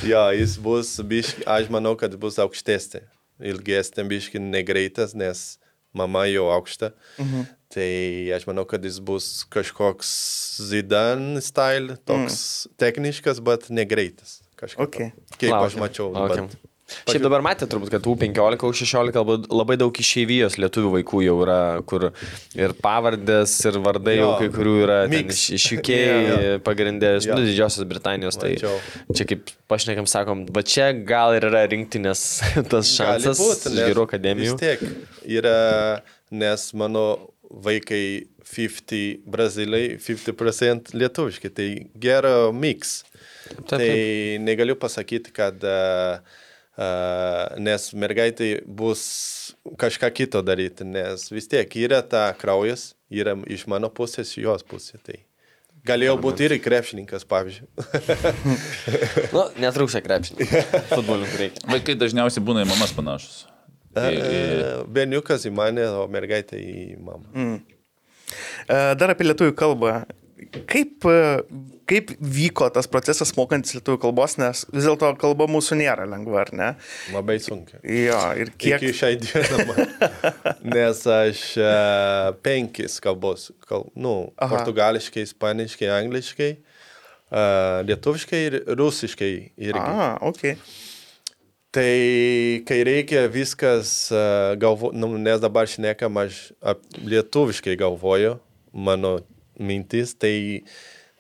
jo, 0.07 0.22
jis 0.38 0.55
bus, 0.62 0.95
biški, 1.03 1.43
aš 1.51 1.66
manau, 1.74 1.97
kad 1.99 2.14
bus 2.22 2.38
aukštesnė. 2.43 3.03
Ilgesnė 3.43 4.05
biški 4.07 4.38
negreitas, 4.38 5.16
nes 5.18 5.59
mama 5.93 6.24
jau 6.30 6.47
aukšta. 6.55 6.93
Mhm. 7.18 7.49
Tai 7.73 7.89
aš 8.37 8.45
manau, 8.49 8.66
kad 8.68 8.85
jis 8.85 8.99
bus 9.01 9.31
kažkoks 9.53 10.11
Zidane 10.68 11.41
style, 11.41 11.97
toks 12.05 12.37
mm. 12.68 12.75
techniškas, 12.83 13.41
bet 13.45 13.70
negreitas. 13.73 14.43
Kažkaip. 14.61 14.85
Okay. 14.85 15.14
Kaip 15.39 15.55
Laukiam, 15.55 15.70
aš 15.70 15.79
mačiau. 15.81 16.11
laukiam. 16.12 16.51
Bet, 16.53 16.68
Šiaip 17.09 17.25
dabar 17.25 17.43
matėte 17.45 17.70
turbūt, 17.73 17.91
kad 17.95 18.05
U15, 18.09 18.62
U16 18.68 19.16
labai, 19.16 19.37
labai 19.49 19.77
daug 19.81 19.97
išeivijos 20.03 20.59
lietuvių 20.61 20.91
vaikų 20.99 21.23
jau 21.25 21.37
yra, 21.45 21.59
kur 21.89 22.09
ir 22.59 22.75
pavardės, 22.85 23.55
ir 23.68 23.79
vardai 23.85 24.18
jau 24.18 24.29
Jo. 24.29 24.37
kai 24.43 24.51
kurių 24.53 24.75
yra 24.85 24.99
iš, 25.09 25.45
iš 25.57 25.68
UK 25.79 25.91
pagrindė, 26.66 27.14
iš 27.20 27.31
nu, 27.33 27.41
Didžiosios 27.47 27.89
Britanijos. 27.89 28.39
Tai 28.41 28.53
Mačiau. 28.55 28.77
čia 29.16 29.29
kaip 29.33 29.53
pašnekam, 29.73 30.09
sakom, 30.11 30.45
va 30.53 30.64
čia 30.66 30.91
gal 30.93 31.37
ir 31.39 31.49
yra 31.49 31.64
rinktinės 31.73 32.27
tas 32.73 32.93
šansas 32.93 33.41
būt, 33.41 33.68
gerų 33.81 34.09
akademijų. 34.11 34.59
Vis 34.59 34.62
tiek 34.62 35.39
yra, 35.41 35.57
nes 36.35 36.68
mano 36.77 37.07
vaikai 37.53 38.26
50 38.42 39.22
brazilai, 39.28 39.96
50% 40.00 40.94
lietuviški, 40.96 41.50
tai 41.53 41.68
gero 42.00 42.53
mix. 42.53 43.03
taip. 43.68 43.76
Tai 43.76 43.90
negaliu 44.42 44.76
pasakyti, 44.80 45.32
kad 45.34 45.62
uh, 45.64 46.18
uh, 46.76 47.59
nes 47.61 47.90
mergaitai 47.94 48.55
bus 48.66 49.03
kažką 49.78 50.11
kito 50.16 50.42
daryti, 50.42 50.86
nes 50.88 51.28
vis 51.32 51.48
tiek 51.50 51.76
yra 51.84 52.03
ta 52.03 52.30
kraujas, 52.38 52.92
yra 53.12 53.36
iš 53.46 53.66
mano 53.70 53.92
pusės, 53.92 54.34
jos 54.40 54.64
pusės. 54.66 55.00
Tai 55.07 55.20
galėjo 55.86 56.16
būti 56.22 56.48
ir 56.48 56.59
krepšininkas, 56.62 57.26
pavyzdžiui. 57.28 57.68
Nu, 59.34 59.46
netrūksia 59.62 60.03
krepšinį. 60.05 60.46
Futbolininkų 60.92 61.40
reikia. 61.40 61.64
Vaikai 61.72 61.96
dažniausiai 61.98 62.44
būna 62.44 62.66
į 62.66 62.68
mamas 62.68 62.92
panašus. 62.96 63.46
Tai, 63.93 64.09
E, 64.16 64.64
Berniukas 64.88 65.45
į 65.49 65.53
mane, 65.55 65.84
o 66.01 66.07
mergaitė 66.11 66.57
į 66.57 66.97
mamą. 67.03 67.28
Mm. 67.36 67.61
E, 68.66 68.80
Dar 68.97 69.12
apie 69.12 69.26
lietuvių 69.28 69.55
kalbą. 69.59 70.03
Kaip, 70.68 71.05
e, 71.07 71.43
kaip 71.86 72.11
vyko 72.18 72.66
tas 72.74 72.88
procesas 72.90 73.30
mokantis 73.36 73.76
lietuvių 73.76 74.01
kalbos, 74.03 74.38
nes 74.40 74.64
vis 74.72 74.88
dėlto 74.88 75.12
kalba 75.20 75.47
mūsų 75.51 75.78
nėra 75.82 76.07
lengva, 76.09 76.40
ar 76.47 76.53
ne? 76.57 76.70
Labai 77.14 77.36
sunkiai. 77.45 77.82
Jo, 78.09 78.18
ir 78.40 78.51
kiek... 78.57 78.80
Iki 78.80 78.97
šiai 78.97 79.20
dienai. 79.22 79.86
Nes 80.72 81.05
aš 81.07 81.45
penkis 82.43 82.98
kalbos, 83.05 83.51
kal, 83.69 83.86
nu, 83.94 84.32
Aha. 84.35 84.56
portugališkai, 84.56 85.28
ispaniškai, 85.28 85.93
angliškai, 86.01 86.51
lietuviškai 87.93 88.43
ir 88.48 88.59
rusiškai 88.81 89.32
irgi. 89.56 89.85
A, 89.85 90.16
ok. 90.27 90.56
Tai 91.73 92.62
kai 92.69 92.82
reikia 92.85 93.23
viskas 93.32 94.11
uh, 94.12 94.53
galvo, 94.61 94.90
nu, 94.93 95.15
nes 95.16 95.40
dabar 95.40 95.65
šnekam, 95.65 96.19
aš 96.20 96.51
lietuviškai 97.01 97.78
galvoju, 97.81 98.35
mano 98.77 99.15
mintis, 99.57 100.12
tai 100.12 100.66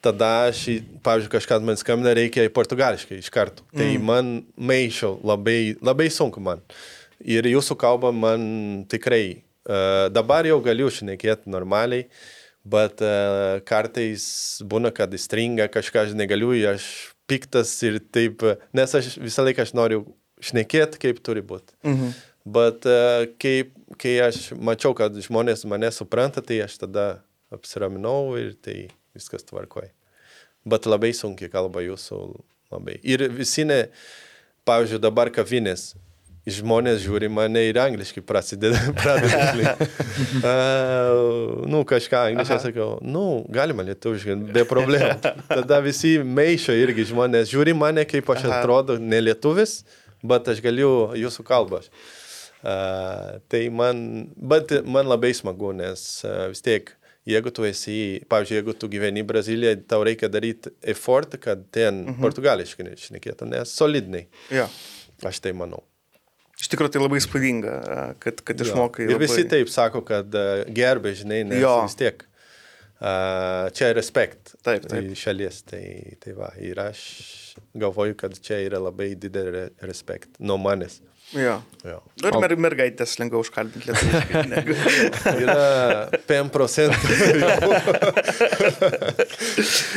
tada 0.04 0.50
aš, 0.50 0.66
pavyzdžiui, 1.00 1.32
kažkas 1.32 1.64
man 1.64 1.80
skambina, 1.80 2.12
reikia 2.18 2.44
į 2.44 2.52
portugališkai 2.52 3.22
iš 3.22 3.32
karto. 3.32 3.64
Mm. 3.72 3.80
Tai 3.80 3.88
man 4.10 4.30
maišo 4.60 5.14
labai, 5.24 5.78
labai 5.80 6.10
sunku 6.12 6.44
man. 6.44 6.60
Ir 7.24 7.48
jūsų 7.48 7.78
kalba 7.80 8.12
man 8.12 8.84
tikrai, 8.92 9.40
uh, 9.64 10.12
dabar 10.12 10.44
jau 10.44 10.60
galiu 10.60 10.92
šnekėti 10.92 11.48
normaliai, 11.48 12.10
bet 12.60 13.00
uh, 13.00 13.62
kartais 13.64 14.60
būna, 14.68 14.92
kad 14.92 15.16
stringa 15.16 15.72
kažką, 15.72 16.10
aš 16.10 16.18
negaliu, 16.18 16.52
aš 16.68 17.14
piktas 17.24 17.72
ir 17.88 18.02
taip, 18.12 18.44
nes 18.76 19.00
aš 19.00 19.14
visą 19.16 19.48
laiką 19.48 19.64
aš 19.64 19.72
noriu 19.72 20.10
šnekėti, 20.42 21.00
kaip 21.02 21.22
turi 21.24 21.44
būti. 21.46 21.74
Mhm. 21.86 22.12
Bet 22.42 22.86
uh, 22.90 23.24
kai, 23.38 23.70
kai 24.02 24.16
aš 24.24 24.48
mačiau, 24.58 24.96
kad 24.98 25.14
žmonės 25.14 25.62
mane 25.70 25.92
supranta, 25.94 26.42
tai 26.42 26.58
aš 26.64 26.80
tada 26.82 27.06
apsiraminau 27.54 28.34
ir 28.40 28.56
tai 28.58 28.88
viskas 29.14 29.46
tvarkoja. 29.46 29.92
Bet 30.66 30.86
labai 30.90 31.12
sunkiai 31.14 31.50
kalba 31.52 31.82
jūsų 31.84 32.18
labai. 32.72 32.98
Ir 33.02 33.28
visi 33.34 33.66
ne, 33.66 33.84
pavyzdžiui, 34.68 35.02
dabar 35.02 35.30
kavinės. 35.34 35.92
Žmonės 36.42 37.04
žiūri 37.04 37.28
mane 37.30 37.60
ir 37.68 37.76
angliškai 37.78 38.24
prasideda. 38.26 38.78
pradeda, 38.98 39.76
uh, 40.42 41.62
nu, 41.70 41.84
kažką 41.86 42.24
angliškai 42.32 42.58
sakau, 42.64 42.96
nu, 43.06 43.44
galima 43.54 43.86
lietuviškai, 43.86 44.40
be 44.50 44.64
problemų. 44.66 45.20
Tada 45.46 45.78
visi 45.84 46.16
maišo 46.18 46.74
irgi 46.74 47.06
žmonės 47.12 47.52
žiūri 47.52 47.76
mane, 47.78 48.02
kaip 48.10 48.34
aš 48.34 48.48
atrodo, 48.50 48.98
ne 48.98 49.22
lietuvis, 49.22 49.84
bet 50.22 50.48
aš 50.52 50.62
galiu 50.64 51.12
jūsų 51.18 51.44
kalbą. 51.46 51.82
Uh, 52.62 53.40
tai 53.50 53.66
man, 53.74 54.28
bet 54.38 54.70
man 54.86 55.08
labai 55.10 55.32
smagu, 55.34 55.72
nes 55.74 56.22
uh, 56.22 56.46
vis 56.52 56.62
tiek, 56.62 56.92
jeigu 57.26 57.50
tu 57.54 57.66
esi, 57.66 57.96
pavyzdžiui, 58.30 58.58
jeigu 58.60 58.74
tu 58.78 58.90
gyveni 58.90 59.24
Brazilijoje, 59.26 59.80
tau 59.90 60.04
reikia 60.06 60.30
daryti 60.30 60.70
effort, 60.94 61.34
kad 61.42 61.64
ten 61.74 62.04
uh 62.04 62.12
-huh. 62.12 62.20
portugališkai 62.22 62.94
šnekėtų, 63.06 63.50
nes 63.50 63.74
solidniai. 63.74 64.28
Jo. 64.50 64.68
Aš 65.26 65.40
tai 65.42 65.52
manau. 65.52 65.82
Iš 66.62 66.70
tikrųjų, 66.70 66.92
tai 66.94 67.02
labai 67.02 67.18
įspūdinga, 67.18 67.72
kad, 68.22 68.40
kad 68.46 68.60
išmokai. 68.60 69.04
Ir 69.04 69.16
labai... 69.16 69.26
visi 69.26 69.44
taip 69.50 69.68
sako, 69.68 70.04
kad 70.06 70.30
gerbė, 70.70 71.14
žinai, 71.18 71.42
nes 71.44 71.58
Jo. 71.58 71.82
vis 71.82 71.98
tiek. 71.98 72.22
Uh, 73.02 73.66
čia 73.74 73.90
respekt. 73.92 74.54
Taip, 74.62 74.84
taip. 74.86 75.08
Šalies, 75.18 75.64
tai, 75.66 76.14
tai 76.22 76.36
va. 76.38 76.52
Ir 76.62 76.78
aš 76.78 77.51
galvoju, 77.78 78.16
kad 78.20 78.36
čia 78.42 78.58
yra 78.66 78.78
labai 78.82 79.12
didelė 79.18 79.70
respekt 79.86 80.36
nuo 80.40 80.58
manęs. 80.60 81.00
Jo. 81.32 81.54
Jo. 81.86 82.00
Ir 82.20 82.34
mer 82.42 82.52
mergaitės 82.60 83.14
lengviau 83.20 83.40
užkalbinti 83.40 83.88
lietuviškai. 83.88 84.42
negu- 84.52 84.76
Yra 85.40 86.10
5 86.28 86.50
procentų. 86.52 86.98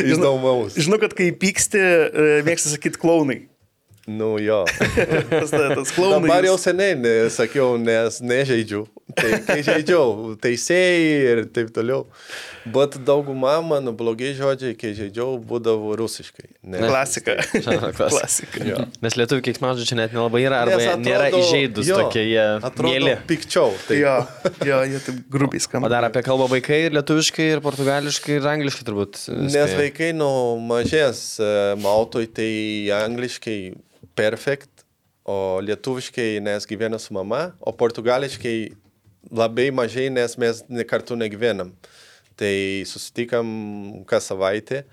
Įdomaus. 0.14 0.78
Žinau, 0.80 1.00
kad 1.02 1.16
kai 1.18 1.32
pyksti, 1.36 1.82
e, 1.82 2.28
mėgsta 2.48 2.72
sakyti 2.72 3.02
klaunai. 3.02 3.42
Nu 4.08 4.36
jo. 4.38 4.60
Tas, 5.30 5.50
tas 5.50 5.92
klaunai. 5.96 6.28
Dabar 6.30 6.46
jau 6.46 6.58
seniai 6.62 6.94
nesakiau, 7.00 7.74
nes 7.82 8.20
nežaidžiu. 8.22 8.84
Tai 9.16 9.30
kai 9.48 9.62
žaidžiau, 9.64 10.34
teisėjai 10.42 11.04
ir 11.32 11.40
taip 11.56 11.70
toliau. 11.74 12.04
Bet 12.74 12.98
dauguma 13.06 13.56
mano 13.66 13.94
blogi 13.98 14.32
žodžiai, 14.38 14.74
kai 14.78 14.92
žaidžiau, 14.98 15.38
būdavo 15.46 15.94
rusiškai. 15.98 16.48
Ne. 16.70 16.82
Klasika. 16.84 17.36
Klasika. 17.54 18.10
Klasika. 18.12 18.64
Jo. 18.66 18.80
Nes 19.06 19.18
lietuvių 19.18 19.46
keiksmažodžių 19.46 19.88
čia 19.92 19.98
net 20.00 20.14
nelabai 20.18 20.42
yra, 20.46 20.64
arba 20.66 20.78
Nes 20.78 20.86
jie 20.90 20.96
nėra 21.06 21.30
atrodo- 21.30 21.46
įžeidus 21.46 21.90
jo, 21.90 22.00
tokie, 22.02 22.26
jie 22.34 22.46
Atrodo, 22.66 22.92
mėly. 22.94 23.16
pikčiau. 23.30 23.74
Tai 23.88 24.00
Jo, 24.02 24.16
jo, 24.70 24.82
jie 24.92 25.02
taip 25.08 25.22
grubiai 25.38 25.62
O 25.64 25.66
skamba. 25.66 25.90
dar 25.94 26.10
apie 26.10 26.26
kalbą 26.26 26.50
vaikai 26.58 26.82
ir 26.90 26.98
lietuviškai, 27.00 27.48
ir 27.56 27.64
portugališkai, 27.66 28.38
ir 28.42 28.50
angliškai 28.54 28.86
turbūt. 28.90 29.22
Nes 29.38 29.54
spėja. 29.56 29.80
vaikai 29.86 30.12
nuo 30.18 30.58
mažės 30.62 31.24
e, 31.42 31.52
Maltoj 31.86 32.28
tai 32.36 32.52
angliškai 33.06 33.60
perfekt, 34.18 34.86
o 35.26 35.60
lietuviškai 35.66 36.40
nes 36.46 36.68
gyvena 36.70 37.00
su 37.02 37.14
mama, 37.16 37.50
o 37.60 37.74
portugališkai 37.74 38.58
labai 39.34 39.72
mažai, 39.74 40.10
nes 40.14 40.38
mes 40.38 40.62
ne 40.70 40.86
kartu 40.88 41.18
negyvenam. 41.18 41.74
Tai 42.36 42.56
susitikam 42.86 43.48
kas 44.10 44.28
savaitę, 44.30 44.84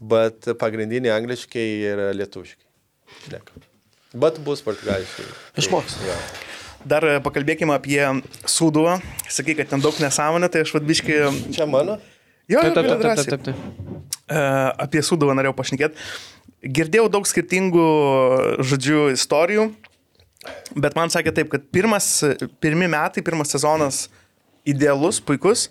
bet 0.00 0.50
pagrindinė 0.60 1.14
angliškai 1.14 1.68
ir 1.90 2.02
lietuviškai. 2.18 2.66
šnekam. 3.24 3.62
Bet 4.14 4.38
bus 4.46 4.62
portugališkai. 4.62 5.24
Išmoks. 5.58 5.96
Jo. 6.06 6.16
Dar 6.84 7.04
e, 7.08 7.14
pakalbėkime 7.24 7.72
apie 7.74 7.98
Sūduvą. 8.46 8.98
Sakai, 9.32 9.56
kad 9.58 9.70
ten 9.72 9.82
daug 9.82 9.96
nesąmonė, 9.98 10.50
tai 10.52 10.62
aš 10.66 10.74
vadbiškai... 10.76 11.16
Čia 11.56 11.66
mano? 11.66 11.96
Jo, 12.50 12.60
Taip, 12.60 12.76
taip, 12.76 12.90
taip, 12.90 13.00
taip, 13.00 13.30
taip, 13.32 13.44
taip. 13.48 14.04
E, 14.28 14.42
apie 14.84 15.00
Sūduvą 15.02 15.34
norėjau 15.38 15.56
pašnekėti. 15.56 15.96
Girdėjau 16.64 17.10
daug 17.12 17.26
skirtingų, 17.28 17.84
žodžiu, 18.64 19.10
istorijų, 19.12 19.66
bet 20.80 20.96
man 20.96 21.12
sakė 21.12 21.32
taip, 21.36 21.50
kad 21.52 21.66
pirmas, 21.74 22.08
pirmi 22.64 22.88
metai, 22.88 23.20
pirmas 23.26 23.52
sezonas 23.52 24.06
idealus, 24.64 25.20
puikus, 25.20 25.66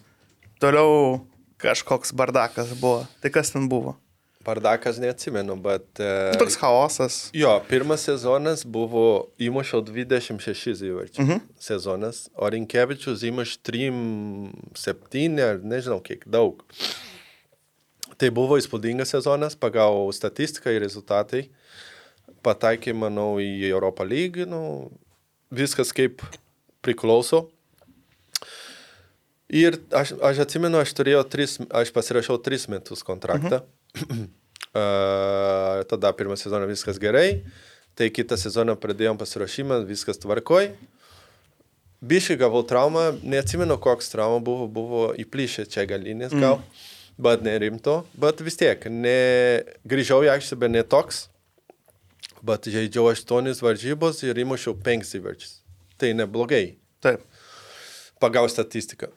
toliau 0.61 1.23
kažkoks 1.63 2.13
bardakas 2.13 2.75
buvo. 2.77 3.07
Tai 3.23 3.31
kas 3.33 3.49
ten 3.55 3.65
buvo? 3.71 3.95
Bardakas 4.43 4.97
neatsimenu, 4.99 5.55
bet... 5.63 5.85
Uh, 6.03 6.33
Toks 6.35 6.57
chaosas. 6.59 7.17
Jo, 7.31 7.53
pirmas 7.69 8.03
sezonas 8.03 8.65
buvo 8.67 9.29
įmušiau 9.39 9.79
26 9.87 10.83
įvarčių 10.89 11.23
Mhm. 11.23 11.39
sezonas, 11.63 12.25
o 12.35 12.49
Rinkevičius 12.51 13.23
įmuš 13.29 13.53
3-7 13.63 15.39
ar 15.45 15.61
nežinau 15.63 16.01
kiek 16.03 16.25
daug. 16.27 16.59
Tai 18.19 18.29
buvo 18.35 18.57
įspūdingas 18.61 19.13
sezonas 19.15 19.57
pagal 19.59 20.05
statistiką 20.13 20.73
ir 20.73 20.83
rezultatai. 20.85 21.47
Pataikė, 22.43 22.93
manau, 22.95 23.37
į 23.41 23.71
Europą 23.71 24.05
lygį, 24.07 24.45
nu, 24.51 24.61
viskas 25.53 25.93
kaip 25.95 26.21
priklauso. 26.83 27.47
Ir 29.53 29.77
aš, 29.93 30.15
aš 30.23 30.43
atsimenu, 30.47 30.79
aš 30.81 30.95
tris, 31.29 31.59
aš 31.69 31.91
pasirašiau 31.93 32.39
tris 32.41 32.67
metus 32.67 33.03
kontraktą. 33.05 33.63
Mhm. 33.97 34.23
uh, 34.73 35.83
tada 35.89 36.13
pirmą 36.13 36.35
sezoną 36.39 36.67
viskas 36.67 36.97
gerai, 36.97 37.43
tai 37.95 38.09
kitą 38.09 38.37
sezoną 38.39 38.75
pradėjom 38.81 39.19
pasiruošimą, 39.19 39.83
viskas 39.85 40.17
tvarkoj. 40.17 40.71
Biškai 42.03 42.35
gavau 42.41 42.63
traumą, 42.67 43.13
neatsimenu, 43.23 43.77
koks 43.79 44.09
trauma 44.11 44.41
buvo, 44.43 44.67
buvo 44.67 45.03
įplyšę 45.15 45.69
čia 45.71 45.85
galinės 45.87 46.33
gal, 46.35 46.57
mm. 46.59 46.81
Bet 47.17 47.43
nerimto, 47.45 48.03
bet 48.19 48.41
vis 48.41 48.57
tiek, 48.59 48.87
ne, 48.89 49.63
grįžau 49.87 50.23
į 50.25 50.31
aikštę, 50.35 50.57
bet 50.63 50.73
ne 50.73 50.83
toks, 50.87 51.27
bet 52.43 52.67
žaidžiau 52.67 53.09
aštuonis 53.11 53.61
varžybos 53.63 54.23
ir 54.25 54.39
įmušiau 54.43 54.75
penkis 54.83 55.15
įvarčius. 55.19 55.59
Tai 55.99 56.11
neblogai 56.17 56.77
Taip. 57.03 57.23
pagal 58.19 58.49
statistiką. 58.51 59.11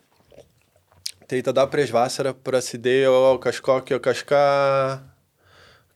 Tai 1.26 1.40
tada 1.42 1.64
prieš 1.66 1.90
vasarą 1.90 2.36
prasidėjo 2.46 3.38
kažkokio 3.42 3.98
kažką, 3.98 4.44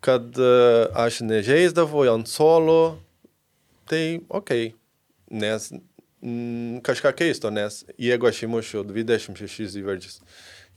kad 0.03 0.41
e, 0.43 0.51
aš 0.99 1.21
nežaisdavau 1.23 2.09
ant 2.11 2.27
solo. 2.27 2.99
Tai 3.87 4.03
ok, 4.27 4.51
nes 5.31 5.69
mm, 5.71 6.81
kažką 6.87 7.13
keisto, 7.19 7.51
nes 7.55 7.85
jeigu 7.99 8.27
aš 8.27 8.43
įmušiu 8.47 8.83
26 8.87 9.79
įvarčius, 9.83 10.19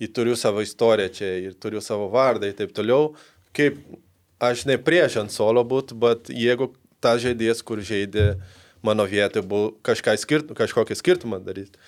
ir 0.04 0.14
turiu 0.16 0.36
savo 0.40 0.64
istoriją 0.64 1.14
čia, 1.18 1.30
ir 1.48 1.58
turiu 1.60 1.82
savo 1.84 2.10
vardą 2.14 2.50
ir 2.50 2.58
taip 2.58 2.74
toliau, 2.76 3.14
kaip 3.56 3.80
aš 4.44 4.66
ne 4.70 4.78
prieš 4.82 5.20
ant 5.24 5.34
solo 5.34 5.64
būt, 5.66 5.96
bet 6.00 6.32
jeigu 6.34 6.72
ta 7.04 7.16
žaidėjas, 7.20 7.64
kur 7.66 7.82
žaidė 7.84 8.34
mano 8.84 9.06
vietoj, 9.08 9.44
buvo 9.48 9.96
skirt, 10.20 10.52
kažkokį 10.58 10.98
skirtumą 11.00 11.40
daryti. 11.44 11.80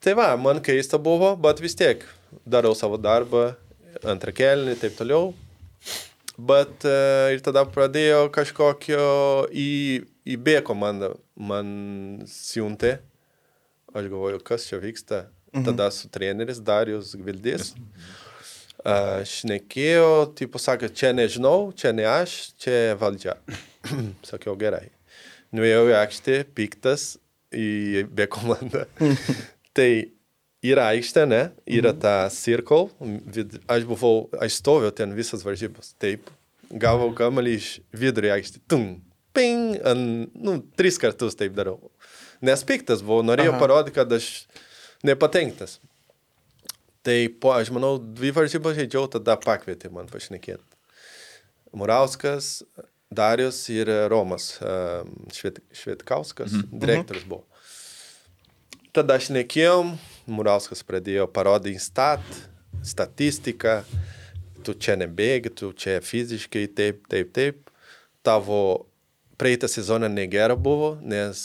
Tai 0.00 0.14
va, 0.16 0.30
man 0.36 0.62
keista 0.64 0.98
buvo, 0.98 1.34
bet 1.36 1.60
vis 1.60 1.76
tiek 1.76 2.04
darau 2.48 2.72
savo 2.76 2.96
darbą, 2.96 3.50
antrą 4.04 4.32
kelnį 4.32 4.76
ir 4.76 4.80
taip 4.80 4.96
toliau. 4.96 5.34
Bet 6.40 6.86
e, 6.88 7.34
ir 7.34 7.42
tada 7.44 7.66
pradėjo 7.68 8.30
kažkokio 8.32 9.04
į, 9.52 10.00
į 10.24 10.38
B 10.40 10.56
komandą 10.64 11.12
man 11.36 12.22
siuntė. 12.28 12.96
Aš 13.92 14.08
galvoju, 14.08 14.40
kas 14.46 14.64
čia 14.70 14.78
vyksta. 14.80 15.26
Mhm. 15.52 15.64
Tada 15.66 15.90
su 15.90 16.08
treneris 16.08 16.60
Darius 16.62 17.14
Gvildys. 17.18 17.74
Aš 18.86 19.42
nekėjau, 19.44 20.30
tipo 20.38 20.60
sakė, 20.60 20.88
čia 20.96 21.10
nežinau, 21.12 21.68
čia 21.76 21.92
ne 21.92 22.06
aš, 22.08 22.54
čia 22.60 22.94
valdžia. 23.00 23.34
Sakiau, 24.30 24.54
gerai. 24.56 24.88
Nuėjau 25.52 25.90
į 25.90 25.96
aikštę, 25.98 26.38
piktas 26.56 27.10
į 27.52 28.06
B 28.08 28.28
komandą. 28.30 28.86
tai 29.76 29.90
yra 30.64 30.88
aikštė, 30.94 31.26
ne? 31.28 31.42
Yra 31.68 31.92
ta 31.92 32.14
circle. 32.32 32.88
Aš 33.68 33.84
buvau, 33.90 34.30
aš 34.40 34.60
stoviu 34.62 34.94
ten 34.94 35.12
visas 35.18 35.44
varžybas. 35.44 35.92
Taip. 36.00 36.30
Gavau 36.70 37.10
kamalį 37.18 37.56
iš 37.58 37.70
vidurio 37.92 38.32
aikštė. 38.36 38.62
Tum. 38.70 38.88
Ping. 39.36 39.76
Ant, 39.86 40.32
nu, 40.34 40.56
tris 40.78 40.96
kartus 41.02 41.36
taip 41.38 41.52
darau. 41.58 41.92
Nes 42.40 42.62
piktas 42.64 43.02
buvau, 43.04 43.20
norėjau 43.26 43.58
parodyti, 43.60 43.98
kad 43.98 44.12
aš 44.16 44.30
nepatenktas. 45.06 45.78
Tai 47.06 47.16
po, 47.40 47.54
aš 47.56 47.70
manau, 47.72 47.94
dvi 47.96 48.32
varžybas 48.36 48.76
žaidžiau, 48.76 49.06
tada 49.08 49.38
pakvietė 49.40 49.88
man 49.92 50.10
pašnekėti. 50.10 50.64
Murauskas, 51.72 52.60
Darius 53.10 53.62
ir 53.72 53.88
Romas 54.10 54.52
um, 54.60 55.14
Švet, 55.34 55.62
Švetkauskas, 55.74 56.52
mhm. 56.52 56.82
direktorius 56.82 57.24
buvo. 57.26 57.46
Tada 58.94 59.16
aš 59.20 59.30
nekėjom, 59.34 59.94
Murauskas 60.30 60.82
pradėjo 60.86 61.28
parodyti 61.30 61.80
stat, 61.82 62.22
statistiką, 62.86 63.80
tu 64.66 64.74
čia 64.74 64.96
nebėgi, 65.00 65.52
tu 65.56 65.72
čia 65.72 66.00
fiziškai 66.04 66.66
taip, 66.76 67.06
taip, 67.10 67.32
taip. 67.34 67.70
Tavo 68.26 68.90
praeitą 69.40 69.70
sezoną 69.70 70.10
negera 70.12 70.56
buvo, 70.58 70.98
nes 71.00 71.40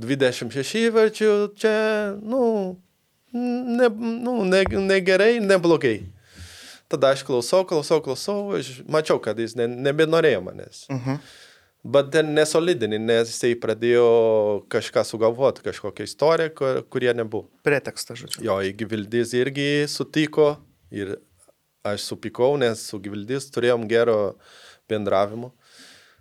26 0.00 0.86
įvarčių 0.86 1.34
čia, 1.60 1.74
nu, 2.22 2.40
ne, 3.34 3.90
nu, 3.90 4.40
ne, 4.48 4.64
negerai, 4.88 5.38
neblogai. 5.44 6.00
Tada 6.90 7.12
aš 7.14 7.22
klausau, 7.26 7.62
klausau, 7.68 8.00
klausau, 8.02 8.40
aš 8.58 8.80
mačiau, 8.90 9.20
kad 9.22 9.38
jis 9.38 9.54
ne, 9.58 9.68
nebenorėjo 9.70 10.42
manęs. 10.42 10.86
Uh 10.90 11.06
-huh. 11.06 11.22
Bet 11.80 12.10
ten 12.12 12.34
nesolidinį, 12.36 12.98
nes 12.98 13.30
jisai 13.30 13.54
pradėjo 13.56 14.08
kažką 14.68 15.04
sugalvoti, 15.04 15.62
kažkokią 15.64 16.04
istoriją, 16.04 16.50
kur, 16.54 16.82
kurie 16.92 17.14
nebuvo. 17.14 17.48
Pretekstą, 17.64 18.16
žodžiu. 18.20 18.42
Jo, 18.44 18.58
Givildis 18.76 19.32
irgi 19.32 19.86
sutiko 19.88 20.58
ir 20.92 21.16
aš 21.84 22.04
supykau, 22.10 22.58
nes 22.60 22.82
su 22.84 23.00
Givildis 23.00 23.48
turėjom 23.54 23.88
gero 23.88 24.36
bendravimo. 24.88 25.54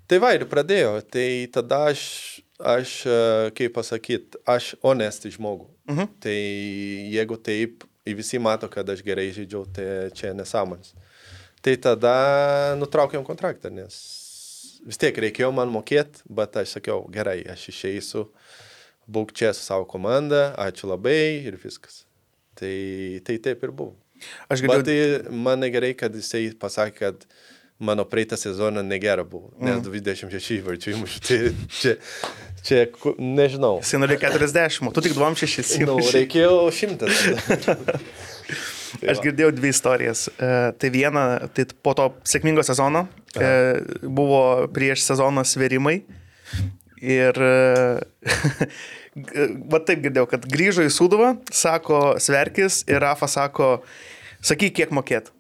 Tai 0.08 0.22
va 0.24 0.32
ir 0.34 0.48
pradėjo. 0.50 0.94
Tai 1.12 1.28
tada 1.54 1.90
aš, 1.92 2.39
aš 2.60 2.96
e, 3.08 3.18
kaip 3.58 3.76
pasakyti, 3.76 4.40
aš 4.48 4.74
honesti 4.84 5.32
žmogų. 5.36 5.68
Mhm. 5.90 6.10
Tai 6.24 6.38
jeigu 7.16 7.40
taip, 7.42 7.86
visi 8.06 8.40
mato, 8.42 8.70
kad 8.72 8.90
aš 8.90 9.04
gerai 9.06 9.30
žaidžiau, 9.36 9.66
tai 9.74 10.10
čia 10.18 10.34
nesąmonės. 10.38 10.96
Tai 11.62 11.76
tada 11.84 12.16
nutraukėm 12.80 13.26
kontraktą, 13.28 13.72
nes 13.74 13.96
vis 14.88 15.00
tiek 15.00 15.16
reikėjo 15.26 15.52
man 15.56 15.72
mokėti, 15.74 16.24
bet 16.32 16.56
aš 16.62 16.78
sakiau, 16.78 17.04
gerai, 17.12 17.42
aš 17.52 17.68
išeisiu, 17.74 18.30
būk 19.10 19.34
čia 19.36 19.52
su 19.54 19.66
savo 19.66 19.88
komanda, 19.90 20.54
ačiū 20.62 20.90
labai 20.90 21.44
ir 21.50 21.60
viskas. 21.60 22.06
Tai, 22.60 22.76
tai 23.28 23.38
taip 23.44 23.64
ir 23.64 23.74
buvo. 23.76 23.96
Aš 24.52 24.64
Bet 24.64 24.84
girdėjau, 24.84 25.22
tai 25.28 25.38
man 25.48 25.62
negerai, 25.64 25.94
kad 25.98 26.16
jisai 26.16 26.50
pasakė, 26.60 26.98
kad 27.00 27.28
mano 27.80 28.06
praeitą 28.06 28.38
sezoną 28.38 28.84
negera 28.84 29.24
buvo, 29.24 29.54
nes 29.64 29.80
26 29.86 30.52
įvarčių 30.60 30.92
įmušiu. 30.94 31.22
Tai 31.24 31.38
čia, 31.72 31.94
čia, 32.66 32.82
nežinau. 33.18 33.80
norėjo 34.02 34.20
40, 34.26 34.90
o 34.90 34.96
tu 34.96 35.04
tik 35.06 35.16
26. 35.16 35.80
Nu, 35.88 36.00
reikėjo 36.04 36.68
šimtas. 36.76 37.24
Aš 39.10 39.22
girdėjau 39.24 39.54
dvi 39.56 39.72
istorijas. 39.72 40.28
E, 40.28 40.52
tai 40.82 40.92
viena, 40.92 41.26
tai 41.54 41.68
po 41.70 41.94
to 41.96 42.10
sėkmingo 42.28 42.64
sezono 42.66 43.06
e, 43.38 43.50
buvo 44.04 44.42
prieš 44.76 45.06
sezono 45.06 45.46
sverimai. 45.48 46.02
Ir 47.00 47.38
e, 47.40 47.56
va 49.72 49.82
taip 49.88 50.04
girdėjau, 50.04 50.28
kad 50.34 50.48
grįžo 50.52 50.84
į 50.84 50.94
Suduvą, 50.94 51.36
sako 51.54 52.18
Sverkis 52.20 52.84
ir 52.90 53.00
Rafa 53.04 53.30
sako, 53.32 53.78
sakyk, 54.42 54.76
kiek 54.82 54.96
mokėt. 54.96 55.32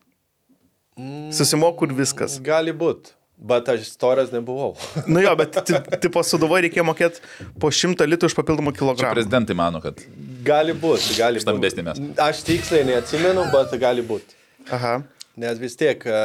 Susimoku 1.35 1.87
ir 1.89 1.93
viskas. 1.97 2.39
Gali 2.43 2.73
būti, 2.75 3.13
bet 3.39 3.69
aš 3.71 3.87
storas 3.93 4.31
nebuvau. 4.35 4.73
Nu 5.07 5.21
jo, 5.23 5.35
bet 5.39 5.55
ti- 5.67 5.79
tipo 6.03 6.23
Suduvoje 6.25 6.65
reikėjo 6.67 6.85
mokėti 6.89 7.23
po 7.61 7.71
100 7.71 8.07
litrų 8.09 8.31
už 8.31 8.35
papildomų 8.39 8.73
kilogramų. 8.75 9.15
Prezidentai 9.19 9.55
mano, 9.57 9.81
kad 9.83 10.01
Gali 10.43 10.73
būti, 10.73 11.17
gali 11.19 11.39
būti. 11.39 11.45
Stambesni 11.45 11.83
mes. 11.83 11.99
Aš 12.23 12.43
tiksliai 12.47 12.85
neatsimenu, 12.87 13.43
bet 13.53 13.75
gali 13.81 14.03
būti. 14.05 14.37
Aha. 14.71 14.99
Nes 15.39 15.59
vis 15.59 15.75
tiek 15.79 16.03
e, 16.07 16.21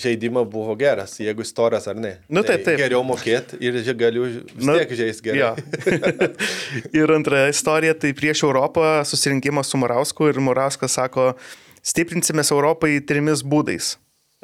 žaidimas 0.00 0.46
buvo 0.50 0.74
geras, 0.76 1.14
jeigu 1.20 1.44
storas 1.46 1.86
ar 1.88 1.96
ne. 2.00 2.16
Nu, 2.28 2.42
taip, 2.46 2.64
taip. 2.66 2.78
Geriau 2.80 3.04
mokėti 3.06 3.60
ir 3.62 3.76
galiu 3.96 4.24
vis 4.26 4.64
Nu, 4.64 4.76
tiek 4.78 4.90
žaisti 4.98 5.28
gerai. 5.28 5.40
Jo. 5.40 5.52
ir 7.02 7.12
antra 7.14 7.46
istorija, 7.52 7.94
tai 7.96 8.12
prieš 8.16 8.42
Europą 8.48 8.84
susirinkimas 9.06 9.70
su 9.70 9.80
Murausku 9.80 10.28
ir 10.32 10.40
Murauskas 10.44 10.96
sako, 10.98 11.32
stiprinsimės 11.84 12.50
Europai 12.54 12.96
trimis 13.04 13.42
būdais. 13.44 13.94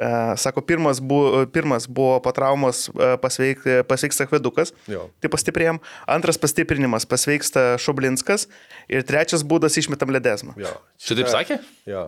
E, 0.01 0.07
Sako, 0.41 0.63
pirmas 0.65 0.97
buvo, 1.01 1.43
pirmas 1.53 1.85
buvo 1.89 2.19
po 2.25 2.31
traumos 2.33 2.87
e, 2.89 3.11
pasveik, 3.21 3.65
pasveiksta 3.89 4.25
Hvedukas, 4.31 4.73
Jo. 4.89 5.07
tai 5.21 5.29
pastiprėjom. 5.33 5.81
Antras 6.09 6.39
pastiprinimas 6.41 7.05
pasveiksta 7.09 7.75
Šublinskas. 7.81 8.47
Ir 8.89 9.05
trečias 9.05 9.43
būdas 9.45 9.77
išmetam 9.81 10.09
ledesmą. 10.13 10.55
Jo. 10.61 10.73
šitaip 11.01 11.29
sakė? 11.33 11.59
Jo, 11.89 12.07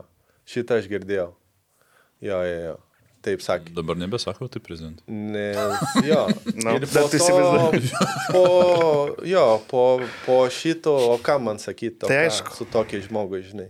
šitą 0.50 0.80
aš 0.82 0.90
girdėjau. 0.92 1.30
Jo, 2.24 2.42
jo, 2.48 2.58
jo. 2.70 2.80
Taip 3.24 3.40
sakė. 3.40 3.72
Dabar 3.72 3.96
nebesakau, 3.96 4.50
tai 4.52 4.60
prezidentai. 4.60 5.06
Nes, 5.08 5.84
jo. 6.04 6.26
Nu, 6.64 6.74
ir 6.76 6.84
bet 6.84 6.92
po 6.98 7.06
tu 7.08 7.16
to, 7.16 7.20
įsivaizduoji. 7.22 7.92
po, 8.34 8.42
jo, 9.28 9.44
po, 9.70 9.84
po 10.26 10.40
šito, 10.52 10.92
o 11.14 11.16
ką 11.24 11.38
man 11.46 11.62
sakyti, 11.62 12.02
Tai 12.04 12.18
aišku. 12.26 12.52
su 12.58 12.68
tokiais 12.74 13.06
žmogui, 13.08 13.40
žinai. 13.48 13.70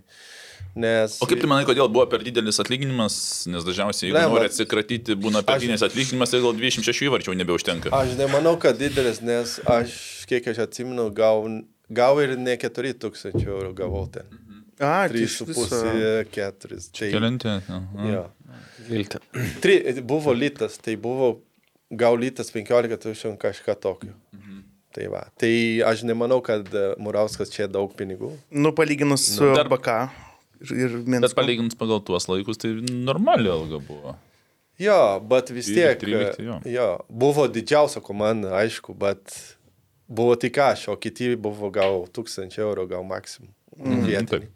Nes... 0.76 1.20
O 1.22 1.28
kaip 1.30 1.38
tu 1.38 1.46
manai, 1.50 1.68
kodėl 1.70 1.86
buvo 1.94 2.08
per 2.10 2.24
didelis 2.26 2.58
atlyginimas, 2.64 3.16
nes 3.52 3.66
dažniausiai, 3.66 4.08
jeigu 4.10 4.18
Ne, 4.18 4.26
nori 4.32 4.48
atsikratyti, 4.50 5.14
būna 5.22 5.44
per 5.46 5.62
didelis 5.62 5.84
atlyginimas, 5.86 6.34
tai 6.34 6.40
gal 6.42 6.56
26 6.58 7.04
įvarčių 7.10 7.36
nebeužtenka. 7.44 7.92
Aš 7.94 8.16
nemanau, 8.18 8.56
kad 8.62 8.80
didelis, 8.82 9.22
nes 9.22 9.60
aš, 9.70 9.94
kiek 10.32 10.50
aš 10.50 10.64
atsimenu, 10.66 11.12
gau, 11.14 11.44
gau 11.94 12.14
ir 12.26 12.34
ne 12.42 12.58
4 12.58 12.96
tūkstančių 13.06 13.46
eurų 13.54 13.76
gavau 13.78 14.08
ten. 14.16 14.26
A, 14.82 15.06
tai 15.06 15.22
iš 15.28 15.38
3,5, 15.44 15.54
viso. 15.54 15.84
4. 16.34 16.82
Tai, 16.98 17.12
Kelinti. 17.14 17.54
jo. 18.10 18.26
Vilti. 18.90 19.22
Tri, 19.62 19.78
buvo 20.02 20.34
litas, 20.34 20.82
tai 20.82 20.98
buvo 20.98 21.36
gal 21.94 22.18
litas 22.18 22.50
15 22.50 22.98
tūkstančių 22.98 23.38
kažką 23.46 23.78
tokio. 23.78 24.18
Tai 24.94 25.06
va. 25.10 25.24
Tai 25.42 25.54
aš 25.90 26.04
nemanau, 26.06 26.42
kad 26.46 26.68
Murauskas 27.02 27.50
čia 27.54 27.66
daug 27.70 27.94
pinigų. 27.98 28.34
Nu, 28.54 28.74
palyginus 28.78 29.24
su 29.38 29.54
dar- 29.54 29.70
BK 29.70 30.02
ir, 30.64 30.76
ir 30.78 30.96
Bet 31.00 31.16
Minsku. 31.16 31.38
palyginus 31.40 31.78
pagal 31.80 32.02
tuos 32.06 32.28
laikus, 32.32 32.60
tai 32.62 32.74
normali 32.82 33.52
alga 33.52 33.82
buvo. 33.84 34.16
Jo, 34.82 35.20
bet 35.30 35.52
vis 35.54 35.68
12, 35.70 35.76
tiek. 35.76 36.00
13, 36.02 36.40
jo. 36.48 36.60
jo, 36.66 36.88
buvo 37.10 37.46
didžiausia 37.48 38.02
komanda, 38.02 38.56
aišku, 38.64 38.96
bet 38.98 39.36
buvo 40.08 40.36
tik 40.40 40.58
aš, 40.58 40.88
o 40.94 40.98
kiti 40.98 41.36
buvo 41.40 41.70
gal 41.74 42.08
1000 42.14 42.58
eurų, 42.64 42.88
gal 42.90 43.06
maksimum. 43.08 43.54
Mm, 43.78 44.28
taip. 44.30 44.50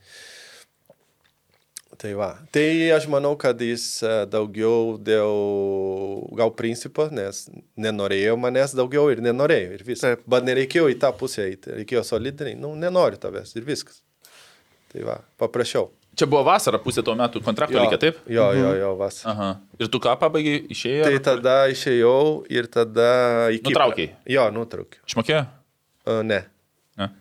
Tai 1.97 2.11
va. 2.13 2.29
Tai 2.53 2.65
aš 2.93 3.07
manau, 3.09 3.34
kad 3.41 3.57
jis 3.61 3.84
e, 4.05 4.11
daugiau 4.29 4.97
dėl 5.01 6.27
gal 6.38 6.51
principo, 6.53 7.07
nes 7.09 7.47
nenorėjo 7.79 8.35
manęs 8.38 8.75
daugiau 8.77 9.07
ir 9.09 9.23
nenorėjo 9.25 9.71
ir 9.73 9.85
viskas. 9.88 10.21
Bet 10.29 10.45
nereikėjo 10.45 10.91
į 10.93 10.99
tą 11.01 11.09
pusę 11.17 11.47
eiti, 11.47 11.73
reikėjo 11.79 12.03
solidariai, 12.05 12.59
nu, 12.59 12.75
nenori 12.77 13.17
tavęs 13.21 13.55
ir 13.57 13.65
viskas. 13.65 14.03
Tai 14.97 15.05
va, 15.05 15.19
paprašiau. 15.37 15.91
Čia 16.17 16.25
buvo 16.25 16.41
vasara, 16.47 16.79
pusė 16.81 17.03
to 17.05 17.13
metų 17.13 17.43
kontrakto 17.45 17.77
reikia, 17.77 17.99
taip? 18.01 18.15
Jo, 18.33 18.47
jo, 18.57 18.71
jo, 18.79 18.87
vas. 18.97 19.19
Aha. 19.29 19.51
Ir 19.77 19.91
tu 19.93 19.99
ką 20.01 20.15
pabaigai, 20.17 20.63
išėjai? 20.73 21.11
Tai 21.11 21.19
tada 21.27 21.57
išėjau 21.69 22.21
ir 22.49 22.65
tada 22.73 23.11
į 23.53 23.59
Kiprą. 23.59 23.69
Nutraukei? 23.69 24.07
Jo, 24.33 24.47
nutraukiau. 24.55 25.03
Išmokėjo? 25.05 25.43
Uh, 26.07 26.23
ne. 26.25 26.39
Ne. 26.97 27.11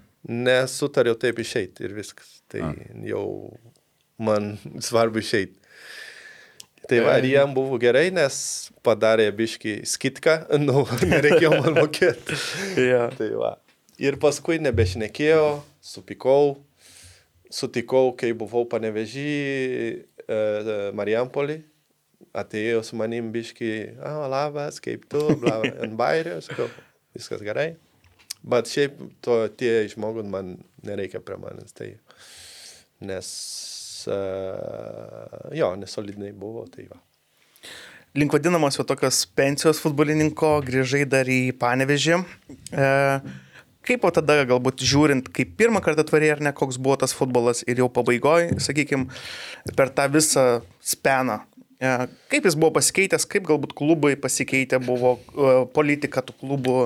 Nesutariau 0.48 1.18
taip 1.20 1.42
išeiti 1.44 1.84
ir 1.84 1.92
viskas. 1.98 2.38
Tai 2.48 2.64
A. 2.64 2.72
jau 3.04 3.26
man 4.16 4.54
svarbu 4.88 5.20
išeiti. 5.20 5.60
Tai 6.88 7.02
va, 7.02 7.18
ir 7.20 7.28
jam 7.34 7.52
buvo 7.52 7.76
gerai, 7.82 8.06
nes 8.14 8.36
padarė 8.86 9.28
biški 9.36 9.82
skitką, 9.90 10.38
nu, 10.64 10.86
nereikėjo 11.04 11.52
man 11.60 11.76
mokėti. 11.82 12.40
Ja. 12.88 13.10
Tai 13.12 13.28
va. 13.36 13.56
Ir 14.00 14.16
paskui 14.22 14.56
nebešnekėjo, 14.64 15.60
supikau, 15.84 16.56
sutikau, 17.52 18.12
kai 18.18 18.32
buvau 18.36 18.66
panevežį 18.70 19.31
e, 20.27 20.39
Marijampolį, 20.97 21.60
atėjo 22.36 22.82
su 22.85 22.98
manim 23.01 23.31
biški, 23.35 23.73
ah, 24.05 24.24
labas, 24.31 24.81
kaip 24.85 25.06
tu, 25.10 25.23
bla, 25.43 25.60
ant 25.85 25.97
bairio, 25.98 26.39
sakau, 26.44 26.68
viskas 27.16 27.44
gerai. 27.44 27.74
Bet 28.47 28.70
šiaip 28.70 28.98
to 29.24 29.40
tie 29.59 29.86
žmogus 29.90 30.27
man 30.31 30.56
nereikia 30.86 31.23
prie 31.24 31.39
manęs, 31.40 31.74
tai 31.74 31.97
nes, 33.06 33.28
uh, 34.12 35.51
jo, 35.56 35.73
nesolidiniai 35.81 36.36
buvo, 36.36 36.66
tai 36.70 36.86
va. 36.90 37.01
link 38.16 38.32
vadinamos 38.32 38.78
jau 38.78 38.86
tokios 38.89 39.24
pensijos 39.36 39.81
futbolininko, 39.82 40.55
grįžai 40.64 41.02
dar 41.10 41.28
į 41.28 41.51
Panevežį. 41.60 42.20
E, 42.73 42.86
kaip 43.86 44.06
o 44.06 44.12
tada 44.14 44.40
galbūt 44.48 44.84
žiūrint, 44.86 45.30
kaip 45.34 45.54
pirmą 45.58 45.82
kartą 45.84 46.04
tvariai 46.08 46.36
ar 46.36 46.42
ne, 46.44 46.52
koks 46.56 46.78
buvo 46.82 46.98
tas 47.00 47.14
futbolas 47.16 47.62
ir 47.66 47.82
jau 47.82 47.88
pabaigoje, 47.92 48.56
sakykime, 48.62 49.08
per 49.78 49.92
tą 49.94 50.08
visą 50.12 50.46
speną. 50.84 51.40
E, 51.76 51.94
kaip 52.32 52.48
jis 52.48 52.56
buvo 52.56 52.72
pasikeitęs, 52.78 53.28
kaip 53.28 53.48
galbūt 53.48 53.74
klubai 53.76 54.14
pasikeitė, 54.20 54.80
buvo 54.82 55.16
e, 55.18 55.56
politika 55.76 56.24
tų 56.24 56.36
klubų. 56.42 56.76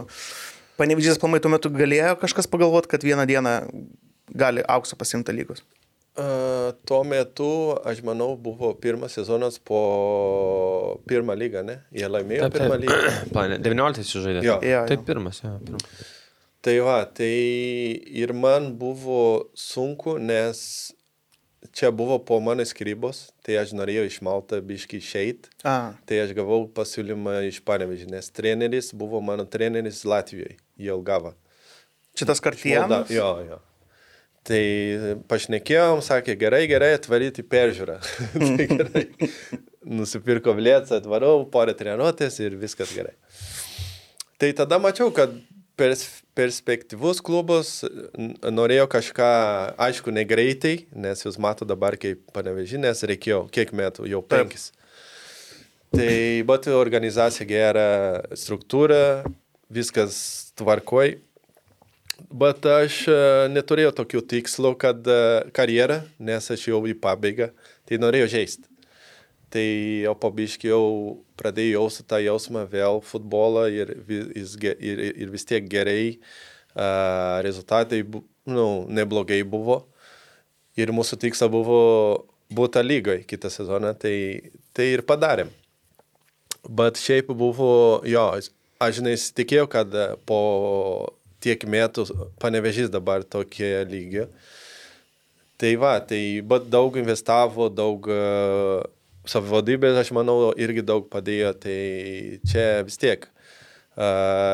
Panevežys 0.80 1.20
pamai 1.22 1.42
tuo 1.42 1.52
metu 1.52 1.70
galėjo 1.72 2.16
kažkas 2.22 2.48
pagalvoti, 2.50 2.90
kad 2.90 3.04
vieną 3.04 3.26
dieną 3.28 3.54
gali 4.34 4.64
aukso 4.68 4.96
pasimti 4.98 5.34
lygos. 5.36 5.62
Uh, 6.20 6.72
tuo 6.84 7.04
metu, 7.06 7.46
aš 7.86 8.00
manau, 8.04 8.32
buvo 8.36 8.72
pirmas 8.74 9.14
sezonas 9.14 9.60
po 9.62 9.78
pirmą 11.08 11.36
lygą, 11.38 11.62
ne? 11.64 11.76
Jie 11.94 12.08
laimėjo 12.10 12.48
Taip, 12.48 12.56
pirmą 12.58 12.74
taip. 12.74 12.82
lygą. 12.82 13.12
Planė, 13.30 13.58
19 13.62 14.08
sužaidė. 14.08 14.42
Jo. 14.42 14.56
Jo, 14.58 14.72
jo. 14.74 14.80
Taip, 14.90 15.04
pirmas, 15.06 15.38
jo. 15.44 15.52
Pirmas. 15.68 16.10
Tai 16.60 16.74
va, 16.84 16.98
tai 17.08 17.30
ir 18.20 18.34
man 18.36 18.70
buvo 18.76 19.48
sunku, 19.56 20.18
nes 20.20 20.92
čia 21.72 21.88
buvo 21.92 22.18
po 22.24 22.36
mano 22.40 22.64
skirybos, 22.68 23.30
tai 23.44 23.56
aš 23.60 23.72
norėjau 23.76 24.04
iš 24.08 24.18
Malta 24.24 24.58
biški 24.64 25.00
išeiti. 25.00 25.48
Tai 25.64 26.18
aš 26.24 26.34
gavau 26.36 26.66
pasiūlymą 26.76 27.38
iš 27.48 27.62
Panevežį, 27.64 28.10
nes 28.12 28.28
treneris 28.36 28.92
buvo 28.96 29.22
mano 29.24 29.46
treneris 29.48 30.02
Latvijoje, 30.04 30.58
Jelgava. 30.80 31.32
šitas 32.16 32.40
Molda- 32.40 32.44
kartienas. 32.50 33.10
Jo, 33.12 33.30
jo. 33.48 33.60
Tai 34.44 34.60
pašnekėjom, 35.28 36.00
sakė, 36.04 36.34
gerai, 36.40 36.62
gerai, 36.68 36.94
atvaryti 36.96 37.44
peržiūrą. 37.44 37.98
tai 38.56 38.66
gerai. 38.68 39.06
Nusipirko 39.84 40.52
vlėtsą, 40.56 41.00
atvarau, 41.00 41.44
porą 41.52 41.72
treniruotės 41.76 42.36
ir 42.44 42.56
viskas 42.60 42.92
gerai. 42.96 43.14
Tai 44.40 44.48
tada 44.56 44.78
mačiau, 44.80 45.10
kad 45.12 45.32
pers 45.80 46.04
perspektyvus 46.36 47.20
klubas 47.24 47.80
norėjo 48.44 48.86
kažką, 48.92 49.30
aišku, 49.80 50.12
negreitai, 50.14 50.86
nes 50.92 51.24
jūs 51.24 51.40
mato 51.42 51.66
dabar 51.68 51.96
kaip 52.00 52.22
panevežinės, 52.36 53.02
reikėjo 53.10 53.46
kiek 53.52 53.72
metų, 53.76 54.06
jau 54.08 54.22
penkis. 54.24 54.70
Tai, 55.90 56.12
bet 56.46 56.68
organizacija 56.70 57.48
gera, 57.50 57.88
struktūra, 58.38 59.24
viskas 59.74 60.20
tvarkoj. 60.60 61.16
Bet 62.30 62.66
aš 62.68 63.00
e, 63.10 63.20
neturėjau 63.50 63.94
tokių 64.02 64.20
tikslų, 64.30 64.74
kad 64.78 65.06
e, 65.08 65.20
karjerą, 65.56 66.02
nes 66.22 66.46
aš 66.52 66.68
jau 66.68 66.82
į 66.86 66.94
pabaigą, 67.00 67.48
tai 67.88 67.98
norėjau 67.98 68.28
žaisti. 68.36 68.69
Tai 69.50 69.66
jau 70.04 70.14
pabiškiau 70.22 70.84
pradėjau 71.40 71.80
jausti 71.80 72.04
tą 72.06 72.20
jausmą 72.22 72.62
vėl 72.70 73.00
futbolą 73.02 73.64
ir, 73.74 73.96
vi- 74.06 74.28
jis 74.38 74.52
ge- 74.62 74.76
ir, 74.78 75.00
ir 75.24 75.30
vis 75.32 75.44
tiek 75.48 75.66
gerai, 75.66 76.20
uh, 76.76 77.40
rezultatai 77.42 78.04
nu, 78.46 78.86
neblogai 78.88 79.42
buvo. 79.42 79.84
Ir 80.78 80.92
mūsų 80.94 81.18
tikslas 81.18 81.50
buvo 81.50 81.80
būti 82.54 82.82
lygoje 82.84 83.24
kitą 83.26 83.50
sezoną, 83.50 83.94
tai, 83.98 84.50
tai 84.74 84.92
ir 84.94 85.02
padarėm. 85.06 85.50
Bet 86.68 87.00
šiaip 87.00 87.30
buvo, 87.34 88.00
jo, 88.06 88.24
aš 88.80 89.00
žinai, 89.00 89.16
tikėjau, 89.16 89.66
kad 89.70 89.94
e, 89.96 90.06
po 90.28 90.40
tiek 91.40 91.62
metų 91.64 92.04
panevežys 92.42 92.90
dabar 92.92 93.24
tokie 93.24 93.80
lygio. 93.88 94.26
Tai 95.60 95.74
va, 95.80 95.94
tai 96.00 96.40
daug 96.72 96.96
investavo, 97.00 97.68
daug 97.68 98.06
uh, 98.08 98.84
savivaldybės, 99.28 99.98
aš 100.00 100.14
manau, 100.16 100.52
irgi 100.56 100.84
daug 100.86 101.08
padėjo, 101.12 101.52
tai 101.60 101.78
čia 102.48 102.80
vis 102.86 103.00
tiek 103.00 103.28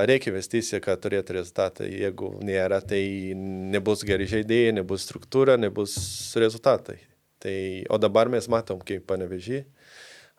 reikia 0.08 0.32
investicija, 0.32 0.80
kad 0.82 1.00
turėtų 1.02 1.36
rezultatą. 1.36 1.86
Jeigu 1.86 2.32
nėra, 2.42 2.80
tai 2.80 3.34
nebus 3.36 4.02
geri 4.04 4.26
žaidėjai, 4.26 4.72
nebus 4.80 5.06
struktūra, 5.06 5.56
nebus 5.60 5.96
rezultatai. 6.36 6.98
Tai, 7.38 7.84
o 7.90 7.98
dabar 7.98 8.28
mes 8.32 8.48
matom, 8.48 8.80
kaip 8.80 9.06
panevežį. 9.06 9.64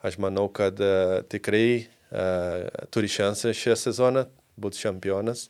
Aš 0.03 0.17
manau, 0.21 0.47
kad 0.49 0.79
uh, 0.81 1.21
tikrai 1.29 1.87
uh, 2.11 2.67
turi 2.93 3.09
šansą 3.09 3.53
šią 3.55 3.77
sezoną 3.77 4.27
būti 4.59 4.81
čempionas 4.81 5.47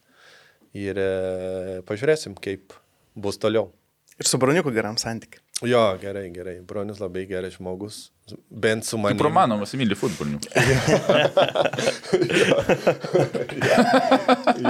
ir 0.75 0.99
uh, 0.99 1.79
pažiūrėsim, 1.87 2.37
kaip 2.39 2.75
bus 3.15 3.39
toliau. 3.41 3.71
Ir 4.17 4.27
su 4.27 4.39
Broniuku 4.41 4.71
geram 4.75 4.97
santykiu. 4.97 5.41
Jo, 5.65 5.97
gerai, 6.01 6.29
gerai. 6.33 6.59
Bronis 6.65 7.01
labai 7.01 7.25
geras 7.29 7.57
žmogus. 7.57 8.07
Bent 8.51 8.83
su 8.83 8.97
manimi. 8.99 9.23
Romanovas 9.23 9.71
įmylė 9.77 9.95
futbolininkų. 9.95 10.47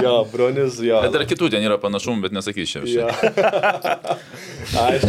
Jo, 0.02 0.24
Bronis, 0.32 0.78
jo. 0.84 0.98
Bet 1.02 1.14
dar 1.14 1.24
kitų 1.28 1.48
ten 1.52 1.64
yra 1.64 1.78
panašumų, 1.80 2.22
bet 2.26 2.34
nesakysiu 2.36 2.82
čia. 2.86 3.06
Jo. 3.06 3.08
Aš 4.82 5.06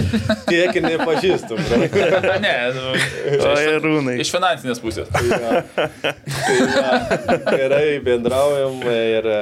tiek 0.47 0.77
ir 0.79 0.85
nepažįstu, 0.85 1.57
ne, 2.45 2.53
nu, 2.75 2.85
O, 3.39 3.51
Rūnai. 3.83 4.15
iš 4.23 4.31
finansinės 4.33 4.81
pusės. 4.83 5.09
Tai 5.11 6.57
va, 6.71 6.89
gerai 7.51 7.99
bendraujam 8.05 8.79
ir 8.87 9.29
e, 9.29 9.39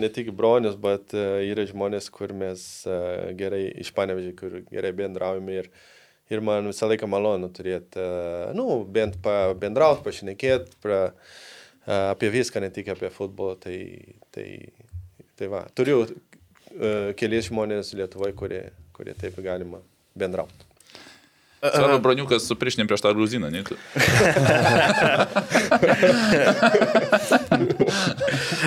ne 0.00 0.10
tik 0.12 0.30
Bronis, 0.36 0.76
bet 0.80 1.14
e, 1.16 1.24
yra 1.50 1.64
žmonės, 1.70 2.10
kur 2.14 2.34
mes 2.36 2.60
e, 2.86 3.00
gerai 3.38 3.64
išpanevežiai, 3.84 4.36
kur 4.38 4.60
gerai 4.70 4.92
bendraujam 4.96 5.48
ir, 5.54 5.70
ir 6.32 6.40
man 6.44 6.68
visą 6.70 6.88
laiką 6.90 7.08
malonu 7.10 7.50
turėti, 7.52 8.00
e, 8.00 8.52
nu, 8.56 8.84
bent 8.88 9.16
bendrauti, 9.60 10.04
pašnekėti 10.06 10.78
pra, 10.84 11.00
e, 11.84 11.96
apie 12.14 12.28
viską, 12.32 12.62
ne 12.64 12.70
tik 12.74 12.86
apie 12.94 13.10
futbolą. 13.12 13.54
Tai, 13.60 13.78
tai, 14.34 14.48
tai 15.38 15.46
va, 15.52 15.60
turiu 15.76 15.96
e, 16.04 16.10
kelias 17.18 17.50
žmonės 17.50 17.94
Lietuvoje, 17.98 18.32
kurie, 18.38 18.62
kurie 18.96 19.14
taip 19.18 19.34
galima 19.44 19.78
bendrauti. 20.16 20.70
Svarbu, 21.64 21.96
broniukas 22.04 22.44
su 22.44 22.54
priešinėm 22.60 22.84
prieš 22.90 23.00
tą 23.00 23.08
gruziną, 23.16 23.48
ne? 23.48 23.64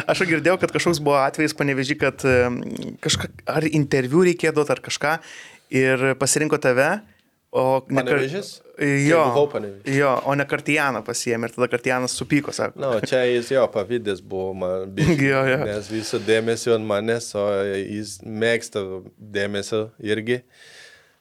Aš 0.09 0.17
girdėjau, 0.25 0.57
kad 0.63 0.73
kažkoks 0.73 0.97
buvo 1.05 1.19
atvejis 1.21 1.53
panevežį, 1.59 1.95
kad 2.01 2.17
kažką, 3.05 3.29
ar 3.53 3.63
interviu 3.69 4.25
reikėjo 4.25 4.51
duoti, 4.57 4.73
ar 4.73 4.81
kažką, 4.87 5.13
ir 5.77 6.17
pasirinko 6.17 6.57
tave, 6.63 6.89
o 7.51 7.81
ne 7.89 8.01
kar- 8.03 8.17
Panevėžys? 8.17 8.49
Jo, 9.07 9.21
jo, 9.89 10.09
o 10.29 10.35
ne 10.37 10.45
Kartijaną 10.45 10.99
pasiėmė 11.07 11.47
ir 11.49 11.53
tada 11.55 11.67
Kartijanas 11.71 12.13
supyko, 12.13 12.53
sako. 12.53 12.77
Na, 12.79 12.91
čia 13.01 13.23
jis 13.25 13.49
jo 13.55 13.63
pavydės 13.73 14.19
buvo 14.21 14.53
man. 14.53 14.91
biškį, 14.93 15.27
Jo, 15.31 15.43
jo. 15.49 15.59
Nes 15.65 15.87
viso 15.89 16.19
dėmesio 16.21 16.75
ant 16.75 16.85
manęs, 16.85 17.31
o 17.39 17.45
jis 17.73 18.19
mėgsta 18.23 18.83
dėmesio 19.17 19.87
irgi. 20.05 20.43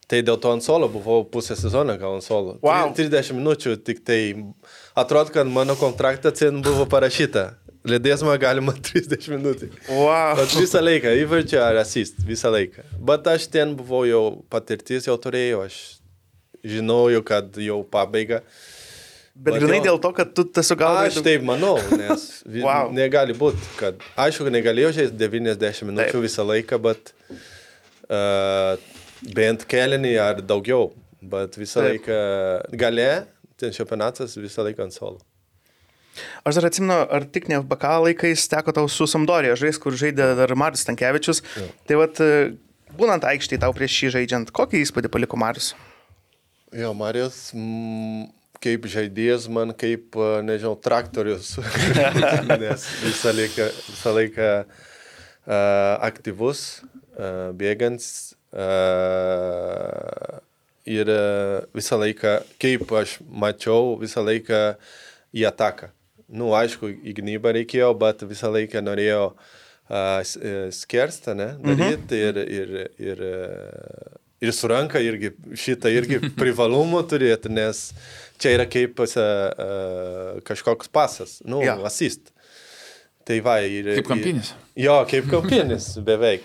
Tai 0.06 0.20
dėl 0.22 0.36
to 0.38 0.52
ant 0.54 0.62
solo 0.62 0.86
buvau 0.86 1.24
pusę 1.26 1.56
sezoną 1.58 1.96
gal 1.98 2.14
ant 2.20 2.22
solo. 2.22 2.58
Wow. 2.62 2.92
Tri- 2.94 3.08
30 3.10 3.32
minučių 3.40 3.72
tik 3.82 4.04
tai. 4.06 4.20
Atrodo, 4.94 5.32
kad 5.34 5.48
mano 5.50 5.74
kontraktą 5.80 6.30
ten 6.30 6.60
buvo 6.62 6.84
parašyta. 6.86 7.56
Lėdėsma 7.86 8.36
galima 8.38 8.74
30 8.86 9.26
minučių. 9.32 9.70
Wow. 9.90 10.36
Bet 10.38 10.54
visą 10.60 10.78
laiką, 10.84 11.10
įvarčia 11.24 11.64
ar 11.72 11.80
asist, 11.82 12.20
visą 12.26 12.52
laiką. 12.54 12.84
Bet 13.08 13.26
aš 13.32 13.48
ten 13.50 13.74
buvau 13.78 14.04
jau 14.06 14.22
patirtis, 14.50 15.08
jau 15.10 15.16
turėjau, 15.18 15.64
aš 15.66 15.80
žinojau, 16.66 17.22
kad 17.26 17.56
jau 17.62 17.80
pabaiga. 17.90 18.42
Bet 19.36 19.52
Vat 19.52 19.60
grinai 19.60 19.82
dėl 19.84 19.98
to, 20.00 20.10
kad 20.16 20.30
tu 20.32 20.46
tiesiog 20.48 20.78
galvoji. 20.80 21.10
Aš 21.12 21.24
taip 21.26 21.42
manau, 21.44 21.74
nes 22.00 22.22
Wow. 22.66 22.88
negali 22.96 23.34
būti, 23.36 23.60
kad 23.76 24.00
aišku, 24.16 24.48
negalėjau 24.54 24.94
žaisti 24.96 25.18
90 25.20 25.84
minučių 25.90 26.14
Taip. 26.14 26.24
visą 26.24 26.46
laiką, 26.48 26.78
bet 26.86 27.12
uh, 28.08 28.76
bent 29.36 29.66
kelinį 29.68 30.14
ar 30.24 30.40
daugiau, 30.40 30.90
bet 31.20 31.58
visą 31.60 31.82
Taip. 31.84 31.90
laiką 31.98 32.20
gale, 32.80 33.08
ten 33.60 33.76
čempionatas 33.76 34.38
visą 34.40 34.64
laiką 34.66 34.86
ant 34.88 34.96
solo. 34.96 35.20
Aš 36.48 36.56
dar 36.56 36.70
atsimenu, 36.70 36.96
ar 37.12 37.26
tik 37.28 37.50
ne 37.52 37.58
BK 37.60 37.90
laikais 38.06 38.46
teko 38.48 38.72
tau 38.72 38.88
su 38.88 39.04
Samdorija 39.10 39.52
žais, 39.60 39.76
kur 39.76 39.92
žaidė 39.92 40.30
dar 40.38 40.54
Marius 40.56 40.86
Tankievičius. 40.88 41.42
Tai 41.84 41.98
vad, 42.00 42.16
būnant 42.96 43.26
aikštėje 43.28 43.60
tau 43.66 43.74
prieš 43.76 43.98
šį 44.00 44.12
žaidžiant, 44.14 44.52
kokį 44.56 44.80
įspūdį 44.86 45.12
paliko 45.12 45.36
Marius? 45.36 45.74
Jo, 46.76 46.90
Marijos, 46.92 47.54
mm, 47.56 48.26
kaip 48.60 48.84
žaidėjas, 48.92 49.46
man 49.48 49.70
kaip, 49.80 50.12
a, 50.20 50.42
nežinau, 50.44 50.74
traktorius, 50.76 51.54
nes 52.60 52.84
visą 53.00 53.32
laiką, 53.32 53.68
visą 53.86 54.12
laiką 54.12 54.48
uh, 54.60 55.94
aktyvus, 56.04 56.64
uh, 57.16 57.54
bėgants 57.56 58.10
uh, 58.52 60.36
ir 60.84 61.12
visą 61.72 61.96
laiką, 62.02 62.34
kaip 62.60 62.92
aš 63.00 63.16
mačiau, 63.24 63.96
visą 64.02 64.26
laiką 64.26 64.60
į 65.32 65.48
ataką. 65.48 65.88
Nu, 66.28 66.52
aišku, 66.60 66.92
į 66.92 67.16
gynybą 67.22 67.56
reikėjo, 67.56 67.88
bet 67.96 68.26
visą 68.28 68.52
laiką 68.52 68.84
norėjo 68.84 69.24
uh, 69.32 70.20
skerstą, 70.76 71.38
ne, 71.40 71.54
daryti 71.64 72.20
ir, 72.20 72.44
ir, 72.60 72.78
ir, 73.00 73.26
uh, 73.32 74.25
ir 74.40 74.52
su 74.52 74.68
ranka 74.68 75.00
irgi 75.00 75.32
šitą 75.56 75.90
irgi 75.92 76.20
privalumą 76.40 77.02
turėti, 77.08 77.52
nes 77.52 77.90
čia 78.40 78.56
yra 78.56 78.66
kaip 78.68 79.00
uh, 79.04 80.40
kažkoks 80.46 80.92
pasas, 80.92 81.40
nu, 81.44 81.62
yeah. 81.64 81.80
asist. 81.86 82.32
Tai 83.26 83.40
va, 83.42 83.56
ir, 83.66 83.88
Kaip 83.98 84.12
kampinis. 84.12 84.52
Ir, 84.76 84.84
jo, 84.84 85.00
kaip 85.10 85.26
kampinis, 85.30 85.88
beveik. 86.08 86.44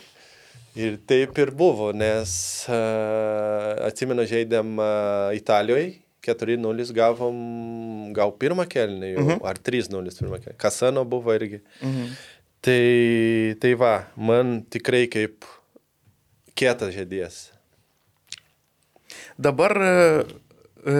Ir 0.73 0.95
taip 1.05 1.35
ir 1.43 1.51
buvo, 1.53 1.91
nes 1.93 2.31
uh, 2.71 3.83
atsimenu, 3.85 4.25
žaidėm 4.25 4.79
uh, 4.79 5.35
Italijoje, 5.37 5.99
4-0 6.25 6.93
gavom, 6.95 7.37
gal 8.15 8.33
pirmą 8.39 8.65
kelnį, 8.69 9.11
jau, 9.13 9.23
uh 9.25 9.31
-huh. 9.33 9.47
ar 9.51 9.59
3-0 9.59 10.17
pirmą 10.21 10.39
kelnį. 10.41 10.57
Kasano 10.57 11.03
buvo 11.05 11.33
irgi. 11.35 11.61
Uh 11.81 11.89
-huh. 11.89 12.09
tai, 12.61 13.55
tai 13.61 13.73
va, 13.73 14.07
man 14.15 14.61
tikrai 14.63 15.07
kaip 15.07 15.45
kietas 16.55 16.95
žaidėjas. 16.95 17.51
Dabar 19.41 19.75
e, 19.81 19.91
e, 20.85 20.95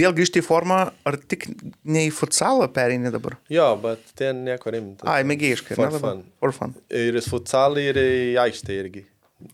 vėl 0.00 0.14
grįžti 0.16 0.42
į 0.42 0.46
formą, 0.46 0.78
ar 1.06 1.18
tik 1.30 1.46
ne 1.84 2.06
į 2.08 2.12
futsalą 2.14 2.68
pereini 2.74 3.12
dabar? 3.14 3.36
Jo, 3.52 3.72
bet 3.80 4.14
ten 4.18 4.44
nieko 4.46 4.72
rimto. 4.74 5.06
Ai, 5.10 5.22
mėgėjiškai, 5.28 5.76
ne? 5.78 5.90
dabar? 5.96 6.08
fun. 6.08 6.24
For 6.42 6.56
fun. 6.56 6.74
Ir 6.90 7.20
į 7.20 7.24
futsalą, 7.28 7.82
ir 7.82 8.00
į 8.00 8.34
aikštę 8.46 8.80
irgi. 8.80 9.04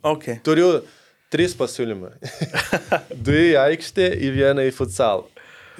Ok. 0.06 0.30
Turiu 0.46 0.70
tris 1.32 1.54
pasiūlymai. 1.58 2.14
du 3.26 3.36
į 3.36 3.54
aikštę 3.66 4.10
ir 4.18 4.36
vieną 4.38 4.66
į 4.70 4.74
futsalą. 4.76 5.28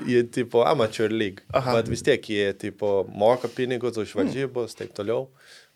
Jie 0.08 0.22
tipo 0.32 0.62
amateur 0.64 1.12
league. 1.12 1.44
Aha. 1.52 1.74
Bet 1.76 1.90
vis 1.92 2.02
tiek 2.06 2.24
jie 2.24 2.46
tipo 2.56 3.02
moka 3.12 3.50
pinigus 3.52 3.98
už 4.00 4.14
varžybos, 4.16 4.72
taip 4.78 4.94
toliau. 4.96 5.26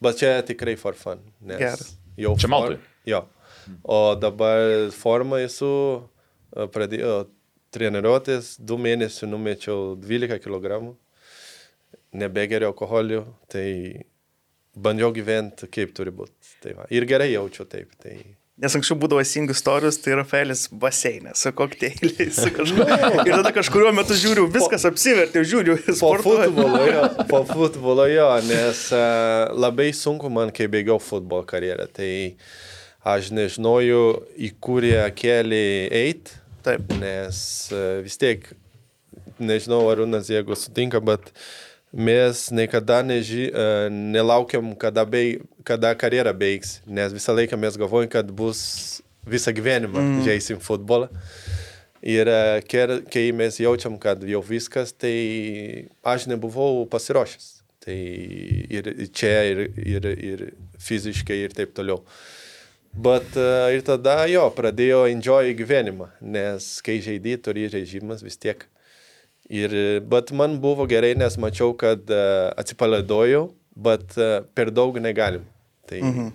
Bet 0.03 0.21
čia 0.21 0.39
tikrai 0.47 0.79
for 0.81 0.97
fun. 0.97 1.21
Nes 1.45 1.61
Geras. 1.61 1.95
jau 2.17 2.33
Čia 2.41 2.51
Maltoj? 2.53 2.79
Jo. 3.09 3.25
O 3.85 4.15
dabar 4.21 4.91
formą 4.97 5.41
esu, 5.45 5.69
pradėjau 6.55 7.25
treniruotis, 7.75 8.55
du 8.59 8.79
mėnesius 8.79 9.27
numečiau 9.29 9.95
12 9.99 10.39
kg, 10.45 10.95
nebegeriu 12.15 12.71
alkoholių, 12.71 13.25
tai 13.51 13.67
bandžiau 14.75 15.13
gyventi 15.15 15.69
kaip 15.71 15.95
turi 15.97 16.15
būti. 16.15 16.57
Tai 16.63 16.79
va. 16.79 16.89
ir 16.95 17.07
gerai 17.09 17.33
jaučiu 17.33 17.67
taip. 17.71 17.95
Tai... 18.03 18.15
Nes 18.63 18.75
anksčiau 18.79 18.97
būdavo 19.03 19.23
singų 19.27 19.55
istorijos, 19.57 19.99
tai 20.03 20.15
Rafaelis 20.21 20.69
baseinė 20.71 21.33
su 21.39 21.51
kokteiliais, 21.59 22.37
su 22.39 22.53
kažkuo. 22.59 22.87
Ir 23.27 23.33
tada 23.33 23.51
kažkurio 23.55 23.91
metu 23.97 24.15
žiūriu, 24.19 24.47
viskas 24.55 24.87
apsivertė, 24.87 25.43
žiūriu, 25.43 25.79
Po 25.89 25.97
sportuoju. 25.99 26.53
futbolo, 26.53 26.85
jo, 26.87 27.09
po 27.31 27.43
futbolo 27.51 28.07
jo, 28.11 28.29
nes 28.47 28.87
uh, 28.95 29.51
labai 29.59 29.91
sunku 29.97 30.31
man, 30.31 30.55
kai 30.55 30.71
bėgiau 30.71 31.01
futbolo 31.03 31.43
karjerą. 31.51 31.89
Tai 31.99 32.13
aš 33.15 33.35
nežinojau, 33.35 34.07
į 34.39 34.55
kurį 34.63 34.95
kelią 35.19 35.67
eiti, 36.05 36.39
Taip. 36.65 36.95
nes 37.01 37.39
uh, 37.73 38.01
vis 38.05 38.17
tiek 38.21 38.47
nežinau, 39.39 39.85
Arūnas, 39.91 40.29
jeigu 40.31 40.57
sutinka, 40.59 41.01
bet 41.05 41.33
mes 41.95 42.49
niekada 42.51 43.03
neži, 43.07 43.49
e, 43.51 43.89
nelaukiam, 43.91 44.73
kada, 44.79 45.05
beig, 45.07 45.45
kada 45.67 45.95
karjera 45.99 46.35
baigs, 46.35 46.81
nes 46.87 47.15
visą 47.15 47.35
laiką 47.37 47.59
mes 47.61 47.79
galvojam, 47.79 48.11
kad 48.11 48.31
bus 48.35 49.03
visą 49.27 49.55
gyvenimą 49.55 50.01
mm. 50.01 50.23
žaisim 50.27 50.63
futbolą. 50.63 51.09
Ir 52.05 52.29
e, 52.29 52.63
kai 52.69 53.29
mes 53.33 53.61
jaučiam, 53.63 53.97
kad 54.01 54.23
jau 54.29 54.43
viskas, 54.45 54.93
tai 54.93 55.89
aš 56.05 56.29
nebuvau 56.33 56.85
pasiruošęs. 56.91 57.51
Tai 57.85 57.97
ir 58.73 58.89
čia, 59.13 59.33
ir, 59.53 59.67
ir, 59.77 60.07
ir 60.09 60.45
fiziškai, 60.81 61.43
ir 61.47 61.55
taip 61.57 61.75
toliau. 61.77 62.01
Bet 62.95 63.35
uh, 63.35 63.73
ir 63.75 63.83
tada 63.87 64.23
jo, 64.31 64.45
pradėjo 64.55 65.05
enjoy 65.11 65.55
gyvenimą, 65.59 66.13
nes 66.23 66.69
kai 66.85 67.01
žaidži, 67.03 67.41
turi 67.43 67.67
režimas 67.73 68.23
vis 68.23 68.39
tiek. 68.39 68.63
Ir, 69.51 69.75
bet 70.07 70.31
man 70.33 70.57
buvo 70.63 70.87
gerai, 70.89 71.13
nes 71.19 71.35
mačiau, 71.43 71.75
kad 71.77 72.07
uh, 72.09 72.55
atsipalaidojau, 72.61 73.49
bet 73.75 74.15
uh, 74.17 74.47
per 74.55 74.71
daug 74.71 74.97
negalim. 75.03 75.43
Tai 75.91 76.01
mhm. 76.01 76.31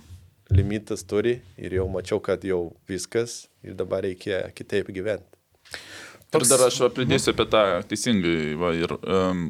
limitas 0.54 1.02
turi 1.08 1.40
ir 1.58 1.80
jau 1.80 1.88
mačiau, 1.90 2.20
kad 2.22 2.44
jau 2.46 2.76
viskas 2.90 3.48
ir 3.66 3.74
dabar 3.80 4.04
reikia 4.06 4.44
kitaip 4.54 4.92
gyventi. 4.94 5.40
Ir 6.30 6.46
dar 6.46 6.68
aš 6.68 6.84
pridėsiu 6.94 7.34
apie 7.34 7.48
tą 7.50 7.64
teisingai. 7.90 8.54
Va, 8.60 8.76
ir, 8.78 8.94
um, 9.02 9.48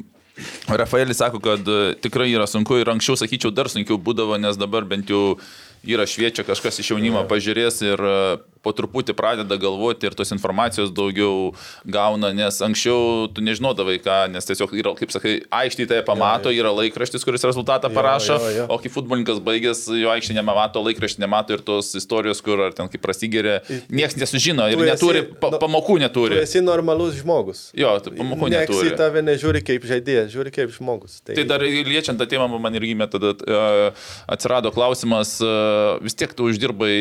Rafaelis 0.68 1.18
sako, 1.20 1.40
kad 1.44 1.68
e, 1.68 1.94
tikrai 2.00 2.30
yra 2.32 2.46
sunku 2.48 2.78
ir 2.80 2.88
anksčiau, 2.88 3.18
sakyčiau, 3.20 3.52
dar 3.52 3.68
sunkiau 3.68 3.98
būdavo, 4.00 4.38
nes 4.40 4.56
dabar 4.56 4.86
bent 4.88 5.10
jau 5.12 5.36
yra 5.86 6.04
šviečia, 6.06 6.44
kažkas 6.44 6.80
iš 6.82 6.90
jaunimo 6.92 7.22
pažiūrės 7.30 7.80
ir 7.86 8.00
e, 8.04 8.14
po 8.60 8.72
truputį 8.76 9.14
pradeda 9.16 9.56
galvoti 9.56 10.04
ir 10.08 10.12
tos 10.16 10.28
informacijos 10.34 10.90
daugiau 10.92 11.54
gauna, 11.88 12.32
nes 12.36 12.58
anksčiau 12.60 13.28
tu 13.32 13.40
nežinodavai 13.44 13.96
ką, 14.04 14.16
nes 14.34 14.44
tiesiog 14.44 14.74
yra, 14.76 14.92
kaip 14.98 15.14
sakai, 15.14 15.38
aikštėje 15.48 15.88
tai 15.94 16.00
pamato, 16.04 16.52
yra 16.52 16.68
laikraštis, 16.76 17.24
kuris 17.24 17.46
rezultatą 17.48 17.88
parašo, 17.94 18.36
jo, 18.36 18.50
jo. 18.58 18.66
o 18.68 18.76
kai 18.82 18.92
futbolininkas 18.92 19.40
baigęs, 19.46 19.86
jo 20.02 20.12
aikštė 20.12 20.36
nemato, 20.36 20.82
laikraštį 20.84 21.24
nemato 21.24 21.56
ir 21.56 21.64
tos 21.64 21.94
istorijos, 21.96 22.42
kur 22.44 22.66
ar 22.68 22.76
ten 22.76 22.90
kaip 22.92 23.00
prasigeria, 23.04 23.62
niekas 23.88 24.18
nesužino 24.20 24.68
ir 24.68 24.76
Tu 24.76 24.84
esi- 24.84 24.92
neturi, 24.92 25.24
pa, 25.40 25.52
pamokų 25.56 25.96
Tu 25.96 26.04
neturi. 26.04 26.42
esi 26.44 26.60
normalus 26.64 27.16
žmogus. 27.22 27.70
Jo, 27.72 27.96
tu 28.04 28.12
pamokų 28.12 28.52
Niekas 28.52 28.68
neturi. 28.68 28.92
į 28.92 29.00
tave 29.00 29.24
nežiūri 29.24 29.64
kaip 29.64 29.88
žaidėjas, 29.88 30.28
žiūri 30.36 30.52
kaip 30.52 30.76
žmogus. 30.76 31.20
Tai 31.24 31.48
dar 31.48 31.64
liečiant 31.64 32.20
tą 32.20 32.28
temą, 32.28 32.60
man 32.60 32.76
irgi 32.76 32.92
tada 33.10 33.32
uh, 33.32 34.06
atsirado 34.28 34.68
klausimas, 34.74 35.38
uh, 35.40 35.69
vis 36.04 36.16
tiek 36.18 36.32
tu 36.36 36.46
uždirbai 36.50 36.94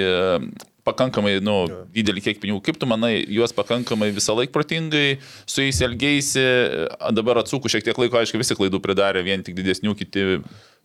uh, 0.00 0.66
pakankamai, 0.86 1.36
nu, 1.44 1.56
didelį 1.94 2.22
kiekį 2.24 2.40
pinigų. 2.42 2.60
Kaip 2.64 2.78
tu 2.80 2.88
manai, 2.88 3.12
juos 3.28 3.52
pakankamai 3.56 4.10
visą 4.16 4.34
laiką 4.38 4.52
protingai 4.54 5.18
su 5.44 5.62
jais 5.64 5.80
elgeisi, 5.84 6.40
a, 6.96 7.10
dabar 7.14 7.42
atsukų 7.42 7.70
šiek 7.72 7.84
tiek 7.86 8.00
laiko, 8.00 8.18
aišku, 8.20 8.40
visi 8.40 8.56
klaidų 8.58 8.80
pridarė, 8.82 9.22
vien 9.26 9.44
tik 9.46 9.58
didesnių, 9.58 9.94
kiti 9.98 10.24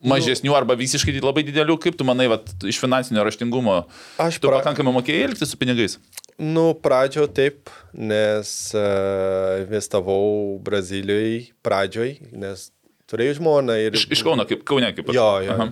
mažesnių 0.06 0.54
arba 0.58 0.76
visiškai 0.78 1.16
labai 1.24 1.46
didelių. 1.48 1.78
Kaip 1.82 1.98
tu 1.98 2.08
manai, 2.08 2.28
vat, 2.32 2.52
iš 2.68 2.80
finansinio 2.84 3.24
raštingumo, 3.26 3.80
Aš 4.22 4.42
tu 4.44 4.52
pra- 4.52 4.60
pakankamai 4.60 4.94
mokėjai 5.00 5.32
elgtis 5.32 5.56
su 5.56 5.60
pinigais? 5.62 5.98
Nu, 6.36 6.74
pradžio 6.76 7.30
taip, 7.32 7.72
nes 7.96 8.50
uh, 8.76 9.64
investavau 9.64 10.58
Brazilijai 10.66 11.46
pradžioj, 11.64 12.18
nes 12.36 12.68
turėjau 13.10 13.40
žmoną 13.40 13.78
ir... 13.88 13.96
Iš, 13.96 14.10
iš 14.12 14.24
Kauno, 14.28 14.44
kaip 14.50 14.66
Kaune, 14.68 14.92
kaip 14.98 15.14
Jo, 15.16 15.30
jo. 15.46 15.56
Aha. 15.56 15.70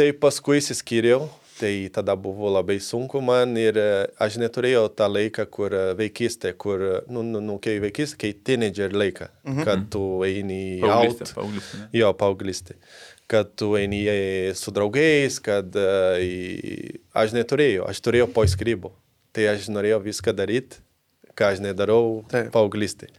Tai 0.00 0.06
paskui 0.16 0.56
įsiskyriau, 0.56 1.26
tai 1.58 1.90
tada 1.92 2.14
buvo 2.16 2.48
labai 2.48 2.78
sunku 2.80 3.20
man 3.20 3.50
ir 3.60 3.76
e, 3.76 3.88
aš 4.24 4.38
neturėjau 4.40 4.86
tą 4.96 5.10
laiką, 5.12 5.44
kur 5.52 5.74
e, 5.76 5.82
vaikystė, 5.98 6.54
kur, 6.56 6.84
nu, 7.12 7.20
nu, 7.20 7.42
nu 7.44 7.58
kai 7.60 7.74
vaikystė, 7.82 8.16
kai 8.22 8.30
teenager 8.48 8.96
laiką, 8.96 9.28
mhm. 9.44 9.66
kad 9.68 9.82
tu 9.92 10.04
eini 10.24 10.78
Paauglystė, 10.80 11.26
out. 11.26 11.34
paauglystė, 11.36 11.80
ne? 11.82 11.88
Jo, 12.00 12.12
paauglystė. 12.22 12.78
Kad 13.34 13.52
tu 13.60 13.68
eini 13.76 14.00
su 14.56 14.72
draugais, 14.72 15.36
kad 15.44 15.76
uh, 15.76 16.16
į... 16.16 16.96
aš 17.20 17.36
neturėjau, 17.36 17.84
aš 17.92 18.00
turėjau 18.08 18.30
po 18.32 18.46
skrybo. 18.48 18.94
Tai 19.36 19.50
aš 19.52 19.68
norėjau 19.68 20.00
viską 20.08 20.32
daryti, 20.40 20.80
ką 21.36 21.52
aš 21.52 21.60
nedarau 21.66 22.24
paauglystė. 22.56 23.12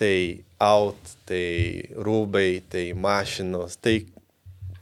Tai 0.00 0.16
out, 0.64 1.14
tai 1.28 1.44
rūbai, 1.92 2.64
tai 2.72 2.88
mašinos, 2.96 3.76
tai 3.84 4.00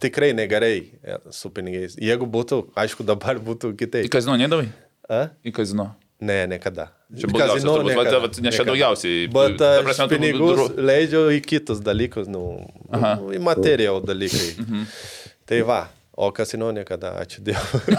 tikrai 0.01 0.33
negerai 0.37 0.77
e, 1.05 1.17
su 1.35 1.51
pinigais. 1.55 1.97
Jeigu 2.01 2.27
būtų, 2.27 2.63
aišku, 2.81 3.05
dabar 3.07 3.39
būtų 3.41 3.75
Į 3.75 3.79
kitaip. 3.85 4.09
kazino 4.13 4.37
nedavai? 4.41 4.69
A? 5.11 5.29
Į 5.45 5.53
kazino. 5.57 5.91
Ne, 6.21 6.43
niekada. 6.51 6.91
Čia 7.17 7.31
blogiausias 7.33 7.65
turbūt, 7.65 7.95
va, 7.97 8.03
niekada, 8.05 8.19
va, 8.21 8.29
nes 8.29 8.37
čia 8.37 8.45
niekada. 8.45 8.69
daugiausiai. 8.69 9.23
Bet 9.33 9.55
Ta 9.57 9.69
aš 9.79 9.85
prasme, 9.87 10.05
tu 10.05 10.17
pinigus 10.19 10.59
dru- 10.59 10.85
leidžiu 10.91 11.23
į 11.33 11.39
kitus 11.49 11.81
dalykus, 11.81 12.29
nu, 12.29 12.43
Aha. 12.93 13.15
nu 13.23 13.31
į 13.33 13.41
materijal 13.41 14.03
dalykai. 14.05 14.51
Mhm. 14.61 14.83
Tai 15.49 15.61
va, 15.71 15.79
o 16.13 16.29
kasino 16.37 16.69
niekada, 16.77 17.15
ačiū 17.25 17.41
Dievui. 17.49 17.97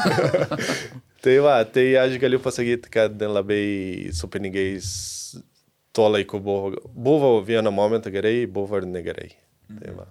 tai 1.26 1.38
va, 1.44 1.56
tai 1.66 1.88
aš 1.98 2.14
galiu 2.22 2.38
pasakyti, 2.40 2.94
kad 2.94 3.18
labai 3.26 4.14
su 4.14 4.30
pinigais 4.32 4.92
tuo 5.92 6.06
laiku 6.14 6.40
buvo, 6.40 6.78
buvo 6.94 7.34
vieną 7.44 7.74
momentą 7.74 8.14
gerai, 8.14 8.46
buvo 8.46 8.78
ir 8.80 8.86
negerai. 8.88 9.32
Tai 9.82 9.98
va. 9.98 10.06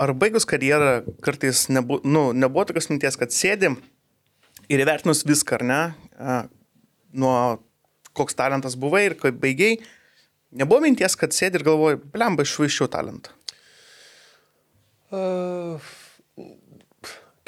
Ar 0.00 0.14
baigus 0.16 0.46
karjerą 0.48 1.02
kartais 1.24 1.66
nebu, 1.68 2.00
nu, 2.08 2.30
nebuvo 2.32 2.64
tokios 2.70 2.88
minties, 2.88 3.18
kad 3.20 3.34
sėdim 3.36 3.76
ir 4.72 4.80
įvertinus 4.80 5.26
viską, 5.28 5.58
ar 5.58 5.66
ne, 5.66 5.80
a, 6.16 6.36
nuo 7.12 7.34
koks 8.16 8.38
talentas 8.38 8.78
buvai 8.80 9.04
ir 9.10 9.16
kaip 9.20 9.36
baigiai, 9.42 9.76
nebuvo 10.56 10.80
minties, 10.86 11.16
kad 11.20 11.36
sėdi 11.36 11.60
ir 11.60 11.66
galvoji, 11.66 12.00
blemba, 12.14 12.46
išvaiščiau 12.48 12.88
talentą. 12.92 13.34
Uh, 15.10 15.90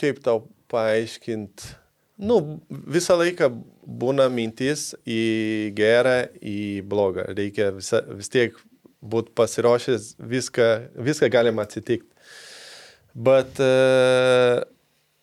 kaip 0.01 0.19
tau 0.25 0.45
paaiškinti? 0.73 1.79
Nu, 2.23 2.39
visą 2.69 3.17
laiką 3.19 3.49
būna 3.83 4.29
mintis 4.31 4.93
į 5.09 5.73
gerą, 5.79 6.19
į 6.39 6.83
blogą. 6.87 7.25
Reikia 7.35 7.71
visa, 7.75 8.03
vis 8.15 8.31
tiek 8.31 8.59
būti 9.03 9.33
pasiruošęs, 9.39 10.15
viską, 10.21 10.69
viską 11.09 11.31
galima 11.33 11.65
atsitikti. 11.67 12.12
Bet 13.15 13.61
uh, 13.61 14.63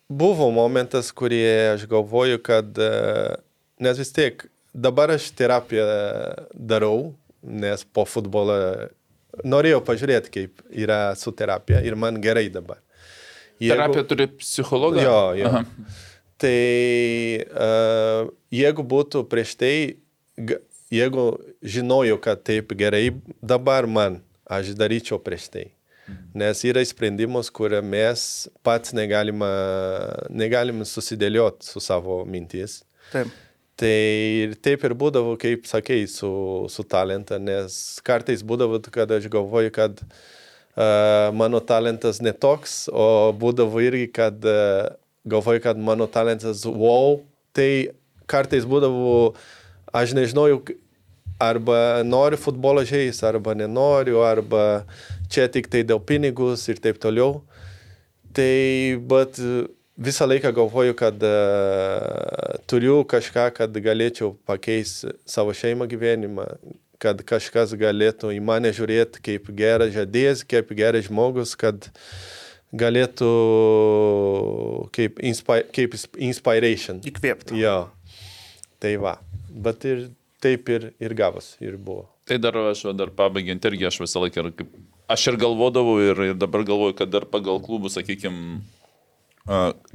buvo 0.10 0.50
momentas, 0.54 1.12
kurie 1.12 1.74
aš 1.74 1.88
galvoju, 1.90 2.42
kad, 2.46 2.78
uh, 2.78 3.40
nes 3.82 3.98
vis 3.98 4.14
tiek 4.14 4.46
dabar 4.74 5.16
aš 5.16 5.32
terapiją 5.38 5.88
darau, 6.54 7.14
nes 7.42 7.86
po 7.94 8.06
futbolo 8.06 8.60
norėjau 9.48 9.82
pažiūrėti, 9.86 10.34
kaip 10.34 10.62
yra 10.70 11.16
su 11.18 11.34
terapija 11.34 11.82
ir 11.86 11.98
man 11.98 12.20
gerai 12.22 12.50
dabar. 12.54 12.82
Terapija 13.60 14.06
turi 14.08 14.30
psichologą? 14.40 15.02
Jo, 15.04 15.20
jo. 15.40 15.50
Aha. 15.50 15.64
Tai 16.40 16.60
uh, 17.44 18.30
jeigu 18.56 18.86
būtų 18.88 19.26
prieš 19.28 19.58
tai, 19.60 19.74
jeigu 20.94 21.26
žinojau, 21.60 22.16
kad 22.24 22.46
taip 22.48 22.72
gerai 22.80 23.10
dabar 23.42 23.90
man, 23.90 24.22
aš 24.48 24.72
daryčiau 24.80 25.20
prieš 25.20 25.50
tai. 25.52 25.66
Nes 26.38 26.64
yra 26.68 26.84
sprendimus, 26.86 27.50
kur 27.50 27.74
mes 27.86 28.24
pats 28.66 28.94
negalime, 28.96 29.50
negalime 30.30 30.88
susidėlioti 30.88 31.68
su 31.68 31.82
savo 31.84 32.24
mintis. 32.30 32.82
Taip. 33.14 33.32
Tai 33.80 33.96
ir 34.44 34.58
taip 34.60 34.84
ir 34.84 34.94
būdavo, 35.00 35.38
kaip 35.40 35.64
sakei, 35.70 36.04
su, 36.12 36.30
su 36.68 36.84
talenta, 36.84 37.38
nes 37.40 38.00
kartais 38.04 38.44
būdavo, 38.44 38.82
kad 38.92 39.12
aš 39.16 39.30
galvoju, 39.32 39.72
kad 39.72 40.02
uh, 40.04 41.30
mano 41.32 41.62
talentas 41.64 42.20
netoks, 42.20 42.90
o 42.92 43.32
būdavo 43.40 43.80
irgi, 43.86 44.10
kad 44.12 44.44
uh, 44.44 44.92
galvoju, 45.32 45.64
kad 45.64 45.80
mano 45.80 46.10
talentas 46.12 46.66
wow, 46.68 47.22
tai 47.56 47.96
kartais 48.30 48.68
būdavo, 48.68 49.32
aš 49.96 50.12
nežinojau, 50.18 50.60
arba 51.40 52.04
noriu 52.04 52.38
futbolo 52.38 52.84
žaisti, 52.84 53.24
arba 53.26 53.56
nenoriu, 53.56 54.20
arba 54.28 54.84
čia 55.32 55.48
tik 55.52 55.70
tai 55.72 55.84
dėl 55.88 56.02
pinigus 56.04 56.68
ir 56.72 56.82
taip 56.84 57.00
toliau. 57.02 57.44
Tai, 58.36 58.54
bet 59.10 59.40
e, 59.42 59.64
visą 60.00 60.28
laiką 60.30 60.52
galvoju, 60.56 60.96
kad 60.98 61.24
uh, 61.26 62.60
turiu 62.70 63.02
kažką, 63.10 63.50
kad 63.58 63.80
galėčiau 63.84 64.36
pakeisti 64.48 65.16
savo 65.28 65.56
šeimą 65.56 65.90
gyvenimą, 65.90 66.46
kad 67.02 67.24
kažkas 67.28 67.74
galėtų 67.80 68.34
į 68.36 68.42
mane 68.44 68.72
žiūrėti 68.76 69.24
kaip 69.26 69.50
geras 69.58 69.96
žadėjas, 69.96 70.44
kaip 70.48 70.72
geras 70.78 71.08
žmogus, 71.08 71.56
kad 71.60 71.90
galėtų 72.76 73.32
kaip, 74.96 75.20
inspi 75.26 75.64
kaip 75.76 75.98
inspiration. 76.30 77.02
Įkvėpti. 77.10 77.58
Jo, 77.60 77.90
tai 78.84 78.94
va. 79.02 79.18
Bet 79.50 79.88
ir 79.90 80.10
taip 80.44 80.70
ir, 80.72 80.92
ir 81.02 81.16
gavos, 81.18 81.56
ir 81.64 81.76
buvo. 81.76 82.06
Tai 82.30 82.38
dar 82.38 82.56
aš 82.70 82.86
dar 82.94 83.12
pabaigiant 83.16 83.66
irgi 83.72 83.88
aš 83.90 84.04
visą 84.04 84.22
laiką, 84.24 84.46
ir 84.46 84.56
kaip, 84.62 84.76
aš 85.10 85.32
ir 85.32 85.40
galvodavau 85.42 85.98
ir, 86.04 86.20
ir 86.32 86.38
dabar 86.38 86.66
galvoju, 86.68 86.98
kad 87.00 87.10
dar 87.12 87.26
pagal 87.30 87.62
klubų, 87.64 87.92
sakykime, 87.94 88.62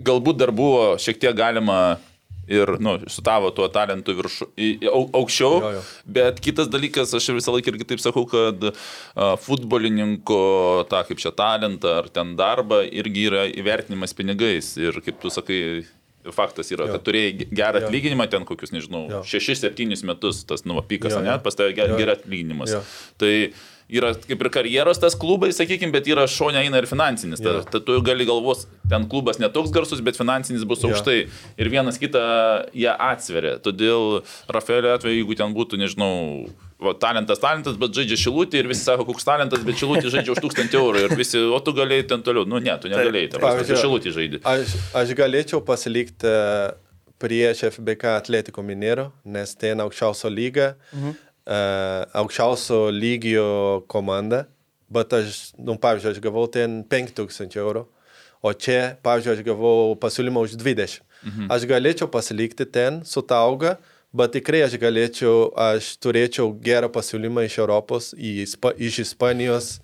galbūt 0.03 0.41
dar 0.41 0.53
buvo 0.55 0.95
šiek 1.01 1.20
tiek 1.23 1.36
galima 1.39 1.78
ir, 2.51 2.77
nu, 2.82 2.99
su 3.09 3.23
tavo 3.24 3.51
tuo 3.55 3.69
talentu 3.73 4.15
viršu, 4.19 4.51
aukščiau. 4.91 5.53
Jo, 5.62 5.70
jo. 5.77 5.82
Bet 6.16 6.41
kitas 6.45 6.69
dalykas, 6.73 7.15
aš 7.16 7.31
visą 7.36 7.55
laiką 7.55 7.73
irgi 7.73 7.89
taip 7.93 8.03
sakau, 8.03 8.27
kad 8.28 8.69
futbolininko 9.45 10.41
tą 10.91 11.05
kaip 11.09 11.23
čia 11.23 11.32
talentą 11.36 11.99
ar 12.03 12.11
ten 12.12 12.35
darbą 12.41 12.82
irgi 12.85 13.28
yra 13.31 13.47
įvertinimas 13.49 14.16
pinigais. 14.16 14.74
Ir 14.81 15.01
kaip 15.05 15.23
tu 15.23 15.32
sakai, 15.32 15.61
faktas 16.32 16.70
yra, 16.72 16.86
Jo. 16.86 16.92
kad 16.96 17.05
turėjai 17.05 17.36
ge- 17.38 17.48
gerą 17.52 17.80
Jo. 17.80 17.88
atlyginimą 17.88 18.30
ten 18.30 18.44
kokius, 18.44 18.72
nežinau, 18.72 19.09
Jo. 19.10 19.22
6-7 19.24 20.05
metus 20.05 20.44
tas, 20.44 20.64
nu, 20.64 20.74
va, 20.74 20.82
pikas, 20.82 21.12
Jo, 21.12 21.20
ne, 21.20 21.30
jo. 21.30 21.38
pas 21.44 21.55
tavai 21.55 21.74
ger- 21.74 21.96
geras 21.98 22.18
atlyginimas. 22.18 22.70
Jo. 22.72 22.82
Tai 23.18 23.52
yra 23.90 24.14
kaip 24.14 24.40
ir 24.40 24.48
karjeros 24.48 24.98
tas 24.98 25.14
klubai, 25.14 25.51
sakykime, 25.52 25.92
bet 25.92 26.06
yra 26.09 26.24
šonia 26.26 26.62
eina 26.64 26.78
ir 26.80 26.86
finansinis. 26.88 27.40
Jo. 27.44 27.60
Ta, 27.62 27.70
ta, 27.72 27.80
tu 27.80 28.01
gali 28.01 28.24
galvos, 28.24 28.66
ten 28.88 29.05
klubas 29.06 29.36
netoks 29.38 29.70
garsus, 29.70 30.01
bet 30.01 30.16
finansinis 30.16 30.64
bus 30.64 30.80
Jo. 30.82 30.88
aukštai. 30.88 31.28
Ir 31.59 31.68
vienas 31.68 31.98
kitą 32.01 32.64
jie 32.72 32.88
atsveria. 32.88 33.59
Todėl 33.60 34.22
Rafaelio 34.48 34.96
atveju, 34.96 35.20
jeigu 35.24 35.36
ten 35.36 35.52
būtų, 35.55 35.76
nežinau, 35.76 36.48
va, 36.80 36.94
talentas, 37.01 37.40
talentas, 37.42 37.76
bet 37.80 37.94
žaidžia 37.96 38.18
šilutį 38.24 38.62
ir 38.62 38.70
visi 38.70 38.84
sako, 38.86 39.06
koks 39.09 39.26
talentas, 39.26 39.62
bet 39.66 39.78
šilutį 39.80 40.12
žaidžia 40.12 40.34
už 40.34 40.42
1000 40.44 40.78
eurų 40.80 41.05
ir 41.05 41.14
visi, 41.18 41.38
o 41.38 41.60
tu 41.64 41.74
galėjai 41.76 42.06
ten 42.14 42.24
toliau. 42.26 42.46
Nu 42.48 42.60
ne, 42.62 42.74
tu 42.80 42.90
negalėjai, 42.92 43.30
ta 43.32 43.38
tu 43.38 43.44
Pavyzdžiui, 43.44 43.80
šilutį 43.82 44.14
žaidži. 44.16 44.40
Aš, 44.51 44.74
aš 45.01 45.14
galėčiau 45.18 45.62
pasilikti 45.66 46.30
e, 46.30 46.72
prieš 47.22 47.64
FBK 47.70 48.16
Atletico 48.18 48.64
Minero, 48.66 49.10
nes 49.24 49.55
ten 49.59 49.80
aukščiausio 49.84 50.32
lyga, 50.32 50.74
mhm. 50.92 51.14
uh, 51.46 52.02
aukščiausio 52.20 52.82
lygio 52.92 53.48
komanda, 53.90 54.44
bet 54.92 55.14
aš, 55.16 55.40
nu, 55.59 55.78
pavyzdžiui, 55.80 56.16
aš 56.16 56.22
gavau 56.24 56.46
ten 56.52 56.82
5000 56.90 57.59
eurų, 57.62 57.86
o 58.44 58.52
čia, 58.52 58.96
pavyzdžiui, 59.06 59.38
aš 59.38 59.46
gavau 59.46 59.94
pasiūlymą 60.02 60.44
už 60.44 60.59
20. 60.60 61.01
Mhm. 61.24 61.48
Aš 61.55 61.64
galėčiau 61.70 62.10
pasilikti 62.12 62.66
ten 62.68 63.01
su 63.09 63.22
tauga, 63.24 63.78
bet 64.15 64.36
tikrai 64.39 64.65
aš 64.69 64.78
galėčiau, 64.81 65.51
aš 65.59 65.95
turėčiau 66.03 66.53
gerą 66.65 66.91
pasiūlymą 66.95 67.47
iš 67.49 67.59
Europos, 67.62 68.12
iš 68.15 69.01
Ispanijos. 69.09 69.78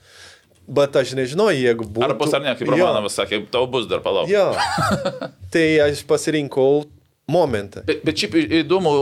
Bet 0.71 0.95
aš 0.95 1.17
nežinau, 1.19 1.49
jeigu 1.51 1.83
būtų. 1.83 2.07
Ar 2.07 2.15
bus 2.19 2.35
ar 2.37 2.45
ne, 2.45 2.53
kaip. 2.55 2.69
Romanovas 2.71 3.17
sakė, 3.19 3.41
tau 3.51 3.65
bus 3.71 3.89
dar 3.91 4.05
palauk. 4.05 4.31
Jo. 4.31 4.53
tai 5.53 5.65
aš 5.83 6.05
pasirinkau 6.07 6.85
momentą. 7.31 7.83
Bet, 7.87 8.03
bet 8.07 8.19
šiaip 8.21 8.35
įdomu, 8.61 8.93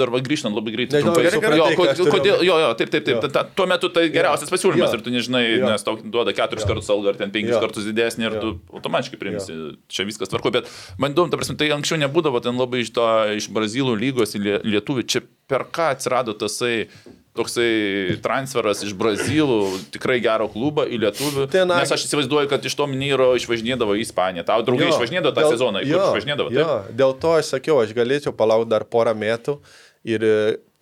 dar 0.00 0.10
va 0.14 0.20
grįžtant 0.24 0.56
labai 0.56 0.72
greitai. 0.74 1.00
Nežinau, 1.02 1.14
trumpai. 1.14 1.40
gerai, 1.44 1.58
jo, 1.60 1.66
tai, 1.68 1.76
kodėl, 1.76 2.34
omeny. 2.38 2.46
jo, 2.48 2.56
jo, 2.64 2.70
taip, 2.80 2.90
taip, 2.94 3.04
taip. 3.08 3.18
Jo. 3.20 3.30
Ta, 3.36 3.42
tuo 3.58 3.66
metu 3.70 3.90
tai 3.94 4.06
geriausias 4.14 4.50
pasiūlymas 4.52 4.90
Jo. 4.90 4.98
ir 4.98 5.04
tu 5.06 5.12
nežinai, 5.14 5.44
Jo. 5.58 5.68
nes 5.70 5.84
tau 5.86 5.96
duoda 6.02 6.32
keturis 6.36 6.64
Jo. 6.64 6.68
kartus 6.72 6.90
algą 6.94 7.12
ar 7.12 7.20
ten 7.20 7.30
penkis 7.34 7.54
Jo. 7.56 7.60
kartus 7.60 7.84
didesnį 7.88 8.26
ir 8.30 8.38
Jo. 8.38 8.40
tu 8.40 8.76
automatiškai 8.80 9.18
priimsi. 9.20 9.58
Čia 9.88 10.04
viskas 10.08 10.28
tvarko, 10.32 10.50
bet 10.52 10.70
man 10.98 11.12
įdomu, 11.14 11.30
ta 11.30 11.36
prasme, 11.36 11.56
tai 11.60 11.68
anksčiau 11.76 12.00
nebūdavo 12.00 12.40
ten 12.42 12.56
labai 12.56 12.80
iš, 12.86 12.90
to, 12.96 13.04
iš 13.36 13.50
Brazilų 13.52 13.94
lygos 14.00 14.34
į 14.34 14.42
lie- 14.42 14.60
lietuvių. 14.64 15.04
Čia 15.06 15.20
per 15.46 15.66
ką 15.70 15.92
atsirado 15.94 16.32
tasai 16.34 16.88
toksai 17.34 18.16
transferas 18.22 18.82
iš 18.86 18.92
Brazilų, 18.98 19.58
tikrai 19.94 20.20
gero 20.22 20.46
klubo 20.52 20.84
į 20.86 21.00
lietuvių. 21.02 21.46
Ten, 21.50 21.68
Nes 21.72 21.90
aš 21.94 22.06
įsivaizduoju, 22.06 22.48
kad 22.52 22.64
iš 22.68 22.76
to 22.78 22.86
Minyro 22.90 23.32
išvažinėdavo 23.38 23.96
į 23.98 24.04
Ispaniją. 24.06 24.44
Tau 24.46 24.62
draugai 24.66 24.92
išvažinėdavo 24.92 25.34
tą 25.34 25.42
dėl- 25.42 25.56
sezoną, 25.56 25.82
jo, 25.86 25.98
išvažinėdavo. 26.12 26.54
Jo, 26.54 26.68
taip? 26.86 26.96
dėl 27.02 27.16
to 27.24 27.34
aš 27.40 27.50
sakiau, 27.56 27.80
aš 27.82 27.94
galėčiau 27.96 28.34
palaukti 28.38 28.70
dar 28.70 28.86
porą 28.86 29.16
metų 29.18 29.58
ir 30.06 30.22
e, 30.22 30.34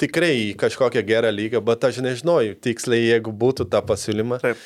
tikrai 0.02 0.32
į 0.50 0.56
kažkokią 0.60 1.04
gerą 1.08 1.30
lygą, 1.32 1.64
bet 1.64 1.84
aš 1.88 2.02
nežinojau 2.04 2.56
tiksliai, 2.60 3.08
jeigu 3.14 3.32
būtų 3.32 3.68
tą 3.72 3.80
pasiūlymą. 3.88 4.42
Taip. 4.44 4.56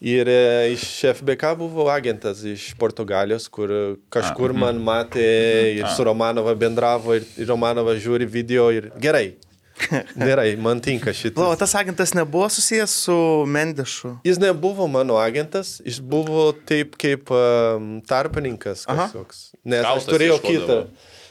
Ir 0.00 0.28
e, 0.32 0.72
iš 0.72 0.84
FBK 1.18 1.54
buvo 1.60 1.84
agentas 1.92 2.40
iš 2.48 2.70
Portugalijos, 2.80 3.48
kur 3.52 3.98
kažkur 4.12 4.54
man 4.56 4.78
matė 4.80 5.26
ir 5.76 5.86
su 5.92 6.04
Romanova 6.08 6.54
bendravo, 6.56 7.16
ir 7.16 7.26
ir 7.36 7.48
Romanova 7.48 7.92
žiūri 8.00 8.24
video 8.28 8.70
ir 8.72 8.88
gerai. 9.00 9.34
Gerai, 10.28 10.54
man 10.60 10.80
tinka 10.82 11.12
šitas. 11.16 11.38
Lau, 11.40 11.52
tas 11.58 11.74
agentas 11.78 12.14
nebuvo 12.16 12.48
susijęs 12.52 12.96
su 13.06 13.16
Mendešu. 13.46 14.16
Jis 14.26 14.40
nebuvo 14.42 14.88
mano 14.90 15.16
agentas, 15.20 15.78
jis 15.84 16.00
buvo 16.00 16.50
taip 16.68 16.96
kaip 17.00 17.30
um, 17.34 18.00
tarpininkas 18.06 18.86
kažkoks. 18.88 19.50
Nes 19.64 19.84
aš 19.84 20.04
Skautas 20.04 20.10
turėjau 20.10 20.40
kitą. 20.44 20.78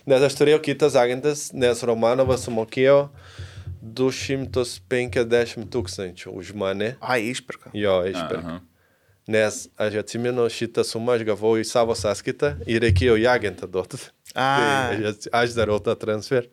Nes 0.10 0.26
aš 0.26 0.40
turėjau 0.40 0.64
kitas 0.66 0.98
agentas, 0.98 1.50
nes 1.54 1.84
Romanovas 1.86 2.48
sumokėjo 2.48 3.10
250 3.82 5.70
tūkstančių 5.72 6.34
už 6.34 6.56
mane. 6.58 6.96
Ai, 7.00 7.22
išpirka. 7.30 7.72
Jo, 7.78 8.02
išpirka. 8.10 8.42
Aha. 8.44 8.60
Nes 9.30 9.68
aš 9.78 10.00
atsimenu 10.02 10.48
šitą 10.50 10.82
sumą, 10.88 11.20
aš 11.20 11.28
gavau 11.28 11.54
į 11.62 11.66
savo 11.70 11.94
sąskaitą 11.94 12.56
ir 12.66 12.82
reikėjo 12.82 13.20
į 13.22 13.28
agentą 13.30 13.70
duoti. 13.70 14.00
Tai 14.34 14.98
aš, 15.12 15.28
aš 15.30 15.54
darau 15.58 15.78
tą 15.84 15.94
transfer. 16.02 16.50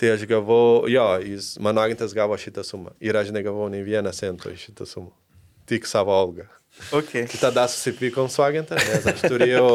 Tai 0.00 0.14
aš 0.14 0.22
gavau, 0.24 0.86
jo, 0.88 1.06
jis, 1.20 1.52
mano 1.60 1.82
agentas 1.84 2.14
gavo 2.16 2.36
šitą 2.40 2.64
sumą. 2.64 2.94
Ir 3.04 3.18
aš 3.20 3.34
negavau 3.36 3.66
nei 3.68 3.82
vieną 3.84 4.14
centą 4.16 4.48
iš 4.54 4.70
šitą 4.70 4.86
sumą. 4.88 5.10
Tik 5.68 5.84
savo 5.88 6.14
algą. 6.16 6.46
Okay. 6.96 7.26
Tai 7.28 7.40
tada 7.42 7.66
susipykom 7.68 8.30
su 8.32 8.40
agentą, 8.42 8.78
nes 8.80 9.04
aš 9.12 9.20
turėjau 9.26 9.68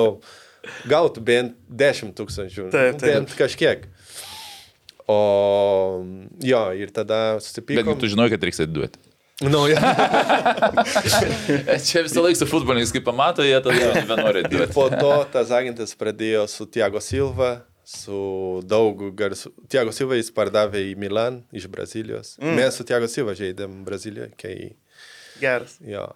gauti 0.90 1.22
bent 1.22 1.54
10 1.70 2.16
tūkstančių. 2.18 2.70
Taip, 2.74 2.98
taip. 2.98 3.12
Bent 3.12 3.36
kažkiek. 3.38 3.86
O 5.06 5.20
jo, 6.42 6.62
ir 6.74 6.90
tada 6.96 7.38
susipykom. 7.44 7.94
tu 8.02 8.10
žinai, 8.10 8.32
kad 8.34 8.42
reiks 8.42 8.64
atiduoti. 8.66 8.98
Nu, 9.46 9.66
ja. 9.68 9.78
Čia 11.86 12.06
visą 12.08 12.24
laiką 12.24 12.40
su 12.40 12.48
futbolininkais, 12.48 12.94
kai 12.96 13.04
pamato, 13.04 13.44
jie 13.44 13.58
tada 13.60 13.92
nebenori 14.00 14.46
Ir 14.46 14.48
atiduoti. 14.48 14.74
po 14.74 14.88
to 14.90 15.14
tas 15.34 15.52
agentas 15.54 15.92
pradėjo 16.00 16.46
su 16.50 16.66
Tiago 16.72 17.04
Silva, 17.04 17.58
su 17.86 18.62
daug 18.66 19.00
garsų. 19.18 19.52
Tiago 19.70 19.94
Silva 19.94 20.18
jis 20.18 20.32
pardavė 20.34 20.82
į 20.92 20.96
Milan 21.00 21.44
iš 21.54 21.68
Brazilijos. 21.72 22.36
Mm. 22.42 22.56
Mes 22.58 22.78
su 22.80 22.86
Tiago 22.88 23.08
Silva 23.12 23.36
žaidėm 23.38 23.84
Brazilijoje, 23.86 24.32
kai 24.42 24.56
Geras. 25.42 25.78
jo. 25.86 26.08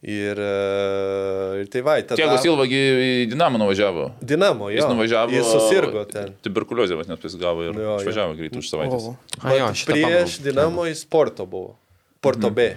Ir, 0.00 0.38
e, 0.40 1.60
ir 1.60 1.66
tai 1.68 1.82
va, 1.84 1.98
tada... 2.00 2.16
Tiago 2.16 2.38
Silvagi 2.40 2.78
į 2.80 3.10
Dinamą 3.34 3.58
nuvažiavo. 3.60 4.06
Dinamo, 4.24 4.70
jo. 4.72 4.78
Jis 4.78 4.86
nuvažiavo. 4.88 5.34
Jis 5.34 5.50
susirgo 5.52 6.04
ten. 6.08 6.32
Tuberkuliozė 6.40 6.96
vas 6.96 7.10
net 7.10 7.20
pasigavo 7.20 7.66
ir 7.66 7.74
Jo, 7.76 7.82
jo. 7.84 7.96
išvažiavo 8.00 8.32
už 8.32 8.40
jo, 9.58 9.68
Bet 9.68 9.82
šitą 9.82 9.92
prieš 9.98 10.38
pamenu. 10.38 10.46
Dinamo 10.48 10.86
jis 10.88 11.04
Porto 11.04 11.44
buvo. 11.46 11.76
Porto 12.24 12.48
Mhm. 12.48 12.54
B. 12.56 12.70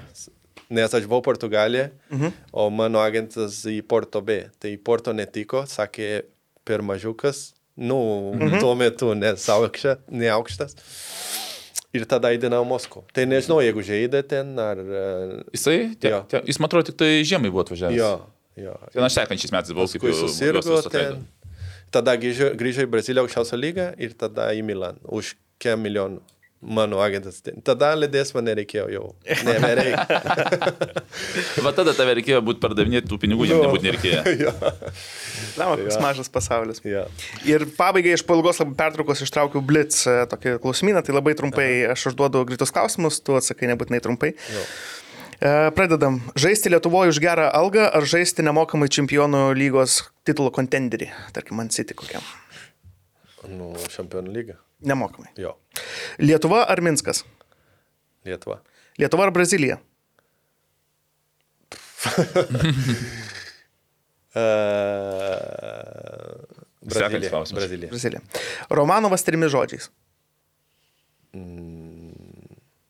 Nes 0.74 0.94
aš 0.94 1.06
buvau 1.08 1.22
Portugalija, 1.24 1.90
mhm. 2.12 2.34
o 2.52 2.68
mano 2.70 3.00
agentas 3.00 3.62
į 3.72 3.80
Porto 3.88 4.20
B. 4.22 4.50
Tai 4.60 4.76
Porto 4.84 5.14
netiko, 5.16 5.64
sakė 5.64 6.26
per 6.66 6.82
mažiukas, 6.84 7.53
nu, 7.78 7.98
mhm. 8.36 8.60
tuo 8.62 8.74
metu 8.78 9.14
nes 9.18 9.48
aukšta, 9.50 9.98
ne 10.14 10.30
aukštas. 10.34 10.76
Ir 11.94 12.08
tada 12.10 12.32
į 12.34 12.40
Dinamo 12.42 12.66
Moskų. 12.72 13.04
Tai 13.14 13.24
nežinau, 13.30 13.60
jeigu 13.62 13.84
žaidė 13.86 14.24
ten 14.26 14.56
ar... 14.58 14.80
e, 14.82 15.02
Jisai, 15.54 15.76
tie, 16.02 16.10
Jo. 16.10 16.24
tie, 16.30 16.40
jis 16.50 16.58
man 16.58 16.72
atrodo, 16.72 16.88
tik 16.90 16.98
tai 16.98 17.10
žiemai 17.22 17.52
buvo 17.54 17.62
atvažiavęs. 17.68 18.00
Jo, 18.00 18.10
jo. 18.58 18.74
Ten 18.96 19.06
aš 19.06 19.20
sekančiais 19.20 19.54
metais 19.54 19.76
buvau, 19.76 19.86
kaip 19.86 20.02
Paskui 20.02 20.10
jau 20.10 20.26
susirgo 20.26 20.64
juos 20.64 20.72
visus 20.72 20.90
ten. 20.90 21.20
atleido. 21.20 21.60
Tada 21.94 22.16
grįžo, 22.18 22.48
grįžo 22.58 22.88
į 22.88 22.90
Braziliją 22.96 23.28
aukščiausią 23.28 23.60
lygą 23.62 23.86
ir 24.02 24.16
tada 24.18 24.48
į 24.58 24.64
Milan. 24.66 24.98
Už 25.06 25.36
kem 25.62 25.86
milijonų. 25.86 26.18
Mano 26.64 27.02
agentas. 27.04 27.42
ten. 27.44 27.60
Tada 27.66 27.92
lėdės 27.98 28.32
man 28.36 28.46
nereikėjo 28.48 28.86
jau. 28.94 29.04
Nebereikia. 29.44 30.06
Va 31.66 31.74
tada 31.76 31.92
tave 31.98 32.16
reikėjo 32.20 32.40
būti 32.46 32.62
pardavinėti 32.64 33.10
tų 33.12 33.20
pinigų, 33.20 33.50
jam 33.50 33.64
nebūtų 33.66 33.90
nereikėjo. 33.90 34.54
Lama, 35.60 35.76
koks 35.82 36.00
mažas 36.00 36.32
pasaulis. 36.32 36.80
ja. 36.88 37.04
Ir 37.50 37.68
pabaigai 37.78 38.16
iš 38.16 38.24
labai 38.30 38.56
pertraukos 38.80 39.26
ištraukiau 39.26 39.64
Blitz 39.66 40.06
e, 40.08 40.16
tokį 40.32 40.58
klausimyną, 40.64 41.04
tai 41.04 41.16
labai 41.18 41.36
trumpai 41.36 41.70
aš 41.92 42.14
užduodu 42.14 42.46
greitus 42.48 42.72
klausimus, 42.72 43.20
tu 43.20 43.36
atsakai 43.36 43.68
nebūtinai 43.74 44.00
trumpai. 44.04 44.32
Jo. 44.56 44.64
E, 45.44 45.54
Pradedam. 45.76 46.22
Žaisti 46.40 46.72
Lietuvoje 46.72 47.12
už 47.12 47.20
gerą 47.20 47.50
algą 47.52 47.90
ar 47.92 48.08
žaisti 48.08 48.46
nemokamai 48.48 48.88
čempionų 48.88 49.50
lygos 49.60 50.06
titulo 50.24 50.54
kontenderį, 50.56 51.12
tarkim, 51.36 51.60
man 51.60 51.74
City 51.76 51.98
kokiam. 51.98 52.24
Nu, 53.52 53.74
čempionų 53.92 54.32
lyga. 54.32 54.62
Nemokamai. 54.84 55.32
Jo. 55.40 55.56
Lietuva 56.20 56.64
ar 56.70 56.82
Minskas? 56.84 57.24
Lietuva. 58.28 58.62
Lietuva 59.00 59.24
ar 59.28 59.32
Brazilija? 59.36 59.80
Brazilija. 66.84 67.44
Brazilija. 67.54 67.90
Brazilija. 67.90 68.22
Romanovas 68.70 69.24
trimis 69.24 69.52
žodžiais. 69.54 69.90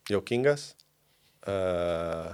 Jaukingas. 0.10 0.76
Uh, 1.48 2.34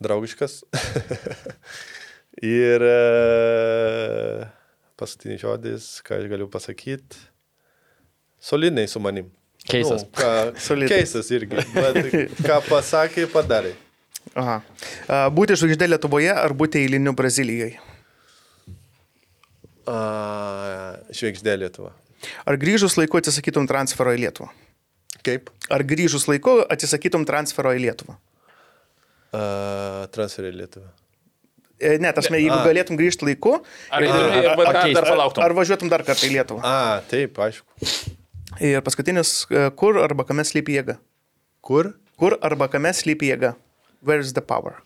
draugiškas. 0.00 0.64
Ir 2.42 2.82
uh, 2.82 4.48
paskutinis 5.02 5.42
žodis, 5.42 5.92
ką 6.06 6.22
aš 6.22 6.30
galiu 6.30 6.48
pasakyti. 6.50 7.20
Solidiniai 8.42 8.90
su 8.90 9.02
manim. 9.02 9.30
Keistas. 9.62 10.02
Nu, 10.06 10.10
ką, 10.18 10.86
keistas 10.92 11.30
irgi. 11.34 11.62
Bet 11.74 12.38
ką 12.42 12.58
pasakė, 12.66 13.28
padarė. 13.30 13.74
Aha. 14.38 14.60
Būti 15.34 15.56
žvaigždė 15.58 15.88
Lietuvoje 15.90 16.30
ar 16.32 16.54
būti 16.56 16.82
eiliniu 16.82 17.12
Brazilijoje? 17.18 17.78
A, 19.86 19.98
žvaigždė 21.10 21.56
Lietuva. 21.64 21.92
Ar 22.46 22.58
grįžus 22.58 22.94
laiku 22.98 23.18
atsisakytum 23.18 23.66
transfero 23.70 24.14
į 24.14 24.22
Lietuvą? 24.24 24.50
Kaip? 25.26 25.50
Ar 25.70 25.82
grįžus 25.86 26.28
laiku 26.30 26.60
atsisakytum 26.70 27.26
transfero 27.28 27.74
į 27.74 27.82
Lietuvą? 27.86 28.16
A, 29.34 29.42
transferį 30.14 30.54
į 30.54 30.58
Lietuvą. 30.62 30.90
E, 31.82 31.96
Ne, 32.02 32.12
tas, 32.14 32.28
jeigu 32.30 32.54
A. 32.54 32.62
galėtum 32.66 32.96
grįžti 33.00 33.26
laiku, 33.26 33.56
Ar, 33.90 34.04
ar, 34.06 34.08
ar, 34.08 34.48
ar, 34.54 34.76
ar, 34.76 34.98
ar 35.02 35.08
palauktum? 35.08 35.42
ar 35.44 35.54
važiuotum 35.58 35.90
dar 35.90 36.04
kartą 36.06 36.28
į 36.28 36.36
Lietuvą? 36.36 36.60
A, 36.62 37.00
taip, 37.10 37.38
aišku. 37.42 37.66
Ir 38.62 38.82
paskutinis, 38.86 39.32
e, 39.50 39.66
kur 39.76 39.98
arba 40.04 40.24
kame 40.28 40.44
slypi 40.46 40.76
jėga? 40.78 40.98
Kur? 41.64 41.92
Kur 42.20 42.36
arba 42.44 42.68
kame 42.70 42.92
slypi 42.94 43.32
jėga? 43.32 43.54
Where 44.02 44.20
is 44.22 44.32
the 44.36 44.42
power? 44.42 44.78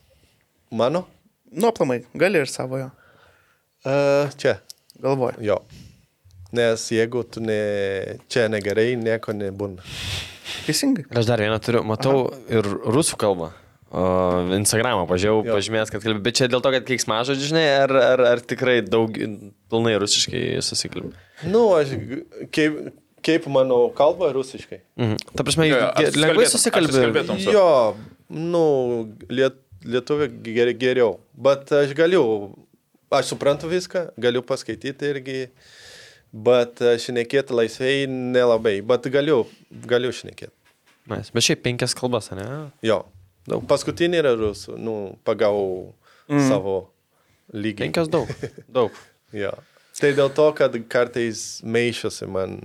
Mano? 0.70 1.06
Nu, 1.52 1.68
aplamai, 1.70 2.02
gali 2.14 2.40
ir 2.42 2.48
savojo. 2.50 2.90
A, 3.86 4.28
čia. 4.40 4.56
Galvoju. 5.02 5.42
Jo. 5.44 5.60
Nes 6.56 6.86
jeigu 6.94 7.20
tu 7.28 7.40
ne, 7.44 8.18
čia 8.32 8.46
negerai, 8.48 8.94
nieko 8.96 9.34
nebūna. 9.36 9.82
Teisingai. 10.66 11.04
Ir 11.10 11.18
aš 11.20 11.26
dar 11.28 11.42
vieną 11.42 11.58
turiu, 11.62 11.82
matau 11.86 12.30
ir 12.48 12.64
rusų 12.64 13.18
kalbą. 13.20 13.50
O, 13.96 14.02
Instagramą 14.58 15.06
pažiūrėjau, 15.08 15.38
Jo. 15.46 15.54
pažymėjęs, 15.56 15.90
kad 15.94 16.02
kalbė, 16.04 16.20
bet 16.26 16.36
čia 16.36 16.48
dėl 16.52 16.60
to, 16.60 16.68
kad 16.74 16.84
keiksmažodžiai, 16.84 17.48
žinai, 17.48 17.64
ar, 17.86 17.92
ar, 17.96 18.22
ar 18.34 18.42
tikrai 18.44 18.82
daug, 18.84 19.14
pilnai 19.72 19.94
rusiškai 20.02 20.42
susikalbė. 20.66 21.14
Nu, 21.48 21.62
aš 21.78 21.94
kaip, 22.52 22.76
kaip 23.24 23.46
mano 23.48 23.78
kalba 23.96 24.28
rusiškai. 24.36 24.82
Mhm. 25.00 25.16
Ta 25.32 25.46
prasme, 25.48 25.68
Jo, 25.70 25.78
jo, 25.80 26.10
lengvai 26.12 26.44
susikalbėtum- 26.44 26.44
ar 26.44 26.52
susikalbė. 26.52 26.92
susikalbėtum? 26.92 27.40
su- 27.46 27.54
Jo, 27.56 27.96
nu, 28.36 28.64
liet, 29.30 29.56
lietuvių 29.86 30.28
ger, 30.44 30.74
geriau. 30.84 31.16
Bet 31.32 31.72
aš 31.72 31.94
galiu, 31.96 32.52
aš 33.10 33.32
suprantu 33.32 33.70
viską, 33.72 34.10
galiu 34.20 34.42
paskaityti 34.42 35.08
irgi, 35.14 35.48
bet 36.34 36.76
šnekėti 37.00 37.54
laisvai 37.56 38.04
nelabai. 38.10 38.80
Bet 38.84 39.08
galiu, 39.08 39.46
galiu 39.86 40.12
šnekėti. 40.12 40.52
Mes- 41.08 41.30
Bet 41.32 41.42
šiaip 41.48 41.62
penkias 41.62 41.94
kalbas, 41.94 42.28
ne? 42.36 42.72
Jo. 42.82 43.06
Nu, 43.50 43.60
paskutinė 43.62 44.22
yra 44.22 44.34
rusų, 44.38 44.76
nu, 44.80 44.96
pagal 45.26 45.58
mm. 46.30 46.48
savo 46.48 46.76
lygį. 47.54 47.86
Penkias 47.86 48.10
daug. 48.10 48.30
Daug. 48.78 48.96
Jo. 49.36 49.52
Tai 49.96 50.10
dėl 50.16 50.32
to, 50.36 50.50
kad 50.56 50.74
kartais 50.92 51.62
maišosi 51.64 52.28
man. 52.30 52.58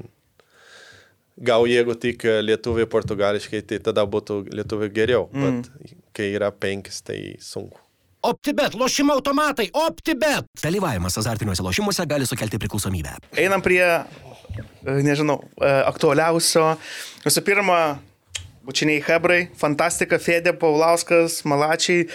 Gal 1.42 1.64
jeigu 1.66 1.96
tik 1.98 2.26
lietuvių 2.44 2.86
portugališkai, 2.92 3.64
tai 3.66 3.80
tada 3.82 4.04
būtų 4.06 4.44
lietuvių 4.52 4.92
geriau. 4.94 5.30
Mm. 5.32 5.62
Bet 5.62 5.96
kai 6.18 6.34
yra 6.36 6.52
penkis, 6.54 7.00
tai 7.08 7.38
sunku. 7.42 7.80
OptiBet, 8.22 8.76
lošimo 8.78 9.16
automatai, 9.18 9.72
OptiBet. 9.74 10.46
Dalyvavimas 10.62 11.18
azartiniuose 11.18 11.64
lošimuose 11.66 12.06
gali 12.06 12.28
sukelti 12.30 12.60
priklausomybę. 12.62 13.16
Einam 13.42 13.64
prie, 13.66 13.82
e, 13.82 14.98
nežinau, 15.02 15.40
e, 15.58 15.72
aktualiausio. 15.90 16.68
Visų 17.26 17.42
pirma, 17.48 17.80
bučiniai 18.68 19.04
Hebrai, 19.06 19.46
Fantastika, 19.58 20.20
Fedė, 20.22 20.54
Paulauskas, 20.58 21.42
Malačiai. 21.50 22.08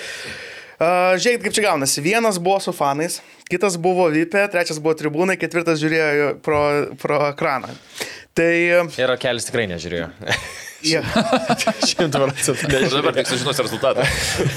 Uh, 0.77 1.16
Žiūrėkit, 1.16 1.47
kaip 1.47 1.56
čia 1.56 1.64
gaunasi. 1.70 2.05
Vienas 2.05 2.36
buvo 2.43 2.59
su 2.60 2.74
fanais, 2.77 3.23
kitas 3.48 3.78
buvo 3.81 4.10
Vipė, 4.12 4.44
trečias 4.52 4.81
buvo 4.82 4.93
tribūnai, 4.98 5.39
ketvirtas 5.40 5.81
žiūrėjo 5.81 6.35
pro, 6.44 6.60
pro 7.01 7.23
ekraną. 7.31 7.73
Tai... 8.36 8.52
Ir 9.01 9.14
kelis 9.23 9.48
tikrai 9.48 9.64
nežiūrėjo. 9.70 10.10
Šimtų 10.86 12.20
procentų 12.20 12.90
dabar 12.98 13.16
tik 13.16 13.31
sužinosiu 13.31 13.64
rezultatą. 13.64 14.05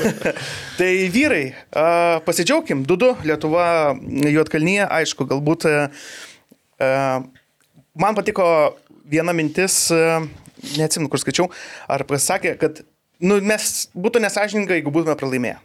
Tai 0.79 0.89
vyrai, 1.13 1.43
uh, 1.53 2.19
pasidžiaugkim, 2.25 2.83
Dudu, 2.87 3.13
Lietuva, 3.23 3.95
Juotkalnyje, 4.27 4.83
aišku, 4.99 5.27
galbūt 5.29 5.69
uh, 5.69 7.23
man 7.99 8.19
patiko 8.19 8.45
viena 9.09 9.33
mintis, 9.35 9.85
uh, 9.95 10.27
neatsimenu, 10.77 11.09
kur 11.11 11.21
skaičiau, 11.21 11.49
ar 11.91 12.05
pasakė, 12.09 12.55
kad 12.61 12.83
nu, 13.23 13.39
mes 13.43 13.89
būtų 13.95 14.23
nesažininga, 14.23 14.77
jeigu 14.77 14.93
būtume 14.93 15.17
pralaimėję. 15.19 15.59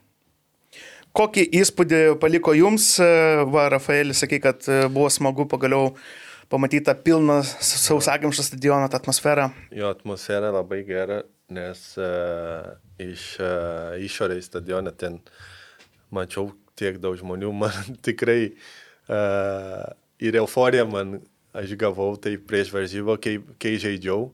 Kokį 1.14 1.44
įspūdį 1.60 2.00
paliko 2.22 2.56
jums, 2.58 2.96
uh, 2.98 3.44
va, 3.46 3.68
Rafaelis, 3.70 4.24
sakai, 4.24 4.40
kad 4.42 4.66
uh, 4.66 4.86
buvo 4.90 5.06
smagu 5.14 5.46
pagaliau 5.50 5.92
pamatyti 6.50 6.88
tą 6.88 6.94
pilną 7.06 7.38
sausakimštą 7.44 8.42
stadioną, 8.48 8.88
tą 8.90 8.98
atmosferą. 8.98 9.48
Jo 9.74 9.92
atmosfera 9.94 10.50
labai 10.54 10.82
gera, 10.88 11.22
nes 11.54 11.84
uh, 12.02 12.74
iš 12.98 13.36
uh, 13.38 13.94
išorės 14.02 14.50
stadione 14.50 14.90
ten 14.98 15.20
mačiau 16.14 16.50
tiek 16.78 16.98
daug 17.02 17.14
žmonių, 17.20 17.52
man 17.62 17.94
tikrai 18.02 18.40
uh, 18.50 19.86
ir 20.18 20.42
euforija 20.42 20.86
man 20.88 21.20
aš 21.54 21.76
gavau 21.78 22.16
tai 22.18 22.34
prieš 22.42 22.72
varžybą, 22.74 23.16
kai, 23.22 23.38
kai 23.62 23.76
žaidžiau. 23.78 24.32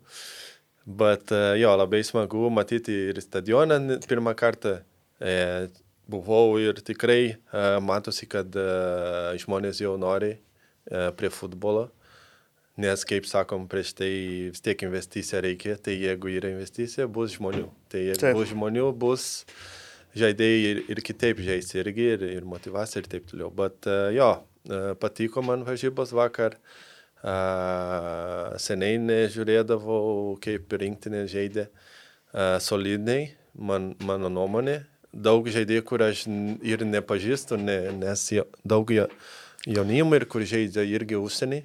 Bet 0.84 1.32
uh, 1.34 1.52
jo, 1.60 1.70
labai 1.76 2.00
smagu 2.06 2.48
matyti 2.52 2.94
ir 3.10 3.20
stadioną 3.22 4.00
pirmą 4.08 4.34
kartą. 4.38 4.78
E, 5.20 5.68
buvau 6.10 6.56
ir 6.58 6.80
tikrai 6.80 7.36
uh, 7.36 7.78
matosi, 7.84 8.26
kad 8.30 8.54
uh, 8.58 9.30
žmonės 9.38 9.82
jau 9.82 9.94
nori 10.00 10.32
uh, 10.34 11.10
prie 11.16 11.30
futbolo. 11.32 11.90
Nes, 12.80 13.02
kaip 13.04 13.26
sakom, 13.28 13.66
prieš 13.68 13.92
tai 13.98 14.10
vis 14.54 14.64
tiek 14.64 14.86
investicija 14.86 15.42
reikia, 15.44 15.76
tai 15.76 15.98
jeigu 16.00 16.30
yra 16.32 16.54
investicija, 16.54 17.06
bus 17.10 17.34
žmonių. 17.36 17.66
Tai 17.92 18.02
jeigu 18.06 18.22
Taip. 18.22 18.38
Bus 18.38 18.52
žmonių, 18.54 18.86
bus 18.96 19.26
žaidėjai 20.16 20.62
ir, 20.70 20.80
ir 20.94 21.02
kitaip 21.04 21.42
žaisti 21.44 21.82
irgi, 21.82 22.06
ir, 22.16 22.24
ir 22.40 22.46
motivacija 22.48 23.02
ir 23.02 23.10
taip 23.12 23.28
toliau. 23.30 23.50
Bet 23.54 23.86
uh, 23.90 24.08
jo, 24.16 24.30
uh, 24.70 24.92
patiko 25.02 25.44
man 25.44 25.66
varžybos 25.68 26.14
vakar. 26.16 26.56
Uh, 27.20 28.54
seniai 28.56 28.96
nežiūrėdavau, 28.96 30.38
kaip 30.40 30.72
rinktinė 30.72 31.26
žaidė 31.28 31.66
uh, 31.66 32.56
solidniai, 32.64 33.26
man, 33.52 33.90
mano 34.00 34.30
nuomonė. 34.32 34.78
Daug 35.12 35.44
žaidėjų, 35.52 35.82
kur 35.84 36.04
aš 36.06 36.22
ir 36.64 36.86
nepažįstu, 36.88 37.58
ne, 37.60 37.76
nes 37.98 38.22
jo, 38.32 38.46
daug 38.64 38.88
jo, 38.94 39.04
jaunimo 39.68 40.16
ir 40.16 40.24
kur 40.32 40.46
žaidžia 40.48 40.86
irgi 40.88 41.18
užsienį. 41.20 41.60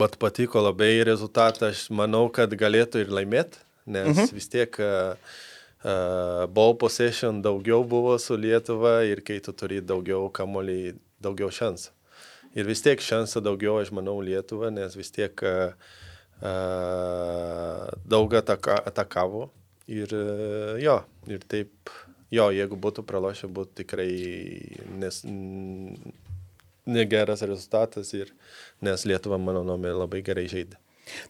Bet 0.00 0.16
patiko 0.20 0.62
labai 0.64 1.02
rezultatą, 1.04 1.68
aš 1.68 1.90
manau, 1.92 2.30
kad 2.32 2.56
galėtų 2.56 3.04
ir 3.04 3.12
laimėti, 3.12 3.60
nes 3.92 4.14
mhm. 4.14 4.32
vis 4.38 4.48
tiek 4.48 4.80
uh, 4.80 5.20
uh, 5.84 6.48
ball 6.48 6.78
possession 6.80 7.44
daugiau 7.44 7.84
buvo 7.84 8.16
su 8.16 8.40
Lietuva 8.40 9.02
ir 9.04 9.20
kai 9.20 9.36
tu 9.44 9.52
turi 9.52 9.84
daugiau 9.84 10.32
kamolį, 10.32 10.96
daugiau 11.20 11.52
šansų. 11.52 11.97
Ir 12.56 12.68
vis 12.68 12.82
tiek 12.84 13.00
šansų 13.02 13.42
daugiau, 13.44 13.76
aš 13.82 13.92
manau, 13.96 14.16
Lietuva, 14.24 14.70
nes 14.72 14.96
vis 14.96 15.12
tiek 15.12 15.42
uh, 15.44 15.72
daug 18.08 18.36
ataka, 18.40 18.80
atakavo. 18.88 19.48
Ir 19.88 20.12
uh, 20.16 20.78
jo, 20.80 20.98
ir 21.28 21.44
taip, 21.48 21.92
jo, 22.32 22.48
jeigu 22.54 22.80
būtų 22.80 23.04
pralošę, 23.08 23.50
būtų 23.52 23.82
tikrai 23.82 24.10
nes, 25.00 25.22
negeras 26.88 27.44
rezultatas, 27.44 28.12
ir, 28.16 28.32
nes 28.84 29.04
Lietuva, 29.08 29.40
mano 29.40 29.64
nuomonė, 29.66 29.96
labai 30.00 30.24
gerai 30.24 30.48
žaidė. 30.50 30.80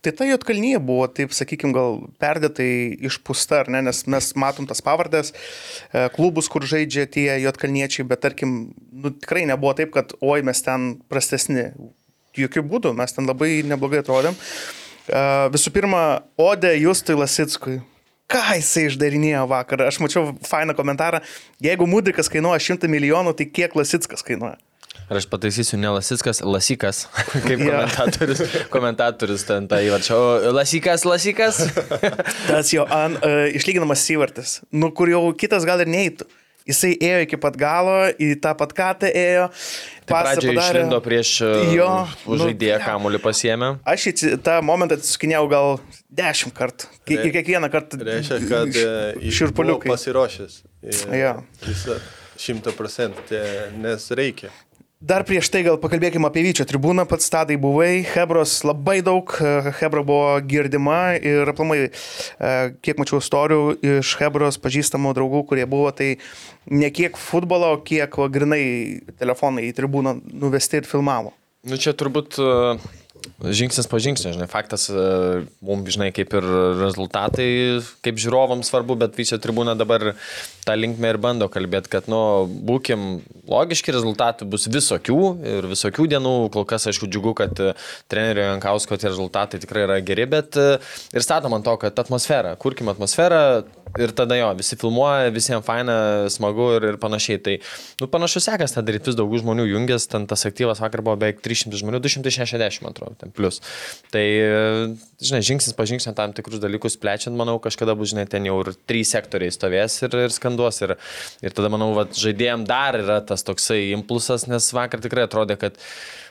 Tai 0.04 0.12
ta 0.16 0.26
Jotkalnyje 0.28 0.80
buvo, 0.84 1.06
taip 1.12 1.34
sakykime, 1.36 1.74
gal 1.76 2.00
perdėtai 2.22 2.70
išpūsta, 3.08 3.64
ne, 3.72 3.82
nes 3.88 4.04
mes 4.10 4.30
matom 4.38 4.68
tas 4.68 4.82
pavardės, 4.84 5.32
e, 5.32 6.06
klubus, 6.14 6.50
kur 6.52 6.66
žaidžia 6.68 7.08
tie 7.10 7.28
Jotkalniečiai, 7.44 8.06
bet 8.08 8.22
tarkim, 8.24 8.58
nu, 8.92 9.12
tikrai 9.14 9.46
nebuvo 9.48 9.74
taip, 9.78 9.92
kad 9.96 10.14
oi 10.20 10.40
mes 10.46 10.64
ten 10.64 10.94
prastesni. 11.10 11.70
Jokių 12.38 12.62
būdų, 12.70 12.92
mes 12.94 13.14
ten 13.16 13.26
labai 13.26 13.64
neblogai 13.66 14.02
atrodėm. 14.04 14.36
E, 14.36 15.22
Visų 15.54 15.72
pirma, 15.74 16.02
Ode 16.38 16.74
Justui 16.78 17.16
Lasickui. 17.18 17.80
Ką 18.28 18.42
jisai 18.58 18.90
išdarinėjo 18.90 19.46
vakar? 19.48 19.86
Aš 19.88 20.02
mačiau 20.04 20.34
fainą 20.44 20.74
komentarą. 20.76 21.22
Jeigu 21.64 21.86
Mudrikas 21.88 22.28
kainuoja 22.28 22.60
100 22.60 22.90
milijonų, 22.92 23.32
tai 23.38 23.46
kiek 23.48 23.72
Lasickas 23.78 24.20
kainuoja? 24.26 24.58
Ir 25.08 25.16
aš 25.20 25.26
pataisysiu, 25.32 25.78
ne 25.80 25.88
Lasickas, 25.94 26.42
Lasikas, 26.44 27.04
kaip 27.46 27.62
Jo. 27.64 27.78
komentatorius, 27.78 28.42
komentatorius 28.72 29.46
ten 29.48 29.68
tą 29.70 29.78
įvarčio. 29.86 30.18
O 30.50 30.52
Lasikas, 30.56 31.06
Lasikas. 31.08 31.62
Tas 32.50 32.74
jo 32.74 32.84
an, 32.84 33.16
uh, 33.22 33.46
išlyginamas 33.56 34.04
įvartis, 34.12 34.58
nu 34.76 34.90
kur 34.92 35.08
jau 35.12 35.22
kitas 35.38 35.64
gal 35.68 35.80
ir 35.84 35.88
neįtų. 35.94 36.28
Jisai 36.68 36.90
ėjo 37.00 37.20
iki 37.24 37.36
pat 37.40 37.54
galo, 37.56 37.94
į 38.20 38.34
tą 38.44 38.50
pat 38.60 38.74
katę 38.76 39.08
ėjo. 39.16 39.46
Tai 40.04 40.18
pradžioje 40.18 40.50
padarė. 40.52 40.66
išlindo 40.82 40.98
prieš 41.00 41.30
Jo, 41.72 41.86
už 42.28 42.34
nu, 42.34 42.48
žaidėją 42.50 42.76
kamuolį 42.84 43.20
pasiemė. 43.24 43.70
Aš 43.88 44.04
į 44.10 44.34
tą 44.44 44.58
momentą 44.68 44.98
atsiskinėjau 45.00 45.46
gal 45.48 45.78
dešimt 46.20 46.52
kartų. 46.58 46.90
Re- 47.08 47.22
Ir 47.24 47.32
kiekvieną 47.38 47.70
kartą. 47.72 48.02
Reiškia, 48.04 48.40
kad 48.52 48.76
e, 48.76 49.32
Širpuliukai. 49.32 49.88
pasiruošęs. 49.94 50.58
E, 50.84 50.98
Jo. 51.22 51.32
Jis 51.64 51.86
šimta 52.44 52.76
procentų, 52.76 53.40
nes 53.80 54.04
reikia. 54.20 54.52
Dar 54.98 55.22
prieš 55.22 55.46
tai 55.54 55.60
gal 55.62 55.76
pakalbėkime 55.78 56.26
apie 56.26 56.42
Vyčio 56.42 56.64
tribūną, 56.66 57.04
pats 57.06 57.30
tadai 57.30 57.54
buvai, 57.62 58.00
Hebros 58.02 58.56
labai 58.66 58.96
daug, 59.06 59.30
e, 59.38 59.70
Hebra 59.78 60.02
buvo 60.02 60.32
girdima 60.42 61.14
ir 61.14 61.46
aplamai, 61.46 61.84
e, 61.86 62.50
kiek 62.82 62.98
mačiau 62.98 63.22
istorijų 63.22 63.76
iš 63.78 64.16
Hebros 64.18 64.58
pažįstamų 64.58 65.14
draugų, 65.14 65.44
kurie 65.52 65.68
buvo, 65.70 65.92
tai 65.94 66.16
ne 66.66 66.90
kiek 66.90 67.14
futbolo, 67.14 67.76
kiek 67.86 68.10
grinai 68.34 68.64
telefonai 69.22 69.68
į 69.68 69.76
tribūną 69.78 70.18
nuvesti 70.34 70.82
ir 70.82 70.90
filmavo. 70.90 71.30
Nu 71.62 71.78
čia 71.78 71.94
turbūt 71.94 72.42
uh 72.42 72.88
žingsnis 73.42 73.88
po 73.90 74.00
žingsnio, 74.02 74.32
žinai, 74.36 74.48
faktas, 74.50 74.88
e, 74.90 75.44
mums, 75.64 75.88
žinai, 75.94 76.10
kaip 76.16 76.34
ir 76.38 76.46
rezultatai, 76.80 77.48
kaip 78.04 78.20
žiūrovams 78.20 78.70
svarbu, 78.70 78.96
bet 79.00 79.18
viso 79.18 79.38
tribūna 79.40 79.76
dabar 79.78 80.12
tą 80.66 80.76
linkmę 80.76 81.12
ir 81.14 81.20
bando 81.22 81.48
kalbėti, 81.52 81.90
kad, 81.92 82.10
nu, 82.12 82.20
būkim 82.46 83.20
logiški, 83.48 83.94
rezultatų 83.94 84.48
bus 84.52 84.68
visokių 84.72 85.20
ir 85.54 85.68
visokių 85.70 86.08
dienų, 86.14 86.36
kol 86.54 86.66
kas, 86.68 86.88
aišku, 86.90 87.08
džiugu, 87.10 87.34
kad 87.38 87.62
e, 87.62 87.72
trenerio 88.10 88.50
Jankausko 88.50 89.00
tie 89.00 89.10
rezultatai 89.10 89.62
tikrai 89.62 89.86
yra 89.86 89.98
geri, 90.04 90.28
bet 90.30 90.58
e, 90.60 90.70
ir 91.16 91.24
statom 91.24 91.56
ant 91.56 91.66
to, 91.68 91.76
kad 91.80 92.04
atmosfera, 92.04 92.56
kurkim 92.60 92.92
atmosferą, 92.92 93.42
ir 93.96 94.12
tada 94.16 94.36
jo, 94.36 94.48
visi 94.58 94.76
filmuoja, 94.80 95.32
visiems 95.34 95.64
faina, 95.66 95.96
smagu 96.32 96.68
ir, 96.76 96.86
ir 96.92 96.98
panašiai. 97.00 97.40
Tai, 97.44 97.56
nu, 98.02 98.08
panašus 98.10 98.48
sekas, 98.48 98.74
tą 98.74 98.84
daryti 98.86 99.10
vis 99.10 99.18
daugiau 99.18 99.42
žmonių 99.42 99.68
jungias, 99.70 100.08
ten 100.10 100.26
tas 100.28 100.44
aktyvas 100.48 100.82
vakar 100.82 101.02
buvo 101.06 101.16
beveik 101.20 101.42
300 101.44 101.80
žmonių, 101.80 102.02
260, 102.04 102.84
man 102.84 102.96
atrodo, 102.96 103.17
ten 103.20 103.32
plus. 103.34 103.60
Tai, 104.14 104.24
žinai, 105.22 105.42
žingsnis 105.44 105.76
po 105.76 105.86
žingsnio 105.88 106.14
tam 106.18 106.34
tikrus 106.36 106.62
dalykus 106.62 106.98
plečiant, 107.00 107.36
manau, 107.38 107.58
kažkada 107.62 107.96
bus, 107.98 108.12
žinai, 108.12 108.28
ten 108.30 108.46
jau 108.48 108.60
ir 108.64 108.72
trys 108.88 109.14
sektoriai 109.16 109.54
stovės 109.54 109.98
ir, 110.06 110.14
ir 110.28 110.34
skanduos. 110.34 110.80
Ir, 110.86 110.96
ir 111.44 111.56
tada, 111.56 111.72
manau, 111.72 111.90
va, 111.98 112.06
žaidėjim 112.14 112.64
dar 112.68 113.00
yra 113.00 113.20
tas 113.26 113.44
toksai 113.46 113.88
impulsas, 113.96 114.48
nes 114.50 114.72
vakar 114.76 115.02
tikrai 115.04 115.26
atrodė, 115.28 115.58
kad 115.60 115.78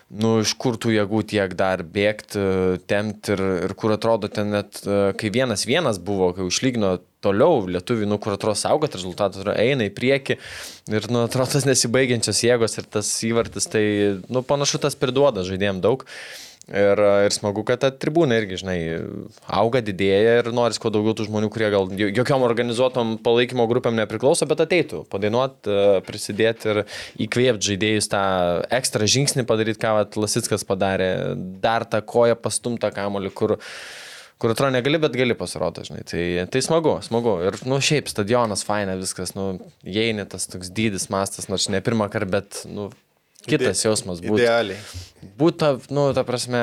nu, 0.07 0.37
iš 0.43 0.53
kur 0.59 0.77
tų 0.79 0.93
jėgų 0.95 1.21
tiek 1.33 1.53
dar 1.59 1.83
bėgti, 1.83 2.39
temti 2.87 3.33
ir, 3.35 3.43
ir 3.67 3.75
kur 3.79 3.93
atrodo 3.97 4.29
ten 4.31 4.53
net, 4.55 4.79
kai 5.19 5.31
vienas 5.33 5.65
vienas 5.67 5.99
buvo, 5.99 6.31
kai 6.35 6.47
užlygino 6.47 6.95
toliau 7.23 7.65
lietuvių, 7.67 8.07
nu, 8.07 8.19
kur 8.21 8.37
atrodo 8.37 8.55
saugot 8.59 8.95
rezultatus, 8.95 9.43
eina 9.57 9.87
į 9.89 9.93
priekį 9.97 10.37
ir, 10.93 11.09
nu, 11.11 11.25
atrodo 11.25 11.57
tas 11.57 11.67
nesibaigiančios 11.67 12.43
jėgos 12.45 12.79
ir 12.79 12.87
tas 12.97 13.11
įvartis, 13.27 13.67
tai, 13.73 13.85
nu, 14.31 14.45
panašu 14.47 14.79
tas 14.83 14.95
priduoda 14.99 15.45
žaidėjim 15.47 15.83
daug. 15.83 16.07
Ir, 16.67 16.99
ir 17.23 17.31
smagu, 17.31 17.61
kad 17.63 17.79
ta 17.79 17.93
tribūna 17.95 18.41
irgi, 18.41 18.57
žinai, 18.59 18.79
auga, 19.55 19.79
didėja 19.79 20.41
ir 20.41 20.49
noris 20.51 20.81
kuo 20.83 20.89
daugiau 20.91 21.15
tų 21.15 21.29
žmonių, 21.29 21.47
kurie 21.53 21.69
gal 21.71 21.87
jokiom 21.95 22.43
organizuotom 22.43 23.13
palaikymo 23.23 23.63
grupėm 23.71 23.95
nepriklauso, 23.95 24.43
bet 24.51 24.65
ateitų, 24.65 25.05
padainuot, 25.07 25.61
e, 25.63 25.85
prisidėti 26.03 26.73
ir 26.73 26.81
įkvėpti 27.23 27.69
žaidėjus 27.69 28.11
tą 28.11 28.25
ekstra 28.81 29.07
žingsnį 29.07 29.47
padaryti, 29.47 29.79
ką 29.85 29.93
Lasitskas 30.19 30.67
padarė, 30.67 31.09
dar 31.63 31.87
tą 31.87 32.03
koją 32.03 32.35
pastumtą 32.35 32.91
kamolį, 32.91 33.31
kur 33.31 33.55
kur 34.37 34.53
atrodo 34.53 34.75
negali, 34.75 34.99
bet 35.01 35.15
gali 35.17 35.33
pasirodo, 35.39 35.81
žinai. 35.87 36.03
Tai, 36.05 36.23
tai 36.53 36.61
smagu, 36.61 36.97
smagu. 37.05 37.39
Ir, 37.47 37.57
nu, 37.65 37.79
šiaip 37.81 38.11
stadionas, 38.11 38.61
faina 38.67 38.93
viskas, 38.99 39.33
nu, 39.39 39.47
jėini 39.81 40.27
tas 40.29 40.45
toks 40.51 40.69
dydis, 40.69 41.07
mastas, 41.13 41.47
nors 41.49 41.71
ne 41.73 41.81
pirmą 41.81 42.05
kartą, 42.13 42.29
bet, 42.37 42.59
nu, 42.69 42.91
kitas 43.49 43.85
jausmas 43.85 44.23
būtų. 44.23 44.41
Idealiai. 44.43 44.79
Būtų, 45.37 45.71
nu, 45.93 46.09
ta 46.15 46.23
prasme, 46.27 46.61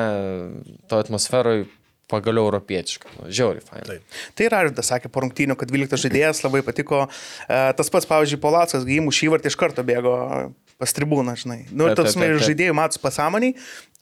to 0.90 1.00
atmosferoje 1.02 1.66
pagaliau 2.10 2.48
europietiška. 2.48 3.08
Nu, 3.16 3.30
žiauriai 3.32 3.64
fainai. 3.64 3.98
Taip. 3.98 4.18
Tai 4.36 4.46
ir 4.46 4.56
Arvidas 4.58 4.90
sakė 4.92 5.10
po 5.12 5.24
rungtynių, 5.24 5.56
kad 5.60 5.70
12 5.72 6.04
žaidėjas 6.04 6.42
labai 6.44 6.60
patiko. 6.66 7.06
E, 7.48 7.62
tas 7.78 7.90
pats, 7.92 8.08
pavyzdžiui, 8.10 8.40
Polacas, 8.42 8.84
gimų 8.88 9.14
šį 9.14 9.32
vartį 9.34 9.50
iš 9.52 9.58
karto 9.60 9.84
bėgo 9.86 10.14
pas 10.80 10.94
tribūną, 10.94 11.36
žinai. 11.38 11.62
Nu, 11.72 11.88
ir 11.88 11.96
tas 11.98 12.16
žaidėjų 12.18 12.76
matus 12.76 13.00
pasąmoniai, 13.02 13.54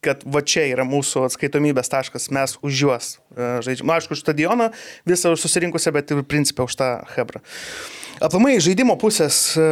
kad 0.02 0.24
va 0.26 0.42
čia 0.42 0.64
yra 0.72 0.86
mūsų 0.88 1.26
atskaitomybės 1.28 1.92
taškas, 1.92 2.30
mes 2.34 2.56
už 2.64 2.84
juos 2.84 3.10
e, 3.36 3.60
žaidžiame. 3.62 3.86
Na, 3.92 4.00
aišku, 4.00 4.16
už 4.16 4.24
stadioną 4.24 4.70
visą 5.08 5.36
susirinkusią, 5.38 5.94
bet 5.94 6.10
ir 6.10 6.24
principę 6.26 6.66
už 6.66 6.78
tą 6.80 6.94
Hebrą. 7.14 7.44
Aplamai 8.22 8.56
žaidimo 8.62 8.96
pusės 8.98 9.52
e, 9.58 9.68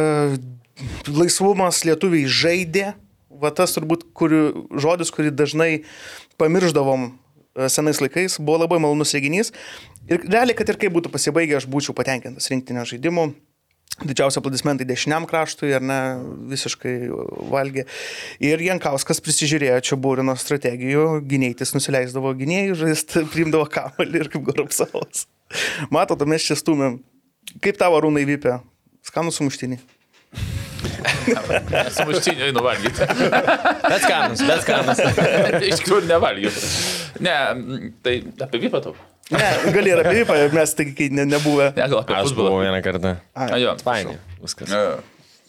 laisvumas 1.09 1.83
lietuviai 1.87 2.29
žaidė, 2.29 2.91
va 3.41 3.51
tas 3.55 3.73
turbūt 3.75 4.07
kur, 4.17 4.33
žodis, 4.71 5.11
kurį 5.13 5.33
dažnai 5.33 5.71
pamirždavom 6.41 7.09
e, 7.09 7.69
senais 7.71 8.01
laikais, 8.03 8.39
buvo 8.41 8.63
labai 8.63 8.81
malonus 8.83 9.15
reginys. 9.17 9.53
Ir 10.09 10.23
realiai, 10.25 10.57
kad 10.57 10.69
ir 10.69 10.79
kaip 10.81 10.93
būtų 10.95 11.13
pasibaigę, 11.13 11.57
aš 11.59 11.69
būčiau 11.71 11.95
patenkintas 11.97 12.49
rinktinio 12.51 12.85
žaidimu. 12.89 13.31
Didžiausia 14.01 14.39
aplodismentai 14.39 14.85
dešiniam 14.87 15.27
kraštui, 15.29 15.69
ar 15.77 15.83
ne, 15.85 15.99
visiškai 16.49 16.93
valgė. 17.51 17.83
Ir 18.41 18.63
Jankauskas 18.65 19.21
prisižiūrėjo 19.21 19.81
čia 19.85 19.97
būrino 19.99 20.33
strategijų, 20.39 21.19
gynėtis 21.29 21.75
nusileisdavo 21.75 22.31
gynėjų, 22.39 22.79
žaist, 22.85 23.19
priimdavo 23.33 23.67
kamalį 23.69 24.23
ir 24.23 24.31
kaip 24.33 24.47
Goropsavas. 24.47 25.27
Matote, 25.93 26.25
mes 26.25 26.47
čia 26.47 26.57
stumėm. 26.57 27.01
Kaip 27.61 27.77
tavo 27.77 27.99
rūnai 28.01 28.25
vypė? 28.25 28.61
Skanų 29.05 29.35
sumuštinį. 29.35 29.81
Sumuštinio 31.95 32.49
einu 32.49 32.63
valgyti. 32.65 33.07
bet 33.85 34.03
skanus, 34.05 34.43
bet 34.47 34.65
skanus. 34.65 35.01
Iš 35.69 35.81
tikrųjų 35.83 36.07
nevalgiu. 36.09 36.51
Ne, 37.21 37.37
tai 38.05 38.17
apie 38.47 38.61
vypą 38.65 38.81
tau. 38.83 38.95
Ne, 39.31 39.47
gali 39.75 39.93
ir 39.93 40.01
apie 40.03 40.17
vypą, 40.21 40.37
mes 40.55 40.75
tai 40.77 40.87
kai 40.97 41.09
ne, 41.13 41.25
nebuvę. 41.29 41.71
Ne, 41.77 41.87
gal 41.87 42.01
apie 42.03 42.17
Aš 42.19 42.35
buvau 42.37 42.59
vieną 42.63 42.81
kartą. 42.85 43.15
A, 43.37 43.49
jo. 43.61 43.75
Fainai, 43.85 44.17
viskas. 44.41 44.73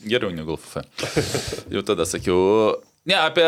Geriau 0.03 0.33
negu 0.35 0.59
FF. 0.59 0.83
Jau 1.71 1.83
tada 1.87 2.07
sakiau. 2.09 2.77
Ne, 3.03 3.17
apie 3.19 3.45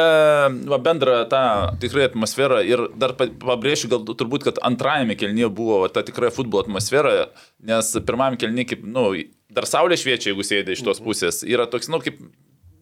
va, 0.67 0.79
bendrą 0.83 1.21
tą 1.31 1.43
tikrai 1.83 2.09
atmosferą 2.09 2.59
ir 2.67 2.89
dar 2.99 3.13
pabrėšiu, 3.15 3.91
gal 3.93 4.03
turbūt, 4.03 4.49
kad 4.49 4.59
antrajame 4.67 5.15
kelnyje 5.19 5.51
buvo 5.55 5.85
va, 5.85 5.91
ta 5.95 6.03
tikrai 6.07 6.33
futbolo 6.35 6.65
atmosfera, 6.67 7.29
nes 7.63 7.93
pirmajame 8.09 8.41
kelnyje, 8.43 8.73
kaip, 8.73 8.83
na, 8.89 9.05
nu, 9.13 9.29
dar 9.55 9.69
saulė 9.71 9.99
šviečia, 10.01 10.33
jeigu 10.33 10.47
sėdė 10.47 10.75
iš 10.75 10.83
tos 10.83 10.99
mhm. 10.99 11.07
pusės. 11.07 11.45
Yra 11.47 11.69
toks, 11.71 11.87
nu, 11.93 12.03
kaip 12.03 12.19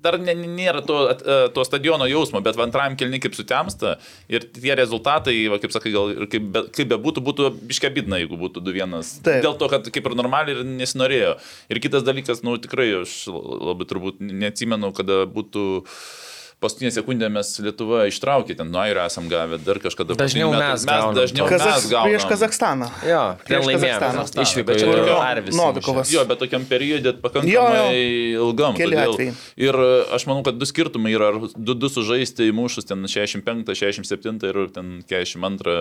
dar 0.02 0.16
nėra 0.18 0.80
to, 0.82 0.96
to 1.54 1.66
stadiono 1.68 2.08
jausmo, 2.10 2.40
bet 2.42 2.56
antrajam 2.64 2.96
kelni 2.98 3.20
kaip 3.22 3.36
sutemsta 3.36 3.98
ir 4.32 4.48
tie 4.56 4.72
rezultatai, 4.80 5.36
va, 5.52 5.60
kaip 5.62 5.76
sakai, 5.76 5.92
gal 5.94 6.10
ir 6.16 6.26
kaip, 6.32 6.48
be, 6.56 6.64
kaip 6.72 6.88
bebūtų, 6.96 7.26
būtų 7.28 7.52
biškabidna, 7.68 8.24
jeigu 8.24 8.40
būtų 8.40 8.64
2-1. 8.64 8.96
Dėl 9.44 9.60
to, 9.60 9.68
kad 9.76 9.92
kaip 9.92 10.08
ir 10.08 10.18
normaliai 10.18 10.56
ir 10.56 10.66
nesinorėjo. 10.80 11.36
Ir 11.68 11.84
kitas 11.84 12.08
dalykas, 12.08 12.42
nu 12.48 12.56
tikrai 12.64 12.88
aš 13.04 13.26
labai 13.28 13.92
turbūt 13.92 14.24
neatsimenu, 14.24 14.90
kada 14.96 15.22
būtų 15.30 15.68
uh, 15.84 16.02
paskutinė 16.62 16.92
sekundė 16.94 17.28
mes 17.32 17.50
Lietuva 17.62 18.04
ištraukė, 18.10 18.56
ten 18.58 18.70
nuo 18.72 18.80
Airio 18.82 19.02
esam 19.04 19.28
gavę, 19.30 19.58
dar 19.62 19.80
kažkada. 19.82 20.16
Dažniau 20.18 20.52
mes, 20.54 20.86
mes 20.88 21.18
dažniau 21.18 21.48
Kazaks, 21.50 21.84
mes 21.84 21.88
gauname. 21.90 22.12
Prieš 22.12 22.26
Kazakstaną. 22.30 22.88
Jo, 23.08 23.22
prieš 23.48 23.68
laimėjimą. 23.68 24.24
Išvyko 24.44 24.78
į 24.78 25.16
Arvis. 25.18 25.58
Novikovas. 25.58 26.12
Jo, 26.14 26.24
bet 26.30 26.42
tokiam 26.42 26.66
periodė 26.70 27.16
pakankamai 27.18 27.52
jo, 27.52 27.66
jo. 27.76 27.84
ilgam. 28.46 28.78
Todėl, 28.78 29.18
ir 29.66 29.80
e, 29.84 29.90
aš 30.16 30.26
manau, 30.30 30.46
kad 30.46 30.58
du 30.60 30.68
skirtumai 30.68 31.14
yra, 31.16 31.32
ar 31.34 31.52
du 31.56 31.76
du 31.78 31.90
sužaisti 31.92 32.48
į 32.50 32.56
mūšus, 32.56 32.88
ten 32.88 33.04
65, 33.10 33.74
67 33.82 34.50
ir 34.50 34.64
ten 34.74 34.98
42. 35.10 35.78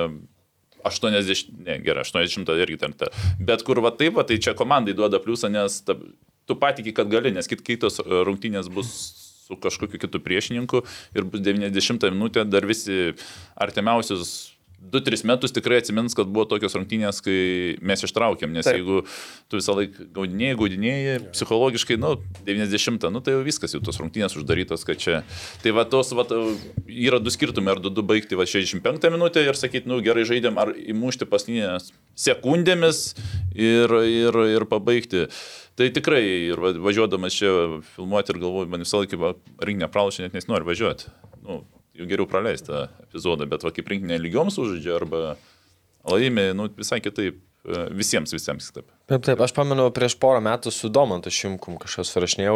80, 0.81 1.51
ne, 1.61 1.77
gerai, 1.85 2.01
80 2.01 2.49
irgi 2.63 2.79
ten. 2.81 2.95
Ta. 2.97 3.11
Bet 3.37 3.61
kur 3.67 3.77
va 3.85 3.91
taip, 3.93 4.15
va, 4.17 4.25
tai 4.25 4.39
čia 4.41 4.55
komandai 4.57 4.95
duoda 4.97 5.19
pliusą, 5.21 5.51
nes 5.53 5.75
ta, 5.85 5.93
tu 6.49 6.57
patikė, 6.57 6.95
kad 6.97 7.11
gali, 7.11 7.33
nes 7.35 7.49
kit, 7.49 7.61
kitos 7.65 8.01
rungtynės 8.01 8.69
bus 8.73 9.20
su 9.51 9.59
kažkokiu 9.59 9.99
kitu 9.99 10.23
priešininku 10.23 10.83
ir 11.15 11.27
bus 11.27 11.43
90 11.43 12.09
minutė, 12.15 12.45
dar 12.47 12.67
visi 12.69 13.13
artimiausius 13.59 14.51
2-3 14.81 15.25
metus 15.29 15.53
tikrai 15.53 15.77
atsimins, 15.77 16.15
kad 16.17 16.29
buvo 16.33 16.47
tokios 16.49 16.73
rungtynės, 16.73 17.19
kai 17.21 17.35
mes 17.85 18.01
ištraukėm, 18.01 18.49
nes 18.55 18.65
Taip. 18.65 18.79
jeigu 18.79 19.03
tu 19.51 19.59
visą 19.59 19.75
laiką 19.77 20.07
gaudinėjai, 20.15 20.57
gaudinėjai, 20.57 21.17
psichologiškai, 21.35 21.99
nu, 22.01 22.15
90, 22.47 23.05
nu, 23.13 23.21
tai 23.21 23.35
jau 23.35 23.43
viskas, 23.45 23.75
jau 23.75 23.81
tos 23.85 24.01
rungtynės 24.01 24.35
uždarytos, 24.39 24.85
kad 24.87 25.01
čia. 25.01 25.21
Tai 25.61 25.75
va, 25.77 25.85
tos, 25.85 26.15
va, 26.17 26.25
yra 26.89 27.21
du 27.21 27.33
skirtumai, 27.33 27.75
ar 27.75 27.83
du 27.83 27.93
du 27.93 28.01
baigti, 28.05 28.39
va, 28.39 28.49
65 28.49 29.13
minutę 29.13 29.45
ir 29.45 29.59
sakyti, 29.59 29.89
nu, 29.91 30.01
gerai 30.01 30.25
žaidėm, 30.25 30.57
ar 30.61 30.73
įmušti 30.73 31.29
paskutinės 31.29 31.91
sekundėmis 32.17 33.11
ir, 33.53 33.93
ir, 34.01 34.43
ir 34.57 34.65
pabaigti. 34.71 35.27
Tai 35.79 35.87
tikrai 35.95 36.23
ir 36.51 36.59
važiuodamas 36.59 37.35
čia 37.35 37.51
filmuoti 37.93 38.33
ir 38.33 38.41
galvoju, 38.41 38.69
man 38.71 38.83
visą 38.83 39.03
laiką 39.03 39.35
rinkinę 39.63 39.87
pralašę, 39.91 40.25
net 40.25 40.35
nesinori 40.35 40.67
važiuoti. 40.67 41.13
Nu, 41.45 41.61
jau 41.97 42.09
geriau 42.09 42.27
praleisti 42.29 42.69
tą 42.71 42.83
epizodą, 43.05 43.47
bet 43.49 43.63
va, 43.65 43.71
kaip 43.75 43.87
rinkinė 43.93 44.19
lygioms 44.21 44.59
užžaidžia 44.61 44.97
arba 44.97 45.23
laimė, 46.11 46.51
nu, 46.57 46.67
visai 46.77 47.01
kitaip. 47.03 47.39
E, 47.61 47.81
visiems, 47.93 48.31
visiems 48.33 48.71
kitaip. 48.71 48.87
Taip, 49.05 49.21
taip, 49.27 49.41
aš 49.45 49.51
pamenu 49.53 49.83
prieš 49.93 50.15
porą 50.17 50.39
metų 50.41 50.71
su 50.73 50.89
Domantu 50.89 51.29
Šimkum 51.29 51.75
kažkas 51.81 52.09
surašinėjau 52.09 52.55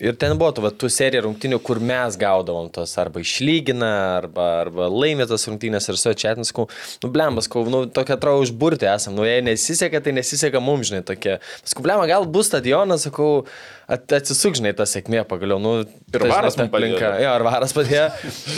Ir 0.00 0.16
ten 0.16 0.32
buvo 0.40 0.48
tų, 0.56 0.62
va, 0.64 0.70
tų 0.72 0.88
serijų 0.88 1.26
rungtynių, 1.26 1.58
kur 1.64 1.78
mes 1.84 2.16
gaudavom 2.20 2.70
tos 2.72 2.94
arba 3.00 3.20
išlygina, 3.20 3.90
arba, 4.20 4.46
arba 4.62 4.86
laimė 4.88 5.26
tas 5.28 5.44
rungtynės 5.48 5.90
ir 5.92 5.98
su 6.00 6.14
Četins, 6.16 6.52
sakau, 6.54 6.70
nu 7.02 7.10
blembas, 7.12 7.44
sakau, 7.48 7.66
nu 7.68 7.82
tokia 7.84 8.16
atrodo 8.16 8.46
užburti 8.46 8.88
esam, 8.88 9.12
nu 9.18 9.26
jei 9.28 9.42
nesiseka, 9.44 10.00
tai 10.00 10.14
nesiseka 10.16 10.62
mums, 10.64 10.88
žinai, 10.88 11.02
tokia. 11.04 11.36
Sakau, 11.60 11.84
blemba, 11.84 12.06
gal 12.08 12.24
bus 12.24 12.48
stadionas, 12.48 13.04
sakau, 13.04 13.44
at, 13.90 14.06
atsisuk, 14.16 14.56
žinai, 14.56 14.72
ta 14.78 14.86
sėkmė 14.88 15.26
pagaliau, 15.28 15.60
nu. 15.60 15.74
Ir 15.84 16.16
ta, 16.16 16.22
žinai, 16.22 16.32
varas 16.32 16.56
padėjo. 16.56 16.70
aplinka. 16.72 17.10
Jo, 17.20 17.34
ar 17.34 17.44
varas 17.44 17.76
padėjo. 17.76 18.06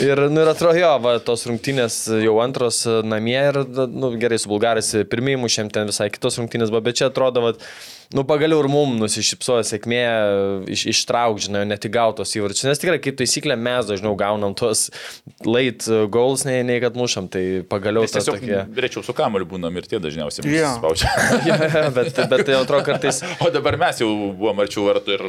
Ir, 0.05 0.23
nu, 0.31 0.45
ir 0.45 0.51
atrodo, 0.53 0.77
jo, 0.79 0.93
va, 1.03 1.17
tos 1.27 1.43
rungtynės 1.49 1.99
jau 2.23 2.37
antros 2.45 2.85
namie 3.03 3.41
ir, 3.41 3.59
nu, 3.91 4.13
gerai, 4.21 4.39
su 4.39 4.51
bulgarais 4.51 4.93
pirmieji 5.11 5.43
mušėm 5.43 5.73
ten 5.75 5.91
visai 5.91 6.07
kitos 6.13 6.39
rungtynės, 6.39 6.71
buvo, 6.71 6.85
bet 6.87 7.01
čia 7.01 7.11
atrodo, 7.11 7.49
va, 7.49 7.53
nu, 8.13 8.23
pagaliau 8.27 8.61
ir 8.63 8.69
mum 8.71 8.95
nusišypsojo 9.01 9.63
sėkmė 9.67 10.01
iš, 10.73 10.85
ištrauk, 10.93 11.41
žinai, 11.43 11.63
ne 11.69 11.77
tik 11.81 11.93
gautos 11.95 12.33
įvarčius. 12.37 12.67
Nes 12.69 12.81
tikrai, 12.81 12.99
kaip 13.03 13.17
taisyklė, 13.19 13.57
mes 13.59 13.89
dažniau 13.89 14.15
gaunam 14.19 14.55
tuos 14.57 14.87
late 15.47 16.03
goals, 16.13 16.45
nei, 16.47 16.61
nei 16.67 16.79
kad 16.83 16.97
mušam, 16.99 17.29
tai 17.33 17.63
pagaliau 17.69 18.05
tas 18.07 18.19
tiesiog 18.19 18.39
tokie... 18.39 18.61
rečiau 18.85 19.05
su 19.05 19.15
kamoliu 19.17 19.49
būnam 19.55 19.81
ir 19.81 19.89
tie 19.89 20.01
dažniausiai 20.03 20.47
yeah. 20.51 20.77
spaučia. 20.79 21.11
Ja, 21.43 21.57
ja, 21.59 21.89
bet, 21.93 22.15
bet 22.29 22.45
tai 22.47 22.55
atrodo 22.55 22.85
kartais... 22.87 23.23
o 23.43 23.49
dabar 23.53 23.77
mes 23.81 23.99
jau 24.03 24.09
buvom 24.37 24.63
arčiau 24.63 24.87
vartų 24.87 25.17
ir... 25.17 25.27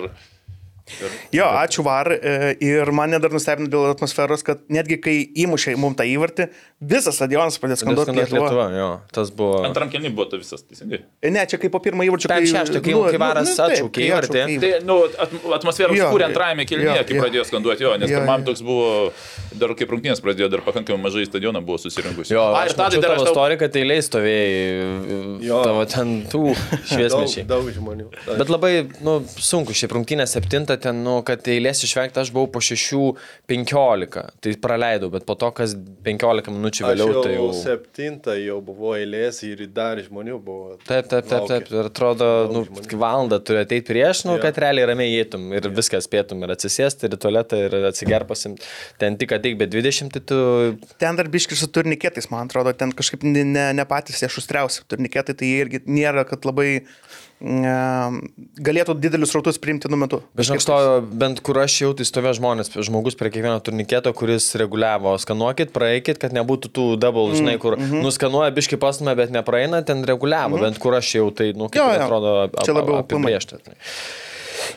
Jo, 1.33 1.47
ačiū 1.63 1.81
var. 1.87 2.11
e, 2.13 2.55
Ir 2.61 2.91
mane 2.93 3.17
dar 3.19 3.33
nustebino 3.33 3.71
dėl 3.73 3.87
atmosferos, 3.95 4.43
kad 4.45 4.61
netgi 4.69 4.99
kai 5.01 5.15
įmušė 5.45 5.73
mums 5.81 5.97
tą 5.97 6.05
įvartį, 6.05 6.45
visas 6.85 7.17
stadionas 7.17 7.57
pradėjo 7.59 7.79
skanduoti 7.81 8.11
Skanduot 8.13 8.29
Lietuvą. 8.29 8.43
Lietuva, 8.51 8.67
jo, 8.77 8.89
tas 9.17 9.31
buvo... 9.33 9.63
Antram 9.65 9.89
kelniui 9.89 10.13
buvo 10.13 10.27
tai 10.29 10.43
visas, 10.43 10.61
teisingai. 10.69 11.01
Ne, 11.33 11.47
čia 11.49 11.57
kaip 11.63 11.73
po 11.73 11.81
pirmo 11.81 12.05
įvarčio. 12.05 12.29
Kai- 12.29 12.45
kai 12.85 13.21
Varas 13.23 13.55
taip, 13.57 13.65
atšaukė 13.79 13.95
kai 13.97 14.09
įvartį. 14.11 14.43
atšaukė 14.45 14.61
Tai, 14.61 14.73
nu, 14.85 14.99
at, 15.25 15.33
atmosferą 15.61 15.97
jo, 15.97 16.11
antrajame 16.29 16.67
kelnyje, 16.69 17.01
kai 17.09 17.17
jo. 17.17 17.23
pradėjo 17.25 17.47
skanduoti 17.49 17.87
jo, 17.89 17.95
nes 18.05 18.13
pirmam 18.13 18.45
jo. 18.45 18.51
toks 18.51 18.65
buvo, 18.69 18.91
dar 19.65 19.73
kaip 19.81 19.89
rungtynės 19.97 20.21
pradėjo, 20.21 20.51
dar 20.53 20.65
pakankamai 20.69 21.01
mažai 21.09 21.25
stadioną 21.31 21.65
buvo 21.65 21.81
susirinkusi. 21.81 22.37
Jo, 22.37 22.45
A, 22.53 22.67
aš 22.67 22.77
ir 22.77 22.79
tada 22.83 23.01
dar 23.09 23.17
aš 23.17 23.25
istoriją, 23.31 23.63
kad 23.65 23.81
eiliai 23.81 24.05
stovėjai, 24.05 25.51
tavo 25.65 25.85
ten 25.89 26.15
tų 26.29 26.45
šviesmečiai. 26.93 27.47
daug 27.49 27.73
žmonių. 27.73 28.11
Bet 28.37 28.53
labai, 28.53 28.75
nu, 29.05 29.17
sunku, 29.41 29.73
šiaip 29.77 29.97
rungtynė 29.97 30.27
septinta, 30.75 30.91
ten, 30.91 31.03
nu, 31.05 31.23
kad 31.25 31.47
eilės 31.49 31.83
išvengti, 31.85 32.21
aš 32.21 32.31
buvau 32.33 32.49
po 32.53 32.61
6.15, 32.61 34.35
tai 34.41 34.55
praleidau, 34.61 35.11
bet 35.11 35.25
po 35.27 35.35
to, 35.35 35.51
kas 35.55 35.75
15 35.75 36.51
minučių 36.53 36.87
vėliau, 36.87 37.09
jau, 37.13 37.23
tai 37.25 37.35
jau... 37.35 37.49
septintą 37.57 38.37
jau 38.39 38.61
buvo 38.65 38.95
eilės 38.97 39.43
ir 39.45 39.67
dar 39.73 39.99
žmonių 40.03 40.39
buvo. 40.43 40.77
Taip, 40.85 41.09
taip, 41.09 41.27
taip, 41.29 41.47
taip. 41.49 41.71
Ir 41.73 41.91
atrodo, 41.91 42.29
nu, 42.53 42.65
valandą 42.95 43.41
turi 43.41 43.63
ateiti 43.65 43.87
prieš, 43.93 44.25
nu, 44.29 44.37
Jo. 44.37 44.43
kad 44.43 44.59
realiai 44.59 44.89
ramiai 44.91 45.19
eitum 45.21 45.51
ir 45.55 45.69
viską 45.75 46.01
spėtum 46.05 46.45
ir 46.45 46.55
atsisėsti, 46.55 47.09
ir 47.09 47.17
į 47.17 47.21
tualetą, 47.25 47.61
ir 47.67 47.89
atsigerpasim. 47.91 48.57
Ten 49.01 49.19
tik 49.21 49.35
ateik, 49.37 49.59
bet 49.61 49.73
20, 49.75 50.15
tai 50.15 50.25
tu... 50.25 50.39
Ten 51.01 51.19
dar 51.19 51.31
biški 51.33 51.59
su 51.59 51.69
turniketais, 51.73 52.31
man 52.33 52.49
atrodo, 52.49 52.75
ten 52.77 52.93
kažkaip 52.95 53.25
ne, 53.27 53.45
ne, 53.47 53.69
ne 53.77 53.89
patys 53.89 54.23
jie 54.23 54.31
šustriausi. 54.33 54.85
Turniketai 54.91 55.37
tai 55.39 55.51
irgi 55.63 55.85
nėra, 55.87 56.27
kad 56.29 56.47
labai 56.49 56.85
galėtų 57.45 58.95
didelius 58.97 59.35
rautus 59.37 59.59
priimti 59.61 59.91
nu 59.93 59.99
metu. 60.01 60.21
Žinok, 60.39 60.63
stojo, 60.65 60.95
bent 61.05 61.43
kur 61.45 61.59
aš 61.61 61.77
jau, 61.83 61.91
tai 61.97 62.07
stovėjo 62.09 62.39
žmonės, 62.41 62.73
žmogus 62.89 63.19
prie 63.21 63.31
kiekvieno 63.35 63.61
turniketo, 63.65 64.13
kuris 64.17 64.47
reguliavo, 64.61 65.13
skanuokit, 65.21 65.73
praeikit, 65.75 66.21
kad 66.23 66.33
nebūtų 66.37 66.73
tų 66.75 66.87
double, 67.01 67.37
žinai, 67.37 67.59
kur 67.61 67.77
mm 67.77 67.85
-hmm. 67.85 68.03
nuskanuoja 68.07 68.51
biški 68.57 68.81
pastumę, 68.81 69.15
bet 69.17 69.31
nepraeina, 69.35 69.83
ten 69.83 70.05
reguliavo, 70.05 70.57
mm 70.57 70.59
-hmm. 70.59 70.65
bent 70.71 70.79
kur 70.79 70.95
aš 70.95 71.15
jau, 71.15 71.31
tai, 71.31 71.53
nu, 71.53 71.69
kaip 71.69 71.83
Jo, 71.83 71.89
jo, 71.89 71.99
jo. 71.99 72.05
atrodo, 72.05 72.37
ap, 72.43 72.65
Čia 72.65 72.73
labiau 72.73 72.97
apibriešta. 72.99 73.57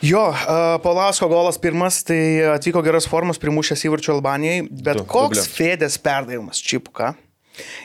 Jo, 0.02 0.30
uh, 0.30 0.82
Paulausko 0.84 1.28
golas 1.28 1.58
pirmas, 1.58 2.04
tai 2.04 2.44
atvyko 2.54 2.82
geros 2.82 3.08
formos, 3.08 3.40
primušęs 3.40 3.86
įvarčių 3.88 4.12
Albanijai, 4.12 4.68
bet 4.70 4.98
Du, 4.98 5.06
koks 5.06 5.38
dublio. 5.38 5.54
fėdės 5.56 5.98
perdavimas 5.98 6.60
čipuka. 6.62 7.14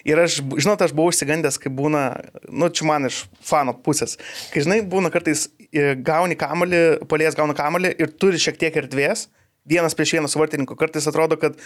Ir 0.08 0.20
aš, 0.22 0.40
žinot, 0.58 0.82
aš 0.84 0.94
buvau 0.96 1.12
išsigandęs, 1.12 1.58
kai 1.62 1.72
būna, 1.74 2.04
nu, 2.50 2.68
čia 2.72 2.88
man 2.88 3.08
iš 3.08 3.24
fano 3.44 3.74
pusės, 3.86 4.18
kai, 4.52 4.64
žinai, 4.66 4.80
būna 4.88 5.12
kartais 5.14 5.48
e, 5.68 5.92
gauni 5.96 6.38
kamolį, 6.38 6.82
polės 7.10 7.38
gauna 7.38 7.56
kamolį 7.58 7.94
ir 8.02 8.12
turi 8.20 8.40
šiek 8.42 8.60
tiek 8.60 8.78
erdvės, 8.84 9.28
vienas 9.68 9.96
prieš 9.98 10.16
vieną 10.18 10.30
su 10.30 10.40
vartininku, 10.42 10.78
kartais 10.78 11.08
atrodo, 11.10 11.38
kad 11.40 11.58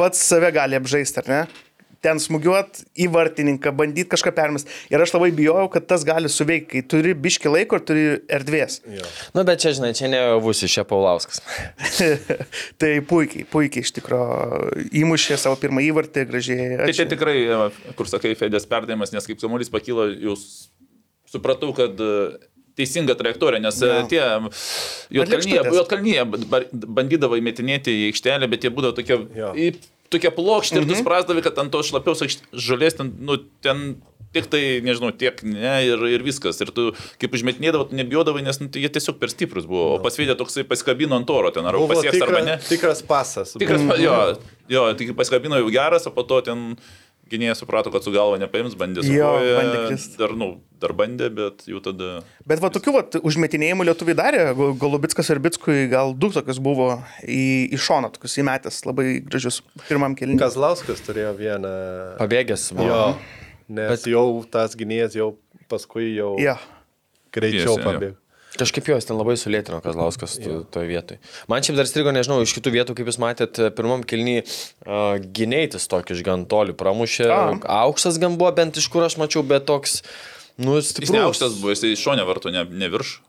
pats 0.00 0.22
save 0.30 0.52
gali 0.56 0.78
apžaisti, 0.78 1.22
ar 1.22 1.30
ne? 1.30 1.42
Ten 2.00 2.16
smūgiuot 2.16 2.78
į 3.04 3.10
vartininką, 3.12 3.74
bandyti 3.76 4.08
kažką 4.08 4.30
permest. 4.32 4.70
Ir 4.88 5.02
aš 5.04 5.10
labai 5.12 5.28
bijojau, 5.36 5.66
kad 5.74 5.84
tas 5.90 6.00
gali 6.08 6.30
suveikti, 6.32 6.70
kai 6.78 6.80
turi 6.88 7.12
biški 7.12 7.50
laiko 7.52 7.76
ir 7.76 7.82
turi 7.84 8.04
erdvės. 8.32 8.78
Nu, 9.36 9.44
bet 9.44 9.60
čia, 9.60 9.74
žinai, 9.76 9.90
čia 9.98 10.08
ne 10.08 10.20
Vusi, 10.40 10.64
čia 10.72 10.86
Paulauskas. 10.88 11.42
tai 12.80 12.94
puikiai, 13.04 13.44
puikiai 13.52 13.84
iš 13.84 13.92
tikrųjų 13.98 14.88
įmušė 15.02 15.36
savo 15.42 15.58
pirmą 15.60 15.84
įvartį 15.90 16.24
gražiai. 16.30 16.70
Tai 16.80 16.88
čia 16.88 17.04
Ačiū. 17.04 17.10
tikrai, 17.12 17.36
e, 17.44 17.92
kur 18.00 18.08
sakai, 18.08 18.32
Fedės 18.40 18.64
perdavimas, 18.70 19.12
nes 19.12 19.28
kaip 19.28 19.40
kamuolys 19.44 19.68
pakilo, 19.72 20.08
jūs 20.08 20.46
supratau, 21.30 21.74
kad 21.76 22.00
e, 22.00 22.10
teisinga 22.80 23.12
trajektorija, 23.20 23.60
nes 23.68 23.76
Jo. 23.84 23.92
jo. 24.00 24.08
tie. 24.08 24.24
Jotkalnyje 25.20 26.24
bar- 26.48 26.68
bandydavo 26.72 27.36
įmetinėti 27.40 27.92
į 27.92 28.08
aikštelę, 28.10 28.48
bet 28.50 28.64
jie 28.64 28.72
būdavo 28.72 28.96
tokie, 28.96 29.20
Jo. 29.36 29.52
į, 29.52 29.74
tokie 30.10 30.30
plokšti 30.34 30.76
ir 30.80 30.84
Mhm. 30.84 30.90
tu 30.90 31.00
suprasdavai, 31.00 31.42
kad 31.42 31.58
ant 31.62 31.72
to 31.72 31.82
šlapiaus 31.86 32.22
žolės 32.52 32.96
ten, 32.98 33.12
nu, 33.20 33.38
ten 33.62 34.00
tik 34.32 34.46
tai, 34.46 34.78
nežinau, 34.86 35.10
tiek 35.16 35.40
ne 35.42 35.72
ir, 35.86 35.98
ir 36.06 36.22
viskas. 36.22 36.60
Ir 36.62 36.70
tu 36.74 36.92
kaip 37.18 37.34
užmetinėdavo, 37.34 37.88
tu 37.90 37.98
nebijodavai, 37.98 38.44
nes 38.46 38.60
nu, 38.62 38.68
tai 38.70 38.84
jie 38.84 38.90
tiesiog 38.94 39.18
per 39.18 39.32
stiprus 39.32 39.66
buvo. 39.66 39.96
O 39.96 40.02
pasvėdė 40.04 40.36
toksai 40.38 40.62
pasikabino 40.70 41.18
ant 41.18 41.30
oro 41.34 41.50
ten, 41.50 41.66
ar 41.66 41.74
Buvo 41.78 41.94
pasieks 41.94 42.14
tikra, 42.14 42.28
arba 42.28 42.42
ne. 42.46 42.56
tikras 42.62 43.02
pasas. 43.02 43.56
Tikras, 43.58 43.82
mm. 43.82 43.98
jo, 43.98 44.18
jo, 44.70 44.84
tik 44.94 45.14
pasikabino 45.18 45.58
jau 45.58 45.70
geras, 45.74 46.06
o 46.06 46.14
po 46.14 46.22
to 46.22 46.40
ten 46.46 46.76
gynėjas 47.30 47.60
suprato, 47.62 47.90
kad 47.94 48.02
su 48.04 48.12
galva 48.14 48.38
nepaims, 48.42 48.74
bandė 48.78 49.04
su 49.06 49.12
krist. 49.88 50.16
Dar, 50.20 50.32
nu, 50.38 50.48
dar 50.82 50.92
bandė, 50.98 51.28
bet 51.34 51.64
jau 51.70 51.80
tada... 51.84 52.20
Bet 52.48 52.62
va 52.62 52.70
tokių 52.74 52.94
va, 52.96 53.02
užmetinėjimų 53.30 53.86
lietuviai 53.90 54.16
darė, 54.18 54.42
Go- 54.58 54.72
Golubitskas 54.80 55.30
ir 55.30 55.40
Bitskui 55.44 55.84
gal 55.92 56.14
du 56.18 56.30
tokius 56.34 56.58
buvo 56.62 56.88
į, 57.22 57.70
į 57.74 57.78
šoną, 57.86 58.10
tokius 58.16 58.38
įmetęs 58.42 58.80
labai 58.88 59.06
gražius 59.26 59.60
pirmam 59.88 60.16
kelniui. 60.18 60.40
Kazlauskas 60.42 61.02
turėjo 61.06 61.34
vieną. 61.38 61.72
Pabėgęs 62.20 62.68
buvo. 62.74 62.88
Jo, 62.90 63.04
nes 63.70 63.94
Bet- 63.94 64.08
jau 64.10 64.26
tas 64.50 64.74
gynėjas 64.78 65.14
jau 65.18 65.32
paskui 65.70 66.14
jau 66.16 66.34
Ja. 66.42 66.56
greičiau 67.34 67.76
jo. 67.76 67.84
pabėgo. 67.84 68.16
Kažkaip 68.58 68.88
jos 68.90 69.06
ten 69.06 69.14
labai 69.16 69.36
sulėtino 69.38 69.78
Kazlauskas 69.84 70.34
to- 70.42 70.64
toje 70.74 70.88
vietoje. 70.90 71.20
Man 71.48 71.62
šiaip 71.62 71.76
dar 71.78 71.86
strigo, 71.86 72.10
nežinau, 72.10 72.40
iš 72.42 72.50
kitų 72.56 72.72
vietų, 72.74 72.96
kaip 72.98 73.06
jūs 73.06 73.18
matėt, 73.22 73.60
pirmam 73.78 74.02
kilny 74.02 74.40
uh, 74.42 75.20
gynėtis 75.22 75.86
tokį 75.92 76.16
iš 76.18 76.24
gan 76.26 76.46
toli 76.50 76.74
pramušė. 76.74 77.28
A. 77.30 77.44
Aukštas 77.86 78.18
gan 78.18 78.34
buvo, 78.40 78.50
bent 78.56 78.76
iš 78.76 78.88
kur 78.90 79.06
aš 79.06 79.16
mačiau, 79.22 79.44
bet 79.46 79.68
toks, 79.70 80.00
nu, 80.58 80.74
Jis 80.80 80.90
stiprus. 80.90 81.14
ne 81.14 81.22
aukštas 81.28 81.60
buvo, 81.62 81.70
jis 81.76 81.94
šonė 82.02 82.26
vartų, 82.26 82.50
ne, 82.58 82.64
ne 82.66 82.90
virš. 82.90 83.20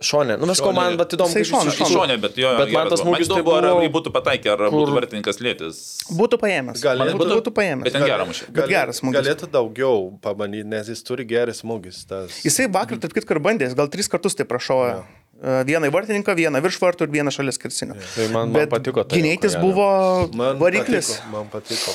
Šonė. 0.00 0.38
Nu, 0.40 0.46
mes 0.48 0.60
ko 0.64 0.70
man, 0.72 0.94
Šonė. 0.94 0.98
bet 1.02 1.12
įdomu, 1.12 1.34
kaip 1.34 1.44
Iš 1.44 1.50
iš- 1.52 1.90
šonė, 1.92 2.14
bet 2.22 2.36
jo. 2.40 2.50
Bet 2.56 2.70
man 2.72 2.86
geras 2.86 2.92
tas 2.94 3.00
buvo. 3.04 3.10
smūgis 3.14 3.28
tai 3.28 3.36
ar 3.40 3.44
buvo- 3.44 3.82
jį 3.84 3.90
būtų 3.96 4.12
pataikę, 4.14 4.48
ar 4.54 4.58
kur- 4.64 4.72
būtų 4.78 4.94
vartininkas 4.96 5.40
lėtis. 5.44 5.76
Būtų 6.20 6.38
paėmęs. 6.40 6.80
Gali- 6.80 7.04
būtų, 7.04 7.18
būtų- 7.20 7.36
būtų 7.40 7.52
paėmęs. 7.58 7.84
Bet 7.84 7.92
ten 7.92 8.02
gerą 8.08 8.24
mušė. 8.30 8.44
Bet 8.52 8.68
geras 8.68 9.00
smūgis. 9.02 9.20
Galėtų 9.20 9.50
daugiau 9.52 10.18
pabandyti, 10.24 10.64
nes 10.66 10.86
jis 10.88 11.02
turi 11.04 11.24
geras 11.28 11.60
smūgis. 11.62 12.06
Tas... 12.08 12.40
Jisai 12.42 12.66
vakar, 12.72 12.96
tarp 12.98 13.12
kitko, 13.12 13.30
ir 13.36 13.40
bandė, 13.40 13.68
gal 13.76 13.88
tris 13.88 14.08
kartus 14.08 14.34
tai 14.34 14.44
prašojo. 14.48 15.04
Ja. 15.04 15.64
Vieną 15.64 15.88
į 15.88 15.92
vartininką, 15.92 16.34
vieną 16.36 16.60
virš 16.60 16.76
vartų 16.80 17.02
ir 17.08 17.08
vieną 17.08 17.30
šalia 17.32 17.52
skirsinio. 17.52 17.94
Tai 18.14 18.24
man, 18.28 18.52
man 18.52 18.52
Bet 18.52 18.68
patiko 18.70 19.04
tai. 19.08 19.20
gynėtis 19.20 19.56
buvo 19.60 20.28
Man 20.36 20.58
variklis. 20.58 21.12
Patiko, 21.20 21.30
man 21.32 21.48
patiko. 21.52 21.92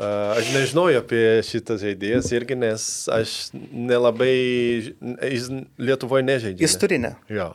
Uh, 0.00 0.32
aš 0.32 0.46
nežinojau 0.54 1.02
apie 1.02 1.22
šitą 1.44 1.74
žaidėjas 1.76 2.30
irgi, 2.32 2.56
nes 2.56 2.84
aš 3.12 3.34
nelabai, 3.52 4.32
jis 5.28 5.50
Lietuvoje 5.76 6.24
nežaidžia. 6.24 6.64
Jis 6.64 6.76
turi 6.80 6.96
ne. 7.02 7.10
Jo. 7.28 7.50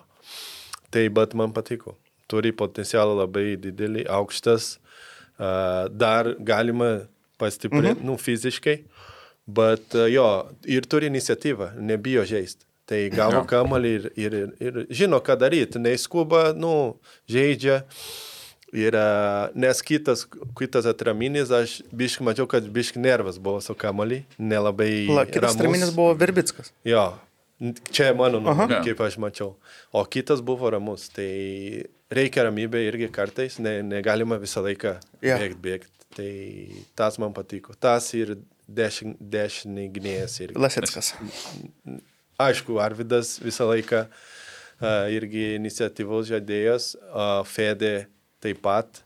Tai, 0.93 1.07
bet 1.17 1.34
man 1.34 1.55
patiko. 1.55 1.95
Turi 2.30 2.51
potencialą 2.53 3.15
labai 3.23 3.55
didelį, 3.63 4.05
aukštas. 4.13 4.76
Uh, 5.35 5.89
dar 5.89 6.35
galima 6.38 7.07
pastiprinti, 7.41 7.97
mhm. 7.97 8.05
nu, 8.11 8.19
fiziškai. 8.22 8.77
Bet 9.57 9.97
uh, 9.97 10.05
jo, 10.13 10.30
ir 10.69 10.85
turi 10.85 11.09
iniciatyvą, 11.09 11.73
nebijo 11.81 12.27
žaisti. 12.30 12.61
Tai 12.85 13.01
gavo 13.09 13.41
kamalį 13.49 13.95
ir, 13.97 14.07
ir, 14.22 14.38
ir, 14.61 14.80
žino, 14.93 15.17
ką 15.26 15.34
daryti. 15.41 15.81
Neįskuba, 15.81 16.51
nu, 16.53 16.76
žaidžia. 17.26 17.81
Ir, 18.76 18.95
nes 19.56 19.80
kitas, 19.88 20.26
kitas 20.60 20.88
atraminis, 20.89 21.52
aš 21.56 21.77
biškai 21.95 22.26
mačiau, 22.27 22.47
kad 22.52 22.65
biškai 22.76 22.99
nervas 22.99 23.38
buvo 23.39 23.61
su 23.64 23.72
kamalį, 23.80 24.23
nelabai. 24.38 24.89
La, 25.07 25.23
kitas 25.30 25.53
ramus. 25.53 25.60
traminis 25.61 25.93
buvo 25.95 26.11
Verbickas. 26.19 26.73
Jo, 26.84 27.06
čia 27.95 28.10
mano 28.19 28.41
nuomonė, 28.43 28.81
kaip 28.84 28.99
aš 29.06 29.15
mačiau. 29.23 29.53
O 29.95 30.03
kitas 30.11 30.41
buvo 30.43 30.68
ramus. 30.76 31.07
Tai 31.15 31.30
reikia 32.11 32.43
ramybė 32.49 32.81
irgi 32.89 33.07
kartais, 33.15 33.60
ne, 33.64 33.77
negalima 33.85 34.35
visą 34.41 34.65
laiką 34.65 34.97
Jo. 35.23 35.38
bėgti, 35.39 35.61
bėgti. 35.64 35.91
Tai 36.15 36.31
tas 36.99 37.18
man 37.19 37.31
patiko. 37.35 37.73
Tas 37.80 38.10
ir 38.15 38.35
dešin- 38.72 39.15
dešinį 39.19 39.88
gynėjas 39.95 40.35
irgi. 40.43 40.60
Lasitskas. 40.60 41.14
Aišku, 42.39 42.76
Arvidas 42.84 43.38
visą 43.39 43.68
laiką 43.69 44.03
uh, 44.10 45.07
irgi 45.15 45.53
iniciatyvos 45.56 46.27
žaidėjas, 46.27 46.89
uh, 47.07 47.39
Fede 47.47 48.07
taip 48.45 48.61
pat. 48.65 49.01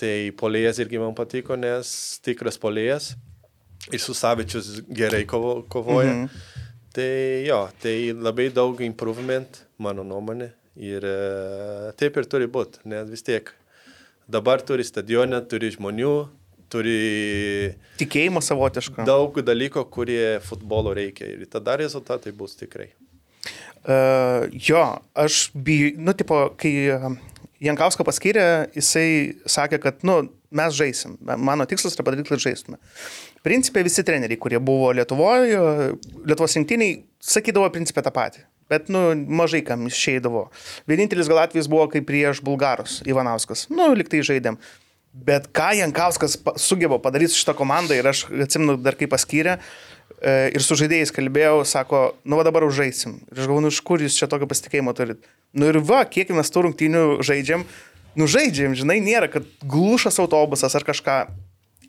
Tai 0.00 0.14
polėjas 0.40 0.80
irgi 0.80 1.00
man 1.00 1.16
patiko, 1.16 1.58
nes 1.60 1.90
tikras 2.24 2.56
polėjas. 2.60 3.14
Ir 3.90 4.00
su 4.00 4.14
Savičius 4.16 4.82
gerai 4.88 5.24
kovo, 5.28 5.62
kovoja. 5.68 6.12
-hmm. 6.12 6.58
Tai 6.90 7.44
jo, 7.46 7.68
tai 7.78 8.12
labai 8.12 8.48
daug 8.50 8.80
improvement, 8.82 9.60
mano 9.78 10.02
nuomonė. 10.02 10.50
Ir 10.80 11.04
uh, 11.06 11.90
taip 11.98 12.16
ir 12.16 12.26
turi 12.30 12.48
būti, 12.50 12.80
nes 12.88 13.08
vis 13.10 13.22
tiek 13.22 13.50
dabar 14.30 14.62
turi 14.62 14.86
stadioną, 14.86 15.42
turi 15.50 15.70
žmonių, 15.74 16.14
turi 16.70 17.74
Tikėjimą 18.00 18.42
savotišką. 18.42 19.04
daug 19.06 19.38
dalykų, 19.42 19.84
kurie 19.90 20.40
futbolo 20.46 20.94
reikia. 20.96 21.26
Ir 21.26 21.46
tada 21.50 21.76
rezultatai 21.76 22.32
bus 22.32 22.56
tikrai. 22.58 22.90
Uh, 23.80 24.50
jo, 24.52 24.82
aš 25.14 25.50
bijau, 25.54 25.94
nu, 25.96 26.12
tipo, 26.12 26.42
kai 26.60 26.72
Jankauską 27.60 28.04
paskyrė, 28.08 28.44
jisai 28.72 29.36
sakė, 29.48 29.80
kad, 29.82 30.04
nu, 30.06 30.22
mes 30.56 30.76
žaisim. 30.76 31.18
Mano 31.20 31.66
tikslas 31.68 31.96
yra 31.96 32.06
padaryti, 32.06 32.32
kad 32.32 32.40
žaistume. 32.40 32.78
Principė 33.44 33.84
visi 33.84 34.04
treneriai, 34.06 34.40
kurie 34.40 34.60
buvo 34.64 34.90
Lietuvoje, 34.96 35.60
Lietuvos 36.24 36.56
rinktiniai, 36.56 37.02
sakydavo 37.20 37.68
principę 37.74 38.04
tą 38.06 38.12
patį. 38.16 38.46
Bet, 38.70 38.88
nu, 38.92 39.02
mažai 39.26 39.64
kam 39.66 39.88
išeidavo. 39.90 40.46
Vienintelis 40.88 41.28
gal 41.28 41.42
atvejis 41.42 41.68
buvo 41.70 41.88
kaip 41.90 42.06
prieš 42.08 42.40
Bulgarus, 42.46 43.00
Ivanauskas. 43.08 43.66
Nu, 43.72 43.90
liktai 43.98 44.22
žaidėm. 44.24 44.60
Bet 45.10 45.48
ką 45.50 45.72
Jankauskas 45.74 46.36
sugeba 46.62 47.00
padaryti 47.02 47.34
su 47.34 47.40
šitą 47.42 47.56
komandą 47.58 47.96
ir 47.98 48.06
aš 48.06 48.28
atsimenu 48.46 48.76
dar 48.78 48.94
kaip 48.94 49.10
paskyrė 49.10 49.56
e, 49.56 49.60
ir 50.20 50.64
su 50.64 50.76
žaidėjais 50.76 51.12
kalbėjau, 51.16 51.62
sako, 51.68 52.00
nu 52.28 52.38
va 52.38 52.44
dabar 52.46 52.66
užžaisim. 52.66 53.20
Ir 53.30 53.38
aš 53.38 53.46
galvoju, 53.46 53.66
nu 53.66 53.72
iš 53.72 53.80
kur 53.86 54.02
jūs 54.04 54.18
čia 54.20 54.28
tokio 54.30 54.48
pasitikėjimo 54.50 54.92
turit. 54.96 55.24
Nu 55.56 55.70
ir 55.70 55.80
va, 55.84 56.02
kiek 56.04 56.30
mes 56.36 56.52
tų 56.52 56.66
rungtynių 56.68 57.04
žaidžiam, 57.26 57.64
nu 58.20 58.28
žaidžiam, 58.30 58.76
žinai, 58.78 59.00
nėra, 59.04 59.30
kad 59.32 59.46
glušas 59.64 60.20
autobusas 60.22 60.76
ar 60.76 60.86
kažką 60.86 61.22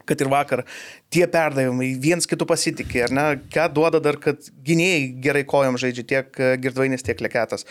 kad 0.07 0.21
ir 0.21 0.29
vakar 0.31 0.63
tie 1.13 1.25
perdavimai 1.29 1.91
viens 2.01 2.27
kitų 2.29 2.47
pasitikė, 2.49 3.03
ar 3.05 3.13
ne, 3.15 3.25
ką 3.53 3.67
duoda 3.75 4.01
dar, 4.03 4.17
kad 4.21 4.47
gynėjai 4.65 5.03
gerai 5.23 5.43
kojom 5.47 5.77
žaidžia 5.81 6.05
tiek 6.07 6.39
e, 6.39 6.51
girdvainis, 6.61 7.05
tiek 7.05 7.21
leketas. 7.23 7.67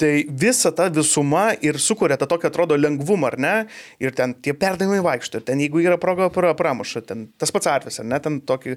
Tai 0.00 0.12
visa 0.30 0.72
ta 0.76 0.88
visuma 0.92 1.48
ir 1.64 1.80
sukuria 1.82 2.18
tą 2.20 2.28
tokį 2.30 2.50
atrodo 2.50 2.78
lengvumą, 2.78 3.32
ar 3.32 3.38
ne, 3.40 3.54
ir 4.02 4.16
ten 4.16 4.34
tie 4.38 4.54
perdavimai 4.56 5.02
vaikšto, 5.06 5.40
ir 5.40 5.46
ten 5.48 5.62
jeigu 5.64 5.84
yra 5.84 6.00
proga 6.00 6.30
pra- 6.32 6.54
pramuša, 6.56 7.04
ten 7.06 7.28
tas 7.40 7.54
pats 7.54 7.70
atvejis, 7.72 8.00
ar 8.02 8.10
ne, 8.10 8.20
ten 8.22 8.40
tokį 8.44 8.76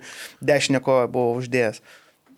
dešinę 0.51 0.83
koją 0.85 1.09
buvo 1.11 1.39
uždėjęs. 1.41 1.81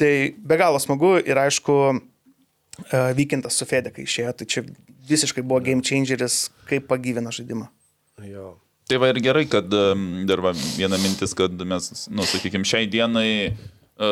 Tai 0.01 0.13
be 0.37 0.57
galo 0.57 0.79
smagu 0.81 1.17
ir 1.21 1.37
aišku, 1.37 1.77
e, 1.93 3.03
Vykintas 3.17 3.59
su 3.59 3.67
Fede, 3.69 3.93
kai 3.93 4.07
išėjo, 4.07 4.33
tai 4.39 4.49
čia 4.49 4.65
visiškai 5.11 5.43
buvo 5.45 5.61
game 5.63 5.85
changeris, 5.85 6.49
kaip 6.69 6.87
pagyvina 6.89 7.33
žaidimą. 7.33 7.69
Jo. 8.27 8.55
Tai 8.91 8.97
va 8.99 9.07
ir 9.07 9.21
gerai, 9.23 9.45
kad 9.47 9.69
dar 10.27 10.41
va, 10.43 10.51
viena 10.75 10.97
mintis, 10.99 11.31
kad 11.31 11.53
mes, 11.63 11.85
nu, 12.11 12.25
sakykime, 12.27 12.67
šiai 12.67 12.89
dienai 12.91 13.29
e, 13.47 13.53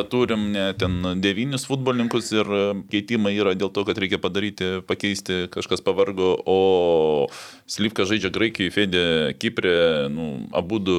turim 0.08 0.46
ne 0.54 0.70
ten 0.80 0.94
devynis 1.20 1.66
futbolininkus 1.68 2.30
ir 2.32 2.48
e, 2.48 2.62
keitimai 2.94 3.34
yra 3.36 3.58
dėl 3.60 3.74
to, 3.76 3.84
kad 3.84 4.00
reikia 4.00 4.22
padaryti, 4.24 4.70
pakeisti, 4.88 5.42
kažkas 5.52 5.84
pavargo, 5.84 6.30
o 6.48 7.28
Slivka 7.68 8.08
žaidžia 8.08 8.32
Graikijoje, 8.32 8.72
Fedė 8.78 9.04
Kiprė, 9.36 9.76
nu, 10.16 10.30
abu 10.56 10.80
du 10.80 10.98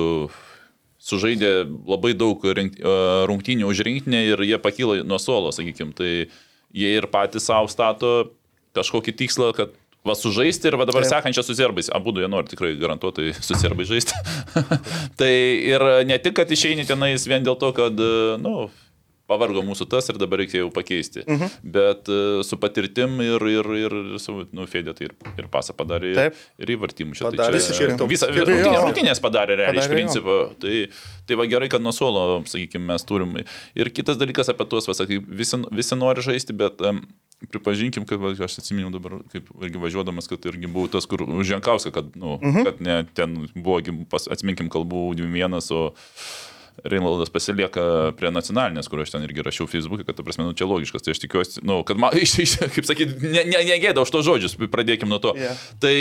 sužaidė 1.00 1.54
labai 1.88 2.12
daug 2.12 2.44
e, 2.44 2.68
rungtynių 3.32 3.72
už 3.72 3.80
rinktinę 3.88 4.26
ir 4.34 4.44
jie 4.44 4.60
pakyla 4.60 5.00
nuo 5.08 5.16
suolo, 5.16 5.56
sakykime. 5.56 5.96
Tai 5.96 6.12
jie 6.76 6.96
ir 7.00 7.08
patys 7.08 7.48
savo 7.48 7.72
stato 7.72 8.34
kažkokį 8.76 9.16
tikslą, 9.24 9.54
kad 9.56 9.72
va 10.06 10.16
sužaisti 10.16 10.70
ir 10.70 10.76
va 10.80 10.86
dabar 10.88 11.04
Taip. 11.04 11.12
sekančią 11.14 11.44
su 11.44 11.56
serbais. 11.58 11.90
Abu 11.92 12.14
du 12.16 12.22
jie 12.24 12.28
nori 12.30 12.48
tikrai 12.50 12.74
garantuotai 12.80 13.32
su 13.36 13.56
serbais 13.58 13.90
žaisti. 13.90 14.16
tai 15.20 15.32
ir 15.72 15.84
ne 16.08 16.20
tik, 16.22 16.38
kad 16.40 16.50
išeini 16.50 16.86
tenais 16.88 17.26
vien 17.28 17.44
dėl 17.44 17.58
to, 17.60 17.72
kad, 17.76 18.00
na, 18.00 18.38
nu, 18.40 18.70
pavargo 19.30 19.62
mūsų 19.64 19.86
tas 19.90 20.08
ir 20.10 20.18
dabar 20.20 20.42
reikia 20.42 20.62
jau 20.62 20.70
pakeisti. 20.74 21.22
Uh 21.22 21.42
-huh. 21.42 21.56
Bet 21.76 22.10
e, 22.10 22.42
su 22.46 22.58
patirtim 22.60 23.20
ir, 23.22 23.44
ir, 23.52 23.70
ir 23.84 23.96
su, 24.22 24.34
nu, 24.56 24.66
Fedė 24.70 24.94
tai 24.96 25.08
ir, 25.08 25.14
ir 25.38 25.48
pasą 25.52 25.76
padarė. 25.76 26.12
Taip. 26.16 26.42
Ir 26.58 26.74
įvartimų 26.76 27.18
čia. 27.18 27.28
Padarė 27.28 27.60
tai 27.60 27.78
čia 27.78 27.96
top 28.00 28.10
visą 28.10 28.30
rungtynės, 28.32 28.74
Jo. 28.74 28.84
rungtynės 28.86 29.22
padarė 29.22 29.56
realiai 29.62 29.84
iš 29.84 29.88
Padarė, 29.88 30.00
jo. 30.00 30.08
principo. 30.08 30.38
Tai, 30.60 30.76
tai 31.26 31.40
va 31.42 31.46
gerai, 31.46 31.68
kad 31.68 31.82
nuo 31.82 31.92
suolo, 31.94 32.42
sakykime, 32.46 32.86
mes 32.92 33.04
turim. 33.04 33.36
Ir 33.74 33.90
kitas 33.90 34.18
dalykas 34.18 34.50
apie 34.50 34.66
tuos, 34.66 34.88
va, 34.90 34.94
sakai, 34.94 35.20
visi, 35.42 35.62
visi 35.70 35.96
nori 35.96 36.22
žaisti, 36.22 36.56
bet 36.56 36.80
um, 36.80 37.04
pripažinkim, 37.48 38.04
kad 38.08 38.20
va, 38.20 38.34
aš 38.36 38.58
atsiminiau 38.60 38.92
dabar, 38.92 39.18
kaip 39.32 39.48
irgi 39.64 39.80
važiuodamas, 39.80 40.28
kad 40.28 40.44
irgi 40.50 40.68
buvau 40.70 40.90
tas, 40.92 41.08
kur 41.08 41.24
už 41.24 41.54
Jankauską, 41.54 41.92
kad, 41.94 42.12
nu, 42.16 42.36
uh 42.36 42.40
-huh. 42.40 42.64
kad 42.68 42.80
ne, 42.84 43.04
ten 43.14 43.48
buvo, 43.54 43.80
pas, 44.10 44.28
atsiminkim, 44.28 44.68
kalbų 44.68 45.14
2-1, 45.22 45.72
o 45.72 45.92
Reinaldas 46.84 47.30
pasilieka 47.32 48.12
prie 48.16 48.30
nacionalinės, 48.30 48.88
kur 48.88 49.02
aš 49.02 49.10
ten 49.10 49.24
irgi 49.26 49.42
rašiau 49.44 49.66
Facebook'e, 49.68 50.04
kad, 50.04 50.16
ta 50.16 50.22
prasme, 50.22 50.44
nu, 50.44 50.52
čia 50.56 50.64
logiškas. 50.64 51.02
Tai 51.02 51.12
aš 51.12 51.18
tikiuosi, 51.18 51.60
nu, 51.66 51.82
kad 51.84 51.96
man, 52.00 52.16
iš, 52.24 52.38
iš, 52.38 52.56
kaip 52.74 52.86
sakyti, 52.88 53.18
negėda 53.20 53.90
ne, 53.90 53.94
ne 53.94 54.00
už 54.00 54.10
to 54.10 54.22
žodžius, 54.22 54.56
pradėkim 54.70 55.08
nuo 55.08 55.18
to. 55.18 55.34
Yeah. 55.36 55.56
Tai 55.80 55.94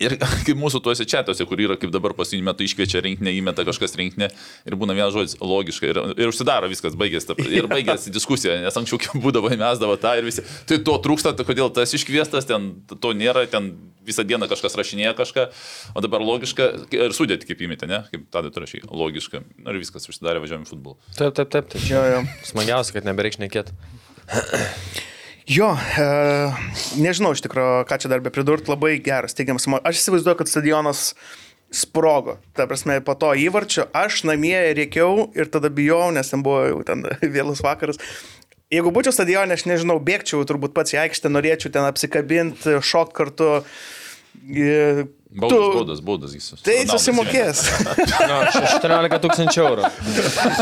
Ir 0.00 0.16
kaip 0.46 0.56
mūsų 0.60 0.80
tuose 0.84 1.04
čatuose, 1.08 1.44
kur 1.48 1.60
yra, 1.60 1.76
kaip 1.80 1.92
dabar 1.94 2.14
pasinį 2.16 2.42
metu 2.46 2.64
iškviečia 2.64 3.02
rinkinę, 3.04 3.34
įmeta 3.36 3.66
kažkas 3.68 3.96
rinkinę 4.00 4.30
ir 4.68 4.76
būna 4.80 4.96
vienas 4.96 5.12
žodis 5.14 5.36
logiškai 5.40 5.92
ir, 5.92 6.00
ir 6.16 6.32
užsidaro 6.32 6.70
viskas, 6.72 6.96
baigėsi, 7.00 7.28
ta, 7.30 7.36
ir 7.44 7.68
baigėsi 7.74 8.12
diskusija, 8.14 8.58
nes 8.64 8.80
anksčiau 8.80 9.20
būdavo 9.20 9.52
įmesdavo 9.52 9.98
tą 10.00 10.16
ir 10.20 10.28
visi, 10.28 10.44
tai 10.70 10.80
to 10.86 10.96
trūksta, 11.04 11.34
tai 11.36 11.46
kodėl 11.48 11.72
tas 11.76 11.92
iškviestas, 11.96 12.48
ten 12.48 12.72
to 12.96 13.12
nėra, 13.16 13.44
ten 13.52 13.74
visą 14.06 14.24
dieną 14.26 14.48
kažkas 14.50 14.78
rašinėja 14.80 15.12
kažką, 15.18 15.46
o 15.94 16.02
dabar 16.02 16.24
logiška 16.24 16.70
ir 16.96 17.14
sudėti 17.16 17.50
kaip 17.50 17.60
įmetė, 17.68 17.90
ne, 17.90 18.00
kaip 18.10 18.26
tada 18.32 18.50
tu 18.50 18.64
rašai, 18.64 18.82
logiška. 18.88 19.44
Ir 19.66 19.80
viskas 19.82 20.08
užsidarė, 20.08 20.40
važiuojam 20.42 20.64
futbolą. 20.68 20.96
Taip, 21.18 21.36
taip, 21.36 21.52
taip. 21.52 21.68
Tai 21.74 21.84
Jo, 21.90 22.02
jo. 22.08 22.24
smagiausia, 22.48 22.96
kad 22.96 23.08
nebereiks 23.08 23.40
nekėti. 23.42 23.76
Jo, 25.48 25.70
e, 25.72 26.06
nežinau 27.00 27.32
iš 27.34 27.42
tikrųjų, 27.44 27.84
ką 27.88 28.00
čia 28.02 28.10
dar 28.12 28.24
be 28.24 28.32
pridurti, 28.34 28.70
labai 28.72 28.98
geras, 29.04 29.36
teigiamas. 29.36 29.68
Aš 29.80 30.02
įsivaizduoju, 30.02 30.40
kad 30.40 30.50
stadionas 30.50 31.14
sprogo. 31.72 32.36
Ta 32.56 32.66
prasme, 32.68 32.98
po 33.04 33.14
to 33.18 33.30
įvarčio 33.38 33.86
aš 33.96 34.24
namie 34.28 34.58
rėkiau 34.76 35.30
ir 35.38 35.50
tada 35.52 35.70
bijau, 35.72 36.10
nes 36.14 36.32
ten 36.32 36.44
buvo 36.46 36.66
jau 36.66 36.82
ten 36.86 37.06
vėlus 37.36 37.62
vakaras. 37.64 38.00
Jeigu 38.70 38.92
būčiau 38.94 39.14
stadione, 39.14 39.56
aš 39.56 39.66
nežinau, 39.66 39.96
bėgčiau 40.02 40.44
turbūt 40.46 40.76
pats 40.76 40.94
į 40.94 41.00
aikštę, 41.06 41.32
norėčiau 41.32 41.72
ten 41.74 41.88
apsikabinti, 41.88 42.76
šok 42.86 43.16
kartu. 43.16 43.48
E, 43.60 43.99
Baudas, 45.30 45.58
tu- 45.58 45.74
baudas, 45.76 46.00
baudas 46.02 46.32
jis. 46.34 46.48
Tai 46.66 46.74
susimokės. 46.90 47.60
No, 48.26 48.38
14 48.50 49.20
tūkstančių 49.22 49.60
eurų. 49.62 49.90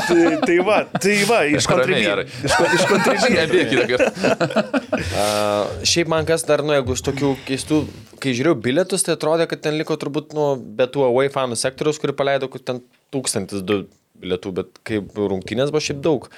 tai, 0.08 0.24
tai 0.42 0.56
va, 0.66 0.76
tai 1.00 1.14
va, 1.30 1.38
iš 1.48 1.68
gerai. 1.70 2.26
Iš, 2.44 2.56
kon- 2.58 2.74
iš 2.76 2.84
kontribį. 2.90 3.30
Nebėg 3.38 3.70
kitą 3.72 3.86
kartą. 3.94 4.82
Uh, 4.92 5.72
šiaip 5.88 6.10
man 6.12 6.28
kas 6.28 6.44
dar, 6.48 6.60
nu, 6.66 6.74
jeigu 6.76 6.98
iš 6.98 7.04
tokių 7.06 7.32
keistų, 7.48 7.80
kai 8.20 8.34
žiūrėjau 8.36 8.60
bilietus, 8.68 9.06
tai 9.08 9.16
atrodė, 9.16 9.48
kad 9.48 9.64
ten 9.64 9.78
liko 9.80 9.96
turbūt, 10.00 10.36
nu, 10.36 10.50
be 10.60 10.84
tų 10.92 11.06
away 11.08 11.32
fanų 11.32 11.56
sektoriaus, 11.56 12.00
kurį 12.02 12.18
paleido, 12.20 12.50
kur 12.52 12.60
ten 12.60 12.82
tūkstantis 13.14 13.64
du 13.64 13.86
bilietų, 14.20 14.52
bet 14.60 14.82
kaip 14.84 15.16
rungtynės 15.16 15.72
buvo 15.72 15.80
šiaip 15.88 16.04
daug. 16.04 16.28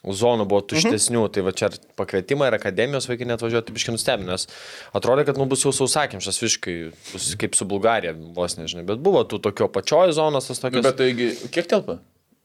Zonų 0.00 0.46
buvo 0.48 0.62
tuštesnių, 0.72 1.26
tai 1.34 1.42
va 1.44 1.52
čia 1.52 1.68
ar 1.68 1.74
pakvietimą 2.00 2.48
ir 2.48 2.56
akademijos 2.56 3.08
vaikai 3.10 3.28
net 3.28 3.42
važiuoti, 3.44 3.66
tai 3.68 3.76
biškai 3.76 3.94
nustebino, 3.96 4.32
nes 4.32 4.46
atrodė, 4.96 5.26
kad 5.28 5.40
nu 5.40 5.44
bus 5.50 5.66
jau 5.66 5.74
sausakimšas 5.76 6.40
visiškai, 6.40 6.76
kaip 7.42 7.58
su 7.58 7.68
Bulgarija, 7.68 8.14
vos 8.36 8.56
nežinai, 8.56 8.86
bet 8.88 9.02
buvo 9.04 9.26
tų 9.28 9.42
tokio 9.44 9.68
pačiojo 9.72 10.16
zonos, 10.16 10.48
tas 10.48 10.62
tokios. 10.62 10.86
Bet 10.88 10.96
taigi, 11.02 11.34
kiek 11.52 11.68
telpa? 11.68 12.00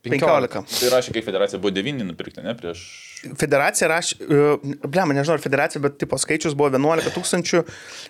15. 0.06 0.80
Tai 0.80 0.90
rašė, 0.94 1.14
kaip 1.16 1.26
federacija 1.26 1.60
buvo 1.60 1.74
9 1.76 2.04
nupirkti, 2.06 2.44
ne, 2.46 2.54
prieš... 2.60 2.84
Federacija 3.42 3.88
rašė, 3.90 4.16
blema, 4.86 5.16
nežinau, 5.18 5.34
ar 5.40 5.42
federacija, 5.42 5.80
bet 5.82 5.96
tipo 5.98 6.18
skaičius 6.22 6.54
buvo 6.54 6.70
11 6.70 7.10
400 7.10 7.64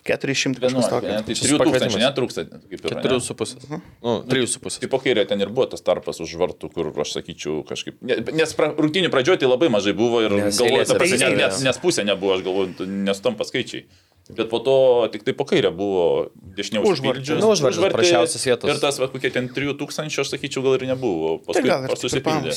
kažkas 0.03 0.59
11, 0.59 0.89
tokio. 0.91 1.07
ne, 1.07 1.21
tai 1.23 1.35
Čia 1.35 1.45
3 1.45 1.47
su 1.47 1.57
tūkstančių 1.57 1.59
pakvietimas. 1.63 2.03
netrūksta. 2.03 2.45
Kaip 2.71 2.73
ir, 2.89 2.95
ne? 2.95 3.03
4,5. 3.05 3.79
Nu, 4.03 4.15
3,5. 4.27 4.79
Tai 4.83 4.89
po 4.91 4.99
kairė 5.05 5.23
ten 5.29 5.41
ir 5.45 5.53
buvo 5.55 5.69
tas 5.71 5.81
tarpas 5.85 6.19
už 6.19 6.35
vartų, 6.41 6.71
kur 6.73 6.91
aš 7.05 7.15
sakyčiau 7.19 7.61
kažkaip. 7.69 7.95
ne- 8.01 8.19
Nes 8.35 8.53
pra, 8.57 8.73
rungtynių 8.75 9.09
pradžioje 9.13 9.39
tai 9.45 9.47
labai 9.51 9.69
mažai 9.71 9.93
buvo 9.95 10.19
ir 10.25 10.35
apsikeitė. 10.49 11.31
nes, 11.37 11.61
nes 11.63 11.77
pusė 11.79 12.03
nebuvo, 12.03 12.35
aš 12.35 12.43
galvoju, 12.43 12.89
nesutampa 13.07 13.47
skaičiai. 13.47 13.85
Bet 14.25 14.49
po 14.49 14.57
to 14.57 14.75
tik 15.13 15.21
tai 15.21 15.35
po 15.37 15.45
kairę 15.45 15.69
buvo 15.69 16.31
dešiniau 16.57 16.81
Užvartis. 16.89 17.29
Nu, 17.37 17.51
užvartis, 17.53 17.93
prasčiausios 17.93 18.45
vietos. 18.47 18.71
Ir 18.73 18.79
tas, 18.81 18.97
va, 18.97 19.05
kokie 19.13 19.29
ten 19.29 19.51
3000, 19.53 20.09
aš 20.09 20.31
sakyčiau, 20.33 20.63
gal 20.65 20.79
ir 20.79 20.87
nebuvo. 20.89 21.37
Tai 21.45 21.61
Paskui 21.61 21.69
pas- 21.69 22.01
susipildė. 22.01 22.55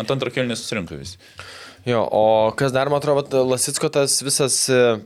Ant 0.00 0.14
antro 0.14 0.32
kelnio 0.32 0.56
susirinko 0.56 0.96
visi. 0.96 1.18
Jo, 1.88 2.00
o 2.04 2.52
kas 2.56 2.72
dar, 2.72 2.88
man 2.92 3.00
atrodo, 3.00 3.42
Lasitsko 3.48 3.88
tas 3.92 4.18
visas 4.24 4.56
uh, 4.72 5.00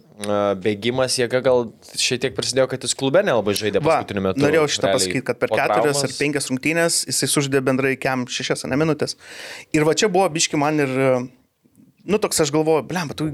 bėgimas, 0.59 1.15
jėga 1.21 1.39
gal 1.43 1.69
šiek 1.95 2.23
tiek 2.25 2.35
prisidėjo, 2.35 2.67
kad 2.71 2.87
jis 2.87 2.97
klube 2.99 3.23
nelabai 3.27 3.55
žaidė 3.59 3.83
paskutiniu 3.83 4.25
metu. 4.27 4.43
norėjau 4.43 4.67
šitą 4.77 4.91
pasakyti, 4.95 5.23
kad 5.27 5.39
per 5.39 5.55
keturias 5.55 6.03
ar 6.07 6.15
penkias 6.19 6.51
rungtynės 6.51 7.01
jisai 7.11 7.31
sužaidė 7.31 7.63
bendrai 7.67 7.95
kem 7.99 8.27
šešias, 8.27 8.67
ne 8.71 8.79
minutės. 8.79 9.15
Ir 9.75 9.87
va 9.87 9.95
čia 9.95 10.11
buvo 10.11 10.27
biški 10.35 10.59
man 10.59 10.83
ir, 10.83 10.97
nu 12.07 12.23
toks 12.23 12.43
aš 12.43 12.51
galvoju, 12.55 12.87
blem, 12.91 13.11
bet 13.11 13.23
tu 13.23 13.31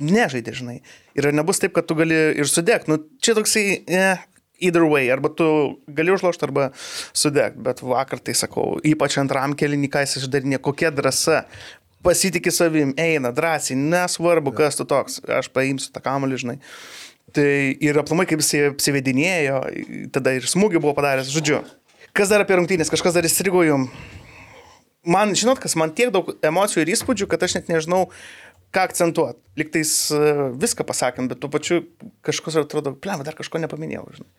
nežaidė, 0.00 0.54
žinai. 0.56 0.80
Ir 1.18 1.30
nebus 1.34 1.60
taip, 1.62 1.74
kad 1.76 1.88
tu 1.88 1.96
gali 1.98 2.16
ir 2.38 2.50
sudėk. 2.50 2.88
Nu, 2.90 3.00
čia 3.22 3.34
toksai, 3.38 3.64
eh, 3.86 4.24
either 4.60 4.82
way, 4.82 5.10
arba 5.12 5.28
tu 5.28 5.78
gali 5.88 6.12
užlošti, 6.14 6.46
arba 6.48 6.70
sudėk. 7.12 7.58
Bet 7.62 7.82
vakar 7.82 8.20
tai 8.20 8.32
sakau, 8.32 8.78
ypač 8.82 9.18
antram 9.18 9.54
jis 9.54 10.22
išdarinė, 10.22 10.58
kokia 10.58 10.90
drąsa. 10.90 11.44
Pasitikė 12.02 12.52
savim, 12.54 12.94
eina 12.94 13.32
drąsiai, 13.34 13.74
nesvarbu, 13.74 14.54
kas 14.54 14.76
tu 14.76 14.84
toks, 14.84 15.20
aš 15.26 15.48
paimsiu 15.50 15.90
tą 15.90 16.00
kamalį, 16.00 16.36
žinai. 16.38 16.58
Tai 17.34 17.76
ir 17.82 17.98
aplamai, 17.98 18.24
kaip 18.24 18.38
jis 18.38 18.70
apsivedinėjo, 18.70 19.58
tada 20.14 20.32
ir 20.38 20.46
smūgį 20.46 20.80
buvo 20.80 20.94
padaręs, 20.94 21.28
žodžiu. 21.34 21.64
Kas 22.16 22.30
dar 22.30 22.40
apie 22.40 22.56
rungtynės, 22.56 22.88
kažkas 22.88 23.18
dar 23.18 23.26
įstrigo 23.26 23.64
jum. 23.66 23.88
Man, 25.08 25.34
žinot, 25.38 25.60
kas 25.62 25.76
man 25.78 25.92
tiek 25.94 26.10
daug 26.14 26.30
emocijų 26.44 26.82
ir 26.84 26.94
įspūdžių, 26.94 27.28
kad 27.30 27.44
aš 27.44 27.58
net 27.58 27.68
nežinau, 27.70 28.08
ką 28.74 28.84
akcentuoti. 28.88 29.40
Liktais 29.58 29.92
e, 30.14 30.20
viską 30.60 30.86
pasakėm, 30.88 31.30
bet 31.30 31.40
tuo 31.42 31.50
pačiu 31.52 31.82
kažkas 32.26 32.60
atrodo, 32.62 32.94
plem, 32.94 33.22
dar 33.26 33.38
kažko 33.38 33.60
nepaminėjau, 33.62 34.06
žinai. 34.18 34.30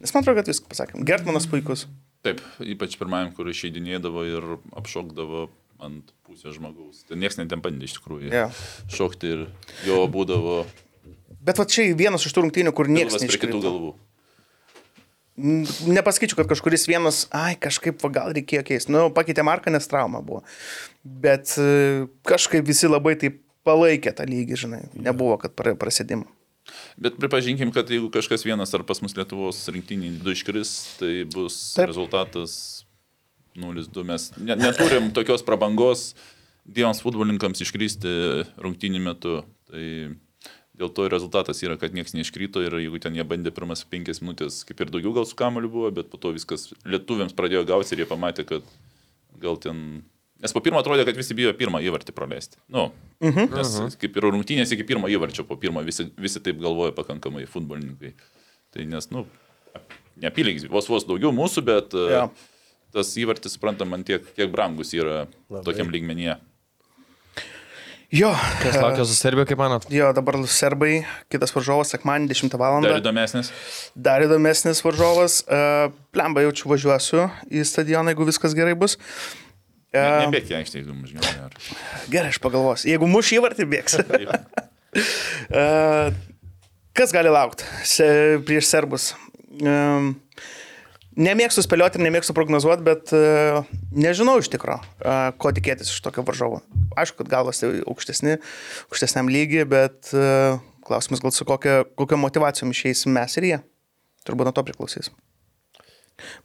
Nes 0.00 0.14
man 0.14 0.24
atrodo, 0.24 0.40
kad 0.40 0.52
viską 0.52 0.70
pasakėm. 0.72 1.06
Gertmanas 1.08 1.48
puikus. 1.50 1.86
Taip, 2.24 2.40
ypač 2.60 2.96
pirmajam, 3.00 3.34
kur 3.36 3.48
išeidinėdavo 3.52 4.24
ir 4.28 4.46
apšokdavo 4.76 5.48
ant 5.80 6.12
pusės 6.28 6.56
žmogaus. 6.56 7.04
Tai 7.08 7.16
niekas 7.20 7.40
net 7.40 7.52
bandė 7.64 7.88
iš 7.88 7.96
tikrųjų 7.98 8.32
Jo. 8.32 8.46
šokti 8.92 9.34
ir 9.34 9.44
jo 9.88 10.04
būdavo 10.12 10.62
Bet 11.40 11.56
va 11.56 11.64
čia 11.64 11.88
vienas 11.96 12.26
iš 12.28 12.34
tų 12.36 12.44
rungtynių, 12.44 12.72
kur 12.76 12.90
niekas 12.92 13.22
neiškrito. 13.22 13.94
Nepasakyčiau, 15.40 16.36
kad 16.42 16.50
kažkuris 16.50 16.84
vienas, 16.90 17.22
ai, 17.32 17.54
kažkaip 17.56 18.02
va, 18.04 18.10
gal 18.12 18.34
reikėjo 18.36 18.60
keisti. 18.66 18.92
Nu, 18.92 19.06
pakeitė 19.14 19.44
marką, 19.46 19.72
nes 19.72 19.88
trauma 19.88 20.20
buvo. 20.24 20.42
Bet 21.04 21.54
e, 21.60 22.06
kažkaip 22.28 22.66
visi 22.68 22.90
labai 22.90 23.16
taip 23.20 23.40
palaikė 23.66 24.12
tą 24.16 24.26
lygį, 24.28 24.58
žinai. 24.64 24.82
Nebuvo, 24.96 25.38
kad 25.40 25.54
pra- 25.56 25.76
prasidimo. 25.78 26.28
Bet 27.00 27.16
pripažinkim, 27.18 27.72
kad 27.74 27.88
jeigu 27.90 28.10
kažkas 28.12 28.44
vienas 28.46 28.72
ar 28.76 28.84
pas 28.86 29.00
mus 29.02 29.16
Lietuvos 29.16 29.62
rinktinį 29.72 30.12
du 30.22 30.34
iškris, 30.34 30.74
tai 31.00 31.12
bus 31.30 31.56
Taip. 31.76 31.88
Rezultatas 31.90 32.84
0-2. 33.58 34.04
Mes 34.06 34.28
ne, 34.38 34.56
neturim 34.60 35.10
tokios 35.16 35.42
prabangos 35.46 36.12
dviems 36.68 37.00
futbolininkams 37.02 37.64
iškristi 37.64 38.12
rungtynį 38.60 39.00
metu. 39.02 39.40
Tai 39.70 39.86
dėl 40.80 40.92
to 40.96 41.08
rezultatas 41.12 41.60
yra, 41.64 41.76
kad 41.80 41.96
niekas 41.96 42.14
neiškrito 42.16 42.62
ir 42.64 42.78
jeigu 42.80 43.00
ten 43.02 43.16
jie 43.18 43.26
bandė 43.26 43.52
pirmas 43.54 43.82
penkias 43.88 44.22
minutės, 44.24 44.62
kaip 44.68 44.80
ir 44.80 44.92
daugiau 44.92 45.12
gal 45.16 45.28
su 45.28 45.36
kamoliu 45.36 45.72
buvo, 45.72 45.90
bet 45.94 46.08
po 46.12 46.20
to 46.20 46.32
viskas 46.36 46.70
lietuviams 46.88 47.36
pradėjo 47.36 47.66
gauti 47.68 47.96
ir 47.96 48.04
jie 48.04 48.08
pamatė, 48.08 48.46
kad 48.48 48.72
gal 49.42 49.60
ten... 49.60 50.02
Nes 50.40 50.54
po 50.56 50.62
pirmo 50.64 50.80
atrodė, 50.80 51.04
kad 51.04 51.18
visi 51.18 51.36
bijo 51.36 51.52
pirmą 51.56 51.82
įvartį 51.84 52.14
praleisti. 52.16 52.56
Nu, 52.72 52.88
uh 53.20 53.36
-huh. 53.36 53.48
Nes 53.52 53.96
kaip 54.00 54.16
ir 54.16 54.24
rungtynės 54.24 54.72
iki 54.72 54.86
pirmo 54.88 55.08
įvarčio, 55.08 55.44
po 55.44 55.56
pirmo 55.60 55.82
visi, 55.84 56.08
visi 56.16 56.40
taip 56.40 56.60
galvoja 56.60 56.92
pakankamai 56.96 57.44
futbolininkai. 57.46 58.14
Tai 58.72 58.84
nes, 58.84 59.10
nu, 59.10 59.26
neapylygiai, 60.16 60.70
vos 60.70 60.88
vos 60.88 61.04
daugiau 61.04 61.32
mūsų, 61.32 61.64
bet 61.64 61.92
Jo. 61.92 62.08
ja. 62.08 62.28
tas 62.92 63.16
įvartis, 63.16 63.52
suprantam, 63.52 63.88
man 63.88 64.04
tiek, 64.04 64.24
kiek 64.34 64.50
brangus 64.50 64.94
yra 64.94 65.26
Labai. 65.50 65.64
tokiam 65.64 65.90
lygmenyje. 65.90 66.38
Jo. 68.10 68.32
Kas 68.62 68.74
laukia 68.74 69.04
su 69.04 69.14
Serbija, 69.14 69.44
kaip 69.46 69.58
manot? 69.58 69.84
Jo, 69.90 70.12
dabar 70.12 70.34
serbai, 70.48 71.04
kitas 71.30 71.54
varžovas, 71.54 71.92
sekmanį 71.92 72.26
10 72.32 72.56
val. 72.58 72.82
Dar 72.82 72.98
įdomesnis. 72.98 73.52
Dar 73.94 74.22
įdomesnis 74.22 74.82
varžovas. 74.82 75.44
Uh, 75.46 75.92
Plemba 76.10 76.40
jaučiu 76.40 76.72
važiuosiu 76.72 77.30
į 77.50 77.62
stadioną, 77.62 78.10
jeigu 78.10 78.26
viskas 78.26 78.54
gerai 78.54 78.74
bus. 78.74 78.96
Uh, 78.96 79.49
nebėk 79.94 80.50
aikštė, 80.60 80.82
jeigu 80.82 80.96
mažiau. 80.96 81.22
Ar... 81.46 81.56
gerai, 82.12 82.30
aš 82.32 82.40
pagalvosiu. 82.42 82.90
Jeigu 82.92 83.08
muš 83.10 83.34
įvartį, 83.38 83.68
bėgs. 83.70 84.00
Uh, 84.90 86.10
kas 86.98 87.12
gali 87.14 87.30
laukti 87.30 87.62
se, 87.86 88.06
prieš 88.42 88.66
serbus? 88.66 89.04
Um, 89.62 90.16
nemėgstu 91.14 91.62
spėlioti 91.62 92.00
ir 92.00 92.08
nemėgstu 92.08 92.34
prognozuoti, 92.34 92.82
bet 92.88 93.12
uh, 93.14 93.62
nežinau 93.94 94.40
iš 94.42 94.50
tikro, 94.50 94.80
ko 95.38 95.54
tikėtis 95.54 95.94
iš 95.94 96.02
tokio 96.02 96.26
varžovo. 96.26 96.58
Aišku, 96.98 97.20
kad 97.22 97.30
galvas 97.30 97.62
tai 97.62 97.70
aukštesni, 97.84 98.40
aukštesniam 98.90 99.30
lygiai, 99.30 99.62
bet 99.70 100.10
klausimas 100.90 101.22
gal 101.22 101.34
su 101.34 101.46
kokia, 101.46 101.84
kokia 101.94 102.18
motivacijom 102.18 102.74
išeisim 102.74 103.14
mes 103.14 103.38
ir 103.38 103.46
jie. 103.46 103.58
Turbūt 104.26 104.50
nuo 104.50 104.56
to 104.58 104.66
priklausys. 104.66 105.14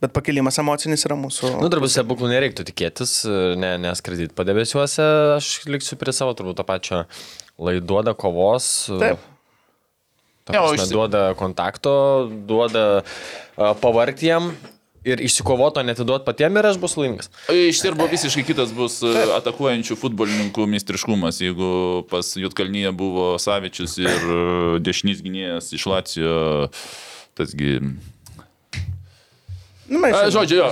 Bet 0.03 0.14
pakilimas 0.15 0.60
emocinis 0.61 1.06
yra 1.07 1.18
mūsų. 1.19 1.56
Nu, 1.61 1.69
turbūt 1.73 1.93
stebuklų 1.95 2.30
nereiktų 2.34 2.65
tikėtis, 2.72 3.18
ne, 3.60 3.76
neskridyti 3.85 4.35
padebesiuose, 4.38 5.06
aš 5.38 5.52
liksiu 5.69 5.97
prie 6.02 6.14
savo, 6.15 6.35
turbūt 6.38 6.60
tą 6.61 6.68
pačią 6.68 7.03
laiduodą 7.61 8.15
kovos. 8.19 8.69
Taip. 9.02 9.31
Išsi- 10.45 10.91
duoda 10.93 11.31
kontakto, 11.34 11.91
duoda 12.45 13.02
uh, 13.02 13.72
pavarti 13.81 14.27
jam 14.30 14.52
ir 15.06 15.22
išsikovoto 15.22 15.81
netiduot 15.85 16.26
patiem 16.26 16.57
ir 16.57 16.68
aš 16.69 16.77
bus 16.81 16.95
laimingas. 16.97 17.30
Iš 17.53 17.80
Serbo 17.81 18.07
visiškai 18.10 18.43
kitas 18.47 18.72
bus 18.73 18.99
atakuojančių 19.06 19.97
futbolininkų 20.02 20.65
meistriškumas. 20.69 21.41
Jeigu 21.45 22.06
pas 22.10 22.31
Jutkalnyje 22.41 22.93
buvo 22.97 23.35
Savičius 23.41 23.97
ir 24.02 24.30
dešinys 24.85 25.22
gynėjas 25.26 25.69
iš 25.77 25.85
Lacijo, 25.89 26.38
tasgi 27.38 27.80
Nu, 29.87 29.99
mes 30.01 30.15
A, 30.15 30.23
žinom. 30.25 30.33
Žodžiu, 30.33 30.57
jo. 30.57 30.67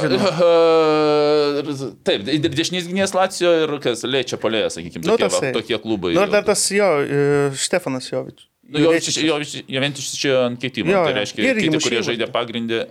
E, 1.61 1.75
Taip, 2.07 2.23
ir 2.33 2.49
dešinys 2.49 2.87
gynėjas 2.89 3.13
Lacijo 3.13 3.51
ir 3.65 3.73
kas 3.83 4.01
Lečia 4.09 4.39
Polėjas, 4.41 4.73
sakykime, 4.79 5.03
Nu, 5.05 5.13
tokie, 5.13 5.27
tasai. 5.29 5.51
va, 5.51 5.59
tokie 5.59 5.77
klubai. 5.83 6.15
Nu, 6.17 6.23
ir 6.25 6.33
dar 6.33 6.47
tas 6.47 6.63
jo, 6.73 6.87
e, 7.05 7.51
Štefanas 7.53 8.09
Jovičius. 8.09 8.49
Nu, 8.63 8.79
jo, 8.79 8.93
jo, 8.95 9.37
jo 9.67 9.79
čia 10.17 10.33
ant 10.47 10.57
keitimo. 10.61 10.89
Jo, 10.89 11.03
Tai 11.05 11.13
reiškia, 11.19 11.45
Irgi 11.51 11.67
kiti, 11.67 11.83
kurie 11.83 12.01
žaidė 12.07 12.29
pagrindį. 12.33 12.81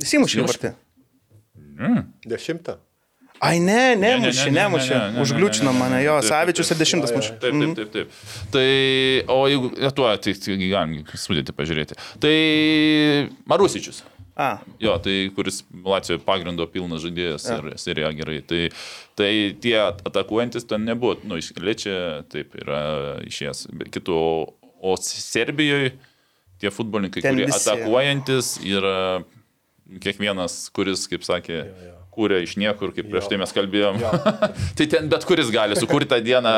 Jis 0.00 0.16
įmušė 0.18 0.40
įvartį. 0.40 0.72
Dešimtą. 2.30 2.78
Ai, 3.44 3.58
ne, 3.58 3.96
Ne, 3.96 3.96
ne, 3.98 4.10
nemušė, 4.22 4.44
ne, 4.46 4.50
ne, 4.54 4.60
nemušė. 4.62 4.94
ne, 4.94 4.98
ne, 5.04 5.12
ne, 5.16 5.20
Užgliučino 5.20 5.66
ne, 5.68 5.72
ne, 5.74 5.78
mane, 5.82 5.96
ne, 5.98 6.04
jo, 6.06 6.14
taip, 6.22 6.28
Savičius 6.30 6.70
taip, 6.70 6.78
ir 6.78 6.80
dešimtas 6.84 7.12
mušė. 7.12 7.32
Taip, 7.42 7.56
taip, 7.60 7.74
taip, 7.76 7.90
taip. 7.92 8.14
Tai, 8.54 8.68
o 9.34 9.38
jeigu, 9.50 9.70
tuo, 9.98 10.06
tai, 10.22 10.34
tai 10.38 10.56
galim 10.70 10.94
sudėti 11.18 11.52
pažiūrėti. 11.58 11.98
Tai 12.22 12.34
Marusičius. 13.50 14.00
A, 14.34 14.58
Jo, 14.82 14.96
tai 14.98 15.30
kuris 15.34 15.60
Lacijoje 15.84 16.18
pagrindo 16.26 16.66
pilnas 16.66 17.04
žaidėjas 17.04 17.44
ja. 17.46 17.60
ir 17.60 17.78
serija 17.78 18.10
gerai. 18.18 18.40
Tai, 18.42 18.62
tai 19.14 19.30
tie 19.62 19.76
atakuojantis 19.78 20.66
ten 20.66 20.82
nebuvo, 20.88 21.20
nu, 21.22 21.38
išlečia, 21.38 22.24
taip, 22.32 22.56
yra 22.58 22.80
išėjęs. 23.28 23.68
Kitų, 23.94 24.18
o 24.84 24.96
Serbijoje 24.98 25.94
tie 26.62 26.72
futbolininkai, 26.74 27.22
Ten 27.22 27.36
kurie 27.36 27.46
visi. 27.46 27.62
atakuojantis 27.62 28.56
yra 28.66 29.22
kiekvienas, 30.02 30.64
kuris, 30.74 31.06
kaip 31.10 31.22
sakė, 31.26 31.60
kūrė 32.14 32.40
iš 32.44 32.56
niekur, 32.60 32.92
kaip 32.96 33.08
prieš 33.10 33.30
tai 33.30 33.38
mes 33.40 33.54
kalbėjom. 33.54 33.98
tai 34.78 34.86
ten 34.90 35.10
bet 35.12 35.26
kuris 35.28 35.50
gali 35.54 35.78
sukurti 35.78 36.10
tą 36.14 36.20
dieną 36.24 36.52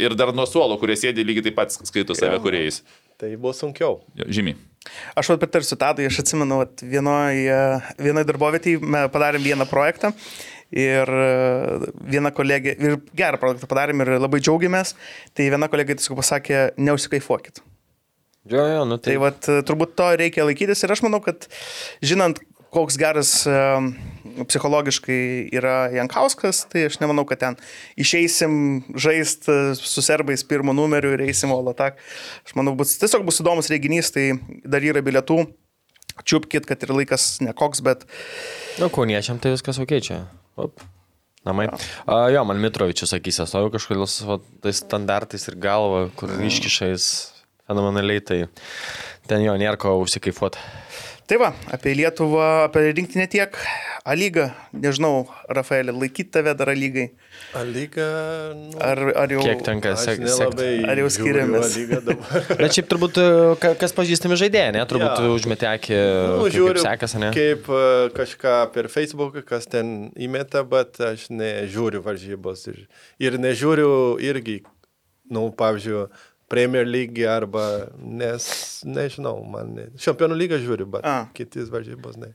ir 0.00 0.16
dar 0.18 0.32
nuo 0.36 0.48
suolo, 0.48 0.78
kurie 0.80 0.96
sėdi 0.98 1.24
lygiai 1.26 1.48
taip 1.48 1.58
pat 1.58 1.76
skaito 1.76 2.16
save 2.16 2.40
kuriais. 2.44 2.82
Tai 3.20 3.32
buvo 3.36 3.54
sunkiau. 3.56 4.00
Jo, 4.18 4.28
Žymiai. 4.28 4.58
Aš 5.18 5.32
vat 5.32 5.44
pritarsiu 5.44 5.78
Tadui, 5.80 6.08
aš 6.08 6.20
atsimenu, 6.24 6.62
vienoje 6.82 7.62
vienoj 8.02 8.26
darbovietėje 8.28 9.06
padarėm 9.14 9.44
vieną 9.46 9.68
projektą 9.70 10.12
ir 10.74 11.10
e, 11.10 11.30
viena 12.10 12.32
kolegė, 12.34 12.74
ir 12.82 12.98
gerą 13.16 13.40
projektą 13.42 13.70
padarėm 13.70 14.02
ir 14.02 14.16
labai 14.18 14.42
džiaugiamės, 14.42 14.96
tai 15.36 15.48
viena 15.54 15.70
kolegė 15.72 15.98
tiesiog 15.98 16.18
pasakė, 16.18 16.60
neusikaifuokit. 16.80 17.62
Jo, 18.46 18.62
jo, 18.70 18.82
nu 18.86 18.98
tai. 18.98 19.12
Tai 19.14 19.22
vat, 19.24 19.48
turbūt 19.66 19.96
to 19.98 20.10
reikia 20.20 20.46
laikytis 20.46 20.84
ir 20.86 20.94
aš 20.94 21.02
manau, 21.06 21.18
kad 21.24 21.48
žinant, 22.04 22.38
koks 22.74 22.98
geras 23.00 23.32
psichologiškai 24.44 25.20
yra 25.56 25.76
Jankauskas, 25.94 26.64
tai 26.72 26.86
aš 26.90 26.98
nemanau, 27.00 27.24
kad 27.28 27.40
ten 27.40 27.58
išeisim 28.00 28.82
žaisti 28.98 29.76
su 29.78 30.04
serbais 30.04 30.44
pirmo 30.48 30.74
numeriu 30.76 31.14
ir 31.16 31.26
eisim 31.28 31.54
Olatak. 31.54 32.00
Aš 32.44 32.56
manau, 32.58 32.74
bus, 32.76 32.96
tiesiog 33.00 33.24
bus 33.26 33.40
įdomus 33.44 33.70
renginys, 33.72 34.12
tai 34.14 34.32
dar 34.64 34.84
yra 34.84 35.04
bilietų. 35.04 35.44
Čiupkit, 36.16 36.64
kad 36.64 36.80
ir 36.80 36.94
laikas 36.96 37.42
nekoks, 37.44 37.82
bet 37.84 38.06
Nu, 38.80 38.88
kauniečiam 38.92 39.40
tai 39.40 39.52
viskas 39.52 39.76
ok 39.82 39.98
čia. 40.04 40.22
Op. 40.56 40.80
Namai. 41.46 41.68
A, 42.08 42.26
jo, 42.32 42.42
man 42.48 42.58
Mitrovičius 42.58 43.12
sakys, 43.14 43.38
aš 43.44 43.52
stoju 43.52 43.70
kažkodėl 43.76 44.08
su 44.10 44.38
tais 44.64 44.80
standartais 44.82 45.46
ir 45.46 45.58
galva, 45.62 46.06
kur 46.18 46.32
iškišais 46.42 47.06
fenomenaliai, 47.68 48.24
tai 48.24 48.38
ten 49.30 49.44
jo 49.44 49.54
nėra 49.60 49.78
ko 49.80 49.94
užsikaifuoti. 50.02 50.62
Tai 51.26 51.36
va, 51.42 51.50
apie 51.74 51.94
Lietuvą, 51.98 52.46
apie 52.68 52.92
rinktinę 52.94 53.26
tiek. 53.30 53.56
A 54.06 54.14
lyga, 54.14 54.44
nežinau, 54.70 55.24
Rafaelė, 55.50 55.90
laikyti 55.90 56.30
tave 56.36 56.52
dar 56.54 56.68
A 56.70 56.74
lygai. 56.78 57.08
A 57.58 57.64
lyga. 57.66 58.04
Nu, 58.54 58.76
Ar, 58.78 59.00
ar 59.24 59.32
jau... 59.34 59.40
Kiek 59.42 59.64
tenka 59.66 59.96
sekti? 59.98 60.22
nelabai 60.28 60.68
Ar 60.86 61.00
jau 61.02 61.08
skiriamės? 61.10 61.74
Bet 62.60 62.76
šiaip 62.76 62.86
turbūt, 62.92 63.18
e, 63.18 63.26
ka- 63.64 63.72
kas 63.80 63.96
pažįstami 63.96 64.38
žaidėjai, 64.38 64.76
ne? 64.78 64.84
Turbūt 64.86 65.24
Jo. 65.24 65.32
užmetė 65.34 65.66
akį, 65.72 65.98
Nu, 65.98 66.38
kaip, 66.44 66.54
žiūriu, 66.54 66.78
kaip 66.78 66.86
sekasi, 66.86 67.20
ne? 67.24 67.32
kaip 67.34 67.66
e, 67.74 67.82
kažką 68.14 68.54
per 68.76 68.90
Facebooką, 68.94 69.42
kas 69.50 69.66
ten 69.74 69.92
įmeta, 70.14 70.62
bet 70.70 71.02
aš 71.02 71.26
nežiūriu 71.34 72.04
varžybos. 72.06 72.68
Ir, 72.70 72.84
ir 73.26 73.40
nežiūriu 73.42 73.90
irgi 74.22 74.60
nu, 75.34 75.48
pavyzdžiui, 75.58 76.06
Premier 76.48 76.86
League 76.86 77.24
arba, 77.26 77.88
nes, 77.98 78.48
nežinau, 78.86 79.40
man, 79.50 79.72
ne, 79.74 79.86
čempionų 80.02 80.36
lygą 80.38 80.60
žiūriu, 80.62 80.86
bet 80.96 81.06
A. 81.06 81.16
kitis 81.34 81.72
varžybos, 81.72 82.18
ne. 82.22 82.34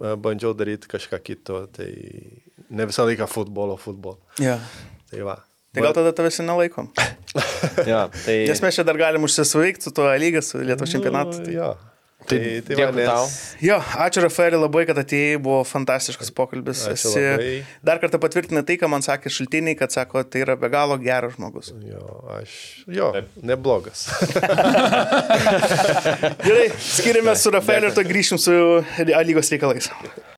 A, 0.00 0.14
Bandžiau 0.20 0.52
daryti 0.56 0.90
kažką 0.92 1.20
kito, 1.24 1.62
tai 1.72 1.88
ne 2.68 2.88
visą 2.88 3.06
laiką 3.08 3.28
futbolo, 3.30 3.78
futbolo. 3.80 4.20
Ja. 4.42 4.58
Tai 5.10 5.24
va. 5.28 5.38
Tai 5.72 5.86
gal 5.86 5.94
tada 5.96 6.12
tavęs 6.12 6.42
nelaikom. 6.44 6.92
Jo, 7.88 8.02
tai... 8.12 8.42
Nes 8.44 8.60
mes 8.60 8.76
čia 8.76 8.82
dar 8.84 8.98
galim 9.00 9.22
užsisvaigti 9.24 9.86
su 9.86 9.92
tuo 9.96 10.04
lygą, 10.20 10.42
su 10.44 10.58
Lietuvos 10.60 10.90
čempionatu. 10.92 11.38
Nu, 11.38 11.44
Tai... 11.46 11.54
jo. 11.54 11.68
Tai 12.30 12.38
tai 12.66 12.76
dėkui 12.78 13.02
va, 13.02 13.06
tau. 13.08 13.26
Jo, 13.64 13.78
ačiū 14.04 14.22
Rafaelį 14.24 14.60
labai, 14.62 14.84
kad 14.88 14.98
atėjai, 15.02 15.38
buvo 15.42 15.62
fantastiškas 15.68 16.30
pokalbis. 16.36 16.84
Ačiū 16.86 17.10
Esi 17.10 17.24
labai. 17.24 17.50
dar 17.84 18.00
kartą 18.02 18.20
patvirtina 18.22 18.62
tai, 18.66 18.76
ką 18.80 18.88
man 18.92 19.02
sakė 19.04 19.32
šaltiniai, 19.32 19.76
kad 19.78 19.92
sako, 19.94 20.22
tai 20.24 20.44
yra 20.46 20.56
be 20.56 20.70
galo 20.72 20.96
geras 21.02 21.36
žmogus. 21.38 21.72
Jo, 21.86 22.02
aš, 22.38 22.50
jo, 22.86 23.10
neblogas. 23.42 24.06
Gerai, 26.46 26.68
skiriame 26.78 27.34
su 27.36 27.50
Rafaeliu 27.54 27.90
ir 27.90 27.94
to 27.96 28.04
grįšim 28.06 28.38
su 28.40 28.52
lygos 29.26 29.50
reikalais. 29.52 29.88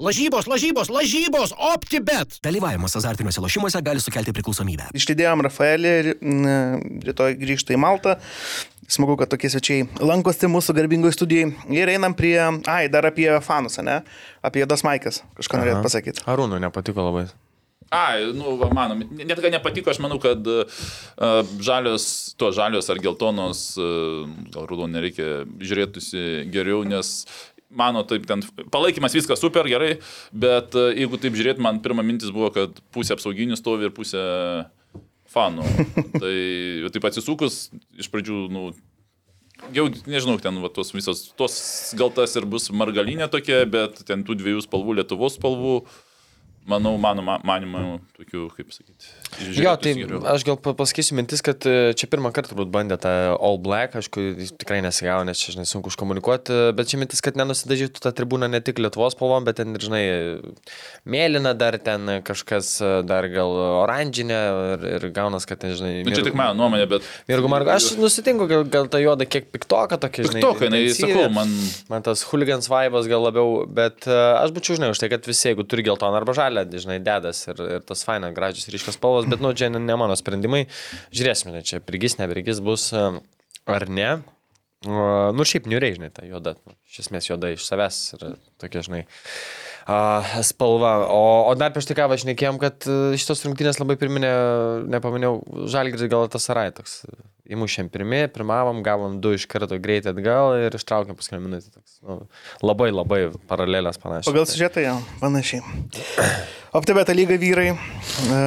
Lažybos, 0.02 0.48
lažybos, 0.50 0.90
lažybos, 0.92 1.52
OptiBet. 1.72 2.38
Dalyvavimas 2.44 2.96
azartiniuose 2.98 3.40
lošimuose 3.44 3.80
gali 3.86 4.02
sukelti 4.02 4.34
priklausomybę. 4.36 4.88
Išlydėjom 4.98 5.44
Rafaelį, 5.46 5.92
ry- 6.08 6.16
n- 6.22 7.00
rytoj 7.06 7.36
grįžta 7.40 7.76
į 7.76 7.80
Maltą. 7.84 8.16
Smagu, 8.88 9.16
kad 9.16 9.30
tokie 9.32 9.48
svečiai 9.48 9.86
lankosi 10.02 10.50
mūsų 10.50 10.74
garbingoje 10.76 11.16
studijoje. 11.16 11.54
Ir 11.72 11.92
einam 11.94 12.12
prie, 12.16 12.36
ai, 12.68 12.84
dar 12.92 13.08
apie 13.08 13.30
fanus, 13.44 13.78
ne? 13.80 14.02
Apie 14.44 14.60
Jodas 14.64 14.84
Maikas. 14.84 15.22
Kažką 15.38 15.62
norėt 15.62 15.80
pasakyti. 15.86 16.24
Arūnui 16.28 16.60
nepatiko 16.60 17.06
labai. 17.06 17.28
Ai, 17.94 18.32
nu, 18.34 18.56
va, 18.58 18.68
man, 18.74 19.04
net 19.14 19.38
ką 19.38 19.50
nepatiko, 19.54 19.92
aš 19.92 20.00
manau, 20.02 20.18
kad 20.22 20.44
uh, 20.50 20.84
žalios, 21.62 22.34
to 22.40 22.50
žalios 22.54 22.88
ar 22.90 23.00
geltonos, 23.02 23.64
uh, 23.78 24.24
gal 24.54 24.66
rudon 24.70 24.94
nereikia 24.96 25.44
žiūrėtųsi 25.62 26.48
geriau, 26.52 26.82
nes 26.88 27.12
mano 27.74 28.02
taip 28.08 28.26
ten 28.26 28.42
palaikymas 28.74 29.14
viskas 29.14 29.42
super 29.42 29.68
gerai, 29.70 29.98
bet 30.32 30.74
uh, 30.78 30.90
jeigu 30.96 31.20
taip 31.22 31.38
žiūrėt, 31.38 31.62
man 31.62 31.78
pirma 31.84 32.02
mintis 32.06 32.34
buvo, 32.34 32.50
kad 32.56 32.82
pusė 32.94 33.14
apsauginių 33.14 33.60
stovi 33.60 33.88
ir 33.88 33.94
pusė 33.94 34.24
fanų. 35.34 35.66
tai 36.22 36.34
taip 36.94 37.08
atsisukus, 37.10 37.68
iš 37.98 38.10
pradžių, 38.12 38.40
nu, 38.54 38.68
jau 39.74 39.86
nežinau, 40.06 40.38
ten 40.42 40.58
va, 40.62 40.70
tos 40.72 40.94
visos, 40.94 41.26
tos 41.38 41.56
gal 41.98 42.12
tas 42.14 42.34
ir 42.38 42.46
bus 42.50 42.70
margalinė 42.74 43.28
tokia, 43.32 43.62
bet 43.70 44.02
ten 44.08 44.24
tų 44.26 44.38
dviejų 44.40 44.64
spalvų, 44.66 44.98
Lietuvos 45.00 45.38
spalvų, 45.38 45.78
manau, 46.68 46.94
mano 47.00 47.22
ma- 47.24 47.40
manimu, 47.44 47.98
tokių, 48.18 48.44
kaip 48.56 48.72
sakyti. 48.74 49.10
Jo, 49.58 49.74
tai 49.80 49.92
aš 50.32 50.44
gal 50.46 50.56
pa- 50.62 50.74
pasakysiu 50.78 51.16
mintis, 51.18 51.42
kad 51.44 51.64
e, 51.68 51.92
čia 51.98 52.08
pirmą 52.10 52.30
kartą 52.34 52.52
turbūt 52.54 52.70
bandė 52.74 52.98
tą 53.02 53.12
All 53.36 53.58
Black, 53.62 53.96
aišku, 53.98 54.24
tikrai 54.60 54.80
nesigavo, 54.84 55.26
nes 55.28 55.40
čia, 55.40 55.54
žinai, 55.56 55.66
sunku 55.68 55.92
iškomunikuoti, 55.92 56.58
bet 56.78 56.90
čia 56.90 57.00
mintis, 57.00 57.22
kad 57.24 57.36
nenusidažytų 57.40 58.02
tą 58.04 58.12
tribūną 58.16 58.48
ne 58.52 58.60
tik 58.64 58.80
Lietuvos 58.82 59.16
spalvom, 59.16 59.44
bet 59.48 59.58
ten, 59.60 59.74
žinai, 59.80 60.02
mėlyna 61.08 61.52
dar 61.58 61.76
ten 61.82 62.20
kažkas, 62.24 62.70
e, 62.80 62.92
dar 63.08 63.28
gal 63.32 63.52
oranžinė 63.84 64.40
ir, 64.74 64.86
ir 64.96 65.08
gaunas, 65.14 65.46
kad 65.48 65.60
ten, 65.64 65.74
žinai, 65.76 65.94
Nu, 66.04 66.14
čia 66.16 66.24
tik 66.26 66.36
mano 66.38 66.56
nuomonė, 66.62 66.88
bet... 66.90 67.06
Mirgu 67.30 67.50
Margo, 67.50 67.72
aš 67.74 67.92
nusitinku, 68.00 68.48
gal, 68.50 68.64
gal 68.68 68.88
ta 68.92 69.00
juoda 69.02 69.26
kiek 69.28 69.50
piktoka 69.52 69.98
tokia, 70.00 70.26
žinai. 70.30 70.44
Tokia, 70.44 70.68
jinai, 70.70 70.84
sakau, 70.96 71.28
man... 71.32 71.52
Man 71.92 72.04
tas 72.04 72.22
huligans 72.30 72.66
vaibas 72.70 73.06
gal 73.10 73.22
labiau, 73.24 73.64
bet 73.70 74.06
uh, 74.08 74.40
aš 74.40 74.52
būčiau, 74.56 74.78
žinai, 74.78 74.90
už 74.94 75.00
tai, 75.02 75.10
kad 75.12 75.26
visi, 75.28 75.50
jeigu 75.50 75.66
turi 75.68 75.84
geltoną 75.86 76.16
arba 76.20 76.34
žalę, 76.54 76.80
žinai, 76.80 77.00
dedas 77.02 77.44
ir, 77.48 77.60
ir 77.78 77.82
tas 77.86 78.04
faina, 78.06 78.30
gražios 78.34 78.68
ryškios 78.70 78.98
spalvos, 78.98 79.26
bet, 79.30 79.42
nu, 79.42 79.52
čia 79.54 79.70
ne, 79.72 79.82
ne 79.82 79.96
mano 79.98 80.16
sprendimai. 80.18 80.66
Žiūrėsime, 81.14 81.62
čia 81.66 81.82
prigis, 81.84 82.18
neprigis 82.20 82.62
bus 82.64 82.92
ar 82.94 83.88
ne. 83.88 84.22
Nu, 84.84 85.46
šiaip 85.48 85.66
niuriai, 85.70 85.96
žinai, 85.96 86.12
ta 86.12 86.26
juoda, 86.28 86.56
nu, 86.66 86.76
iš 86.90 87.06
esmės 87.06 87.30
juoda 87.30 87.54
iš 87.54 87.64
savęs 87.64 88.00
ir 88.18 88.26
tokia, 88.60 88.84
žinai. 88.84 89.04
Uh, 89.04 89.63
spalva. 89.84 90.94
O, 91.12 91.44
o 91.50 91.52
dar 91.58 91.74
prieš 91.74 91.90
tai 91.90 91.96
ką 91.98 92.08
važinėkėjom, 92.12 92.58
kad 92.62 92.86
uh, 92.88 93.12
šitos 93.20 93.44
rungtynės 93.44 93.80
labai 93.82 93.98
pirminė, 94.00 94.32
nepaminėjau, 94.94 95.36
Žalgiris 95.72 96.08
gal 96.12 96.28
tas 96.32 96.48
arai 96.54 96.70
toks. 96.76 97.02
Įmušėm 97.44 97.90
pirmie, 97.92 98.22
pirmavom, 98.32 98.78
gavom 98.84 99.18
du 99.20 99.34
iš 99.36 99.44
karto 99.50 99.76
greitai 99.76 100.14
atgal 100.14 100.54
ir 100.64 100.72
ištraukėm 100.78 101.18
paskutinę 101.18 101.42
minutę. 101.44 101.68
Toks, 101.74 101.98
nu, 102.00 102.22
labai 102.64 102.88
labai 102.88 103.20
paralelės 103.50 104.00
panašiai. 104.00 104.30
Pagal 104.32 104.48
siužetą, 104.48 104.80
jo, 104.86 104.94
panašiai. 105.20 105.60
OptiBeta 106.74 107.12
lyga 107.12 107.36
vyrai. 107.36 107.74
E, 107.76 108.40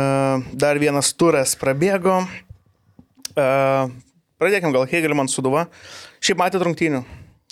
Dar 0.57 0.81
vienas 0.81 1.13
turas 1.13 1.53
prabėgo. 1.61 2.23
E, 3.37 3.45
Pradėkime 4.37 4.73
gal 4.73 4.89
Hegelman 4.89 5.29
suduva. 5.29 5.67
Šiaip 6.21 6.41
matėt 6.41 6.65
rungtynių. 6.65 6.99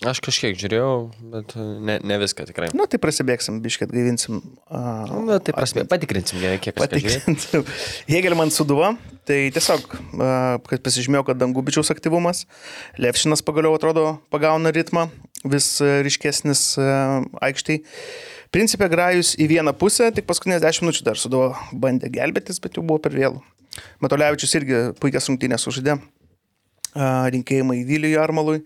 Aš 0.03 0.19
kažkiek 0.19 0.57
žiūrėjau, 0.59 0.95
bet 1.31 1.53
uh, 1.55 1.67
ne, 1.79 1.93
ne 2.03 2.15
viską 2.19 2.43
tikrai. 2.49 2.67
Nu, 2.75 2.83
tai 2.91 2.97
prasidėksim, 2.99 3.61
biškai 3.63 3.85
atgaivinsim. 3.87 4.41
Uh, 4.67 5.13
Na, 5.23 5.37
tai 5.39 5.53
prasme, 5.55 5.85
patikrinsim 5.87 6.41
kiek. 6.59 6.75
Patikrinsim. 6.75 7.63
Hegelman 8.11 8.51
suduva. 8.51 8.97
Tai 9.25 9.37
tiesiog, 9.55 9.95
a, 10.19 10.27
kad 10.67 10.83
pasižymėjau, 10.85 11.23
kad 11.29 11.39
Dangubičiaus 11.39 11.93
aktyvumas. 11.95 12.43
Levšinas 12.99 13.41
pagaliau 13.47 13.73
atrodo 13.77 14.19
pagauna 14.35 14.75
ritmą, 14.75 15.07
vis 15.47 15.71
a, 15.79 16.03
ryškesnis 16.05 16.65
a, 16.75 17.23
aikštai. 17.47 17.79
Principė 18.53 18.91
grajus 18.91 19.31
į 19.39 19.47
vieną 19.55 19.73
pusę, 19.79 20.11
tik 20.13 20.27
paskutinės 20.27 20.61
10 20.67 20.85
minučių 20.85 21.07
dar 21.07 21.23
suduvo 21.23 21.53
bandė 21.71 22.11
gelbėtis, 22.13 22.59
bet 22.61 22.75
jau 22.75 22.83
buvo 22.83 22.99
per 23.01 23.15
vėlų. 23.15 23.39
Matolevičius 24.03 24.59
irgi 24.59 24.85
puikias 24.99 25.31
rungtynės 25.31 25.71
užžaidė. 25.71 25.97
A, 26.93 27.31
Rinkėjimai 27.31 27.81
Vilijui 27.87 28.19
Armalui. 28.19 28.65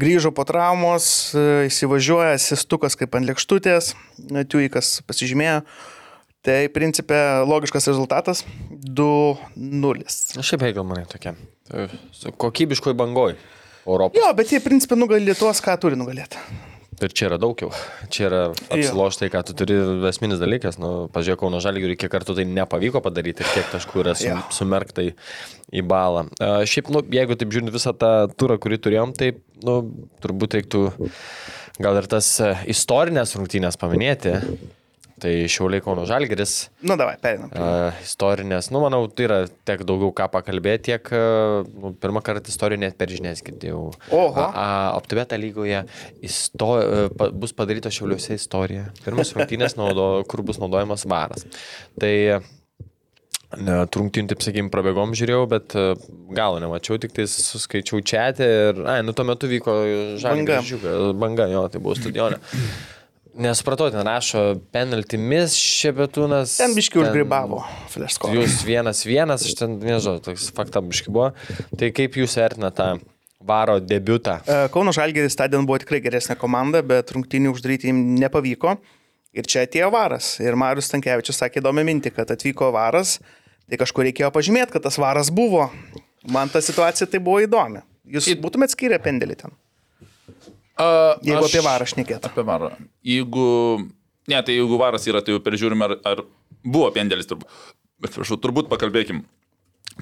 Grįžo 0.00 0.32
po 0.32 0.46
traumos, 0.48 1.06
a, 1.36 1.64
įsivažiuoja, 1.68 2.38
sistukas 2.40 2.96
kaip 2.98 3.18
ant 3.18 3.28
lėkštutės, 3.28 3.92
Tiuikas 4.48 5.00
pasižymėjo. 5.08 5.62
Tai 6.42 6.58
principė 6.74 7.18
logiškas 7.46 7.86
rezultatas 7.92 8.42
2-0. 8.82 10.08
Šiaip 10.42 10.64
Hegelmanai 10.66 11.04
tokia. 11.06 11.36
Tai 11.68 11.86
su 12.10 12.32
Kokybiškoj 12.34 12.96
bangoj. 12.98 13.36
Europos. 13.86 14.18
Jo, 14.18 14.28
bet 14.38 14.52
jie 14.54 14.60
principė 14.62 14.94
nugalė 14.98 15.34
tuos, 15.38 15.58
ką 15.62 15.74
turi 15.82 15.98
nugalėti. 15.98 16.38
Ir 17.00 17.14
čia 17.16 17.30
yra 17.30 17.38
daug 17.40 17.56
jau. 17.56 17.70
Čia 18.12 18.26
yra 18.28 18.40
apsiloštai, 18.52 19.30
ką 19.32 19.40
tu 19.48 19.54
turi 19.56 19.78
esminis 20.10 20.40
dalykas. 20.42 20.76
Nu, 20.82 21.08
pažiūrėk, 21.14 21.40
Kauno 21.40 21.62
Žalgiui, 21.64 21.96
kiek 21.96 22.12
kartų 22.12 22.36
tai 22.36 22.44
nepavyko 22.46 23.00
padaryti 23.02 23.42
ir 23.42 23.48
kiek 23.54 23.70
taškų 23.72 24.02
yra 24.04 24.12
su, 24.18 24.28
Jo. 24.28 24.36
sumerktai 24.52 25.08
į 25.72 25.84
balą. 25.88 26.26
A, 26.36 26.60
šiaip, 26.68 26.92
nu, 26.92 27.00
jeigu 27.16 27.38
taip 27.40 27.54
žiūrint 27.54 27.72
visą 27.74 27.94
tą 27.96 28.12
turą, 28.36 28.58
kurį 28.60 28.78
turėjom, 28.84 29.16
tai, 29.16 29.32
nu, 29.64 29.78
turbūt 30.22 30.58
reiktų 30.60 30.84
gal 31.82 31.98
ir 32.02 32.10
tas 32.12 32.28
e, 32.44 32.52
istorinės 32.74 33.34
rungtynės 33.38 33.80
paminėti. 33.80 34.36
Tai 35.22 35.32
Šiauliai 35.54 35.82
Kauno 35.84 36.02
Žalgiris. 36.08 36.54
Nu, 36.82 36.96
davai, 36.98 37.14
perinam. 37.22 37.52
Uh, 37.54 38.00
istorinės, 38.02 38.72
nu 38.74 38.80
manau, 38.82 39.04
tai 39.06 39.28
yra 39.28 39.36
tiek 39.68 39.84
daugiau 39.86 40.10
ką 40.18 40.26
pakalbėti, 40.32 40.88
tiek 40.90 41.12
uh, 41.14 41.68
nu, 41.78 41.92
pirmą 42.02 42.24
kartą 42.26 42.50
istorijų 42.50 42.82
net 42.82 42.96
per 42.98 43.12
žinias 43.12 43.44
girdėjau. 43.46 43.84
Oho. 44.18 44.46
Optibeta 44.98 45.38
lygoje 45.38 45.84
isto, 46.26 46.72
uh, 46.78 47.04
pa, 47.14 47.30
bus 47.30 47.54
padaryta 47.54 47.92
šiauliuose 47.94 48.34
istorija. 48.40 48.88
Pirmas 49.04 49.30
rungtynės, 49.36 49.78
naudo, 49.78 50.08
kur 50.30 50.42
bus 50.46 50.58
naudojamas 50.62 51.06
varas. 51.06 51.46
Tai 52.02 52.16
Ne, 53.60 53.82
Trungtynį, 53.92 54.30
taip 54.30 54.40
sakykime, 54.40 54.70
prabėgom 54.72 55.12
žiūrėjau, 55.18 55.42
bet 55.50 55.74
e, 55.76 55.82
galo 56.32 56.56
nemačiau, 56.62 56.96
tik 57.02 57.12
tai 57.12 57.26
suskaičiau 57.28 58.00
čia 58.00 58.30
ir, 58.32 58.80
ai, 58.88 59.02
nu 59.04 59.12
tuo 59.12 59.26
metu 59.28 59.50
vyko 59.50 59.74
žalga. 60.22 60.62
Banga, 61.20 61.50
jo, 61.52 61.66
tai 61.68 61.82
buvo 61.84 61.98
stadione. 61.98 62.40
Nesupratau, 63.32 63.88
ten 63.92 64.04
rašo 64.04 64.42
penaltimis 64.74 65.54
šebetūnas. 65.56 66.58
Ten 66.60 66.74
biški 66.76 67.00
užgribavo 67.00 67.62
Fleško. 67.92 68.28
Jūs 68.36 68.58
vienas 68.68 69.00
vienas, 69.08 69.46
aš 69.48 69.56
ten, 69.56 69.78
nežinau, 69.80 70.18
toks 70.24 70.50
fakta 70.52 70.82
biški 70.84 71.12
buvo. 71.12 71.30
Tai 71.80 71.88
kaip 71.96 72.18
jūs 72.20 72.36
vertinate 72.36 72.76
tą 72.76 72.88
varo 73.48 73.78
debutą? 73.80 74.36
E, 74.44 74.66
Kauno 74.74 74.92
Žalgeris 74.92 75.38
tą 75.38 75.48
dieną 75.48 75.64
buvo 75.68 75.80
tikrai 75.80 76.02
geresnė 76.04 76.36
komanda, 76.40 76.82
bet 76.84 77.14
rungtynių 77.16 77.54
uždaryti 77.56 77.88
jiems 77.88 78.20
nepavyko. 78.20 78.76
Ir 79.32 79.48
čia 79.48 79.64
atėjo 79.64 79.88
varas. 79.94 80.34
Ir 80.44 80.58
Marius 80.60 80.92
Tankievičius 80.92 81.40
sakė 81.40 81.62
įdomią 81.62 81.86
mintį, 81.88 82.12
kad 82.18 82.34
atvyko 82.34 82.68
varas. 82.74 83.16
Tai 83.64 83.80
kažkur 83.80 84.04
reikėjo 84.10 84.28
pažymėti, 84.34 84.74
kad 84.74 84.84
tas 84.84 85.00
varas 85.00 85.32
buvo. 85.32 85.70
Man 86.28 86.52
ta 86.52 86.60
situacija 86.60 87.08
tai 87.08 87.22
buvo 87.24 87.40
įdomi. 87.40 87.80
Jūs 88.12 88.28
būtumėt 88.42 88.74
skyrę 88.74 88.98
pendelį 89.00 89.38
ten, 89.40 89.54
A, 90.80 91.18
jeigu 91.22 91.42
aš- 91.44 91.50
apie 91.52 91.64
varą 91.66 91.88
šnekėtų. 91.90 92.30
Apie 92.32 92.44
varą. 92.48 92.72
Jeigu... 93.04 93.46
Ne, 94.30 94.38
tai 94.46 94.54
jeigu 94.54 94.78
varas 94.78 95.04
yra, 95.10 95.20
tai 95.20 95.34
jau 95.34 95.42
peržiūrim, 95.42 95.82
ar, 95.82 95.96
ar 96.06 96.22
buvo 96.62 96.88
pendelis 96.94 97.26
turbūt. 97.26 97.50
Bet 98.02 98.14
prašau, 98.14 98.38
turbūt 98.38 98.68
pakalbėkim. 98.70 99.24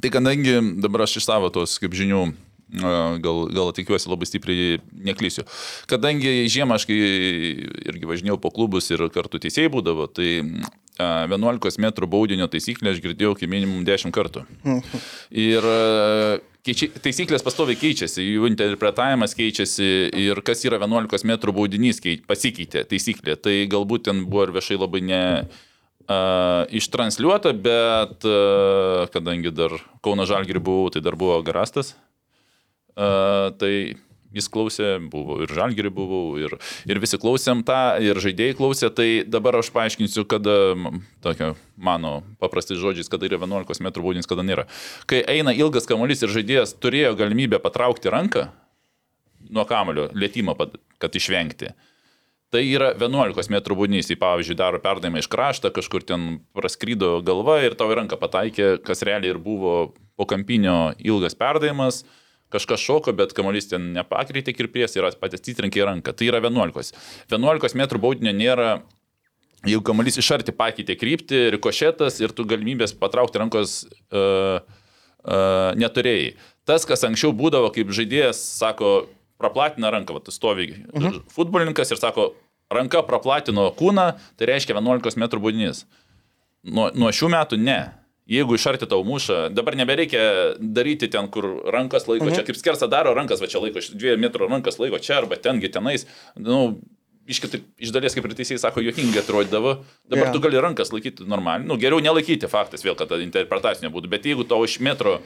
Tai 0.00 0.10
kadangi 0.12 0.58
dabar 0.80 1.06
aš 1.06 1.18
iš 1.20 1.26
savo 1.26 1.48
tos, 1.52 1.78
kaip 1.80 1.96
žinių, 1.96 2.20
gal, 3.24 3.40
gal 3.50 3.72
tikiuosi 3.74 4.10
labai 4.12 4.28
stipriai 4.28 4.76
neklysiu. 5.08 5.46
Kadangi 5.90 6.44
žiemą 6.52 6.76
aš 6.78 6.86
irgi 6.92 8.06
važinėjau 8.12 8.38
po 8.44 8.52
klubus 8.54 8.90
ir 8.92 9.02
kartu 9.12 9.40
teisėjai 9.42 9.72
būdavo, 9.72 10.06
tai 10.12 10.28
a, 11.00 11.26
11 11.26 11.80
m 11.80 11.90
baudinio 12.12 12.46
taisyklę 12.52 12.92
aš 12.94 13.02
girdėjau 13.02 13.34
kaip 13.40 13.50
minimum 13.50 13.82
10 13.88 14.14
kartų. 14.14 14.44
Ir 15.32 15.64
a, 15.66 16.38
keiči, 16.66 16.90
taisyklės 17.02 17.44
pastoviai 17.46 17.78
keičiasi, 17.80 18.24
jų 18.24 18.48
interpretavimas 18.50 19.34
keičiasi 19.38 19.88
ir 20.20 20.42
kas 20.46 20.64
yra 20.68 20.80
11 20.82 21.26
m 21.26 21.36
baudinys 21.56 22.02
kei, 22.02 22.20
pasikeitė 22.26 22.84
taisyklė. 22.90 23.36
Tai 23.40 23.56
galbūt 23.72 24.08
ten 24.10 24.24
buvo 24.28 24.48
ir 24.48 24.54
viešai 24.56 24.78
labai 24.80 25.02
ne 25.06 25.22
uh, 25.40 26.66
ištransliuota, 26.80 27.54
bet 27.56 28.28
uh, 28.28 29.06
kadangi 29.14 29.54
dar 29.54 29.76
Kauno 30.04 30.28
Žalgirį 30.28 30.62
buvau, 30.64 30.92
tai 30.92 31.04
dar 31.04 31.18
buvo 31.20 31.40
Garastas. 31.46 31.94
Uh, 32.96 33.50
tai 33.56 33.74
jis 34.36 34.48
klausė, 34.52 34.88
buvo 35.10 35.40
ir 35.44 35.52
Žalgirį 35.54 35.90
buvau, 35.94 36.24
ir, 36.40 36.56
ir 36.88 37.00
visi 37.02 37.18
klausėm 37.20 37.64
tą, 37.66 37.98
ir 38.02 38.18
žaidėjai 38.22 38.56
klausė, 38.58 38.90
tai 38.94 39.08
dabar 39.26 39.58
aš 39.60 39.72
paaiškinsiu, 39.74 40.24
kada, 40.30 40.56
tokia 41.24 41.52
mano 41.76 42.20
paprastai 42.42 42.78
žodžiais, 42.80 43.10
kada 43.10 43.28
yra 43.28 43.40
11 43.42 43.82
m 43.82 43.92
baudins, 43.98 44.30
kada 44.30 44.46
nėra. 44.46 44.66
Kai 45.10 45.22
eina 45.26 45.54
ilgas 45.56 45.88
kamuolys 45.90 46.24
ir 46.24 46.34
žaidėjas 46.34 46.76
turėjo 46.78 47.16
galimybę 47.18 47.62
patraukti 47.62 48.12
ranką 48.12 48.48
nuo 49.50 49.66
kamulio, 49.66 50.08
lėtymą, 50.14 50.54
kad 51.00 51.16
išvengti. 51.16 51.74
Tai 52.50 52.62
yra 52.66 52.90
11 52.98 53.50
m 53.50 53.58
baudinys, 53.62 54.10
jei 54.10 54.18
pavyzdžiui 54.18 54.58
daro 54.58 54.80
perdavimą 54.82 55.22
iš 55.22 55.28
kraštą, 55.30 55.70
kažkur 55.74 56.02
ten 56.06 56.40
praskrydo 56.56 57.20
galva 57.22 57.60
ir 57.62 57.76
tavo 57.78 57.94
ranką 57.94 58.18
pataikė, 58.18 58.80
kas 58.82 59.04
realiai 59.06 59.36
ir 59.36 59.38
buvo 59.42 59.92
po 60.18 60.26
kampinio 60.26 60.90
ilgas 60.98 61.38
perdavimas, 61.38 62.02
kažkas 62.50 62.82
šoko, 62.82 63.14
bet 63.16 63.34
kamuolys 63.36 63.70
ten 63.70 63.92
nepakreitė 63.96 64.54
kirpės 64.56 64.96
ir 64.96 65.06
patys 65.20 65.46
įtrinkė 65.52 65.84
ranką. 65.86 66.14
Tai 66.16 66.28
yra 66.28 66.42
11. 66.42 66.96
11 67.30 67.78
m 67.78 67.86
baudinio 68.02 68.34
nėra, 68.36 68.70
jeigu 69.66 69.84
kamuolys 69.86 70.18
iš 70.20 70.32
arti 70.38 70.54
pakeitė 70.56 70.96
kryptį, 70.98 71.46
rikošėtas 71.56 72.20
ir 72.22 72.34
tu 72.36 72.46
galimybės 72.48 72.96
patraukti 72.98 73.42
rankos 73.42 73.80
uh, 73.86 74.60
uh, 74.60 75.70
neturėjai. 75.78 76.34
Tas, 76.68 76.86
kas 76.88 77.06
anksčiau 77.06 77.32
būdavo, 77.36 77.70
kaip 77.74 77.92
žaidėjas 77.94 78.40
sako, 78.58 79.08
praplatina 79.40 79.92
ranką, 79.94 80.16
va, 80.16 80.24
tu 80.24 80.34
stovi 80.34 80.72
mhm. 80.74 81.24
futbolininkas 81.32 81.94
ir 81.94 82.00
sako, 82.00 82.32
ranka 82.70 83.02
praplatino 83.06 83.68
kūną, 83.76 84.12
tai 84.38 84.50
reiškia 84.52 84.76
11 84.78 85.18
m 85.18 85.30
baudinys. 85.38 85.86
Nuo, 86.60 86.90
nuo 86.92 87.08
šių 87.14 87.30
metų 87.32 87.56
ne 87.56 87.80
jeigu 88.30 88.54
iš 88.54 88.66
arti 88.70 88.86
tau 88.90 89.02
muša, 89.06 89.48
dabar 89.54 89.76
nebereikia 89.78 90.22
daryti 90.58 91.10
ten, 91.10 91.28
kur 91.34 91.48
rankas 91.74 92.06
laiko, 92.08 92.28
mhm. 92.28 92.38
čia 92.38 92.46
kaip 92.46 92.58
skersa 92.58 92.88
daro, 92.90 93.14
rankas 93.16 93.42
va 93.42 93.50
čia 93.50 93.62
laiko, 93.62 93.82
dviejų 93.82 94.22
metrų 94.22 94.50
rankas 94.50 94.78
laiko 94.82 95.02
čia 95.02 95.18
arba 95.20 95.38
tengi 95.40 95.70
tenais. 95.72 96.06
Nu, 96.38 96.78
iš, 97.30 97.42
kitaip, 97.44 97.66
iš 97.82 97.92
dalies, 97.94 98.14
kaip 98.16 98.26
ir 98.26 98.36
teisėjai 98.38 98.62
sako, 98.62 98.84
juokingai 98.86 99.22
atrodydavo, 99.24 99.76
dabar 100.10 100.28
yeah. 100.28 100.34
tu 100.34 100.42
gali 100.42 100.62
rankas 100.62 100.94
laikyti 100.94 101.26
normaliai. 101.30 101.66
Nu, 101.68 101.78
geriau 101.80 102.02
nelaikyti 102.02 102.50
faktas 102.50 102.86
vėl, 102.86 102.96
kad 102.98 103.10
ta 103.10 103.20
interpretacija 103.22 103.86
nebūtų, 103.86 104.10
bet 104.12 104.26
jeigu 104.30 104.46
tau 104.48 104.62
iš 104.66 104.78
metro 104.84 105.18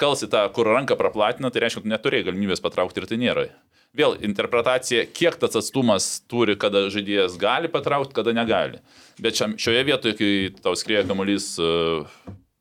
kalsi 0.00 0.30
tą, 0.32 0.46
kur 0.56 0.68
ranką 0.68 0.96
praplatina, 0.96 1.50
tai 1.52 1.66
reiškia, 1.66 1.84
kad 1.84 1.92
neturėjai 1.92 2.30
galimybės 2.30 2.64
patraukti 2.64 3.02
ir 3.02 3.08
tai 3.10 3.20
nėra. 3.20 3.48
Vėl 3.96 4.14
interpretacija, 4.22 5.02
kiek 5.10 5.34
tas 5.42 5.56
atstumas 5.58 6.20
turi, 6.30 6.54
kada 6.60 6.84
žaidėjas 6.94 7.34
gali 7.42 7.66
patraukti, 7.72 8.14
kada 8.14 8.34
negali. 8.36 8.78
Bet 9.18 9.40
šiam, 9.40 9.56
šioje 9.58 9.82
vietoje, 9.88 10.14
kai 10.14 10.30
tau 10.62 10.76
skrieja 10.78 11.02
kamuolys 11.08 11.56
e, 11.58 11.70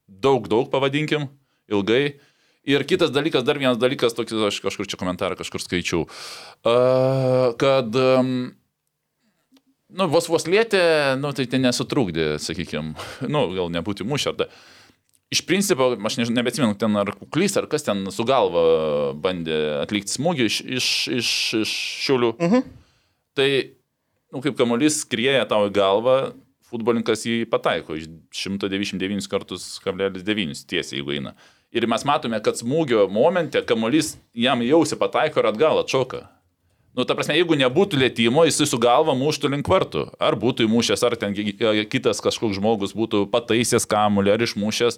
daug, 0.09 0.49
daug 0.49 0.71
pavadinkim, 0.73 1.27
ilgai. 1.69 2.17
Ir 2.69 2.85
kitas 2.89 3.13
dalykas, 3.13 3.45
dar 3.45 3.61
vienas 3.61 3.77
dalykas, 3.81 4.17
tokį 4.17 4.47
aš 4.49 4.57
kažkur 4.65 4.89
čia 4.89 4.97
komentarą 4.97 5.37
kažkur 5.37 5.61
skaičiau, 5.61 6.07
e, 6.65 6.73
kad 7.61 7.93
nu, 9.89 10.09
vos 10.09 10.29
vos 10.33 10.49
lietė, 10.49 10.81
nu, 11.21 11.29
tai 11.37 11.45
ten 11.49 11.65
nesutrūkdė, 11.65 12.39
sakykime, 12.41 12.97
nu, 13.33 13.45
gal 13.53 13.69
nebūti 13.73 14.07
mušę 14.07 14.33
ar 14.33 14.41
da. 14.41 14.49
Iš 15.29 15.43
principo, 15.45 15.91
aš 15.93 16.15
nežinau, 16.17 16.39
nebeatsimenu, 16.39 16.75
ten 16.81 16.95
ar 16.97 17.11
kuklys, 17.13 17.53
ar 17.59 17.67
kas 17.69 17.85
ten 17.85 18.07
su 18.09 18.25
galva 18.25 18.63
bandė 19.13 19.59
atlikti 19.83 20.15
smūgį 20.15 20.47
iš, 20.49 20.61
iš, 20.65 20.87
iš, 21.19 21.33
iš 21.59 21.73
šiulių. 22.05 22.31
-huh. 22.39 22.63
Tai, 23.37 23.49
nu, 24.33 24.41
kaip 24.41 24.57
kamuolys 24.57 25.03
skrieja 25.03 25.45
tau 25.45 25.67
į 25.69 25.75
galvą, 25.75 26.17
futbolininkas 26.69 27.25
jį 27.25 27.45
pataiko 27.49 27.97
iš 27.97 28.09
199 28.33 29.29
kartus, 29.29 29.77
kablelis 29.83 30.25
9 30.25 30.65
tiesiai, 30.65 30.99
jeigu 30.99 31.13
eina. 31.13 31.35
Ir 31.69 31.85
mes 31.85 32.05
matome, 32.05 32.39
kad 32.41 32.57
smūgio 32.57 33.05
momente 33.13 33.61
kamuolys 33.61 34.15
jam 34.33 34.61
jausi 34.65 34.97
pataiko 34.97 35.43
ir 35.43 35.51
atgal 35.51 35.83
atšoka. 35.83 36.25
Nu, 36.97 37.05
ta 37.05 37.13
prasme, 37.15 37.35
jeigu 37.37 37.55
nebūtų 37.59 37.99
lėtimo, 38.01 38.43
jisai 38.47 38.65
su 38.67 38.79
galva 38.81 39.13
muštų 39.17 39.51
link 39.53 39.67
vartų. 39.69 40.07
Ar 40.19 40.35
būtų 40.39 40.65
įmušęs, 40.65 41.03
ar 41.05 41.15
ten 41.21 41.35
kitas 41.91 42.21
kažkoks 42.25 42.57
žmogus 42.57 42.95
būtų 42.97 43.27
pataisęs 43.31 43.85
kamulį, 43.89 44.33
ar 44.33 44.45
išmušęs. 44.47 44.97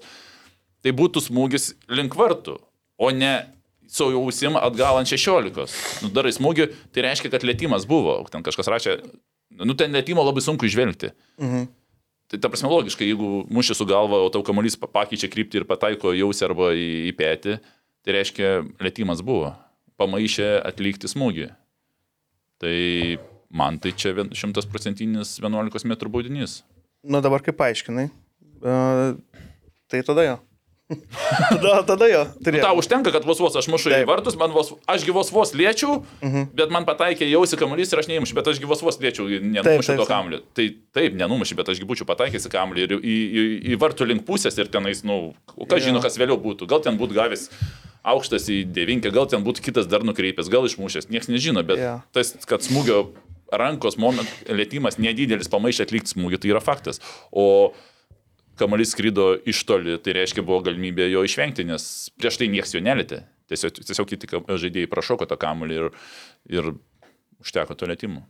Tai 0.82 0.94
būtų 0.98 1.22
smūgis 1.28 1.74
link 1.92 2.16
vartų, 2.18 2.56
o 2.98 3.12
ne 3.14 3.34
su 3.92 4.08
ausim 4.08 4.56
atgal 4.58 5.02
ant 5.02 5.12
16. 5.12 5.76
Nu, 6.06 6.10
darai 6.16 6.32
smūgį, 6.34 6.70
tai 6.96 7.06
reiškia, 7.10 7.34
kad 7.34 7.46
lėtimas 7.46 7.86
buvo. 7.90 8.16
Ten 8.32 8.46
kažkas 8.46 8.72
rašė, 8.72 8.98
nu 9.60 9.76
ten 9.78 9.92
lėtimo 9.94 10.24
labai 10.24 10.44
sunku 10.46 10.66
išvelgti. 10.70 11.12
Mhm. 11.42 11.70
Tai 12.32 12.40
ta 12.40 12.48
prasme 12.48 12.70
logiškai, 12.72 13.10
jeigu 13.10 13.44
muši 13.52 13.76
su 13.76 13.86
galva, 13.86 14.22
o 14.24 14.30
tau 14.32 14.40
kamuolys 14.48 14.80
pakeičia 14.80 15.28
kryptį 15.28 15.60
ir 15.60 15.66
pataiko 15.68 16.14
jausi 16.16 16.46
arba 16.48 16.70
į, 16.72 16.88
į 17.10 17.16
petį, 17.20 17.58
tai 18.08 18.16
reiškia, 18.16 18.52
lėtimas 18.80 19.20
buvo. 19.28 19.52
Pamaišė 20.00 20.54
atlikti 20.64 21.12
smūgį. 21.12 21.50
Tai 22.62 22.78
man 23.50 23.80
tai 23.82 23.92
čia 23.98 24.14
šimtasprocentinis 24.38 25.40
11 25.42 25.88
m 25.90 25.98
baudinys. 26.14 26.62
Na 27.02 27.18
nu, 27.18 27.26
dabar 27.26 27.42
kaip 27.42 27.58
paaiškinai, 27.58 28.08
uh, 28.62 29.18
tai 29.90 30.04
tada 30.06 30.26
jo. 30.28 30.36
tada, 31.50 31.74
tada 31.88 32.08
jo. 32.12 32.22
Nu, 32.46 32.54
tau 32.62 32.80
užtenka, 32.82 33.14
kad 33.14 33.26
vos 33.28 33.42
vos 33.42 33.56
aš 33.60 33.68
mušu 33.72 33.92
taip. 33.92 34.06
į 34.06 34.10
vartus, 34.10 34.38
man 34.40 34.54
vos, 34.56 34.74
aš 34.90 35.06
gyvos 35.08 35.32
vos 35.34 35.54
liečiau, 35.58 36.02
mhm. 36.22 36.50
bet 36.58 36.74
man 36.74 36.88
pataikė 36.88 37.28
jausi 37.30 37.60
kamuolys 37.60 37.94
ir 37.94 38.02
aš 38.02 38.10
neįmušiu, 38.12 38.38
bet 38.38 38.52
aš 38.54 38.62
gyvos 38.64 38.84
vos 38.86 39.00
liečiau, 39.02 39.28
nenumušiu 39.28 39.98
to 40.02 40.08
kamuolį. 40.10 40.42
Tai 40.58 40.68
taip, 40.98 41.16
nenumušiu, 41.20 41.60
bet 41.60 41.72
aš 41.74 41.84
būčiau 41.88 42.10
pataikęs 42.10 42.50
į 42.50 42.54
kamuolį 42.56 42.88
ir 42.88 42.98
į, 42.98 43.16
į, 43.16 43.46
į 43.74 43.80
vartų 43.82 44.10
link 44.12 44.28
pusės 44.28 44.60
ir 44.60 44.72
tenais, 44.74 45.06
nu, 45.08 45.22
o 45.56 45.70
kas 45.70 45.86
žino, 45.86 46.04
kas 46.04 46.20
vėliau 46.22 46.40
būtų. 46.42 46.70
Gal 46.72 46.84
ten 46.86 47.00
būtų 47.00 47.18
gavęs 47.18 47.50
aukštas 48.12 48.48
į 48.50 48.64
devinkę, 48.74 49.12
gal 49.14 49.28
ten 49.30 49.44
būtų 49.46 49.68
kitas 49.68 49.90
dar 49.90 50.06
nukreipęs, 50.08 50.50
gal 50.52 50.66
išmušęs, 50.66 51.12
niekas 51.14 51.30
nežino, 51.30 51.62
bet 51.66 51.82
yeah. 51.82 52.02
tas, 52.16 52.34
kad 52.50 52.66
smūgio 52.66 53.12
rankos 53.52 53.98
moment, 54.00 54.30
lėtymas 54.48 54.98
nedidelis 55.02 55.52
pamaišė 55.52 55.86
atlikti 55.86 56.16
smūgį, 56.16 56.40
tai 56.42 56.54
yra 56.54 56.62
faktas. 56.64 57.02
O 57.32 57.74
kamuolys 58.62 58.94
skrydo 58.96 59.34
iš 59.50 59.64
toli, 59.68 59.98
tai 60.04 60.16
reiškia 60.20 60.46
buvo 60.46 60.62
galimybė 60.68 61.10
jo 61.12 61.26
išvengti, 61.28 61.66
nes 61.68 61.86
prieš 62.18 62.42
tai 62.42 62.50
niekas 62.54 62.76
jo 62.76 62.84
nelėtė. 62.86 63.24
Tiesiog, 63.52 63.82
tiesiog 63.84 64.08
kiti 64.08 64.30
žaidėjai 64.32 64.90
prašoko 64.92 65.28
tą 65.28 65.36
kamuolį 65.42 65.80
ir, 65.80 65.88
ir 66.54 66.74
užteko 67.44 67.76
to 67.76 67.90
lėtimo. 67.90 68.24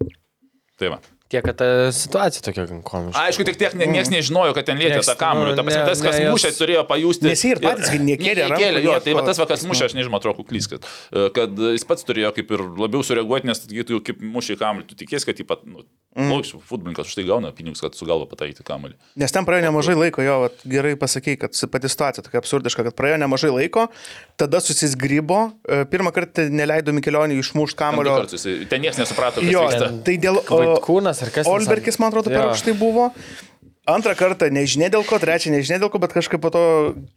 Tai 0.82 0.96
va. 0.96 1.02
Tiek, 1.32 1.46
kad 1.46 1.56
ta 1.56 1.66
situacija 1.96 2.44
tokia 2.44 2.66
komiška. 2.84 3.22
Aišku, 3.22 3.46
tik 3.48 3.56
tiek, 3.60 3.76
niekas 3.80 4.12
nežinojo, 4.12 4.52
kad 4.58 4.68
ten 4.68 4.82
lietė 4.82 5.00
tą 5.08 5.16
kamuolį. 5.20 5.54
Ta 5.56 5.64
prasme, 5.64 5.86
tas, 5.88 6.04
kas 6.04 6.18
ne, 6.20 6.26
mušė, 6.34 6.52
turėjo 6.58 6.84
pajusti. 6.90 7.30
Nes 7.30 7.44
ir 7.48 7.62
patys 7.64 7.94
nekėlė. 7.96 8.50
Nekėlė, 8.52 8.84
jo, 8.84 8.98
tai 9.06 9.16
va 9.16 9.24
tas, 9.30 9.40
kas 9.40 9.64
mušė, 9.70 9.88
aš 9.88 9.96
nežinau, 9.96 10.20
atrodo, 10.20 10.44
klys, 10.48 10.68
kad, 10.72 10.90
kad 11.38 11.64
jis 11.72 11.88
pats 11.88 12.08
turėjo 12.08 12.34
kaip 12.36 12.52
ir 12.52 12.66
labiau 12.84 13.06
sureaguoti, 13.08 13.48
nes 13.48 13.64
tu 13.64 14.02
kaip 14.04 14.20
mušė 14.36 14.60
kamuolį, 14.60 14.90
tu 14.92 15.00
tikės, 15.00 15.24
kad 15.28 15.40
jį 15.40 15.48
pat, 15.48 15.64
nu, 15.64 15.86
mm. 16.18 16.34
logiškai, 16.34 16.60
futbolininkas 16.68 17.08
už 17.08 17.16
tai 17.16 17.26
gauna 17.30 17.54
pinigus, 17.56 17.80
kad 17.84 17.96
su 17.96 18.08
galva 18.10 18.28
pataikyti 18.28 18.66
kamuolį. 18.68 18.98
Nes 19.24 19.32
ten 19.32 19.48
praėjo 19.48 19.70
nemažai 19.70 19.96
laiko, 19.96 20.24
jo, 20.26 20.38
vat, 20.46 20.60
gerai 20.68 20.94
pasakė, 21.00 21.38
kad 21.46 21.56
pati 21.72 21.92
situacija 21.92 22.26
tokia 22.28 22.42
absurdiška, 22.42 22.86
kad 22.90 22.98
praėjo 22.98 23.22
nemažai 23.24 23.54
laiko, 23.56 23.88
tada 24.40 24.60
susisgrybo, 24.64 25.40
e, 25.64 25.84
pirmą 25.92 26.12
kartą 26.16 26.48
neleido 26.52 26.96
Mikelionį 26.98 27.40
išmušti 27.40 27.80
kamuolio. 27.80 28.20
Ten 28.28 28.84
niekas 28.84 29.00
nesuprato, 29.00 29.44
kas 29.44 29.54
jo, 29.54 29.66
vyksta. 29.68 29.92
Tai 30.08 30.18
dėl... 30.28 30.42
Kūnas 30.82 31.21
ar 31.26 31.34
kas? 31.34 31.50
Olbergis 31.50 32.00
man 32.02 32.12
atrodo, 32.12 32.34
per 32.34 32.50
aukštai 32.50 32.76
buvo. 32.78 33.10
Antrą 33.90 34.14
kartą 34.14 34.52
nežinia 34.54 34.92
dėl 34.94 35.04
ko, 35.10 35.18
trečią 35.22 35.50
nežinia 35.56 35.80
dėl 35.82 35.90
ko, 35.90 36.00
bet 36.02 36.14
kažkaip 36.14 36.42
po 36.44 36.52
to, 36.54 36.62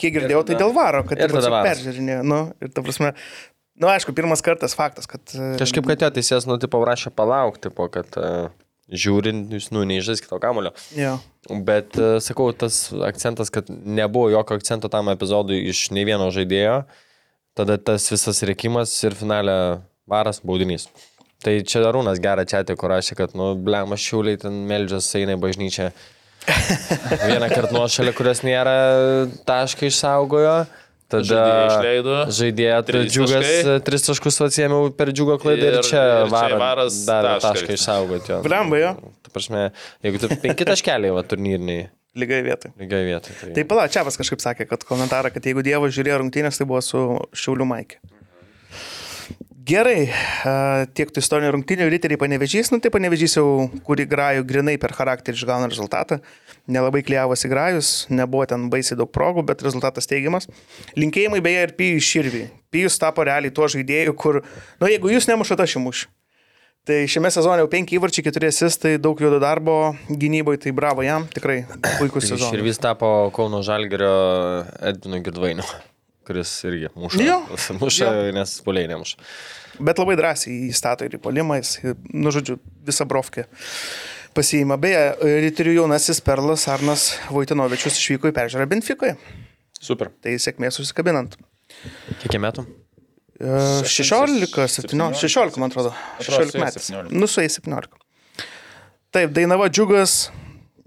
kiek 0.01 0.14
girdėjau, 0.16 0.47
tai 0.48 0.56
dėl 0.56 0.72
varo, 0.72 1.02
kad 1.05 1.20
ir 1.20 1.35
tada 1.35 1.60
peržiūrinė. 1.66 2.22
Nu, 2.24 2.39
ir 2.64 2.72
ta 2.72 2.85
prasme, 2.85 3.12
nu 3.81 3.90
aišku, 3.93 4.14
pirmas 4.16 4.40
kartas 4.44 4.76
faktas, 4.78 5.09
kad... 5.10 5.20
E, 5.36 5.55
kažkaip, 5.60 5.85
kad 5.90 6.06
jo 6.06 6.10
teisės, 6.16 6.48
nu, 6.48 6.56
tipo, 6.62 6.81
prašė 6.81 7.12
palaukti, 7.12 7.68
po 7.74 7.90
kad 7.93 8.16
uh, 8.16 8.48
žiūrint, 8.89 9.52
jūs, 9.52 9.68
nu, 9.76 9.85
neižais 9.89 10.24
kito 10.24 10.40
kamulio. 10.40 10.72
Jo. 10.97 11.18
Bet, 11.52 12.01
uh, 12.01 12.16
sakau, 12.24 12.48
tas 12.56 12.86
akcentas, 13.12 13.52
kad 13.52 13.68
nebuvo 13.68 14.32
jokio 14.32 14.56
akcento 14.56 14.89
tam 14.93 15.12
epizodui 15.12 15.60
iš 15.68 15.90
nei 15.93 16.09
vieno 16.09 16.31
žaidėjo, 16.32 16.81
tada 17.60 17.76
tas 17.76 18.09
visas 18.09 18.40
reikimas 18.48 18.97
ir 19.05 19.20
finale 19.20 19.59
varas 20.10 20.40
baudinys. 20.40 20.89
Tai 21.44 21.54
čia 21.68 21.82
Arūnas 21.90 22.20
gerą 22.24 22.46
čia 22.48 22.62
tik 22.64 22.80
rašė, 22.88 23.16
kad, 23.18 23.34
nu, 23.36 23.50
blema 23.60 23.98
šiuliai 24.00 24.38
ten 24.40 24.62
meldžias 24.70 25.10
eina 25.20 25.36
į 25.36 25.42
bažnyčią. 25.42 25.90
Vieną 27.28 27.48
kartą 27.52 27.72
nuo 27.76 27.84
šalia, 27.88 28.12
kurios 28.16 28.40
nėra 28.44 28.72
taškai 29.48 29.90
išsaugojo. 29.92 30.56
Tada. 31.14 31.42
Žaidėja 32.32 32.78
džiugas, 33.12 33.48
tris 33.86 34.06
taškus 34.06 34.40
atsiemiau 34.46 34.88
per 34.96 35.12
džiugo 35.12 35.36
klaidą 35.42 35.68
ir, 35.68 35.76
Ir- 35.78 35.84
čia 35.84 36.00
čia 36.00 36.30
varo, 36.32 36.56
varas 36.62 36.96
davė 37.06 37.34
tašką. 37.44 37.76
išsaugoti. 37.76 38.38
Blemba, 38.46 38.80
jo. 38.80 38.94
Ta 39.22 39.34
prasme, 39.36 39.66
jeigu 40.04 40.22
tu 40.22 40.32
penki 40.42 40.66
taškeliai 40.68 41.12
va 41.14 41.22
turnyriniai, 41.28 41.90
Lygai 42.18 42.40
vietoj. 42.46 42.72
lygiai 42.80 43.04
vietoj. 43.10 43.36
Tai... 43.42 43.52
Tai 43.56 43.64
pala, 43.70 43.84
Čiavas 43.90 44.16
kažkaip 44.20 44.42
sakė, 44.42 44.66
kad 44.70 44.84
komentarą, 44.88 45.32
kad 45.34 45.44
jeigu 45.44 45.64
Dievas 45.66 45.92
žiūrėjo 45.96 46.20
rungtynės, 46.22 46.60
tai 46.60 46.66
buvo 46.70 46.80
su 46.86 47.00
Šiauliu 47.36 47.66
Maikė. 47.68 47.98
Gerai, 49.65 50.11
tiek 50.93 51.09
tų 51.09 51.23
istorinių 51.23 51.55
rungtynių 51.55 51.86
riteriai 51.89 52.19
panevežys, 52.20 52.69
nu 52.74 52.82
tai 52.85 52.91
panevežys 52.93 53.39
jau, 53.39 53.45
kurį 53.86 54.05
grajų 54.11 54.43
grinai 54.45 54.74
per 54.82 54.93
charakterį 54.93 55.39
išgauna 55.39 55.70
rezultatą. 55.70 56.19
Nelabai 56.69 57.01
kliavosi 57.07 57.49
grajus, 57.49 57.93
nebuvo 58.12 58.45
ten 58.51 58.66
baisiai 58.73 58.99
daug 59.01 59.09
progų, 59.15 59.45
bet 59.49 59.65
rezultatas 59.65 60.11
teigiamas. 60.11 60.51
Linkėjimai 61.01 61.41
beje 61.45 61.62
ir 61.65 61.73
Pijus 61.78 62.11
Širvį. 62.11 62.43
Pijus 62.74 62.99
tapo 63.01 63.24
realiai 63.24 63.55
tuo 63.57 63.70
žaidėju, 63.73 64.12
kur, 64.20 64.43
nu 64.82 64.91
jeigu 64.91 65.15
jūs 65.15 65.31
nemušate, 65.31 65.65
aš 65.65 65.78
įmušiu. 65.81 66.12
Tai 66.85 66.99
šiame 67.09 67.31
sezone 67.32 67.62
jau 67.62 67.70
penki 67.73 67.97
įvarčiai, 67.97 68.27
keturi 68.27 68.51
asistai, 68.53 68.99
daug 69.01 69.16
juodo 69.16 69.39
darbo 69.41 69.95
gynyboje, 70.11 70.61
tai 70.66 70.74
bravo 70.77 71.07
jam, 71.07 71.24
tikrai 71.32 71.62
puikus 72.03 72.28
sezonas. 72.28 72.53
Ir 72.53 72.66
vis 72.66 72.82
tapo 72.82 73.31
Kauno 73.32 73.65
Žalgerio 73.65 74.12
Edvino 74.93 75.24
Girdvainio, 75.24 75.65
kuris 76.26 76.52
irgi 76.68 76.90
muša. 76.98 77.22
Jo. 77.24 77.38
Muša, 77.80 78.10
Jo. 78.10 78.32
nes 78.36 78.56
poliai 78.66 78.88
nemuša. 78.90 79.16
Bet 79.84 79.98
labai 79.98 80.14
drąsiai 80.20 80.68
įstato 80.70 81.06
ir 81.06 81.16
į 81.16 81.22
polimą, 81.24 81.56
jis, 81.60 81.72
nu 82.14 82.30
žodžiu, 82.34 82.59
visą 82.86 83.06
brofkę 83.10 83.46
pasiima. 84.34 84.76
Beje, 84.80 85.02
ryterių 85.48 85.76
jaunasis 85.80 86.20
perlas 86.24 86.66
Arnas 86.70 87.09
Vojtinovičius 87.30 87.98
išvyko 88.01 88.30
į 88.30 88.36
peržiūrą 88.36 88.68
Benfikoje. 88.70 89.16
Super. 89.84 90.10
Tai 90.24 90.32
sėkmės 90.40 90.78
susikabinant. 90.80 91.34
Kiek 92.22 92.38
metų? 92.42 92.64
E, 93.34 93.82
16, 93.90 94.46
17, 94.55 95.18
16, 95.20 95.59
man 95.60 95.70
atrodo. 95.72 95.90
Atrodo, 96.20 96.46
16 96.46 96.55
sueis 96.55 96.62
metais. 96.62 96.88
17. 96.90 97.18
Nu, 97.18 97.26
su 97.30 97.42
jais 97.42 97.59
17. 97.59 97.98
Taip, 99.14 99.34
Dainava 99.34 99.66
Džiugas. 99.70 100.30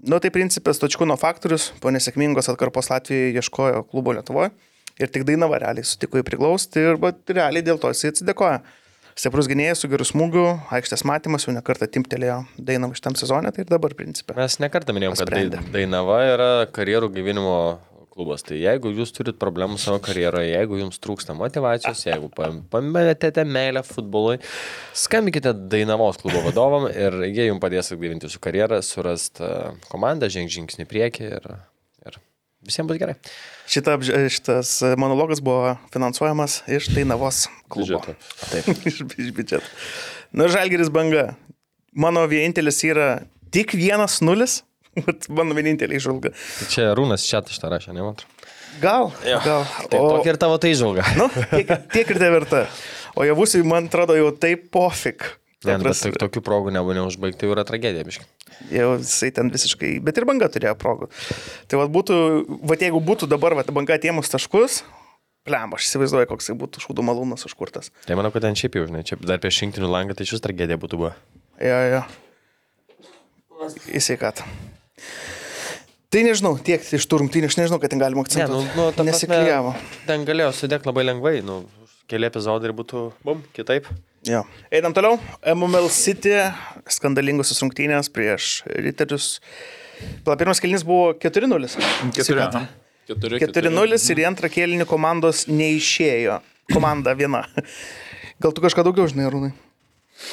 Nu, 0.08 0.18
tai 0.22 0.30
principas 0.32 0.80
Točkūno 0.80 1.16
faktorius. 1.20 1.70
Po 1.82 1.92
nesėkmingos 1.94 2.48
atkarpos 2.52 2.88
Latvijoje 2.92 3.36
ieškojo 3.40 3.84
klubo 3.92 4.12
Lietuvoje. 4.16 4.52
Ir 4.98 5.10
tik 5.14 5.24
Dainava 5.28 5.58
realiai 5.62 5.86
sutiko 5.86 6.18
jį 6.18 6.24
priglausti 6.26 6.82
ir 6.82 6.96
bet, 7.02 7.20
realiai 7.30 7.62
dėl 7.62 7.78
to 7.82 7.90
jis 7.94 8.08
atsidėkoja. 8.12 8.60
Stiprus 9.18 9.48
gynėjas 9.50 9.80
su 9.82 9.88
geru 9.90 10.04
smūgiu, 10.06 10.44
aikštės 10.74 11.02
matymas 11.08 11.42
jau 11.46 11.50
nekartą 11.54 11.88
timtelėjo 11.90 12.36
Dainava 12.58 12.94
šitam 12.94 13.16
sezonė, 13.18 13.50
tai 13.54 13.64
ir 13.64 13.70
dabar 13.72 13.94
principė. 13.98 14.36
Mes 14.38 14.58
nekartą 14.62 14.94
minėjom, 14.94 15.16
kad 15.18 15.26
Pasprendė. 15.26 15.58
Dai- 15.64 15.72
Dainava 15.80 16.18
yra 16.28 16.50
karjerų 16.70 17.08
gyvenimo 17.16 17.56
klubas. 18.14 18.42
Tai 18.46 18.56
jeigu 18.58 18.90
jūs 18.94 19.10
turit 19.14 19.36
problemų 19.38 19.78
savo 19.78 19.98
karjeroje, 20.02 20.52
jeigu 20.52 20.78
jums 20.80 20.98
trūksta 21.02 21.34
motivacijos, 21.38 22.00
jeigu 22.06 22.30
pam- 22.34 22.62
pametėte 22.70 23.42
meilę 23.46 23.82
futbolui, 23.86 24.38
skambinkite 24.98 25.52
Dainavos 25.70 26.18
klubo 26.22 26.42
vadovam 26.46 26.88
ir 26.90 27.18
jie 27.30 27.46
jums 27.50 27.62
padės 27.62 27.90
atgaivinti 27.94 28.26
jūsų 28.26 28.42
karjerą, 28.42 28.80
surasti 28.86 29.50
komandą, 29.90 30.30
žengti 30.30 30.58
žingsnį 30.60 30.86
priekį 30.90 31.28
ir, 31.38 31.46
ir 32.06 32.18
visiems 32.66 32.90
bus 32.90 32.98
gerai. 33.02 33.18
Šita, 33.68 33.98
šitas 34.32 34.82
monologas 34.96 35.42
buvo 35.44 35.74
finansuojamas 35.92 36.62
iš 36.72 36.86
Dainavos 36.94 37.46
klubo. 37.68 38.00
Biudžeto. 38.00 38.14
Taip. 38.48 38.68
iš, 38.88 39.02
iš 39.20 39.32
biudžeto. 39.36 39.66
Nu, 40.32 40.48
Žalgeris 40.48 40.88
banga. 40.92 41.34
Mano 41.92 42.22
vienintelis 42.30 42.80
yra 42.88 43.08
tik 43.52 43.74
vienas 43.76 44.22
nulis. 44.24 44.62
Vat 45.04 45.28
Mano 45.28 45.56
vienintelė 45.58 46.00
išvalga. 46.00 46.32
Tai 46.32 46.68
čia 46.72 46.88
Rūnas 46.96 47.26
čia 47.28 47.42
tą 47.44 47.68
rašė, 47.74 47.92
ne 47.92 48.06
man 48.06 48.16
atrodo. 48.16 48.34
Gal. 48.78 49.10
gal. 49.44 49.66
Tai 49.90 50.00
tokia 50.00 50.32
ir 50.32 50.40
tavo 50.40 50.56
tai 50.62 50.72
žvalga. 50.78 51.04
nu, 51.18 51.26
tiek, 51.50 51.72
tiek 51.92 52.14
ir 52.14 52.20
tai 52.22 52.32
verta. 52.32 52.64
O 53.18 53.26
javusiai, 53.26 53.66
man 53.66 53.88
atrodo, 53.90 54.16
jau 54.16 54.30
taip 54.32 54.68
pofik. 54.72 55.26
Ne, 55.66 55.74
nu, 55.74 55.88
bet 55.90 56.18
tokių 56.22 56.40
progų 56.46 56.70
nebuvo 56.70 56.94
neužbaigti, 56.94 57.42
jau 57.48 57.54
yra 57.56 57.64
tragedija, 57.66 58.04
biškai. 58.06 58.26
Jau 58.70 58.92
jisai 59.00 59.32
ten 59.34 59.48
visiškai, 59.50 59.96
bet 60.06 60.20
ir 60.20 60.26
banga 60.28 60.46
turėjo 60.54 60.76
progų. 60.78 61.08
Tai 61.66 61.80
vad 61.80 61.90
būtų, 61.96 62.18
vad 62.70 62.84
jeigu 62.84 63.00
būtų 63.02 63.26
dabar, 63.32 63.56
vad 63.58 63.72
banga 63.74 63.96
atėmus 63.98 64.30
taškus, 64.30 64.84
plem, 65.48 65.74
aš 65.74 65.88
įsivaizduoju, 65.88 66.28
koks 66.30 66.50
tai 66.50 66.56
būtų 66.60 66.84
šūdų 66.84 67.04
malūnas 67.08 67.42
užkurtas. 67.48 67.90
Tai 68.06 68.18
manau, 68.20 68.30
kad 68.34 68.46
ten 68.46 68.54
šiaip 68.58 68.78
jau, 68.78 68.86
žinai, 68.86 69.02
čia 69.08 69.18
dar 69.18 69.42
prieš 69.42 69.64
rinktinių 69.64 69.90
langą, 69.90 70.14
tai 70.14 70.28
šis 70.30 70.44
tragedija 70.44 70.78
būtų 70.78 71.00
buvo. 71.02 71.12
Jo, 71.58 71.78
jo. 71.96 72.02
Įsiekat. 73.98 74.44
Tai 76.08 76.20
nežinau, 76.24 76.54
tiek 76.64 76.84
iš 76.96 77.04
tų 77.10 77.18
rungtynių, 77.24 77.50
aš 77.50 77.58
nežinau, 77.58 77.80
kad 77.82 77.92
ten 77.92 78.00
galima 78.00 78.22
Ne, 78.22 78.28
akcentuoti. 78.28 78.68
nu, 78.76 78.76
nu, 78.78 78.84
ta 78.94 79.02
prasme, 79.02 79.10
Nesiklijavo. 79.10 79.74
Ten 80.06 80.22
galėjo 80.28 80.52
sudėti 80.56 80.88
labai 80.88 81.04
lengvai, 81.04 81.34
nu, 81.44 81.64
keli 82.08 82.30
epizodai 82.30 82.70
ir 82.70 82.76
būtų, 82.78 83.02
bum, 83.26 83.42
kitaip. 83.56 83.90
Jo. 84.28 84.42
Einam 84.74 84.92
toliau. 84.96 85.16
MML 85.54 85.88
City, 85.92 86.34
skandalingusios 86.92 87.60
rungtynės 87.64 88.10
prieš 88.12 88.58
Riterius. 88.68 89.38
Pirmas 90.26 90.60
kelnys 90.62 90.84
buvo 90.86 91.14
4-0. 91.18 91.70
Keturi. 92.14 92.42
aha. 92.44 92.66
Keturi. 93.08 93.40
4-0 93.40 93.96
ir 94.12 94.20
į 94.20 94.26
antrą 94.28 94.50
kėlinį 94.52 94.86
komandos 94.90 95.46
neišėjo. 95.48 96.42
Komanda 96.74 97.14
viena. 97.16 97.46
Gal 98.42 98.52
tu 98.52 98.60
kažką 98.62 98.84
daugiau 98.84 99.08
žinai, 99.08 99.30
Rūnai? 99.32 99.54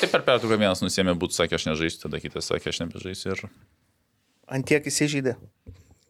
Taip 0.01 0.11
per 0.11 0.25
pertrauką 0.25 0.57
vienas 0.59 0.81
nusėmė 0.83 1.13
būtų, 1.21 1.37
sakė, 1.37 1.55
aš 1.55 1.67
nežaisiu, 1.69 2.01
tada 2.03 2.19
kitas 2.19 2.49
sakė, 2.51 2.73
aš 2.73 2.81
nebežaisiu. 2.83 3.31
Ir... 3.37 3.45
Antiek 4.59 4.85
įsižydė. 4.91 5.37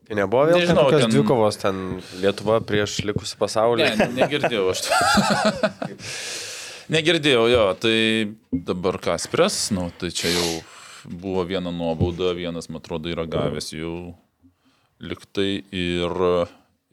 Tai 0.06 0.18
nebuvo 0.18 0.46
vėl 0.50 0.60
Nežinau, 0.60 0.86
Nežinau, 0.86 0.90
tokios 0.90 1.02
ten- 1.02 1.12
ten... 1.12 1.16
dvikovos, 1.16 1.60
ten 1.62 2.22
Lietuva 2.24 2.58
prieš 2.66 2.98
likusi 3.06 3.38
pasaulį. 3.42 3.88
Ne, 4.00 4.10
negirdėjau 4.24 4.66
aš 4.74 4.84
to. 4.88 5.00
negirdėjau 6.92 7.46
jo, 7.52 7.66
tai 7.82 7.98
dabar 8.52 9.00
kas 9.02 9.28
pres, 9.32 9.58
nu, 9.76 9.90
tai 10.00 10.12
čia 10.16 10.32
jau 10.34 10.50
buvo 11.06 11.44
viena 11.48 11.74
nuobauda, 11.74 12.34
vienas, 12.38 12.70
man 12.70 12.82
atrodo, 12.82 13.12
yra 13.12 13.28
gavęs 13.30 13.72
jau 13.76 14.16
liktai 15.04 15.64
ir, 15.76 16.16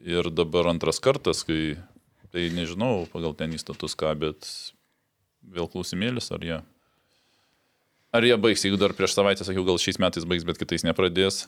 ir 0.03 0.29
dabar 0.33 0.69
antras 0.73 1.01
kartas, 1.03 1.43
kai, 1.47 1.75
tai 2.33 2.49
nežinau, 2.53 3.05
pagal 3.13 3.35
ten 3.37 3.55
įstatus 3.55 3.97
ką, 3.99 4.13
bet 4.19 4.49
vėl 5.43 5.69
klausimėlis, 5.71 6.29
ar 6.35 6.45
jie. 6.45 6.61
Ar 8.13 8.25
jie 8.27 8.37
baigs, 8.37 8.61
jeigu 8.65 8.77
dar 8.77 8.93
prieš 8.93 9.15
savaitę 9.17 9.45
sakiau, 9.47 9.65
gal 9.65 9.79
šiais 9.81 9.97
metais 10.01 10.25
baigs, 10.29 10.45
bet 10.45 10.59
kitais 10.61 10.85
nepradės, 10.85 11.47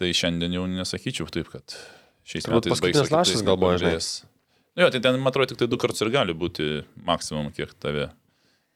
tai 0.00 0.10
šiandien 0.16 0.58
jau 0.58 0.66
nesakyčiau 0.66 1.30
taip, 1.30 1.52
kad 1.52 1.76
šiais 2.26 2.48
Turbūt 2.48 2.66
metais 2.66 2.82
baigs. 2.82 2.98
paskutinis 2.98 3.14
lašas 3.14 3.46
gal 3.46 3.60
buvo, 3.60 3.76
žinai. 3.78 3.98
Nu 4.76 4.86
Jo, 4.86 4.90
tai 4.90 5.02
ten, 5.04 5.18
man 5.20 5.28
atrodo, 5.28 5.52
tik 5.52 5.60
tai 5.60 5.68
du 5.68 5.76
kartus 5.80 6.00
ir 6.00 6.08
gali 6.12 6.32
būti 6.32 6.82
maksimum, 7.04 7.50
kiek 7.52 7.74
tave 7.82 8.08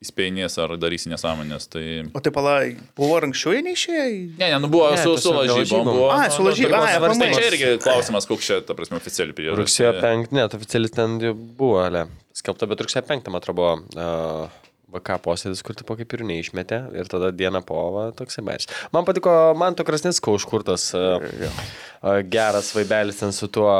įspėjinės 0.04 0.58
ar 0.60 0.74
darysi 0.76 1.08
nesąmonės. 1.08 1.70
Tai... 1.72 1.84
O 2.12 2.20
tai 2.20 2.32
pala, 2.34 2.56
buvo 2.98 3.16
anksčiau 3.24 3.54
jie 3.56 3.62
neišėjo? 3.64 4.02
Ne, 4.36 4.50
ne, 4.52 4.58
nu 4.60 4.68
buvo 4.72 4.90
Ne, 4.92 5.00
su, 5.00 5.14
su 5.22 5.32
lažybom. 5.32 5.88
Buvo, 5.88 6.10
nu, 6.12 6.34
su 6.34 6.44
nu, 6.44 6.50
lažybom, 6.50 6.74
tai 6.74 6.82
ai, 6.82 6.98
svarstai, 6.98 7.14
aplamai. 7.14 7.30
Čia 7.32 7.48
irgi 7.48 7.70
klausimas, 7.80 8.28
koks 8.28 8.50
čia, 8.50 8.60
ta 8.68 8.76
prasme, 8.76 9.00
oficiali 9.00 9.32
priežastis. 9.36 9.62
Rugsėjo 9.62 9.94
5, 10.04 10.36
net 10.36 10.58
oficialiai 10.58 10.94
ten 10.98 11.16
buvo, 11.56 11.80
ale, 11.86 12.04
skelbta, 12.36 12.68
bet 12.68 12.84
rugsėjo 12.84 13.06
5, 13.08 13.32
man 13.32 13.40
atrodo, 13.40 13.56
buvo 13.56 13.72
uh, 13.96 14.60
VK 14.96 15.18
posėdis, 15.24 15.62
kur 15.66 15.76
tipo 15.78 15.96
kaip 15.98 16.16
ir 16.16 16.24
neišmetė 16.28 16.80
ir 16.96 17.10
tada 17.12 17.30
dieną 17.34 17.62
po 17.66 17.78
va, 17.94 18.08
toksai 18.16 18.44
bairis. 18.46 18.70
Man 18.94 19.06
patiko, 19.08 19.32
man 19.58 19.76
to 19.78 19.86
Krasnicko 19.86 20.36
užkurtas 20.36 20.88
uh, 20.98 21.22
uh, 21.22 22.20
geras 22.26 22.72
vaibelis 22.76 23.22
ten 23.22 23.34
su 23.36 23.48
tuo. 23.52 23.70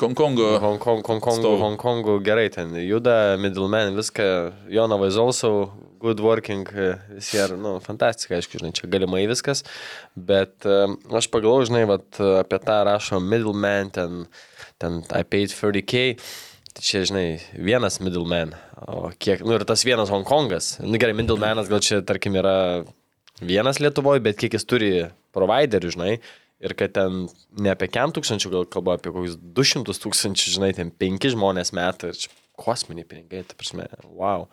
Hongkongu, 0.00 0.48
Hongkongu, 0.62 1.18
atstovu. 1.18 1.60
Hongkongu 1.64 2.18
gerai 2.26 2.48
ten 2.54 2.74
juda, 2.84 3.36
middleman, 3.40 3.94
viską, 3.98 4.28
Jonava 4.70 5.08
is 5.10 5.18
also 5.20 5.70
good 6.00 6.20
working, 6.20 6.68
e, 6.72 6.94
visi 7.12 7.36
yra, 7.36 7.56
nu, 7.60 7.74
fantastika, 7.84 8.38
aišku, 8.38 8.56
žinai, 8.60 8.72
čia 8.76 8.88
galimai 8.90 9.26
viskas, 9.28 9.62
bet 10.16 10.64
aš 10.64 11.28
pagalvoju, 11.32 11.68
žinai, 11.68 11.82
vat, 11.90 12.08
apie 12.40 12.60
tą 12.64 12.78
rašo 12.88 13.20
middleman, 13.20 13.92
ten, 13.92 14.22
ten 14.80 15.02
I 15.12 15.26
paid 15.28 15.52
30k, 15.52 16.06
tai 16.76 16.84
čia, 16.86 17.02
žinai, 17.08 17.26
vienas 17.54 17.98
middleman, 18.02 18.54
o 18.86 19.10
kiek, 19.18 19.42
nu 19.46 19.56
ir 19.56 19.64
tas 19.68 19.84
vienas 19.86 20.12
Hongkongas, 20.12 20.76
nu 20.84 21.00
gerai, 21.00 21.16
middlemanas 21.18 21.70
gal 21.70 21.82
čia, 21.84 22.00
tarkim, 22.06 22.36
yra 22.38 22.84
vienas 23.40 23.80
Lietuvoje, 23.82 24.22
bet 24.24 24.38
kiek 24.40 24.54
jis 24.56 24.66
turi 24.68 24.90
providerių, 25.34 25.92
žinai, 25.96 26.14
ir 26.60 26.74
kad 26.78 26.94
ten 26.96 27.24
ne 27.58 27.72
apie 27.72 27.88
100 27.90 28.16
tūkstančių, 28.16 28.52
gal 28.54 28.66
kalba 28.70 28.98
apie 28.98 29.12
kokius 29.14 29.38
200 29.40 29.96
tūkstančių, 30.04 30.56
žinai, 30.56 30.72
ten 30.76 30.92
5 30.92 31.30
žmonės 31.34 31.74
metai, 31.76 32.12
ir 32.12 32.24
čia 32.24 32.34
kosminiai 32.60 33.08
pinigai, 33.08 33.44
tai 33.48 33.56
prasme, 33.58 33.86
wow, 34.12 34.46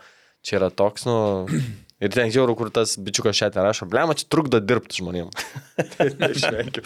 čia 0.45 0.57
yra 0.61 0.71
toks, 0.71 1.07
nu, 1.09 1.17
ir 2.03 2.13
ten 2.15 2.31
žiauru, 2.33 2.55
kur 2.59 2.71
tas 2.73 2.95
bičiukas 3.01 3.37
šią 3.37 3.51
ten 3.55 3.67
rašo, 3.67 3.89
blema, 3.91 4.15
čia 4.17 4.29
trukdo 4.31 4.61
dirbti 4.63 5.01
žmonėm. 5.01 5.33
išvengiu. 6.33 6.85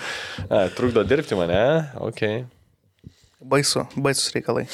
Trukdo 0.77 1.05
dirbti 1.07 1.37
mane, 1.39 1.61
ok. 2.01 2.25
Baisu, 3.41 3.87
baisus 3.97 4.29
reikalai. 4.35 4.67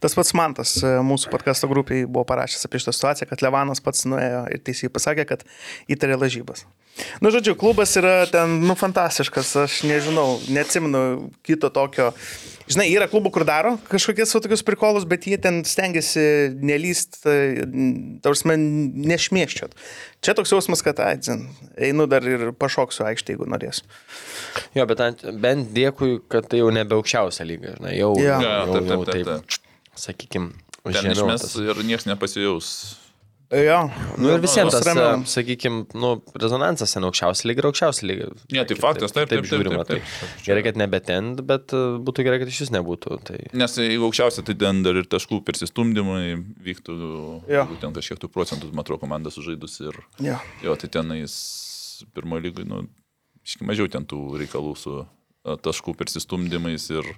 Tas 0.00 0.12
pats 0.16 0.34
Mantas 0.36 0.74
e, 0.84 0.90
mūsų 1.04 1.30
podkasto 1.32 1.68
grupiai 1.70 2.04
buvo 2.04 2.26
parašęs 2.28 2.66
apie 2.68 2.80
šitą 2.82 2.92
situaciją, 2.92 3.28
kad 3.30 3.44
Levanas 3.44 3.80
pats 3.80 4.04
nuėjo 4.08 4.42
ir 4.52 4.60
teisėjai 4.66 4.92
pasakė, 4.92 5.24
kad 5.30 5.46
įtarė 5.88 6.18
lažybas. 6.20 6.66
Nu, 7.24 7.30
žodžiu, 7.32 7.54
klubas 7.56 7.94
yra 7.96 8.26
ten, 8.28 8.58
nu, 8.66 8.74
fantastiškas, 8.76 9.52
aš 9.62 9.80
nežinau, 9.88 10.38
neatsimenu 10.52 11.30
kito 11.46 11.70
tokio. 11.72 12.10
Žinai, 12.70 12.86
yra 12.92 13.08
klubų, 13.10 13.32
kur 13.34 13.44
daro 13.48 13.72
kažkokius 13.90 14.34
tokius 14.36 14.62
prikolus, 14.66 15.06
bet 15.08 15.24
jie 15.26 15.38
ten 15.42 15.62
stengiasi 15.66 16.22
nelyst, 16.60 17.22
tarsi 18.22 18.56
nešmieščiot. 19.10 19.74
Čia 20.22 20.36
toks 20.38 20.52
jausmas, 20.54 20.84
kad, 20.86 21.00
ai, 21.02 21.16
dzin, 21.18 21.46
einu 21.80 22.06
dar 22.10 22.26
ir 22.28 22.50
pašoksiu 22.60 23.06
aikštį, 23.08 23.34
jeigu 23.34 23.48
norėsiu. 23.50 23.86
Jo, 24.76 24.86
bet 24.90 25.24
bent 25.40 25.72
dėkui, 25.74 26.20
kad 26.30 26.50
tai 26.52 26.60
jau 26.62 26.70
nebe 26.74 26.98
aukščiausia 26.98 27.48
lyga, 27.48 27.78
žinai, 27.80 27.96
jau, 27.98 28.12
Jo. 28.20 28.36
jau, 28.36 28.40
Jo, 28.44 28.56
jau, 28.56 28.74
taip, 28.76 28.90
jau 28.92 29.04
taip, 29.08 29.14
taip, 29.14 29.30
taip, 29.30 30.00
sakykime, 30.06 30.52
Ten 30.80 31.10
išmes 31.12 31.44
ir 31.60 31.82
niekas 31.84 32.06
nepasijaus. 32.08 32.68
Jo. 33.50 33.78
Nu 34.20 34.28
ir 34.30 34.42
visiems 34.44 34.70
tas, 34.70 34.84
Ramiau. 34.86 35.24
sakykime, 35.26 35.80
nu, 35.98 36.10
rezonansas 36.38 36.92
ten 36.94 37.02
aukščiausia 37.08 37.48
lyga 37.50 37.64
ir 37.64 37.66
aukščiausia 37.70 38.06
lyga. 38.06 38.28
Ne, 38.54 38.62
tai 38.68 38.76
faktas, 38.78 39.10
taip, 39.16 39.26
taip, 39.32 39.42
taip, 39.42 39.48
žiūrima. 39.50 39.82
taip, 39.88 40.04
Tai 40.06 40.20
taip. 40.20 40.44
gerai, 40.46 40.62
kad 40.68 40.78
nebe 40.78 41.00
ten, 41.02 41.32
bet 41.48 41.74
e, 41.74 41.80
būtų 42.06 42.26
gerai, 42.28 42.38
kad 42.44 42.52
iš 42.52 42.60
vis 42.62 42.70
nebūtų. 42.76 43.18
Tai... 43.26 43.40
Nes 43.58 43.74
jeigu 43.82 44.06
aukščiausia, 44.06 44.44
tai 44.46 44.54
ten 44.60 44.84
dar 44.86 45.00
ir 45.02 45.08
taškų 45.10 45.40
persistumdymai 45.48 46.36
vyktų, 46.68 46.98
jeigu 47.50 47.80
ten 47.82 47.96
kažkiek 47.98 48.22
tų 48.22 48.30
procentų, 48.30 48.70
atrodo, 48.78 49.00
komanda 49.02 49.34
sužaidus 49.34 49.80
ir... 49.82 49.98
Jo. 50.22 50.38
Jo, 50.62 50.78
tai 50.78 50.92
tenais 51.00 51.34
pirmojo 52.14 52.46
lygai, 52.46 52.68
nu, 52.70 52.84
iški 53.42 53.66
mažiau 53.66 53.90
ten 53.90 54.06
tų 54.06 54.22
reikalų 54.44 54.76
su 54.78 55.00
taškų 55.44 55.94
persistumdymais 55.98 56.90
ir... 56.92 57.14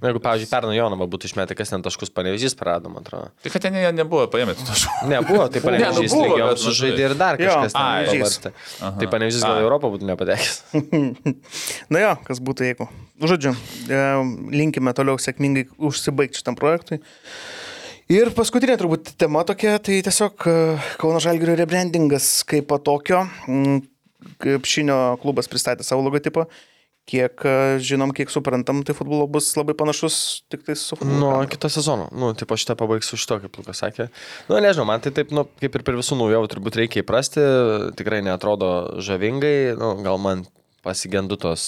Na, 0.00 0.08
Jeigu, 0.08 0.20
pavyzdžiui, 0.22 0.48
pernai 0.48 0.76
Jonava 0.76 1.06
būtų 1.10 1.26
išmetę, 1.28 1.54
kas 1.58 1.72
ten 1.72 1.82
taškus 1.82 2.12
panevežys 2.14 2.54
prarado, 2.56 2.88
man 2.92 3.02
atrodo. 3.02 3.32
Tai 3.42 3.50
kad 3.50 3.64
ten 3.64 3.74
jie 3.74 3.90
nebuvo 3.92 4.28
paėmę 4.30 4.54
tų 4.58 4.66
taškų. 4.68 4.92
Ne, 5.10 5.18
buvo, 5.26 5.46
tai 5.50 5.62
panevežys 5.64 6.14
lygiom 6.14 6.46
bet, 6.46 6.60
nu, 6.60 6.62
sužaidė 6.62 7.04
ir 7.08 7.14
dar 7.18 7.40
Jo, 7.40 7.56
kažkas 7.58 7.74
ten 7.74 7.82
ai, 7.82 8.06
pavartė. 8.06 8.52
Tai 9.00 9.10
panevežys 9.14 9.44
gal 9.46 9.62
Europą 9.64 9.90
būtų 9.92 10.08
nepatekęs. 10.12 10.60
Na 11.94 12.04
jo, 12.04 12.14
kas 12.26 12.42
būtų 12.46 12.68
jeigu. 12.70 12.88
Žodžiu, 13.20 13.54
e, 13.90 14.00
linkime 14.54 14.94
toliau 14.96 15.18
sėkmingai 15.20 15.66
užsibaigti 15.90 16.40
šitam 16.40 16.58
projektui. 16.58 17.02
Ir 18.10 18.32
paskutinė 18.34 18.78
turbūt 18.80 19.12
tema 19.20 19.42
tokia, 19.46 19.76
tai 19.82 20.00
tiesiog 20.06 20.46
e, 20.48 20.58
Kauno 21.02 21.20
Žalgirio 21.22 21.58
rebrandingas 21.60 22.40
kaip 22.48 22.70
po 22.70 22.80
tokio. 22.82 23.26
mm, 23.46 23.82
Krepšinio 24.40 25.16
klubas 25.22 25.48
pristatė 25.50 25.84
savo 25.86 26.04
logotipą. 26.06 26.46
Kiek 27.10 27.42
e, 27.42 27.54
žinom, 27.82 28.12
kiek 28.14 28.30
suprantam, 28.30 28.84
tai 28.86 28.94
futbolo 28.94 29.24
bus 29.26 29.48
labai 29.58 29.74
panašus 29.74 30.16
tik 30.52 30.62
tai 30.68 30.76
su 30.78 30.94
futbolu. 30.94 31.18
Nuo 31.18 31.32
kito 31.50 31.66
sezono. 31.72 32.06
Nu, 32.14 32.30
tipo 32.38 32.54
šitą 32.54 32.76
pabaigsiu 32.78 33.18
iš 33.18 33.24
to, 33.26 33.40
kaip 33.42 33.58
Lukas 33.58 33.82
sakė. 33.82 34.06
Nu, 34.46 34.60
nežinau, 34.62 34.86
man 34.86 35.02
tai 35.02 35.10
taip, 35.16 35.34
nu, 35.34 35.42
kaip 35.58 35.74
ir 35.80 35.86
per 35.88 35.98
visų 35.98 36.20
naujovių 36.20 36.52
turbūt 36.54 36.78
reikia 36.84 37.02
įprasti. 37.02 37.42
Tikrai 37.98 38.22
netrodo 38.26 38.70
žavingai. 39.02 39.74
Nu, 39.80 39.96
gal 40.06 40.22
man 40.22 40.46
pasigendu 40.86 41.36
tos 41.36 41.62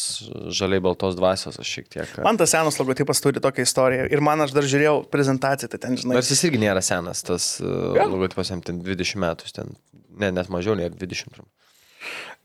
žaliai 0.57 0.81
baltos 0.81 1.17
dvasios, 1.19 1.59
aš 1.61 1.69
šiek 1.69 1.89
tiek. 1.93 2.13
Man 2.25 2.39
tas 2.41 2.55
senas 2.55 2.79
logotipas 2.81 3.21
turi 3.21 3.43
tokią 3.45 3.67
istoriją. 3.67 4.07
Ir 4.15 4.23
man 4.25 4.41
aš 4.47 4.55
dar 4.57 4.65
žiūrėjau 4.65 5.03
prezentaciją, 5.13 5.69
tai 5.75 5.81
ten, 5.83 5.99
žinai. 6.01 6.17
Nors 6.17 6.31
jis 6.33 6.47
irgi 6.49 6.63
nėra 6.63 6.81
senas, 6.87 7.21
tas 7.27 7.49
uh, 7.61 7.91
Jo. 7.99 8.07
logotipas 8.15 8.55
jam 8.55 8.63
ten 8.65 8.79
20 8.81 9.21
metų, 9.27 9.51
ten, 9.59 9.75
ne, 10.17 10.31
net 10.33 10.49
mažiau 10.55 10.79
nei 10.79 10.89
20. 10.89 11.43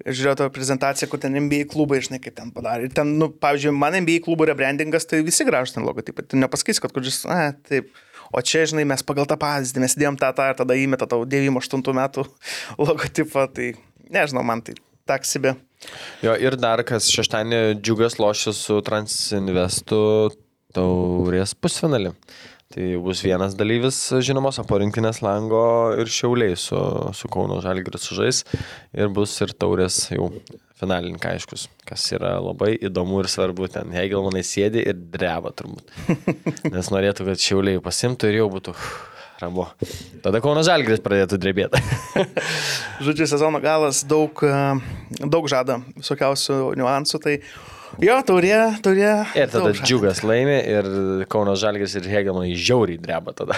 Žiūrėjau 0.06 0.38
tą 0.42 0.48
prezentaciją, 0.54 1.10
kur 1.12 1.22
ten 1.22 1.36
NBA 1.38 1.66
klubai, 1.72 2.00
žinai, 2.06 2.20
kaip 2.24 2.36
ten 2.38 2.52
padarė. 2.54 2.88
Ir 2.88 2.96
ten, 2.98 3.16
nu, 3.20 3.30
pavyzdžiui, 3.44 3.74
man 3.76 3.98
NBA 4.02 4.22
klubų 4.26 4.50
rebrandingas, 4.52 5.08
tai 5.10 5.24
visi 5.26 5.48
gražus 5.48 5.76
ten 5.76 5.86
logotipai. 5.88 6.26
Tu 6.30 6.40
nepasakysi, 6.40 6.84
kad 6.84 6.94
kuris, 6.96 7.24
a, 7.26 7.52
taip. 7.70 7.90
O 8.36 8.42
čia, 8.44 8.66
žinai, 8.68 8.84
mes 8.90 9.06
pagal 9.08 9.28
tą 9.30 9.38
pavyzdį, 9.40 9.82
mes 9.86 9.96
dėjom 9.98 10.18
tą, 10.20 10.34
tą 10.36 10.50
ir 10.52 10.58
tada 10.60 10.76
įmeta 10.78 11.08
tau 11.10 11.24
98 11.24 11.96
metų 12.02 12.28
logotipą. 12.90 13.48
Tai, 13.56 13.72
nežinau, 14.14 14.44
man 14.48 14.62
tai 14.66 14.78
taksibė. 15.08 15.56
Jo, 16.26 16.36
ir 16.36 16.58
dar 16.60 16.84
kas 16.88 17.08
šeštadienį 17.14 17.80
džiugas 17.80 18.18
lošia 18.20 18.54
su 18.56 18.82
Transinvestu 18.86 20.02
taurės 20.76 21.56
pusfinalį. 21.58 22.14
Tai 22.68 22.86
bus 23.00 23.22
vienas 23.24 23.56
dalyvis 23.56 23.98
žinomas, 24.28 24.58
o 24.60 24.66
po 24.68 24.76
rinktinės 24.82 25.22
lango 25.24 25.62
ir 25.96 26.10
šiauliai 26.12 26.58
su, 26.60 26.78
su 27.16 27.30
Kauno 27.32 27.62
Žalgiris 27.64 28.04
sužais 28.10 28.42
ir 28.92 29.08
bus 29.16 29.36
ir 29.46 29.54
taurės 29.56 30.02
jau 30.12 30.28
finalininkai 30.78 31.38
aiškus, 31.38 31.70
kas 31.88 32.04
yra 32.14 32.36
labai 32.44 32.74
įdomu 32.76 33.22
ir 33.24 33.30
svarbu. 33.32 33.70
Ten 33.72 33.96
Hegelmanai 33.96 34.44
sėdi 34.46 34.84
ir 34.84 35.00
dreba 35.16 35.54
turbūt. 35.56 35.96
Nes 36.76 36.92
norėtų, 36.92 37.30
kad 37.32 37.46
šiauliai 37.46 37.80
pasimtų 37.84 38.34
ir 38.34 38.42
jau 38.42 38.50
būtų 38.58 38.76
ramu. 39.42 39.70
Tada 40.26 40.44
Kauno 40.44 40.66
Žalgiris 40.66 41.02
pradėtų 41.06 41.40
drebėti. 41.42 41.82
Žodžiu, 43.06 43.30
sezono 43.30 43.64
galas 43.64 44.04
daug, 44.10 44.44
e, 44.44 45.24
daug 45.24 45.48
žada 45.50 45.80
visokiausių 45.96 46.60
niuansų. 46.78 47.24
Tai 47.24 47.40
jo, 48.04 48.16
taurė, 48.28 48.56
taurė. 48.86 49.12
Ir 49.38 49.50
tada 49.52 49.70
daug 49.72 49.82
džiugas 49.84 50.24
laimė 50.26 50.58
ir 50.70 50.90
Kauno 51.32 51.56
Žalgis 51.60 51.96
ir 52.00 52.08
Hegelmanai 52.12 52.54
žiauriai 52.58 53.00
dreba 53.02 53.34
tada. 53.38 53.58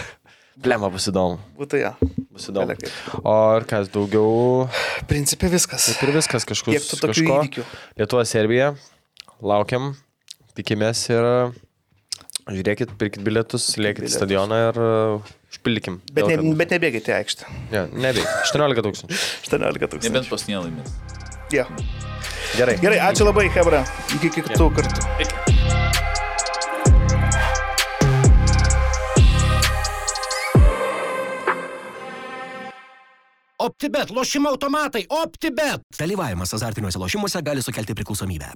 Plema 0.59 0.89
bus 0.91 1.05
įdomu. 1.07 1.37
Būtų 1.55 1.79
jo. 1.79 1.91
Bus 2.35 2.49
įdomu. 2.51 2.75
O 3.23 3.35
ir 3.55 3.63
kas 3.69 3.87
daugiau, 3.93 4.65
Principė 5.07 5.47
viskas. 5.53 5.85
kaip 5.93 6.09
ir 6.09 6.15
viskas 6.17 6.43
kažkur. 6.47 6.75
Kiek 6.75 6.83
tų 6.89 6.99
tokių 7.05 7.25
įvykių? 7.29 7.63
Lietuva, 8.01 8.25
Serbija. 8.27 8.73
Laukiam, 9.39 9.93
tikimės 10.59 11.05
ir 11.13 11.23
žiūrėkit, 12.49 12.91
pirkit 12.99 13.23
bilietus, 13.23 13.69
lėkit 13.79 14.09
į 14.09 14.11
stadioną 14.11 14.57
ir 14.67 14.79
užpildykim. 15.53 16.01
Bet, 16.11 16.25
ne, 16.27 16.35
kad- 16.41 16.57
bet 16.59 16.75
nebėgite 16.75 17.13
į 17.13 17.17
aikštę. 17.21 17.47
Ja, 17.71 17.85
nebėg. 17.93 18.27
18 18.43 18.83
tūkstančių. 18.89 19.21
18 19.47 19.87
tūkstančių. 19.93 20.11
Nebent 20.11 20.31
pasnė 20.33 20.59
laimės. 20.65 20.91
Jo. 21.55 21.63
Gerai. 22.57 22.77
Gerai, 22.81 22.99
ačiū 23.09 23.27
labai, 23.27 23.49
Hebra. 23.53 23.83
Iki 24.17 24.31
kitų 24.39 24.69
kartų. 24.77 24.99
OptiBet, 33.59 34.09
lošimo 34.15 34.49
automatai, 34.49 35.05
OptiBet. 35.09 35.83
Dalyvavimas 35.99 36.53
azartiniuose 36.55 36.99
lošimuose 36.99 37.41
gali 37.43 37.61
sukelti 37.61 37.95
priklausomybę. 37.95 38.53